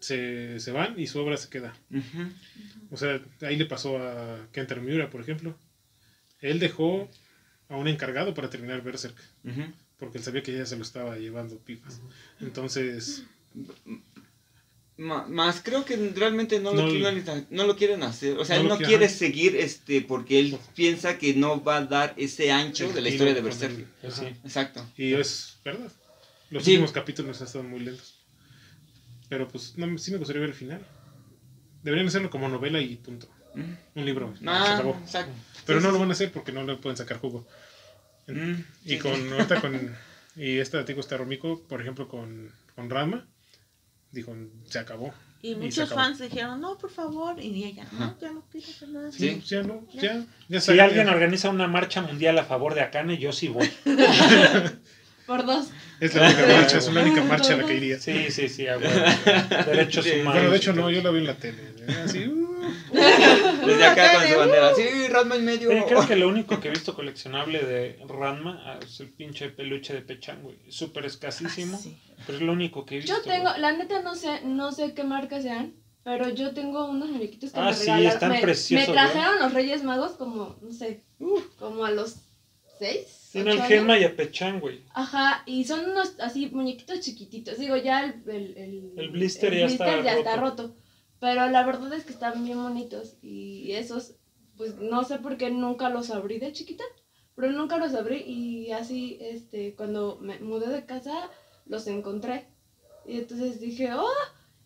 se, 0.00 0.58
se 0.60 0.72
van 0.72 0.98
y 0.98 1.06
su 1.06 1.20
obra 1.20 1.36
se 1.36 1.50
queda. 1.50 1.74
O 2.90 2.96
sea, 2.96 3.20
ahí 3.42 3.56
le 3.56 3.66
pasó 3.66 3.98
a 3.98 4.38
Kentaro 4.52 4.80
Miura, 4.80 5.10
por 5.10 5.20
ejemplo. 5.20 5.54
Él 6.40 6.58
dejó 6.58 7.06
a 7.68 7.76
un 7.76 7.86
encargado 7.86 8.32
para 8.32 8.48
terminar 8.48 8.80
Berserk, 8.82 9.14
Ujú. 9.44 9.64
porque 9.98 10.16
él 10.18 10.24
sabía 10.24 10.42
que 10.42 10.56
ya 10.56 10.64
se 10.64 10.76
lo 10.76 10.82
estaba 10.82 11.16
llevando 11.18 11.58
pipas. 11.58 12.00
Entonces, 12.40 13.24
Más 15.00 15.62
creo 15.62 15.86
que 15.86 15.96
realmente 16.14 16.60
no 16.60 16.74
lo, 16.74 16.82
No, 16.82 16.90
quieren, 16.90 17.46
no 17.48 17.64
lo 17.66 17.74
quieren 17.74 18.02
hacer. 18.02 18.36
O 18.36 18.44
sea, 18.44 18.56
no 18.56 18.62
él 18.62 18.68
no 18.68 18.78
qui- 18.78 18.84
quiere 18.86 19.08
seguir 19.08 19.56
este 19.56 20.02
porque 20.02 20.38
él 20.38 20.58
piensa 20.74 21.16
que 21.16 21.32
no 21.32 21.64
va 21.64 21.78
a 21.78 21.84
dar 21.86 22.12
ese 22.18 22.52
ancho 22.52 22.92
de 22.92 23.00
la 23.00 23.08
historia 23.08 23.32
de 23.32 23.40
Berserk. 23.40 23.86
Pues 24.02 24.14
sí. 24.14 24.26
Exacto. 24.44 24.84
Y 24.98 25.14
es 25.14 25.56
verdad. 25.64 25.90
Los 26.50 26.64
Sí. 26.64 26.72
últimos 26.72 26.92
capítulos 26.92 27.40
han 27.40 27.46
estado 27.46 27.64
muy 27.64 27.80
lentos. 27.80 28.16
Pero 29.30 29.48
pues 29.48 29.78
no, 29.78 29.96
sí 29.96 30.10
me 30.10 30.18
gustaría 30.18 30.40
ver 30.40 30.50
el 30.50 30.54
final. 30.56 30.84
Deberían 31.82 32.08
hacerlo 32.08 32.28
como 32.28 32.48
novela 32.50 32.78
y 32.80 32.96
punto. 32.96 33.26
Ujú. 33.54 33.64
Un 33.94 34.04
libro. 34.04 34.34
se 34.38 34.44
Ah, 34.46 34.74
acabó. 34.74 34.98
exacto. 35.02 35.32
Pero 35.64 35.80
Sí, 35.80 35.86
no 35.86 35.92
lo 35.92 35.98
van 35.98 36.10
a 36.10 36.12
hacer 36.12 36.30
porque 36.30 36.52
no 36.52 36.62
le 36.64 36.76
pueden 36.76 36.96
sacar 36.98 37.18
jugo. 37.18 37.46
Mm, 38.26 38.52
Y 38.84 38.98
con, 38.98 39.32
ahorita 39.32 39.60
con, 39.62 39.96
y 40.36 40.58
esta 40.58 40.82
digo, 40.82 41.00
está 41.00 41.16
Romiko, 41.16 41.62
por 41.62 41.80
ejemplo, 41.80 42.06
con, 42.06 42.52
con 42.76 42.90
Ranma, 42.90 43.26
dijo, 44.12 44.34
se 44.66 44.78
acabó. 44.78 45.12
Y 45.42 45.54
muchos 45.54 45.88
fans 45.88 46.18
dijeron, 46.18 46.60
no, 46.60 46.76
por 46.76 46.90
favor. 46.90 47.40
Y 47.42 47.64
ella, 47.64 47.86
no, 47.98 48.18
ya 48.20 48.30
no 48.30 48.44
hacer 48.58 48.88
nada. 48.90 49.10
Sí, 49.10 49.40
Sí. 49.40 49.42
ya 49.46 49.62
no, 49.62 49.86
ya, 49.94 50.26
ya 50.48 50.60
Si 50.60 50.78
alguien 50.78 51.08
organiza 51.08 51.48
una 51.48 51.66
marcha 51.66 52.02
mundial 52.02 52.38
a 52.38 52.44
favor 52.44 52.74
de 52.74 52.82
Akane, 52.82 53.16
yo 53.16 53.32
sí 53.32 53.48
voy. 53.48 53.70
Por 55.30 55.46
dos. 55.46 55.68
Es 56.00 56.12
la 56.16 56.26
única 56.26 56.46
marcha, 56.48 56.78
es 56.78 56.92
la 56.92 57.02
única 57.02 57.22
marcha 57.22 57.54
a 57.54 57.56
la 57.58 57.64
que 57.66 57.74
iría. 57.76 58.00
Sí, 58.00 58.32
sí, 58.32 58.48
sí. 58.48 58.64
Derechos 58.64 60.04
Sí. 60.04 60.10
humanos. 60.14 60.32
Bueno, 60.34 60.50
de 60.50 60.56
hecho 60.56 60.72
no, 60.72 60.90
yo 60.90 61.02
la 61.02 61.10
vi 61.10 61.18
en 61.20 61.26
la 61.28 61.36
tele. 61.36 61.62
Así, 62.04 62.26
uh, 62.26 62.58
Desde 62.92 63.84
acá 63.86 64.14
con 64.14 64.26
su 64.28 64.36
bandera. 64.38 64.74
Sí, 64.74 65.06
Ratma 65.08 65.36
en 65.36 65.44
medio. 65.44 65.70
Eh, 65.70 65.84
creo 65.86 66.04
que 66.04 66.16
lo 66.16 66.26
único 66.26 66.58
que 66.58 66.66
he 66.66 66.70
visto 66.72 66.96
coleccionable 66.96 67.60
de 67.60 68.00
Ranma 68.08 68.60
ah, 68.66 68.80
es 68.82 68.98
el 68.98 69.08
pinche 69.10 69.50
peluche 69.50 69.94
de 69.94 70.02
Pechan, 70.02 70.42
güey. 70.42 70.56
Súper 70.68 71.04
escasísimo, 71.06 71.76
Ah, 71.76 71.80
sí. 71.80 71.96
pero 72.26 72.38
es 72.38 72.42
lo 72.42 72.52
único 72.52 72.84
que 72.84 72.96
he 72.96 72.98
visto. 72.98 73.14
Yo 73.14 73.22
tengo, 73.22 73.50
güey. 73.50 73.60
la 73.60 73.70
neta 73.72 74.02
no 74.02 74.16
sé, 74.16 74.40
no 74.44 74.72
sé 74.72 74.94
qué 74.94 75.04
marca 75.04 75.40
sean, 75.40 75.74
pero 76.02 76.28
yo 76.30 76.54
tengo 76.54 76.86
unos 76.90 77.08
muñequitos 77.08 77.52
que 77.52 77.60
Ah, 77.60 77.66
me 77.66 77.74
sí, 77.74 77.82
regalaron. 77.82 78.12
están 78.12 78.30
me, 78.32 78.40
preciosos, 78.40 78.88
me 78.88 78.92
trajeron 78.92 79.38
los 79.38 79.54
Reyes 79.54 79.84
Magos 79.84 80.12
como, 80.12 80.56
no 80.60 80.72
sé, 80.72 81.04
como 81.58 81.84
a 81.84 81.92
los 81.92 82.16
seis. 82.80 83.19
Tiene 83.32 83.60
Genma 83.62 83.94
años. 83.94 84.02
y 84.02 84.12
a 84.12 84.16
Pechan, 84.16 84.60
güey. 84.60 84.80
Ajá, 84.94 85.42
y 85.46 85.64
son 85.64 85.90
unos 85.90 86.14
así 86.20 86.46
muñequitos 86.50 87.00
chiquititos. 87.00 87.58
Digo, 87.58 87.76
ya 87.76 88.04
el, 88.04 88.22
el, 88.28 88.56
el, 88.56 88.92
El 88.96 89.10
blister 89.10 89.54
ya 89.56 89.66
está 89.66 90.02
ya 90.02 90.14
está 90.18 90.36
roto. 90.36 90.62
roto. 90.64 90.76
Pero 91.20 91.46
la 91.48 91.64
verdad 91.64 91.92
es 91.92 92.04
que 92.04 92.12
están 92.12 92.44
bien 92.44 92.62
bonitos. 92.62 93.16
Y 93.22 93.72
esos, 93.72 94.14
pues 94.56 94.76
no 94.76 95.04
sé 95.04 95.18
por 95.18 95.36
qué 95.36 95.50
nunca 95.50 95.90
los 95.90 96.10
abrí 96.10 96.38
de 96.38 96.52
chiquita. 96.52 96.84
Pero 97.36 97.52
nunca 97.52 97.78
los 97.78 97.94
abrí 97.94 98.16
y 98.26 98.72
así, 98.72 99.18
este, 99.20 99.74
cuando 99.76 100.18
me 100.20 100.38
mudé 100.40 100.68
de 100.68 100.84
casa, 100.84 101.30
los 101.66 101.86
encontré. 101.86 102.48
Y 103.06 103.18
entonces 103.18 103.60
dije, 103.60 103.92
oh, 103.94 104.08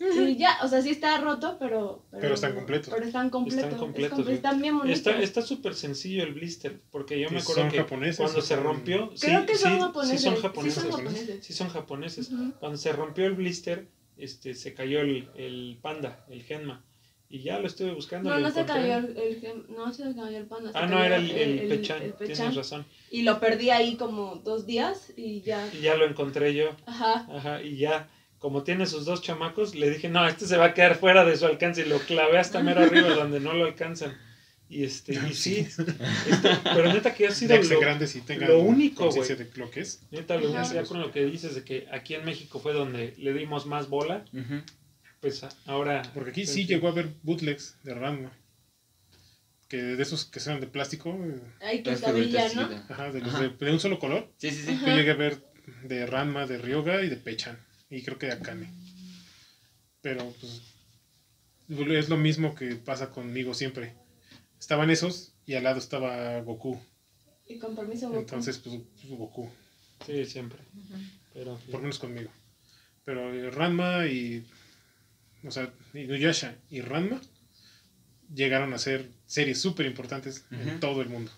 y 0.00 0.36
ya, 0.36 0.58
o 0.62 0.68
sea, 0.68 0.82
sí 0.82 0.90
está 0.90 1.18
roto, 1.18 1.56
pero... 1.58 2.04
Pero 2.10 2.34
están 2.34 2.54
completos. 2.54 2.92
Pero 2.92 3.06
están 3.06 3.30
completos. 3.30 3.58
Están 3.64 3.74
es 3.74 3.78
completos, 3.80 4.18
comple- 4.18 4.22
güey. 4.24 4.34
están 4.36 4.60
bien 4.60 4.78
bonitos. 4.78 4.98
Está 4.98 5.18
está 5.22 5.42
súper 5.42 5.74
sencillo 5.74 6.24
el 6.24 6.34
blister, 6.34 6.80
porque 6.90 7.18
yo 7.20 7.30
me 7.30 7.38
acuerdo 7.38 7.62
son 7.62 7.70
que 7.70 7.78
japoneses, 7.78 8.16
cuando 8.18 8.40
se 8.42 8.56
rompió... 8.56 9.10
Creo 9.20 9.40
sí, 9.40 9.46
que 9.46 9.56
son 9.56 9.72
sí, 9.74 9.80
japoneses. 9.80 10.20
Sí 10.20 10.24
son 10.26 10.36
sí 10.36 10.42
japoneses. 10.42 10.82
son 10.82 10.90
japoneses. 10.92 11.46
Sí 11.46 11.52
son 11.52 11.68
japoneses. 11.68 12.32
Ujú. 12.32 12.52
Cuando 12.60 12.78
se 12.78 12.92
rompió 12.92 13.26
el 13.26 13.34
blister, 13.34 13.86
este, 14.18 14.54
se 14.54 14.74
cayó 14.74 15.00
el, 15.00 15.28
el 15.36 15.78
panda, 15.80 16.24
el 16.28 16.42
Genma. 16.42 16.84
Y 17.30 17.42
ya 17.42 17.58
lo 17.58 17.66
estuve 17.66 17.92
buscando. 17.92 18.30
No, 18.30 18.38
no 18.38 18.50
se 18.50 18.64
cayó 18.64 18.98
el, 18.98 19.16
el 19.16 19.64
no 19.74 19.92
se 19.92 20.02
cayó 20.14 20.36
el 20.36 20.46
panda. 20.46 20.70
se 20.70 20.78
Ah, 20.78 20.86
no, 20.86 21.02
era 21.02 21.16
el, 21.16 21.30
el, 21.32 21.58
el- 21.60 21.68
Pechan. 21.68 22.02
el 22.02 22.12
Tienes 22.14 22.54
razón. 22.54 22.84
Y 23.10 23.22
lo 23.22 23.40
perdí 23.40 23.70
ahí 23.70 23.96
como 23.96 24.36
dos 24.36 24.66
días 24.66 25.12
y 25.16 25.40
ya. 25.40 25.66
Y 25.72 25.80
ya 25.80 25.96
lo 25.96 26.04
encontré 26.04 26.54
yo. 26.54 26.76
Ajá. 26.86 27.26
Ajá, 27.34 27.62
y 27.62 27.76
ya, 27.78 28.08
como 28.44 28.62
tiene 28.62 28.84
sus 28.84 29.06
dos 29.06 29.22
chamacos, 29.22 29.74
le 29.74 29.88
dije, 29.88 30.10
no, 30.10 30.28
este 30.28 30.46
se 30.46 30.58
va 30.58 30.66
a 30.66 30.74
quedar 30.74 30.96
fuera 30.96 31.24
de 31.24 31.34
su 31.34 31.46
alcance. 31.46 31.80
Y 31.80 31.88
lo 31.88 31.98
clavé 32.00 32.36
hasta 32.36 32.62
mero 32.62 32.82
arriba 32.82 33.08
donde 33.14 33.40
no 33.40 33.54
lo 33.54 33.64
alcanzan. 33.64 34.18
Y 34.68 34.84
este, 34.84 35.14
y 35.14 35.32
sí, 35.32 35.60
este, 35.60 35.86
pero 36.62 36.92
neta 36.92 37.14
que 37.14 37.26
ha 37.26 37.30
sido 37.30 37.56
lo, 37.56 37.66
tengan 38.26 38.50
lo 38.50 38.58
único, 38.58 39.10
de 39.10 39.50
lo 39.54 39.70
que 39.70 39.80
es. 39.80 40.02
neta, 40.10 40.36
lo 40.36 40.50
único, 40.50 40.74
ya 40.74 40.82
con 40.82 41.00
lo 41.00 41.10
que 41.10 41.24
dices 41.24 41.54
de 41.54 41.64
que 41.64 41.86
aquí 41.90 42.12
en 42.16 42.26
México 42.26 42.60
fue 42.60 42.74
donde 42.74 43.14
le 43.16 43.32
dimos 43.32 43.64
más 43.64 43.88
bola, 43.88 44.26
pues 45.22 45.46
ahora... 45.64 46.02
Porque 46.12 46.28
aquí 46.28 46.44
sí 46.46 46.66
llegó 46.66 46.88
a 46.88 46.90
haber 46.90 47.14
bootlegs 47.22 47.78
de 47.82 47.94
Ranma. 47.94 48.38
Que 49.68 49.78
de 49.78 50.02
esos 50.02 50.26
que 50.26 50.38
sean 50.38 50.60
de 50.60 50.66
plástico, 50.66 51.18
Ahí 51.62 51.82
que 51.82 51.92
¿no? 51.92 51.96
ajá, 52.90 53.10
de, 53.10 53.20
los 53.20 53.34
Ajá. 53.34 53.42
de, 53.42 53.48
de 53.48 53.72
un 53.72 53.80
solo 53.80 53.98
color. 53.98 54.30
Sí, 54.36 54.50
sí, 54.50 54.66
sí. 54.66 54.78
Yo 54.84 54.94
llegué 54.94 55.12
a 55.12 55.14
ver 55.14 55.42
de 55.84 56.04
Ranma, 56.04 56.46
de 56.46 56.58
Ryoga 56.58 57.02
y 57.02 57.08
de 57.08 57.16
Pechan. 57.16 57.58
Y 57.90 58.02
creo 58.02 58.18
que 58.18 58.26
de 58.26 58.32
Akane. 58.32 58.70
Pero 60.00 60.32
pues 60.40 60.62
es 61.68 62.08
lo 62.08 62.16
mismo 62.16 62.54
que 62.54 62.76
pasa 62.76 63.10
conmigo 63.10 63.54
siempre. 63.54 63.94
Estaban 64.58 64.90
esos 64.90 65.32
y 65.46 65.54
al 65.54 65.64
lado 65.64 65.78
estaba 65.78 66.40
Goku. 66.40 66.80
Y 67.46 67.58
con 67.58 67.74
permiso, 67.76 68.08
Goku. 68.08 68.20
Entonces, 68.20 68.58
pues, 68.58 68.80
pues, 69.00 69.08
Goku. 69.18 69.50
Sí, 70.06 70.24
siempre. 70.24 70.58
Pero 71.32 71.56
Por 71.66 71.74
lo 71.74 71.78
menos 71.80 71.98
conmigo. 71.98 72.30
Pero 73.04 73.32
eh, 73.34 73.50
Ranma 73.50 74.06
y. 74.06 74.46
O 75.44 75.50
sea, 75.50 75.72
Inuyasha 75.92 76.56
y 76.70 76.80
Ranma 76.80 77.20
llegaron 78.34 78.72
a 78.72 78.78
ser 78.78 79.10
series 79.26 79.60
súper 79.60 79.84
importantes 79.86 80.44
en 80.50 80.68
Ujú. 80.70 80.78
todo 80.80 81.02
el 81.02 81.08
mundo. 81.10 81.30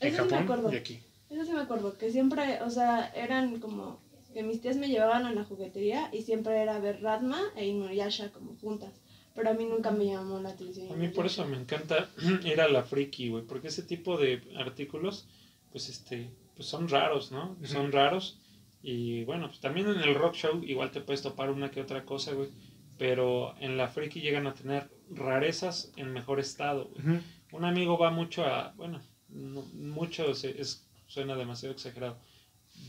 En 0.00 0.08
Eso 0.14 0.16
sí 0.16 0.22
me 0.22 0.30
Japón 0.38 0.42
acuerdo. 0.44 0.72
y 0.72 0.76
aquí. 0.76 1.02
Eso 1.30 1.44
sí 1.44 1.52
me 1.52 1.60
acuerdo, 1.60 1.96
que 1.98 2.10
siempre, 2.12 2.62
o 2.62 2.70
sea, 2.70 3.08
eran 3.08 3.58
como 3.58 4.00
que 4.36 4.42
mis 4.42 4.60
tías 4.60 4.76
me 4.76 4.88
llevaban 4.88 5.24
a 5.24 5.32
la 5.32 5.44
juguetería 5.44 6.10
y 6.12 6.20
siempre 6.20 6.60
era 6.60 6.78
ver 6.78 7.00
Radma 7.00 7.40
e 7.56 7.66
Inuyasha 7.68 8.32
como 8.32 8.54
juntas. 8.56 8.92
Pero 9.34 9.48
a 9.48 9.54
mí 9.54 9.64
nunca 9.64 9.90
me 9.90 10.04
llamó 10.04 10.38
la 10.40 10.50
atención. 10.50 10.92
A 10.92 10.94
mí 10.94 11.08
por 11.08 11.24
eso 11.24 11.46
me 11.46 11.56
encanta 11.56 12.10
ir 12.44 12.60
a 12.60 12.68
la 12.68 12.82
friki, 12.82 13.30
güey, 13.30 13.44
porque 13.44 13.68
ese 13.68 13.82
tipo 13.82 14.18
de 14.18 14.42
artículos, 14.58 15.26
pues 15.72 15.88
este, 15.88 16.30
pues 16.54 16.68
son 16.68 16.86
raros, 16.90 17.32
¿no? 17.32 17.56
Son 17.64 17.90
raros. 17.92 18.38
Y 18.82 19.24
bueno, 19.24 19.46
pues 19.48 19.60
también 19.60 19.88
en 19.88 20.00
el 20.00 20.14
rock 20.14 20.34
show 20.34 20.62
igual 20.62 20.90
te 20.90 21.00
puedes 21.00 21.22
topar 21.22 21.50
una 21.50 21.70
que 21.70 21.80
otra 21.80 22.04
cosa, 22.04 22.32
güey. 22.34 22.50
Pero 22.98 23.54
en 23.58 23.78
la 23.78 23.88
friki 23.88 24.20
llegan 24.20 24.46
a 24.46 24.52
tener 24.54 24.90
rarezas 25.10 25.92
en 25.96 26.12
mejor 26.12 26.40
estado, 26.40 26.88
güey. 26.88 27.00
Ujú. 27.16 27.24
Un 27.56 27.64
amigo 27.64 27.96
va 27.96 28.10
mucho 28.10 28.44
a, 28.44 28.74
bueno, 28.76 29.00
no- 29.30 29.62
mucho 29.74 30.34
se- 30.34 30.60
es, 30.60 30.86
suena 31.06 31.36
demasiado 31.36 31.74
exagerado. 31.74 32.18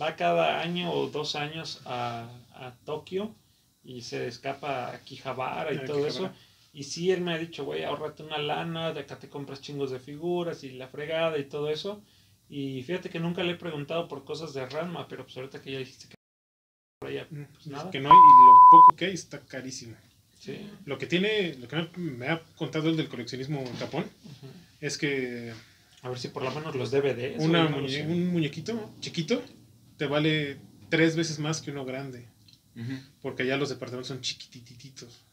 Va 0.02 0.16
cada 0.16 0.60
año 0.62 0.92
o 0.92 1.08
dos 1.10 1.36
años 1.36 1.82
a, 1.86 2.30
a 2.54 2.74
Tokio 2.86 3.34
y 3.84 4.02
se 4.02 4.28
escapa 4.28 4.88
a 4.88 4.94
Akihabara 4.96 5.74
y 5.74 5.78
A 5.78 5.86
todo 5.86 6.06
Akihabara. 6.06 6.08
eso. 6.28 6.32
Y 6.74 6.84
sí, 6.84 7.10
él 7.12 7.22
me 7.22 7.34
ha 7.34 7.38
dicho, 7.38 7.66
güey, 7.66 7.84
ahorrate 7.84 8.22
una 8.24 8.38
lana, 8.38 8.94
de 8.94 9.00
acá 9.00 9.18
te 9.18 9.30
compras 9.30 9.62
chingos 9.62 9.90
de 9.90 10.00
figuras 10.00 10.64
y 10.64 10.72
la 10.72 10.88
fregada 10.88 11.38
y 11.40 11.46
todo 11.46 11.70
eso. 11.70 12.02
Y 12.50 12.84
fíjate 12.84 13.10
que 13.10 13.20
nunca 13.20 13.44
le 13.44 13.54
he 13.54 13.56
preguntado 13.56 14.08
por 14.08 14.24
cosas 14.24 14.54
de 14.54 14.66
Ranma, 14.68 15.08
pero 15.08 15.24
pues 15.24 15.36
ahorita 15.38 15.62
que 15.62 15.72
ya 15.72 15.80
dijiste 15.80 16.08
que 16.10 16.16
por 17.00 17.10
allá, 17.10 17.28
pues 17.30 17.68
nada. 17.68 17.90
Que 17.90 18.00
no 18.00 18.10
hay, 18.10 18.16
y 18.16 18.46
lo 18.46 18.54
poco 18.72 18.96
que 18.96 19.06
hay 19.06 19.14
está 19.14 19.40
carísimo. 19.40 19.96
Sí. 20.40 20.70
Lo 20.86 20.98
que 21.00 21.08
tiene, 21.08 21.56
lo 21.56 21.68
que 21.68 21.88
me- 22.00 22.28
ha 22.28 22.42
contado 22.56 22.90
el 22.90 22.96
del 22.98 23.10
coleccionismo 23.10 23.60
en 23.62 23.76
Japón 23.78 24.06
Ujú. 24.24 24.48
es 24.82 24.98
que 25.00 25.52
A 26.04 26.10
ver 26.10 26.20
si 26.20 26.28
por 26.28 26.44
lo 26.44 26.52
menos 26.52 26.76
los 26.76 26.92
DVDs. 26.92 27.40
una 27.44 27.68
muñe- 27.68 28.06
un 28.06 28.28
muñequito 28.32 28.92
chiquito 29.02 29.42
te 29.98 30.06
vale 30.08 30.58
tres 30.90 31.16
veces 31.16 31.40
más 31.40 31.62
que 31.62 31.72
uno 31.72 31.86
grande. 31.86 32.26
Porque 33.22 33.44
allá 33.44 33.58
los 33.58 33.70
departamentos 33.70 34.08
son 34.08 34.22
chiquitititos. 34.22 35.24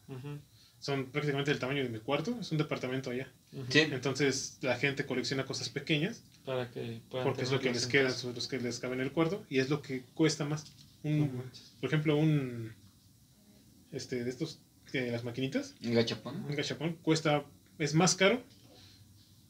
Son 0.79 1.05
prácticamente 1.11 1.51
del 1.51 1.59
tamaño 1.59 1.83
de 1.83 1.89
mi 1.89 1.99
cuarto. 1.99 2.37
Es 2.39 2.51
un 2.51 2.57
departamento 2.57 3.09
allá. 3.11 3.31
Sí. 3.69 3.79
Entonces 3.79 4.57
la 4.61 4.77
gente 4.77 5.05
colecciona 5.05 5.45
cosas 5.45 5.69
pequeñas 5.69 6.21
Para 6.43 6.69
que 6.71 6.99
puedan 7.09 7.25
porque 7.25 7.43
es 7.43 7.51
lo 7.51 7.59
que 7.59 7.71
les 7.71 7.87
queda, 7.87 8.09
los 8.35 8.47
que 8.47 8.59
les 8.59 8.79
cabe 8.79 8.95
en 8.95 9.01
el 9.01 9.11
cuarto 9.11 9.45
y 9.49 9.59
es 9.59 9.69
lo 9.69 9.81
que 9.81 10.01
cuesta 10.13 10.43
más. 10.45 10.65
Un- 11.03 11.43
por 11.79 11.87
ejemplo, 11.87 12.17
un 12.17 12.73
este 13.91 14.23
de 14.23 14.29
estos 14.29 14.59
de 14.91 15.11
las 15.11 15.23
maquinitas, 15.23 15.75
Un 15.83 15.93
gachapón. 15.93 16.35
un 16.45 16.55
gachapón 16.55 16.97
cuesta 17.01 17.43
es 17.79 17.93
más 17.93 18.15
caro 18.15 18.41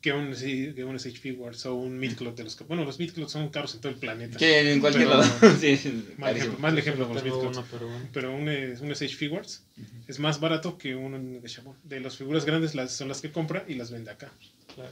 que 0.05 0.13
un 0.13 0.35
sí, 0.35 0.71
que 0.75 0.83
un 0.83 0.95
SH 0.99 1.17
Figures 1.19 1.65
o 1.65 1.73
un 1.73 1.97
Midcloth 1.97 2.35
de 2.35 2.43
los 2.43 2.55
que 2.55 2.63
bueno, 2.63 2.85
los 2.85 2.99
Midcloth 2.99 3.27
son 3.29 3.49
caros 3.49 3.73
en 3.73 3.81
todo 3.81 3.91
el 3.91 3.97
planeta. 3.97 4.37
Sí, 4.37 4.45
en 4.45 4.79
cualquier 4.79 5.07
Pero- 5.07 5.19
lado. 5.21 5.57
sí, 5.59 5.75
sí, 5.77 6.05
Mal 6.19 6.37
ejemplo, 6.37 6.59
mal 6.59 6.77
ejemplo 6.77 7.05
con 7.07 7.15
los 7.15 7.23
tengo 7.23 7.37
Midcloth. 7.37 7.57
uno, 7.57 7.67
pero 7.71 7.87
bueno. 7.87 8.07
Pero 8.13 8.35
un, 8.35 8.47
eh, 8.47 8.75
un 8.79 8.91
SH 8.91 9.15
Figures 9.15 9.63
Ujú. 9.75 9.87
es 10.07 10.19
más 10.19 10.39
barato 10.39 10.77
que 10.77 10.95
un 10.95 11.41
gachapón. 11.41 11.75
De 11.83 11.99
las 12.01 12.17
figuras 12.17 12.45
grandes 12.45 12.75
las, 12.75 12.91
son 12.91 13.07
las 13.07 13.19
que 13.21 13.31
compra 13.31 13.65
y 13.67 13.73
las 13.73 13.89
vende 13.89 14.11
acá. 14.11 14.31
Claro. 14.75 14.91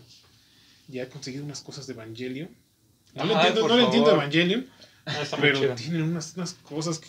Ya 0.87 1.03
he 1.03 1.07
conseguido 1.09 1.45
unas 1.45 1.61
cosas 1.61 1.85
de 1.85 1.93
Evangelion. 1.93 2.49
No 3.13 3.21
Ay, 3.21 3.27
le 3.27 3.33
entiendo, 3.35 3.67
no 3.67 3.77
le 3.77 3.83
entiendo 3.83 4.09
favor. 4.09 4.23
Evangelion, 4.23 4.67
Ah, 5.05 5.23
pero 5.39 5.75
tienen 5.75 6.01
unas, 6.01 6.33
unas 6.37 6.53
cosas 6.55 6.97
que 6.97 7.07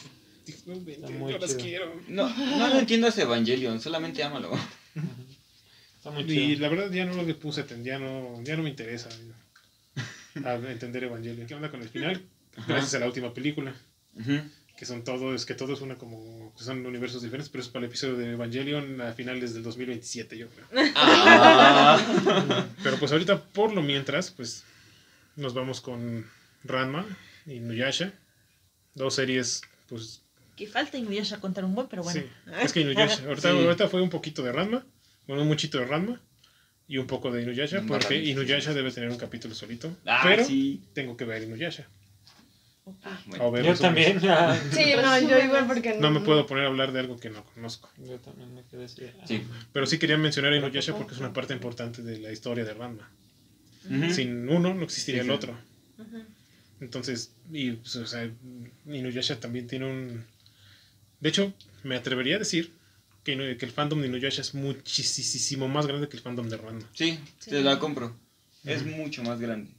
no, 0.66 1.08
no 1.10 1.38
las 1.38 1.54
quiero. 1.54 1.90
No, 2.08 2.28
no 2.28 2.68
lo 2.68 2.78
entiendo 2.80 3.06
ese 3.06 3.22
Evangelion, 3.22 3.80
solamente 3.80 4.22
ámalo. 4.22 4.50
Ujú. 4.52 5.06
Está 6.04 6.10
muy 6.10 6.30
Y 6.30 6.56
la 6.56 6.68
verdad 6.68 6.90
ya 6.92 7.06
no 7.06 7.22
le 7.22 7.32
puse 7.32 7.64
ya 7.82 7.98
no, 7.98 8.42
ya 8.42 8.58
no 8.58 8.62
me 8.62 8.68
interesa 8.68 9.08
a 10.44 10.54
entender 10.54 11.04
Evangelion. 11.04 11.46
¿Qué 11.46 11.54
onda 11.54 11.70
con 11.70 11.80
el 11.80 11.88
final? 11.88 12.22
Gracias 12.68 12.92
a 12.94 12.98
la 12.98 13.06
última 13.06 13.32
película, 13.32 13.74
que 14.76 14.84
son 14.84 15.02
todos, 15.02 15.46
que 15.46 15.54
todo 15.54 15.72
es 15.72 15.80
una 15.80 15.96
como, 15.96 16.52
que 16.58 16.62
son 16.62 16.84
universos 16.84 17.22
diferentes, 17.22 17.48
pero 17.48 17.62
es 17.62 17.70
para 17.70 17.86
el 17.86 17.90
episodio 17.90 18.16
de 18.18 18.32
Evangelion 18.32 19.00
a 19.00 19.14
finales 19.14 19.54
del 19.54 19.62
2027, 19.62 20.36
yo 20.36 20.48
creo. 20.50 20.66
Ah. 20.94 22.66
Pero 22.82 22.98
pues 22.98 23.10
ahorita, 23.10 23.42
por 23.42 23.72
lo 23.72 23.80
mientras, 23.80 24.30
pues 24.30 24.62
nos 25.36 25.54
vamos 25.54 25.80
con 25.80 26.26
Ranma 26.64 27.06
y 27.46 27.60
Nuyasha. 27.60 28.12
Dos 28.94 29.14
series, 29.14 29.62
pues 29.88 30.20
Que 30.54 30.66
falta 30.66 30.98
Inuyasha 30.98 31.40
contar 31.40 31.64
un 31.64 31.74
buen, 31.74 31.88
pero 31.88 32.02
bueno. 32.02 32.20
sí. 32.20 32.26
Es 32.62 32.74
que 32.74 32.82
Inuyasha, 32.82 33.24
ahorita, 33.26 33.52
Sí. 33.52 33.56
ahorita 33.64 33.88
fue 33.88 34.02
un 34.02 34.10
poquito 34.10 34.42
de 34.42 34.52
Ranma, 34.52 34.84
bueno, 35.26 35.42
un 35.42 35.48
muchito 35.48 35.78
de 35.78 35.86
Ranma. 35.86 36.20
y 36.88 36.98
un 36.98 37.06
poco 37.06 37.30
de 37.32 37.42
Inuyasha, 37.42 37.80
No, 37.80 37.86
porque. 37.88 38.16
Inuyasha 38.22 38.74
debe 38.74 38.90
tener 38.92 39.10
un 39.10 39.16
capítulo 39.18 39.54
solito. 39.54 39.96
Ah, 40.06 40.20
pero 40.24 40.44
sí. 40.44 40.82
tengo 40.92 41.16
que 41.16 41.24
ver 41.24 41.42
Inuyasha. 41.42 41.86
Ah, 43.02 43.18
O 43.26 43.50
bueno. 43.50 43.50
ver 43.52 43.64
Yo 43.64 43.74
también. 43.76 44.20
ah, 44.28 44.54
Sí, 44.70 44.92
no, 45.00 45.18
yo 45.20 45.38
igual 45.38 45.66
porque 45.66 45.94
No 45.98 46.10
me 46.10 46.20
puedo 46.20 46.46
poner 46.46 46.64
a 46.64 46.66
hablar 46.68 46.92
de 46.92 47.00
algo 47.00 47.18
que 47.18 47.30
no 47.30 47.42
conozco. 47.54 47.90
Yo 47.96 48.18
también 48.18 48.54
me 48.54 48.62
quedé 48.64 48.84
así. 48.84 49.02
ah, 49.06 49.24
Sí. 49.26 49.42
Pero 49.72 49.86
sí 49.86 49.98
quería 49.98 50.18
mencionar 50.18 50.52
a 50.52 50.56
Inuyasha 50.58 50.94
porque 50.94 51.14
es 51.14 51.20
una 51.20 51.32
parte 51.32 51.54
importante 51.54 52.02
de 52.02 52.18
la 52.18 52.30
historia 52.30 52.64
de 52.64 52.74
Ranma. 52.74 53.08
Sin 54.12 54.48
uno 54.50 54.74
no 54.74 54.84
existiría 54.84 55.22
Sí, 55.22 55.28
el 55.28 55.34
otro. 55.34 55.56
Entonces, 56.80 57.32
y, 57.52 57.72
pues, 57.72 57.96
o 57.96 58.06
sea, 58.06 58.30
Inuyasha 58.86 59.40
también 59.40 59.66
tiene 59.66 59.86
un... 59.90 60.24
De 61.20 61.28
hecho, 61.30 61.52
me 61.82 61.96
atrevería 61.96 62.36
a 62.36 62.40
decir 62.40 62.72
que, 63.24 63.56
que 63.56 63.64
el 63.66 63.72
fandom 63.72 64.00
de 64.00 64.06
Inuyasha 64.08 64.42
es 64.42 64.54
muchísimo 64.54 65.66
más 65.68 65.86
grande 65.86 66.08
que 66.08 66.16
el 66.16 66.22
fandom 66.22 66.48
de 66.48 66.56
Ranma. 66.56 66.88
Sí, 66.94 67.18
Sí. 67.40 67.50
te 67.50 67.62
la 67.62 67.78
compro. 67.78 68.16
Es 68.64 68.84
mucho 68.84 69.22
más 69.22 69.40
grande. 69.40 69.70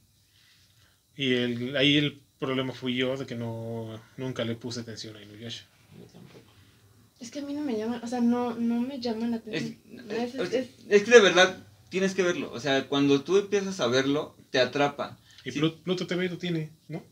Y 1.16 1.32
el, 1.34 1.76
ahí 1.76 1.96
el 1.96 2.20
problema 2.38 2.72
fui 2.72 2.94
yo 2.94 3.16
de 3.16 3.26
que 3.26 3.34
no 3.34 4.00
nunca 4.16 4.44
le 4.44 4.54
puse 4.56 4.80
atención 4.80 5.16
a 5.16 5.22
Inuyasha. 5.22 5.64
yo 5.98 6.04
tampoco. 6.06 6.44
Es 7.18 7.30
que 7.30 7.38
a 7.38 7.42
mí 7.42 7.54
no 7.54 7.62
me 7.62 7.78
llama, 7.78 8.00
o 8.04 8.06
sea, 8.06 8.20
no, 8.20 8.54
no 8.56 8.80
me 8.82 9.00
llama 9.00 9.26
la 9.28 9.36
atención. 9.36 9.78
es- 10.10 10.34
Es- 10.34 10.34
es- 10.34 10.52
es- 10.52 10.68
es 10.88 11.02
que 11.02 11.10
de 11.10 11.20
verdad 11.20 11.66
tienes 11.88 12.14
que 12.14 12.22
verlo. 12.22 12.52
O 12.52 12.60
sea, 12.60 12.86
cuando 12.88 13.22
tú 13.22 13.38
empiezas 13.38 13.80
a 13.80 13.86
verlo, 13.86 14.36
te 14.50 14.58
atrapa. 14.58 15.18
Y 15.44 15.52
Sí. 15.52 15.60
Plu- 15.60 15.76
Pluto 15.82 16.06
TV 16.06 16.28
lo 16.28 16.36
tiene, 16.36 16.70
¿no? 16.88 17.02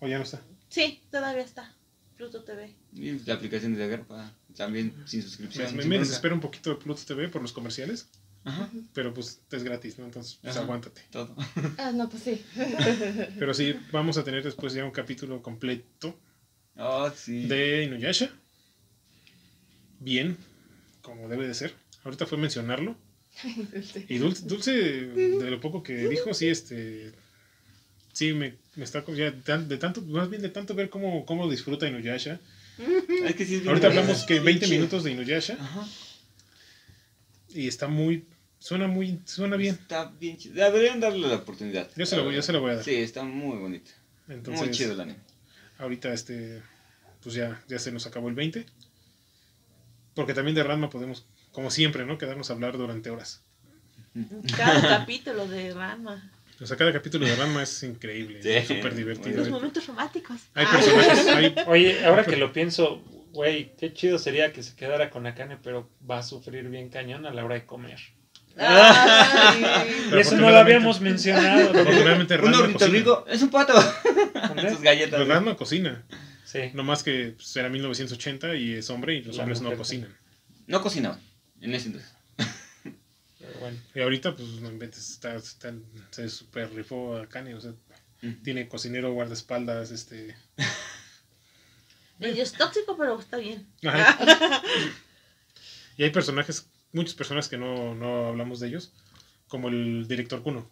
O 0.00 0.06
ya 0.06 0.18
no 0.18 0.24
está. 0.24 0.40
Sí, 0.68 1.00
todavía 1.10 1.42
está. 1.42 1.74
Pluto 2.16 2.44
TV. 2.44 2.72
Y 2.94 3.18
la 3.26 3.34
aplicación 3.34 3.74
de 3.74 3.82
Agarpa 3.84 4.32
también 4.58 4.92
sin 5.06 5.22
suscripción. 5.22 5.74
me- 5.74 5.82
sin 5.82 5.88
me 5.90 5.98
desespera 5.98 6.34
un 6.34 6.40
poquito 6.40 6.68
de 6.70 6.76
Pluto 6.76 7.00
TV 7.06 7.28
por 7.28 7.40
los 7.40 7.52
comerciales, 7.52 8.08
Ajá, 8.44 8.70
pero 8.92 9.14
pues 9.14 9.40
es 9.50 9.62
gratis, 9.64 9.98
¿no? 9.98 10.04
Entonces, 10.04 10.38
pues 10.42 10.54
Ajá. 10.56 10.64
aguántate. 10.64 11.00
todo. 11.10 11.34
Ah, 11.78 11.92
no, 11.92 12.08
pues 12.10 12.22
sí. 12.24 12.42
Pero 13.38 13.54
sí, 13.54 13.74
vamos 13.92 14.18
a 14.18 14.24
tener 14.24 14.42
después 14.42 14.72
ya 14.74 14.84
un 14.84 14.90
capítulo 14.90 15.42
completo 15.42 16.18
Oh, 16.76 17.10
sí. 17.10 17.46
de 17.46 17.84
Inuyasha. 17.84 18.30
Bien, 20.00 20.36
como 21.02 21.28
debe 21.28 21.46
de 21.48 21.54
ser. 21.54 21.74
Ahorita 22.04 22.26
fue 22.26 22.38
mencionarlo. 22.38 22.96
Y 24.08 24.18
Dulce, 24.18 24.44
Dulce, 24.46 24.72
de 24.72 25.50
lo 25.50 25.60
poco 25.60 25.82
que 25.82 26.08
dijo, 26.08 26.34
sí, 26.34 26.48
este. 26.48 27.12
Sí, 28.12 28.32
me, 28.32 28.54
me 28.74 28.84
está. 28.84 29.04
Ya, 29.14 29.30
de 29.30 29.76
tanto, 29.78 30.02
más 30.02 30.28
bien 30.30 30.42
de 30.42 30.48
tanto 30.48 30.74
ver 30.74 30.88
cómo, 30.90 31.24
cómo 31.26 31.48
disfruta 31.50 31.86
Inuyasha. 31.88 32.40
Es 33.24 33.34
que 33.34 33.44
sí 33.44 33.54
es 33.56 33.60
bien 33.60 33.68
Ahorita 33.68 33.88
hablamos 33.88 34.24
que 34.24 34.40
20 34.40 34.66
Chido. 34.66 34.78
minutos 34.78 35.04
de 35.04 35.12
Inuyasha 35.12 35.54
Ajá. 35.60 35.86
y 37.50 37.66
está 37.68 37.88
muy. 37.88 38.24
Suena 38.58 38.86
muy. 38.88 39.20
Suena 39.24 39.56
bien. 39.56 39.74
Está 39.74 40.12
bien 40.20 40.36
chido. 40.36 40.54
Deberían 40.54 41.00
darle 41.00 41.26
la 41.28 41.36
oportunidad. 41.36 41.88
Yo 41.96 42.06
se 42.06 42.16
la 42.16 42.22
voy, 42.22 42.34
yo 42.34 42.42
se 42.42 42.52
la 42.52 42.58
voy 42.58 42.72
a 42.72 42.74
dar. 42.76 42.84
Sí, 42.84 42.94
está 42.96 43.22
muy 43.24 43.56
bonito. 43.58 43.90
Entonces, 44.28 44.66
muy 44.66 44.70
chido 44.74 44.92
el 44.92 45.00
anime. 45.00 45.18
ahorita 45.78 46.12
este. 46.12 46.62
Pues 47.22 47.34
ya, 47.34 47.62
ya 47.68 47.78
se 47.78 47.90
nos 47.92 48.06
acabó 48.06 48.28
el 48.28 48.34
20. 48.34 48.64
Porque 50.14 50.34
también 50.34 50.54
de 50.54 50.62
Ranma 50.64 50.90
podemos, 50.90 51.26
como 51.52 51.70
siempre, 51.70 52.04
¿no? 52.04 52.18
Quedarnos 52.18 52.50
a 52.50 52.52
hablar 52.54 52.76
durante 52.76 53.10
horas. 53.10 53.42
Cada 54.56 54.80
capítulo 55.00 55.46
de 55.46 55.72
Rama. 55.74 56.32
O 56.60 56.66
sea, 56.66 56.76
cada 56.76 56.92
capítulo 56.92 57.24
de 57.26 57.36
Ranma 57.36 57.62
es 57.62 57.82
increíble, 57.84 58.42
Sí. 58.42 58.50
es 58.50 58.66
súper 58.66 58.94
divertido. 58.94 59.36
Los 59.38 59.50
momentos 59.50 59.86
románticos. 59.86 60.40
Hay 60.54 60.66
personajes, 60.66 61.26
hay, 61.28 61.54
Oye, 61.66 62.04
ahora 62.04 62.24
que 62.24 62.36
lo 62.36 62.52
pienso, 62.52 63.02
güey, 63.32 63.72
qué 63.78 63.92
chido 63.92 64.18
sería 64.18 64.52
que 64.52 64.62
se 64.62 64.74
quedara 64.74 65.10
con 65.10 65.26
Akane, 65.26 65.56
pero 65.62 65.88
va 66.08 66.18
a 66.18 66.22
sufrir 66.22 66.68
bien 66.68 66.88
cañón 66.88 67.26
a 67.26 67.30
la 67.32 67.44
hora 67.44 67.54
de 67.54 67.64
comer. 67.64 67.98
Ay. 68.56 69.60
Y 69.60 70.10
Pero 70.10 70.20
eso 70.20 70.36
no 70.36 70.50
lo 70.50 70.58
habíamos 70.58 71.00
mencionado. 71.00 71.70
Un 71.70 72.08
ornitorrinco 72.08 73.24
es 73.28 73.40
un 73.42 73.50
pato. 73.50 73.74
¿Dónde? 74.48 74.70
Sus 74.70 74.80
galletas. 74.80 75.18
cocina. 75.20 75.34
Ranma 75.34 75.56
cocina. 75.56 76.04
Sí. 76.44 76.60
No 76.74 76.82
más 76.82 77.02
que 77.04 77.34
pues, 77.36 77.54
era 77.56 77.68
1980 77.68 78.56
y 78.56 78.74
es 78.74 78.90
hombre 78.90 79.14
y 79.14 79.22
los 79.22 79.36
La 79.36 79.42
hombres 79.44 79.60
no 79.60 79.76
cocinan. 79.76 80.12
No 80.66 80.82
cocinaban 80.82 81.20
en 81.60 81.74
ese 81.74 81.86
entonces. 81.86 82.12
Bueno. 83.60 83.76
Y 83.94 84.00
ahorita, 84.00 84.34
pues 84.36 84.48
no 84.60 84.68
inventes, 84.70 85.10
está, 85.10 85.34
está- 85.36 85.72
se 86.10 86.28
super 86.28 86.72
rifó 86.74 87.16
a 87.16 87.26
Kanye. 87.28 87.54
O 87.54 87.60
sea, 87.60 87.72
Mm. 88.20 88.42
tiene 88.42 88.68
cocinero, 88.68 89.12
guardaespaldas, 89.12 89.90
este. 89.92 90.36
Medio 92.18 92.42
es 92.42 92.52
tóxico, 92.52 92.96
pero 92.96 93.18
está 93.18 93.36
bien. 93.36 93.66
Ajá. 93.86 94.62
y 95.96 96.02
hay 96.02 96.10
personajes, 96.10 96.68
muchas 96.92 97.14
personas 97.14 97.48
que 97.48 97.56
no, 97.58 97.94
no 97.94 98.26
hablamos 98.26 98.58
de 98.58 98.68
ellos, 98.68 98.92
como 99.46 99.68
el 99.68 100.08
director 100.08 100.42
Kuno. 100.42 100.68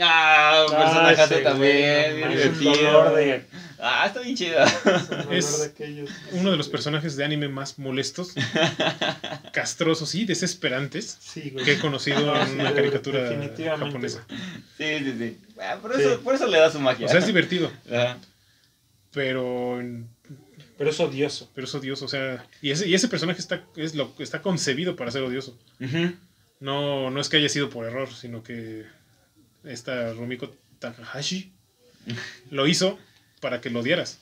Ah, 0.00 0.64
un 0.68 0.74
personaje 0.74 1.22
ese 1.22 1.42
también. 1.42 2.16
bien 2.16 2.28
divertido. 2.30 3.14
de, 3.14 3.46
Ah, 3.78 4.06
está 4.06 4.20
bien 4.20 4.36
chido. 4.36 4.58
Es. 5.30 5.72
Uno 6.32 6.50
de 6.50 6.56
los 6.56 6.68
personajes 6.68 7.16
de 7.16 7.24
anime 7.24 7.48
más 7.48 7.78
molestos, 7.78 8.34
castrosos 9.52 10.14
y 10.14 10.24
desesperantes 10.24 11.18
Sí, 11.20 11.50
güey. 11.50 11.64
que 11.64 11.72
he 11.72 11.78
conocido 11.78 12.18
en 12.40 12.60
una 12.60 12.72
caricatura 12.74 13.30
japonesa. 13.78 14.24
Sí, 14.78 14.98
sí, 14.98 15.14
sí. 15.18 15.38
Ah, 15.60 15.78
por, 15.80 15.94
Sí. 15.96 16.02
eso, 16.02 16.20
por 16.20 16.34
eso 16.34 16.46
le 16.46 16.58
da 16.58 16.70
su 16.70 16.80
magia. 16.80 17.06
O 17.06 17.08
sea, 17.08 17.18
es 17.18 17.26
divertido, 17.26 17.70
Ajá. 17.90 18.18
pero, 19.12 19.80
Pero 20.78 20.90
es 20.90 21.00
odioso. 21.00 21.50
pero 21.54 21.66
es 21.66 21.74
odioso. 21.74 22.04
O 22.04 22.08
sea, 22.08 22.46
y 22.62 22.70
ese, 22.70 22.88
y 22.88 22.94
ese 22.94 23.08
personaje 23.08 23.40
está, 23.40 23.64
es 23.76 23.94
lo, 23.94 24.12
está 24.18 24.42
concebido 24.42 24.96
para 24.96 25.10
ser 25.10 25.22
odioso. 25.22 25.58
No, 26.60 27.10
no 27.10 27.20
es 27.20 27.28
que 27.28 27.36
haya 27.36 27.48
sido 27.48 27.68
por 27.70 27.86
error, 27.86 28.08
sino 28.12 28.42
que 28.42 28.84
esta 29.64 30.12
Rumiko 30.12 30.54
Takahashi 30.78 31.52
lo 32.50 32.66
hizo 32.66 32.98
para 33.40 33.60
que 33.60 33.70
lo 33.70 33.80
odiaras. 33.80 34.20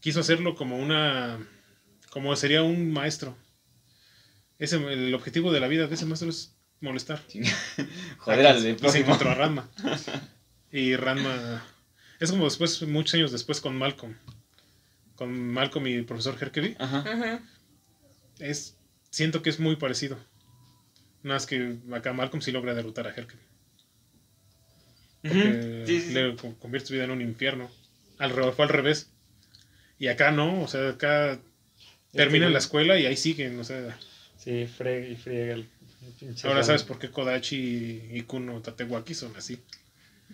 Quiso 0.00 0.20
hacerlo 0.20 0.54
como 0.54 0.78
una. 0.78 1.38
como 2.10 2.34
sería 2.36 2.62
un 2.62 2.92
maestro. 2.92 3.36
Ese, 4.58 4.76
el 4.76 5.14
objetivo 5.14 5.52
de 5.52 5.60
la 5.60 5.68
vida 5.68 5.86
de 5.86 5.94
ese 5.94 6.06
maestro 6.06 6.28
es 6.30 6.54
molestar. 6.80 7.22
Joder, 8.18 8.46
al 8.46 8.66
Y 8.82 8.88
se 8.88 9.00
encontró 9.00 9.30
a 9.30 9.34
Ranma. 9.34 9.68
Y 10.70 10.96
Ranma. 10.96 11.64
Es 12.20 12.30
como 12.30 12.44
después, 12.44 12.82
muchos 12.82 13.14
años 13.14 13.32
después 13.32 13.60
con 13.60 13.76
Malcolm. 13.76 14.16
Con 15.16 15.52
Malcolm 15.52 15.86
y 15.86 15.94
el 15.94 16.04
profesor 16.04 16.36
Herkeby. 16.40 16.76
Es, 18.38 18.76
siento 19.10 19.42
que 19.42 19.50
es 19.50 19.60
muy 19.60 19.76
parecido. 19.76 20.16
Nada 21.22 21.36
más 21.36 21.46
que 21.46 21.78
acá 21.92 22.12
Malcolm 22.12 22.42
sí 22.42 22.50
logra 22.50 22.74
derrotar 22.74 23.06
a 23.06 23.10
Herkeby. 23.10 23.51
Ujú. 25.24 25.34
Porque 25.34 25.84
Sí, 25.86 26.00
sí, 26.00 26.06
sí. 26.08 26.14
le 26.14 26.36
co- 26.36 26.54
convierte 26.58 26.88
su 26.88 26.94
vida 26.94 27.04
en 27.04 27.10
un 27.12 27.20
infierno. 27.20 27.70
Al 28.18 28.30
re- 28.30 28.52
fue 28.52 28.64
al 28.64 28.70
revés. 28.70 29.10
Y 29.98 30.08
acá 30.08 30.30
no, 30.32 30.62
o 30.62 30.68
sea, 30.68 30.88
acá 30.90 31.38
terminan 32.12 32.46
güey. 32.48 32.52
la 32.54 32.58
escuela 32.58 32.98
y 32.98 33.06
ahí 33.06 33.16
siguen, 33.16 33.58
o 33.60 33.64
sea. 33.64 33.96
Sí, 34.36 34.66
frega 34.66 35.06
y 35.08 35.16
friega 35.16 35.54
el, 35.54 35.68
pinche. 36.18 36.48
Ahora 36.48 36.62
sabes 36.64 36.82
por 36.82 36.98
qué 36.98 37.10
Kodachi 37.10 38.02
y 38.12 38.22
Kuno 38.22 38.60
Tatewaki 38.60 39.14
son 39.14 39.34
así. 39.36 39.58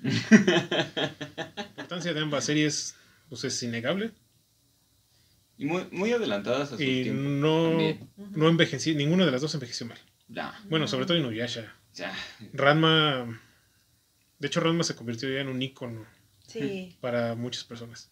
La 0.31 1.67
importancia 1.71 2.15
de 2.15 2.21
ambas 2.21 2.45
series 2.45 2.95
pues, 3.29 3.45
es 3.45 3.63
innegable. 3.63 4.13
Y 5.59 5.65
muy, 5.67 5.87
muy 5.91 6.13
adelantadas 6.13 6.73
a 6.73 6.77
su 6.77 6.83
Y 6.83 7.03
tiempo. 7.05 7.21
no, 7.23 7.69
también. 7.71 8.09
no 8.17 8.49
envejeció, 8.49 8.95
ninguna 8.95 9.27
de 9.27 9.33
las 9.33 9.41
dos 9.43 9.53
envejeció 9.55 9.87
mal. 9.87 9.99
Ya. 10.29 10.59
Bueno, 10.69 10.87
sobre 10.87 11.05
todo 11.07 11.17
Inuyasha. 11.19 11.75
Ya. 11.95 12.15
Ranma. 12.53 13.41
De 14.39 14.47
hecho, 14.49 14.61
Ranma 14.61 14.85
se 14.85 14.95
convirtió 14.95 15.29
ya 15.29 15.41
en 15.41 15.49
un 15.49 15.61
icono 15.63 16.05
Sí. 16.47 16.97
para 17.01 17.35
muchas 17.35 17.65
personas. 17.65 18.11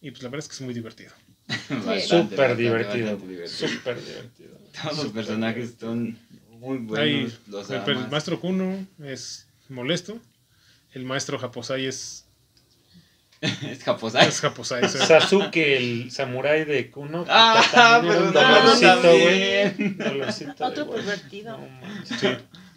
Y 0.00 0.10
pues 0.10 0.22
la 0.22 0.28
verdad 0.30 0.44
es 0.44 0.48
que 0.48 0.54
es 0.54 0.60
muy 0.62 0.74
divertido. 0.74 1.12
Súper 2.08 2.56
divertido. 2.56 3.18
Súper 3.46 4.02
divertido. 4.04 4.50
Todos 4.82 5.04
los 5.04 5.12
personajes 5.12 5.74
son 5.78 6.18
muy 6.48 6.76
Hay- 6.78 6.84
buenos. 7.24 7.38
los 7.48 7.70
el, 7.70 8.08
maestro 8.08 8.40
Kuno 8.40 8.86
es 9.02 9.46
molesto. 9.68 10.18
El 10.92 11.04
maestro 11.04 11.38
Japosai 11.38 11.86
es, 11.86 12.24
es 13.40 13.82
Japosai. 13.84 14.28
es 14.28 14.40
Japosai. 14.40 14.88
sea, 14.88 15.20
Sasuke, 15.20 15.76
el 15.76 16.10
samurái 16.10 16.64
de 16.64 16.90
Kuno. 16.90 17.24
Ah, 17.28 18.00
pero 18.02 18.26
un 18.26 18.32
dolorcito, 18.32 19.02
güey. 19.18 20.60
Otro 20.60 20.90
pervertido. 20.90 21.58
No 21.58 22.06
sí, 22.06 22.26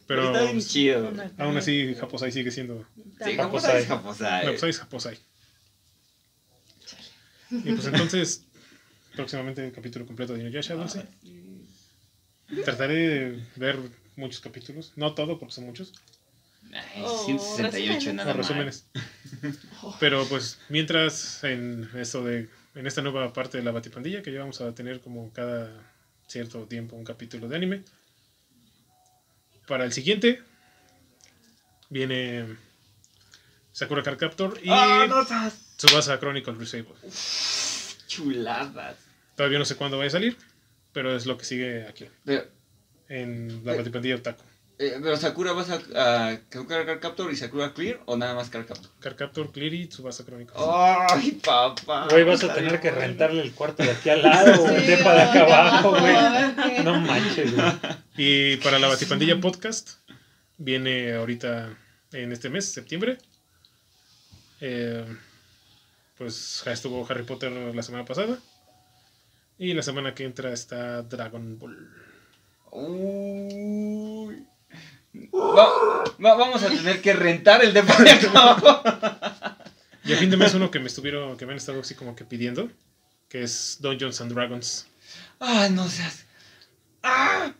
pero 0.07 0.27
Está 0.27 0.43
bien 0.43 0.59
chido. 0.61 1.09
Una- 1.09 1.31
aún 1.37 1.57
así 1.57 1.95
Japosai 1.95 2.31
sigue 2.31 2.51
siendo. 2.51 2.85
Sí, 3.23 3.35
Japosai. 3.35 3.81
Es 3.81 3.87
Japosai. 3.87 4.45
Japosai 4.45 4.69
es 4.69 4.79
Japosai. 4.79 5.19
Y 7.51 7.71
pues 7.73 7.85
entonces, 7.85 8.45
próximamente 9.15 9.65
el 9.65 9.71
capítulo 9.71 10.05
completo 10.05 10.33
de 10.33 10.39
Inuyasha, 10.41 10.73
Dulce. 10.75 11.05
Trataré 12.65 12.95
de 12.95 13.43
ver 13.55 13.77
muchos 14.15 14.39
capítulos. 14.41 14.93
No 14.95 15.13
todo, 15.13 15.39
porque 15.39 15.53
son 15.53 15.65
muchos. 15.65 15.93
Ay, 16.73 17.03
Oh, 17.03 17.25
168 17.25 17.93
resúmenes. 17.93 18.13
nada 18.15 18.33
más. 18.33 18.37
resúmenes. 18.37 18.85
Pero 19.99 20.25
pues 20.25 20.57
mientras 20.69 21.43
en 21.43 21.89
esto 21.95 22.23
de 22.23 22.49
en 22.75 22.87
esta 22.87 23.01
nueva 23.03 23.31
parte 23.33 23.59
de 23.59 23.63
la 23.63 23.71
Batipandilla 23.71 24.23
que 24.23 24.31
ya 24.33 24.39
vamos 24.39 24.59
a 24.61 24.73
tener 24.73 24.99
como 25.01 25.31
cada 25.31 25.69
cierto 26.27 26.63
tiempo 26.65 26.95
un 26.95 27.03
capítulo 27.03 27.47
de 27.47 27.55
anime, 27.55 27.83
para 29.67 29.85
el 29.85 29.93
siguiente 29.93 30.41
viene 31.89 32.45
Sakura 33.71 34.03
Card 34.03 34.17
Captor 34.17 34.59
y 34.63 34.69
¡Ah, 34.69 35.05
no 35.07 35.25
Chronicle 36.19 36.53
Resable. 36.53 36.93
chuladas! 38.07 38.97
Todavía 39.35 39.59
no 39.59 39.65
sé 39.65 39.75
cuándo 39.75 39.97
vaya 39.97 40.07
a 40.09 40.11
salir, 40.11 40.37
pero 40.91 41.15
es 41.15 41.25
lo 41.25 41.37
que 41.37 41.45
sigue 41.45 41.87
aquí, 41.87 42.07
en 43.09 43.63
la. 43.65 43.75
Batipandilla 43.75 44.15
Otaku. 44.15 44.43
Eh, 44.79 44.99
pero 45.01 45.15
Sakura 45.17 45.51
vas 45.53 45.69
a, 45.69 45.75
a 45.75 46.39
Sakura 46.51 46.85
Card 46.85 46.99
Captor 46.99 47.31
y 47.31 47.35
Sakura 47.35 47.73
Clear 47.73 48.01
o 48.05 48.17
nada 48.17 48.33
más 48.35 48.49
Card 48.49 48.65
Captor. 48.65 48.89
Card 48.99 49.15
Captor, 49.15 49.51
Clear 49.51 49.73
y 49.73 49.87
Tsubasa 49.87 50.25
Chronicle. 50.25 50.55
¡Ay, 50.57 51.39
papá! 51.43 52.07
Güey, 52.09 52.23
vas 52.23 52.43
a 52.43 52.53
tener 52.53 52.71
bien 52.71 52.81
que 52.81 52.89
bueno. 52.91 53.07
rentarle 53.07 53.41
el 53.41 53.53
cuarto 53.53 53.83
de 53.83 53.91
aquí 53.91 54.09
al 54.09 54.23
lado, 54.23 54.63
o 54.63 54.67
el 54.69 54.81
Sí, 54.81 54.87
depa 54.87 55.13
de 55.13 55.21
acá 55.21 55.39
no, 55.39 55.45
abajo, 55.45 55.91
no, 55.91 55.99
güey. 55.99 56.83
No 56.83 56.99
manches, 57.01 57.55
güey. 57.55 57.67
Y 58.17 58.57
para 58.57 58.79
la 58.79 58.87
Batipandilla 58.87 59.39
Podcast, 59.39 59.97
viene 60.57 61.13
ahorita 61.13 61.77
en 62.11 62.31
este 62.31 62.49
mes, 62.49 62.71
septiembre. 62.71 63.17
Eh, 64.61 65.05
pues 66.17 66.61
ya 66.65 66.71
estuvo 66.71 67.05
Harry 67.09 67.23
Potter 67.23 67.51
la 67.51 67.83
semana 67.83 68.05
pasada. 68.05 68.37
Y 69.57 69.73
la 69.73 69.83
semana 69.83 70.15
que 70.15 70.25
entra 70.25 70.51
está 70.51 71.01
Dragon 71.03 71.59
Ball. 71.59 71.89
Uy. 72.71 74.02
Va- 75.15 76.03
va- 76.23 76.35
vamos 76.35 76.63
a 76.63 76.69
tener 76.69 77.01
que 77.01 77.13
rentar 77.13 77.63
el 77.63 77.73
depa 77.73 77.95
de 78.01 78.11
acá 78.11 78.29
abajo. 78.31 78.81
Y 80.05 80.13
a 80.13 80.17
fin 80.17 80.29
de 80.29 80.37
mes 80.37 80.53
uno 80.53 80.69
que 80.71 80.79
me 80.79 80.87
estuvieron, 80.87 81.37
que 81.37 81.45
me 81.45 81.51
han 81.53 81.57
estado 81.57 81.79
así 81.81 81.95
como 81.95 82.15
que 82.15 82.25
pidiendo, 82.25 82.69
que 83.29 83.43
es 83.43 83.77
Dungeons 83.79 84.19
and 84.21 84.33
Dragons. 84.33 84.87
¡Ay, 85.39 85.69
no 85.71 85.87
seas! 85.87 86.25
¡Ah! 87.03 87.51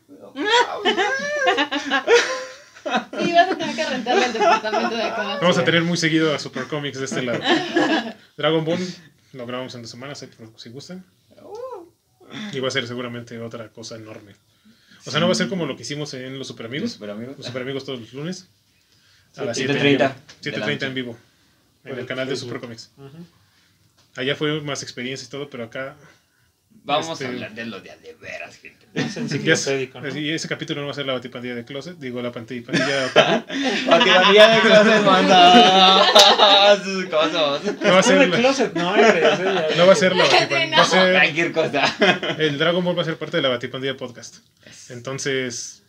Sí, 2.83 3.31
vas 3.31 3.49
a 3.49 3.57
tener 3.57 3.75
que 3.75 3.85
rentarle 3.85 4.25
el 4.25 4.33
departamento 4.33 4.95
de 4.95 5.03
acá. 5.03 5.37
Vamos 5.41 5.57
a 5.57 5.63
tener 5.63 5.83
muy 5.83 5.97
seguido 5.97 6.35
a 6.35 6.39
Super 6.39 6.65
Comics 6.67 6.97
de 6.99 7.05
este 7.05 7.21
lado. 7.21 7.39
Dragon 8.35 8.65
Ball 8.65 8.79
lo 9.33 9.45
grabamos 9.45 9.73
en 9.75 9.81
dos 9.83 9.91
semanas, 9.91 10.25
si 10.57 10.69
gustan. 10.69 11.05
Y 12.51 12.59
va 12.59 12.67
a 12.67 12.71
ser 12.71 12.87
seguramente 12.87 13.39
otra 13.39 13.69
cosa 13.69 13.95
enorme. 13.95 14.35
O 15.05 15.11
sea, 15.11 15.19
no 15.19 15.27
va 15.27 15.33
a 15.33 15.35
ser 15.35 15.49
como 15.49 15.65
lo 15.65 15.75
que 15.75 15.83
hicimos 15.83 16.13
en 16.13 16.37
Los 16.37 16.47
Super 16.47 16.67
Amigos. 16.67 16.93
Super 16.93 17.09
amigos. 17.09 17.37
Los 17.37 17.47
Super 17.47 17.61
Amigos 17.61 17.85
todos 17.85 17.99
los 17.99 18.13
lunes. 18.13 18.47
A 19.35 19.45
las 19.45 19.57
7:30 19.57 20.13
7.30 20.41 20.83
en 20.83 20.93
vivo. 20.93 21.17
En 21.83 21.99
el 21.99 22.05
canal 22.05 22.27
de. 22.27 22.35
Super 22.35 22.59
Comics. 22.59 22.91
Allá 24.15 24.35
fue 24.35 24.61
más 24.61 24.83
experiencia 24.83 25.25
y 25.25 25.29
todo, 25.29 25.49
pero 25.49 25.63
acá. 25.65 25.95
Vamos 26.85 27.09
Este- 27.13 27.25
a 27.25 27.27
hablar 27.29 27.53
de 27.55 27.65
lo 27.65 27.79
de 27.79 27.95
de 27.97 28.13
veras, 28.21 28.57
gente. 28.57 28.85
Es 28.93 29.17
enciclopédico, 29.17 30.01
¿no? 30.01 30.17
y 30.19 30.29
ese 30.31 30.47
capítulo 30.47 30.81
no 30.81 30.87
va 30.87 30.91
a 30.91 30.95
ser 30.95 31.05
la 31.07 31.13
batipandilla 31.13 31.55
de 31.55 31.65
Closet, 31.65 31.97
digo 31.97 32.21
la 32.21 32.31
pantilla 32.31 32.63
pandilla 32.67 33.05
otaku. 33.07 33.45
Batería 33.89 34.47
de 34.49 34.61
clases, 34.61 35.03
manda 35.03 36.03
sus 36.83 37.05
cosas. 37.05 37.63
No 37.81 37.91
va 37.93 37.99
a 37.99 38.03
ser 38.03 38.19
de 38.19 38.27
la, 38.27 38.37
closet, 38.37 38.73
no 38.75 38.95
eres. 38.95 39.39
ya- 39.39 39.75
no 39.77 39.87
va 39.87 39.93
a 39.93 39.95
ser 39.95 40.15
la 40.15 40.23
batipandilla. 40.25 40.77
Va 40.77 40.83
a 40.83 40.85
ser, 40.85 41.13
Cualquier 41.13 41.51
cosa. 41.53 41.95
el 42.37 42.57
Dragon 42.59 42.83
Ball 42.83 42.97
va 42.97 43.01
a 43.01 43.05
ser 43.05 43.17
parte 43.17 43.37
de 43.37 43.43
la 43.43 43.49
batipandilla 43.49 43.95
podcast. 43.97 44.35
Entonces, 44.89 45.81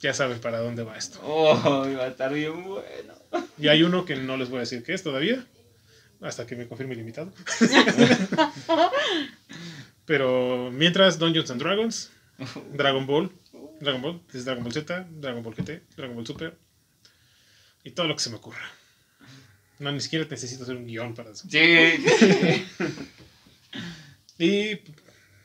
ya 0.00 0.12
saben 0.14 0.40
para 0.40 0.58
dónde 0.58 0.82
va 0.82 0.98
esto. 0.98 1.18
Oh, 1.22 1.56
va 1.96 2.04
a 2.04 2.08
estar 2.08 2.32
bien 2.34 2.62
bueno. 2.64 3.14
Y 3.56 3.68
hay 3.68 3.82
uno 3.84 4.04
que 4.04 4.16
no 4.16 4.36
les 4.36 4.48
voy 4.50 4.58
a 4.58 4.60
decir 4.60 4.82
qué 4.82 4.92
es 4.94 5.02
todavía, 5.02 5.44
hasta 6.20 6.46
que 6.46 6.56
me 6.56 6.66
confirme 6.66 6.92
el 6.94 7.00
invitado. 7.00 7.32
Pero 10.10 10.72
mientras, 10.72 11.20
Dungeons 11.20 11.52
and 11.52 11.62
Dragons, 11.62 12.10
Dragon 12.74 13.06
Ball, 13.06 13.30
Dragon 13.80 14.02
Ball, 14.02 14.20
es 14.34 14.44
Dragon 14.44 14.64
Ball 14.64 14.72
Z, 14.72 15.06
Dragon 15.08 15.40
Ball 15.40 15.54
GT, 15.54 15.82
Dragon 15.96 16.16
Ball 16.16 16.26
Super, 16.26 16.58
y 17.84 17.92
todo 17.92 18.08
lo 18.08 18.16
que 18.16 18.20
se 18.20 18.30
me 18.30 18.34
ocurra. 18.34 18.68
No, 19.78 19.92
ni 19.92 20.00
siquiera 20.00 20.26
necesito 20.28 20.64
hacer 20.64 20.74
un 20.74 20.88
guion 20.88 21.14
para 21.14 21.30
eso. 21.30 21.46
Sí. 21.48 21.58
Y 24.36 24.76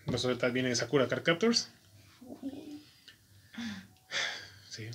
pues 0.06 0.26
ahorita 0.26 0.48
viene 0.48 0.74
Sakura 0.74 1.08
Card 1.08 1.22
Captors. 1.22 1.70
Sí. 4.70 4.88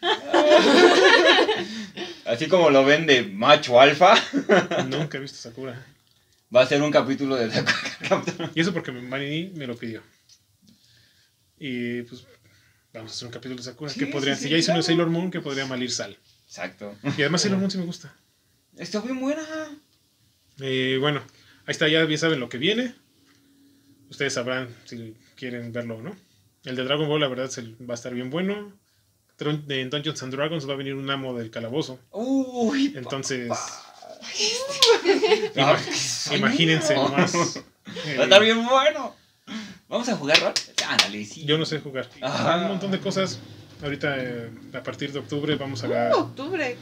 Así 2.24 2.48
como 2.48 2.70
lo 2.70 2.82
ven 2.84 3.06
de 3.06 3.24
macho 3.24 3.78
alfa, 3.78 4.14
Nunca 4.88 5.18
he 5.18 5.20
visto 5.20 5.36
Sakura. 5.36 5.84
Va 6.54 6.62
a 6.62 6.66
ser 6.66 6.82
un 6.82 6.90
capítulo 6.90 7.36
de. 7.36 7.48
Y 8.54 8.60
eso 8.60 8.72
porque 8.72 8.92
Manini 8.92 9.50
me 9.54 9.66
lo 9.66 9.76
pidió. 9.76 10.02
Y 11.58 12.02
pues 12.02 12.24
vamos 12.92 13.12
a 13.12 13.14
hacer 13.14 13.26
un 13.26 13.32
capítulo 13.32 13.56
de 13.56 13.62
Sakura. 13.64 13.90
Sí, 13.90 13.98
que 13.98 14.06
podría, 14.06 14.34
sí, 14.34 14.42
si 14.42 14.48
sí, 14.48 14.50
ya 14.52 14.58
hice 14.58 14.70
uno 14.70 14.78
de 14.78 14.84
claro. 14.84 14.96
Sailor 14.98 15.10
Moon, 15.10 15.30
que 15.30 15.40
podría 15.40 15.66
malir 15.66 15.90
sal. 15.90 16.16
Exacto. 16.46 16.96
Y 17.02 17.22
además 17.22 17.42
Sailor 17.42 17.58
Moon 17.58 17.70
sí 17.70 17.78
me 17.78 17.84
gusta. 17.84 18.14
Está 18.76 19.00
bien 19.00 19.20
buena. 19.20 19.42
Eh, 20.60 20.96
bueno, 21.00 21.20
ahí 21.66 21.72
está, 21.72 21.88
ya, 21.88 22.08
ya 22.08 22.18
saben 22.18 22.40
lo 22.40 22.48
que 22.48 22.58
viene. 22.58 22.94
Ustedes 24.08 24.32
sabrán 24.32 24.74
si 24.84 25.16
quieren 25.36 25.72
verlo 25.72 25.96
o 25.96 26.02
no. 26.02 26.16
El 26.64 26.76
de 26.76 26.84
Dragon 26.84 27.08
Ball, 27.08 27.20
la 27.20 27.28
verdad, 27.28 27.50
va 27.88 27.94
a 27.94 27.96
estar 27.96 28.14
bien 28.14 28.30
bueno. 28.30 28.72
En 29.40 29.90
Dungeons 29.90 30.22
and 30.22 30.34
Dragons 30.34 30.68
va 30.68 30.74
a 30.74 30.76
venir 30.76 30.94
un 30.94 31.08
amo 31.10 31.36
del 31.36 31.50
calabozo. 31.50 32.00
Uy, 32.10 32.92
Entonces, 32.96 33.48
sueño. 33.48 34.67
Imagínense 36.34 36.94
nomás. 36.94 37.34
Va 37.34 38.20
a 38.20 38.24
estar 38.24 38.42
bien 38.42 38.66
bueno. 38.66 39.14
¿Vamos 39.88 40.08
a 40.08 40.16
jugar 40.16 40.40
rol? 40.40 40.52
Ándale, 40.86 41.24
sí. 41.24 41.44
Yo 41.46 41.56
no 41.56 41.64
sé 41.64 41.80
jugar. 41.80 42.08
Ah. 42.20 42.60
Un 42.62 42.68
montón 42.68 42.90
de 42.90 43.00
cosas. 43.00 43.38
Ahorita, 43.82 44.16
eh, 44.18 44.50
a 44.74 44.82
partir 44.82 45.12
de 45.12 45.20
octubre, 45.20 45.54
vamos 45.56 45.84
a. 45.84 46.16
Octubre. 46.16 46.76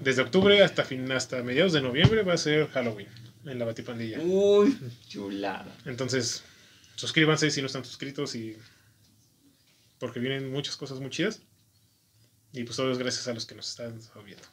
Desde 0.00 0.22
octubre 0.22 0.62
hasta, 0.62 0.84
fin, 0.84 1.10
hasta 1.12 1.42
mediados 1.42 1.72
de 1.72 1.80
noviembre 1.80 2.22
va 2.22 2.34
a 2.34 2.38
ser 2.38 2.68
Halloween 2.70 3.08
en 3.44 3.58
la 3.58 3.64
Batipandilla. 3.64 4.18
Uy, 4.20 4.78
chulada. 5.08 5.76
Entonces, 5.84 6.44
suscríbanse 6.94 7.50
si 7.50 7.60
no 7.60 7.66
están 7.66 7.84
suscritos 7.84 8.34
y. 8.34 8.56
Porque 9.98 10.20
vienen 10.20 10.50
muchas 10.50 10.76
cosas 10.76 11.00
muy 11.00 11.10
chidas. 11.10 11.42
Y 12.52 12.64
pues 12.64 12.76
todo 12.76 12.92
es 12.92 12.98
gracias 12.98 13.28
a 13.28 13.34
los 13.34 13.46
que 13.46 13.54
nos 13.54 13.68
están 13.68 13.98
viendo. 14.24 14.46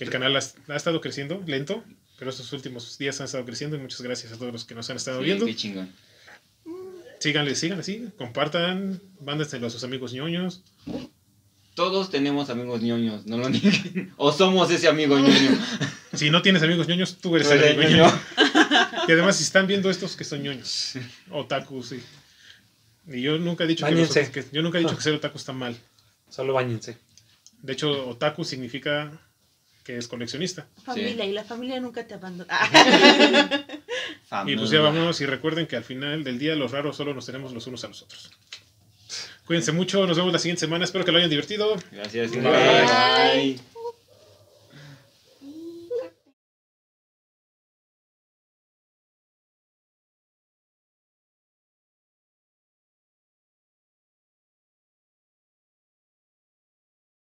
Que 0.00 0.04
el 0.04 0.10
canal 0.10 0.34
ha, 0.34 0.40
ha 0.68 0.76
estado 0.76 1.02
creciendo, 1.02 1.42
lento, 1.46 1.84
pero 2.18 2.30
estos 2.30 2.50
últimos 2.54 2.96
días 2.96 3.20
han 3.20 3.26
estado 3.26 3.44
creciendo 3.44 3.76
y 3.76 3.80
muchas 3.80 4.00
gracias 4.00 4.32
a 4.32 4.38
todos 4.38 4.50
los 4.50 4.64
que 4.64 4.74
nos 4.74 4.88
han 4.88 4.96
estado 4.96 5.18
Sí, 5.18 5.24
viendo. 5.26 5.44
qué 5.44 5.54
chingón. 5.54 5.92
Síganle, 7.18 7.54
síganle 7.54 7.82
así, 7.82 8.08
compartan, 8.16 9.02
mándenselo 9.20 9.66
a 9.66 9.70
sus 9.70 9.84
amigos 9.84 10.14
ñoños. 10.14 10.62
Todos 11.74 12.10
tenemos 12.10 12.48
amigos 12.48 12.80
ñoños, 12.80 13.26
no 13.26 13.36
lo 13.36 13.50
nieguen. 13.50 14.14
O 14.16 14.32
somos 14.32 14.70
ese 14.70 14.88
amigo 14.88 15.18
ñoño. 15.18 15.50
Si 16.14 16.30
no 16.30 16.40
tienes 16.42 16.62
amigos 16.62 16.88
ñoños, 16.88 17.18
tú 17.18 17.36
eres 17.36 17.46
Tú 17.48 17.54
el 17.54 17.64
amigo 17.64 17.82
ñoño. 17.82 17.96
ñoño. 18.06 18.20
Y 19.06 19.12
además, 19.12 19.36
si 19.36 19.44
están 19.44 19.66
viendo 19.66 19.90
estos 19.90 20.16
que 20.16 20.24
son 20.24 20.42
ñoños, 20.42 20.94
otaku, 21.30 21.82
sí. 21.84 22.00
Y 23.06 23.20
yo 23.20 23.38
nunca 23.38 23.62
he 23.64 23.66
dicho, 23.66 23.84
que, 23.86 23.92
los 23.94 24.10
que- 24.10 24.44
yo 24.50 24.62
nunca 24.62 24.78
he 24.78 24.80
dicho 24.80 24.96
que 24.96 25.02
ser 25.02 25.12
otaku 25.20 25.36
está 25.36 25.52
mal. 25.52 25.76
Solo 26.30 26.54
bañense. 26.54 26.96
De 27.62 27.74
hecho, 27.74 28.08
otaku 28.08 28.44
significa 28.44 29.12
que 29.84 29.96
es 29.96 30.08
coleccionista. 30.08 30.66
Familia, 30.84 31.24
y 31.24 31.32
la 31.32 31.44
familia 31.44 31.80
nunca 31.80 32.06
te 32.06 32.14
abandona. 32.14 32.58
Y 34.46 34.56
pues 34.56 34.70
ya 34.70 34.80
vámonos 34.80 35.20
y 35.20 35.26
recuerden 35.26 35.66
que 35.66 35.76
al 35.76 35.84
final 35.84 36.22
del 36.22 36.38
día 36.38 36.54
los 36.54 36.70
raros 36.70 36.96
solo 36.96 37.14
nos 37.14 37.26
tenemos 37.26 37.52
los 37.52 37.66
unos 37.66 37.82
a 37.84 37.88
los 37.88 38.02
otros. 38.02 38.30
Cuídense 39.44 39.72
mucho, 39.72 40.06
nos 40.06 40.16
vemos 40.16 40.32
la 40.32 40.38
siguiente 40.38 40.60
semana, 40.60 40.84
espero 40.84 41.04
que 41.04 41.10
lo 41.10 41.18
hayan 41.18 41.30
divertido. 41.30 41.76
Gracias. 41.90 42.30
Bye. 42.30 42.40
Bye. 42.42 43.60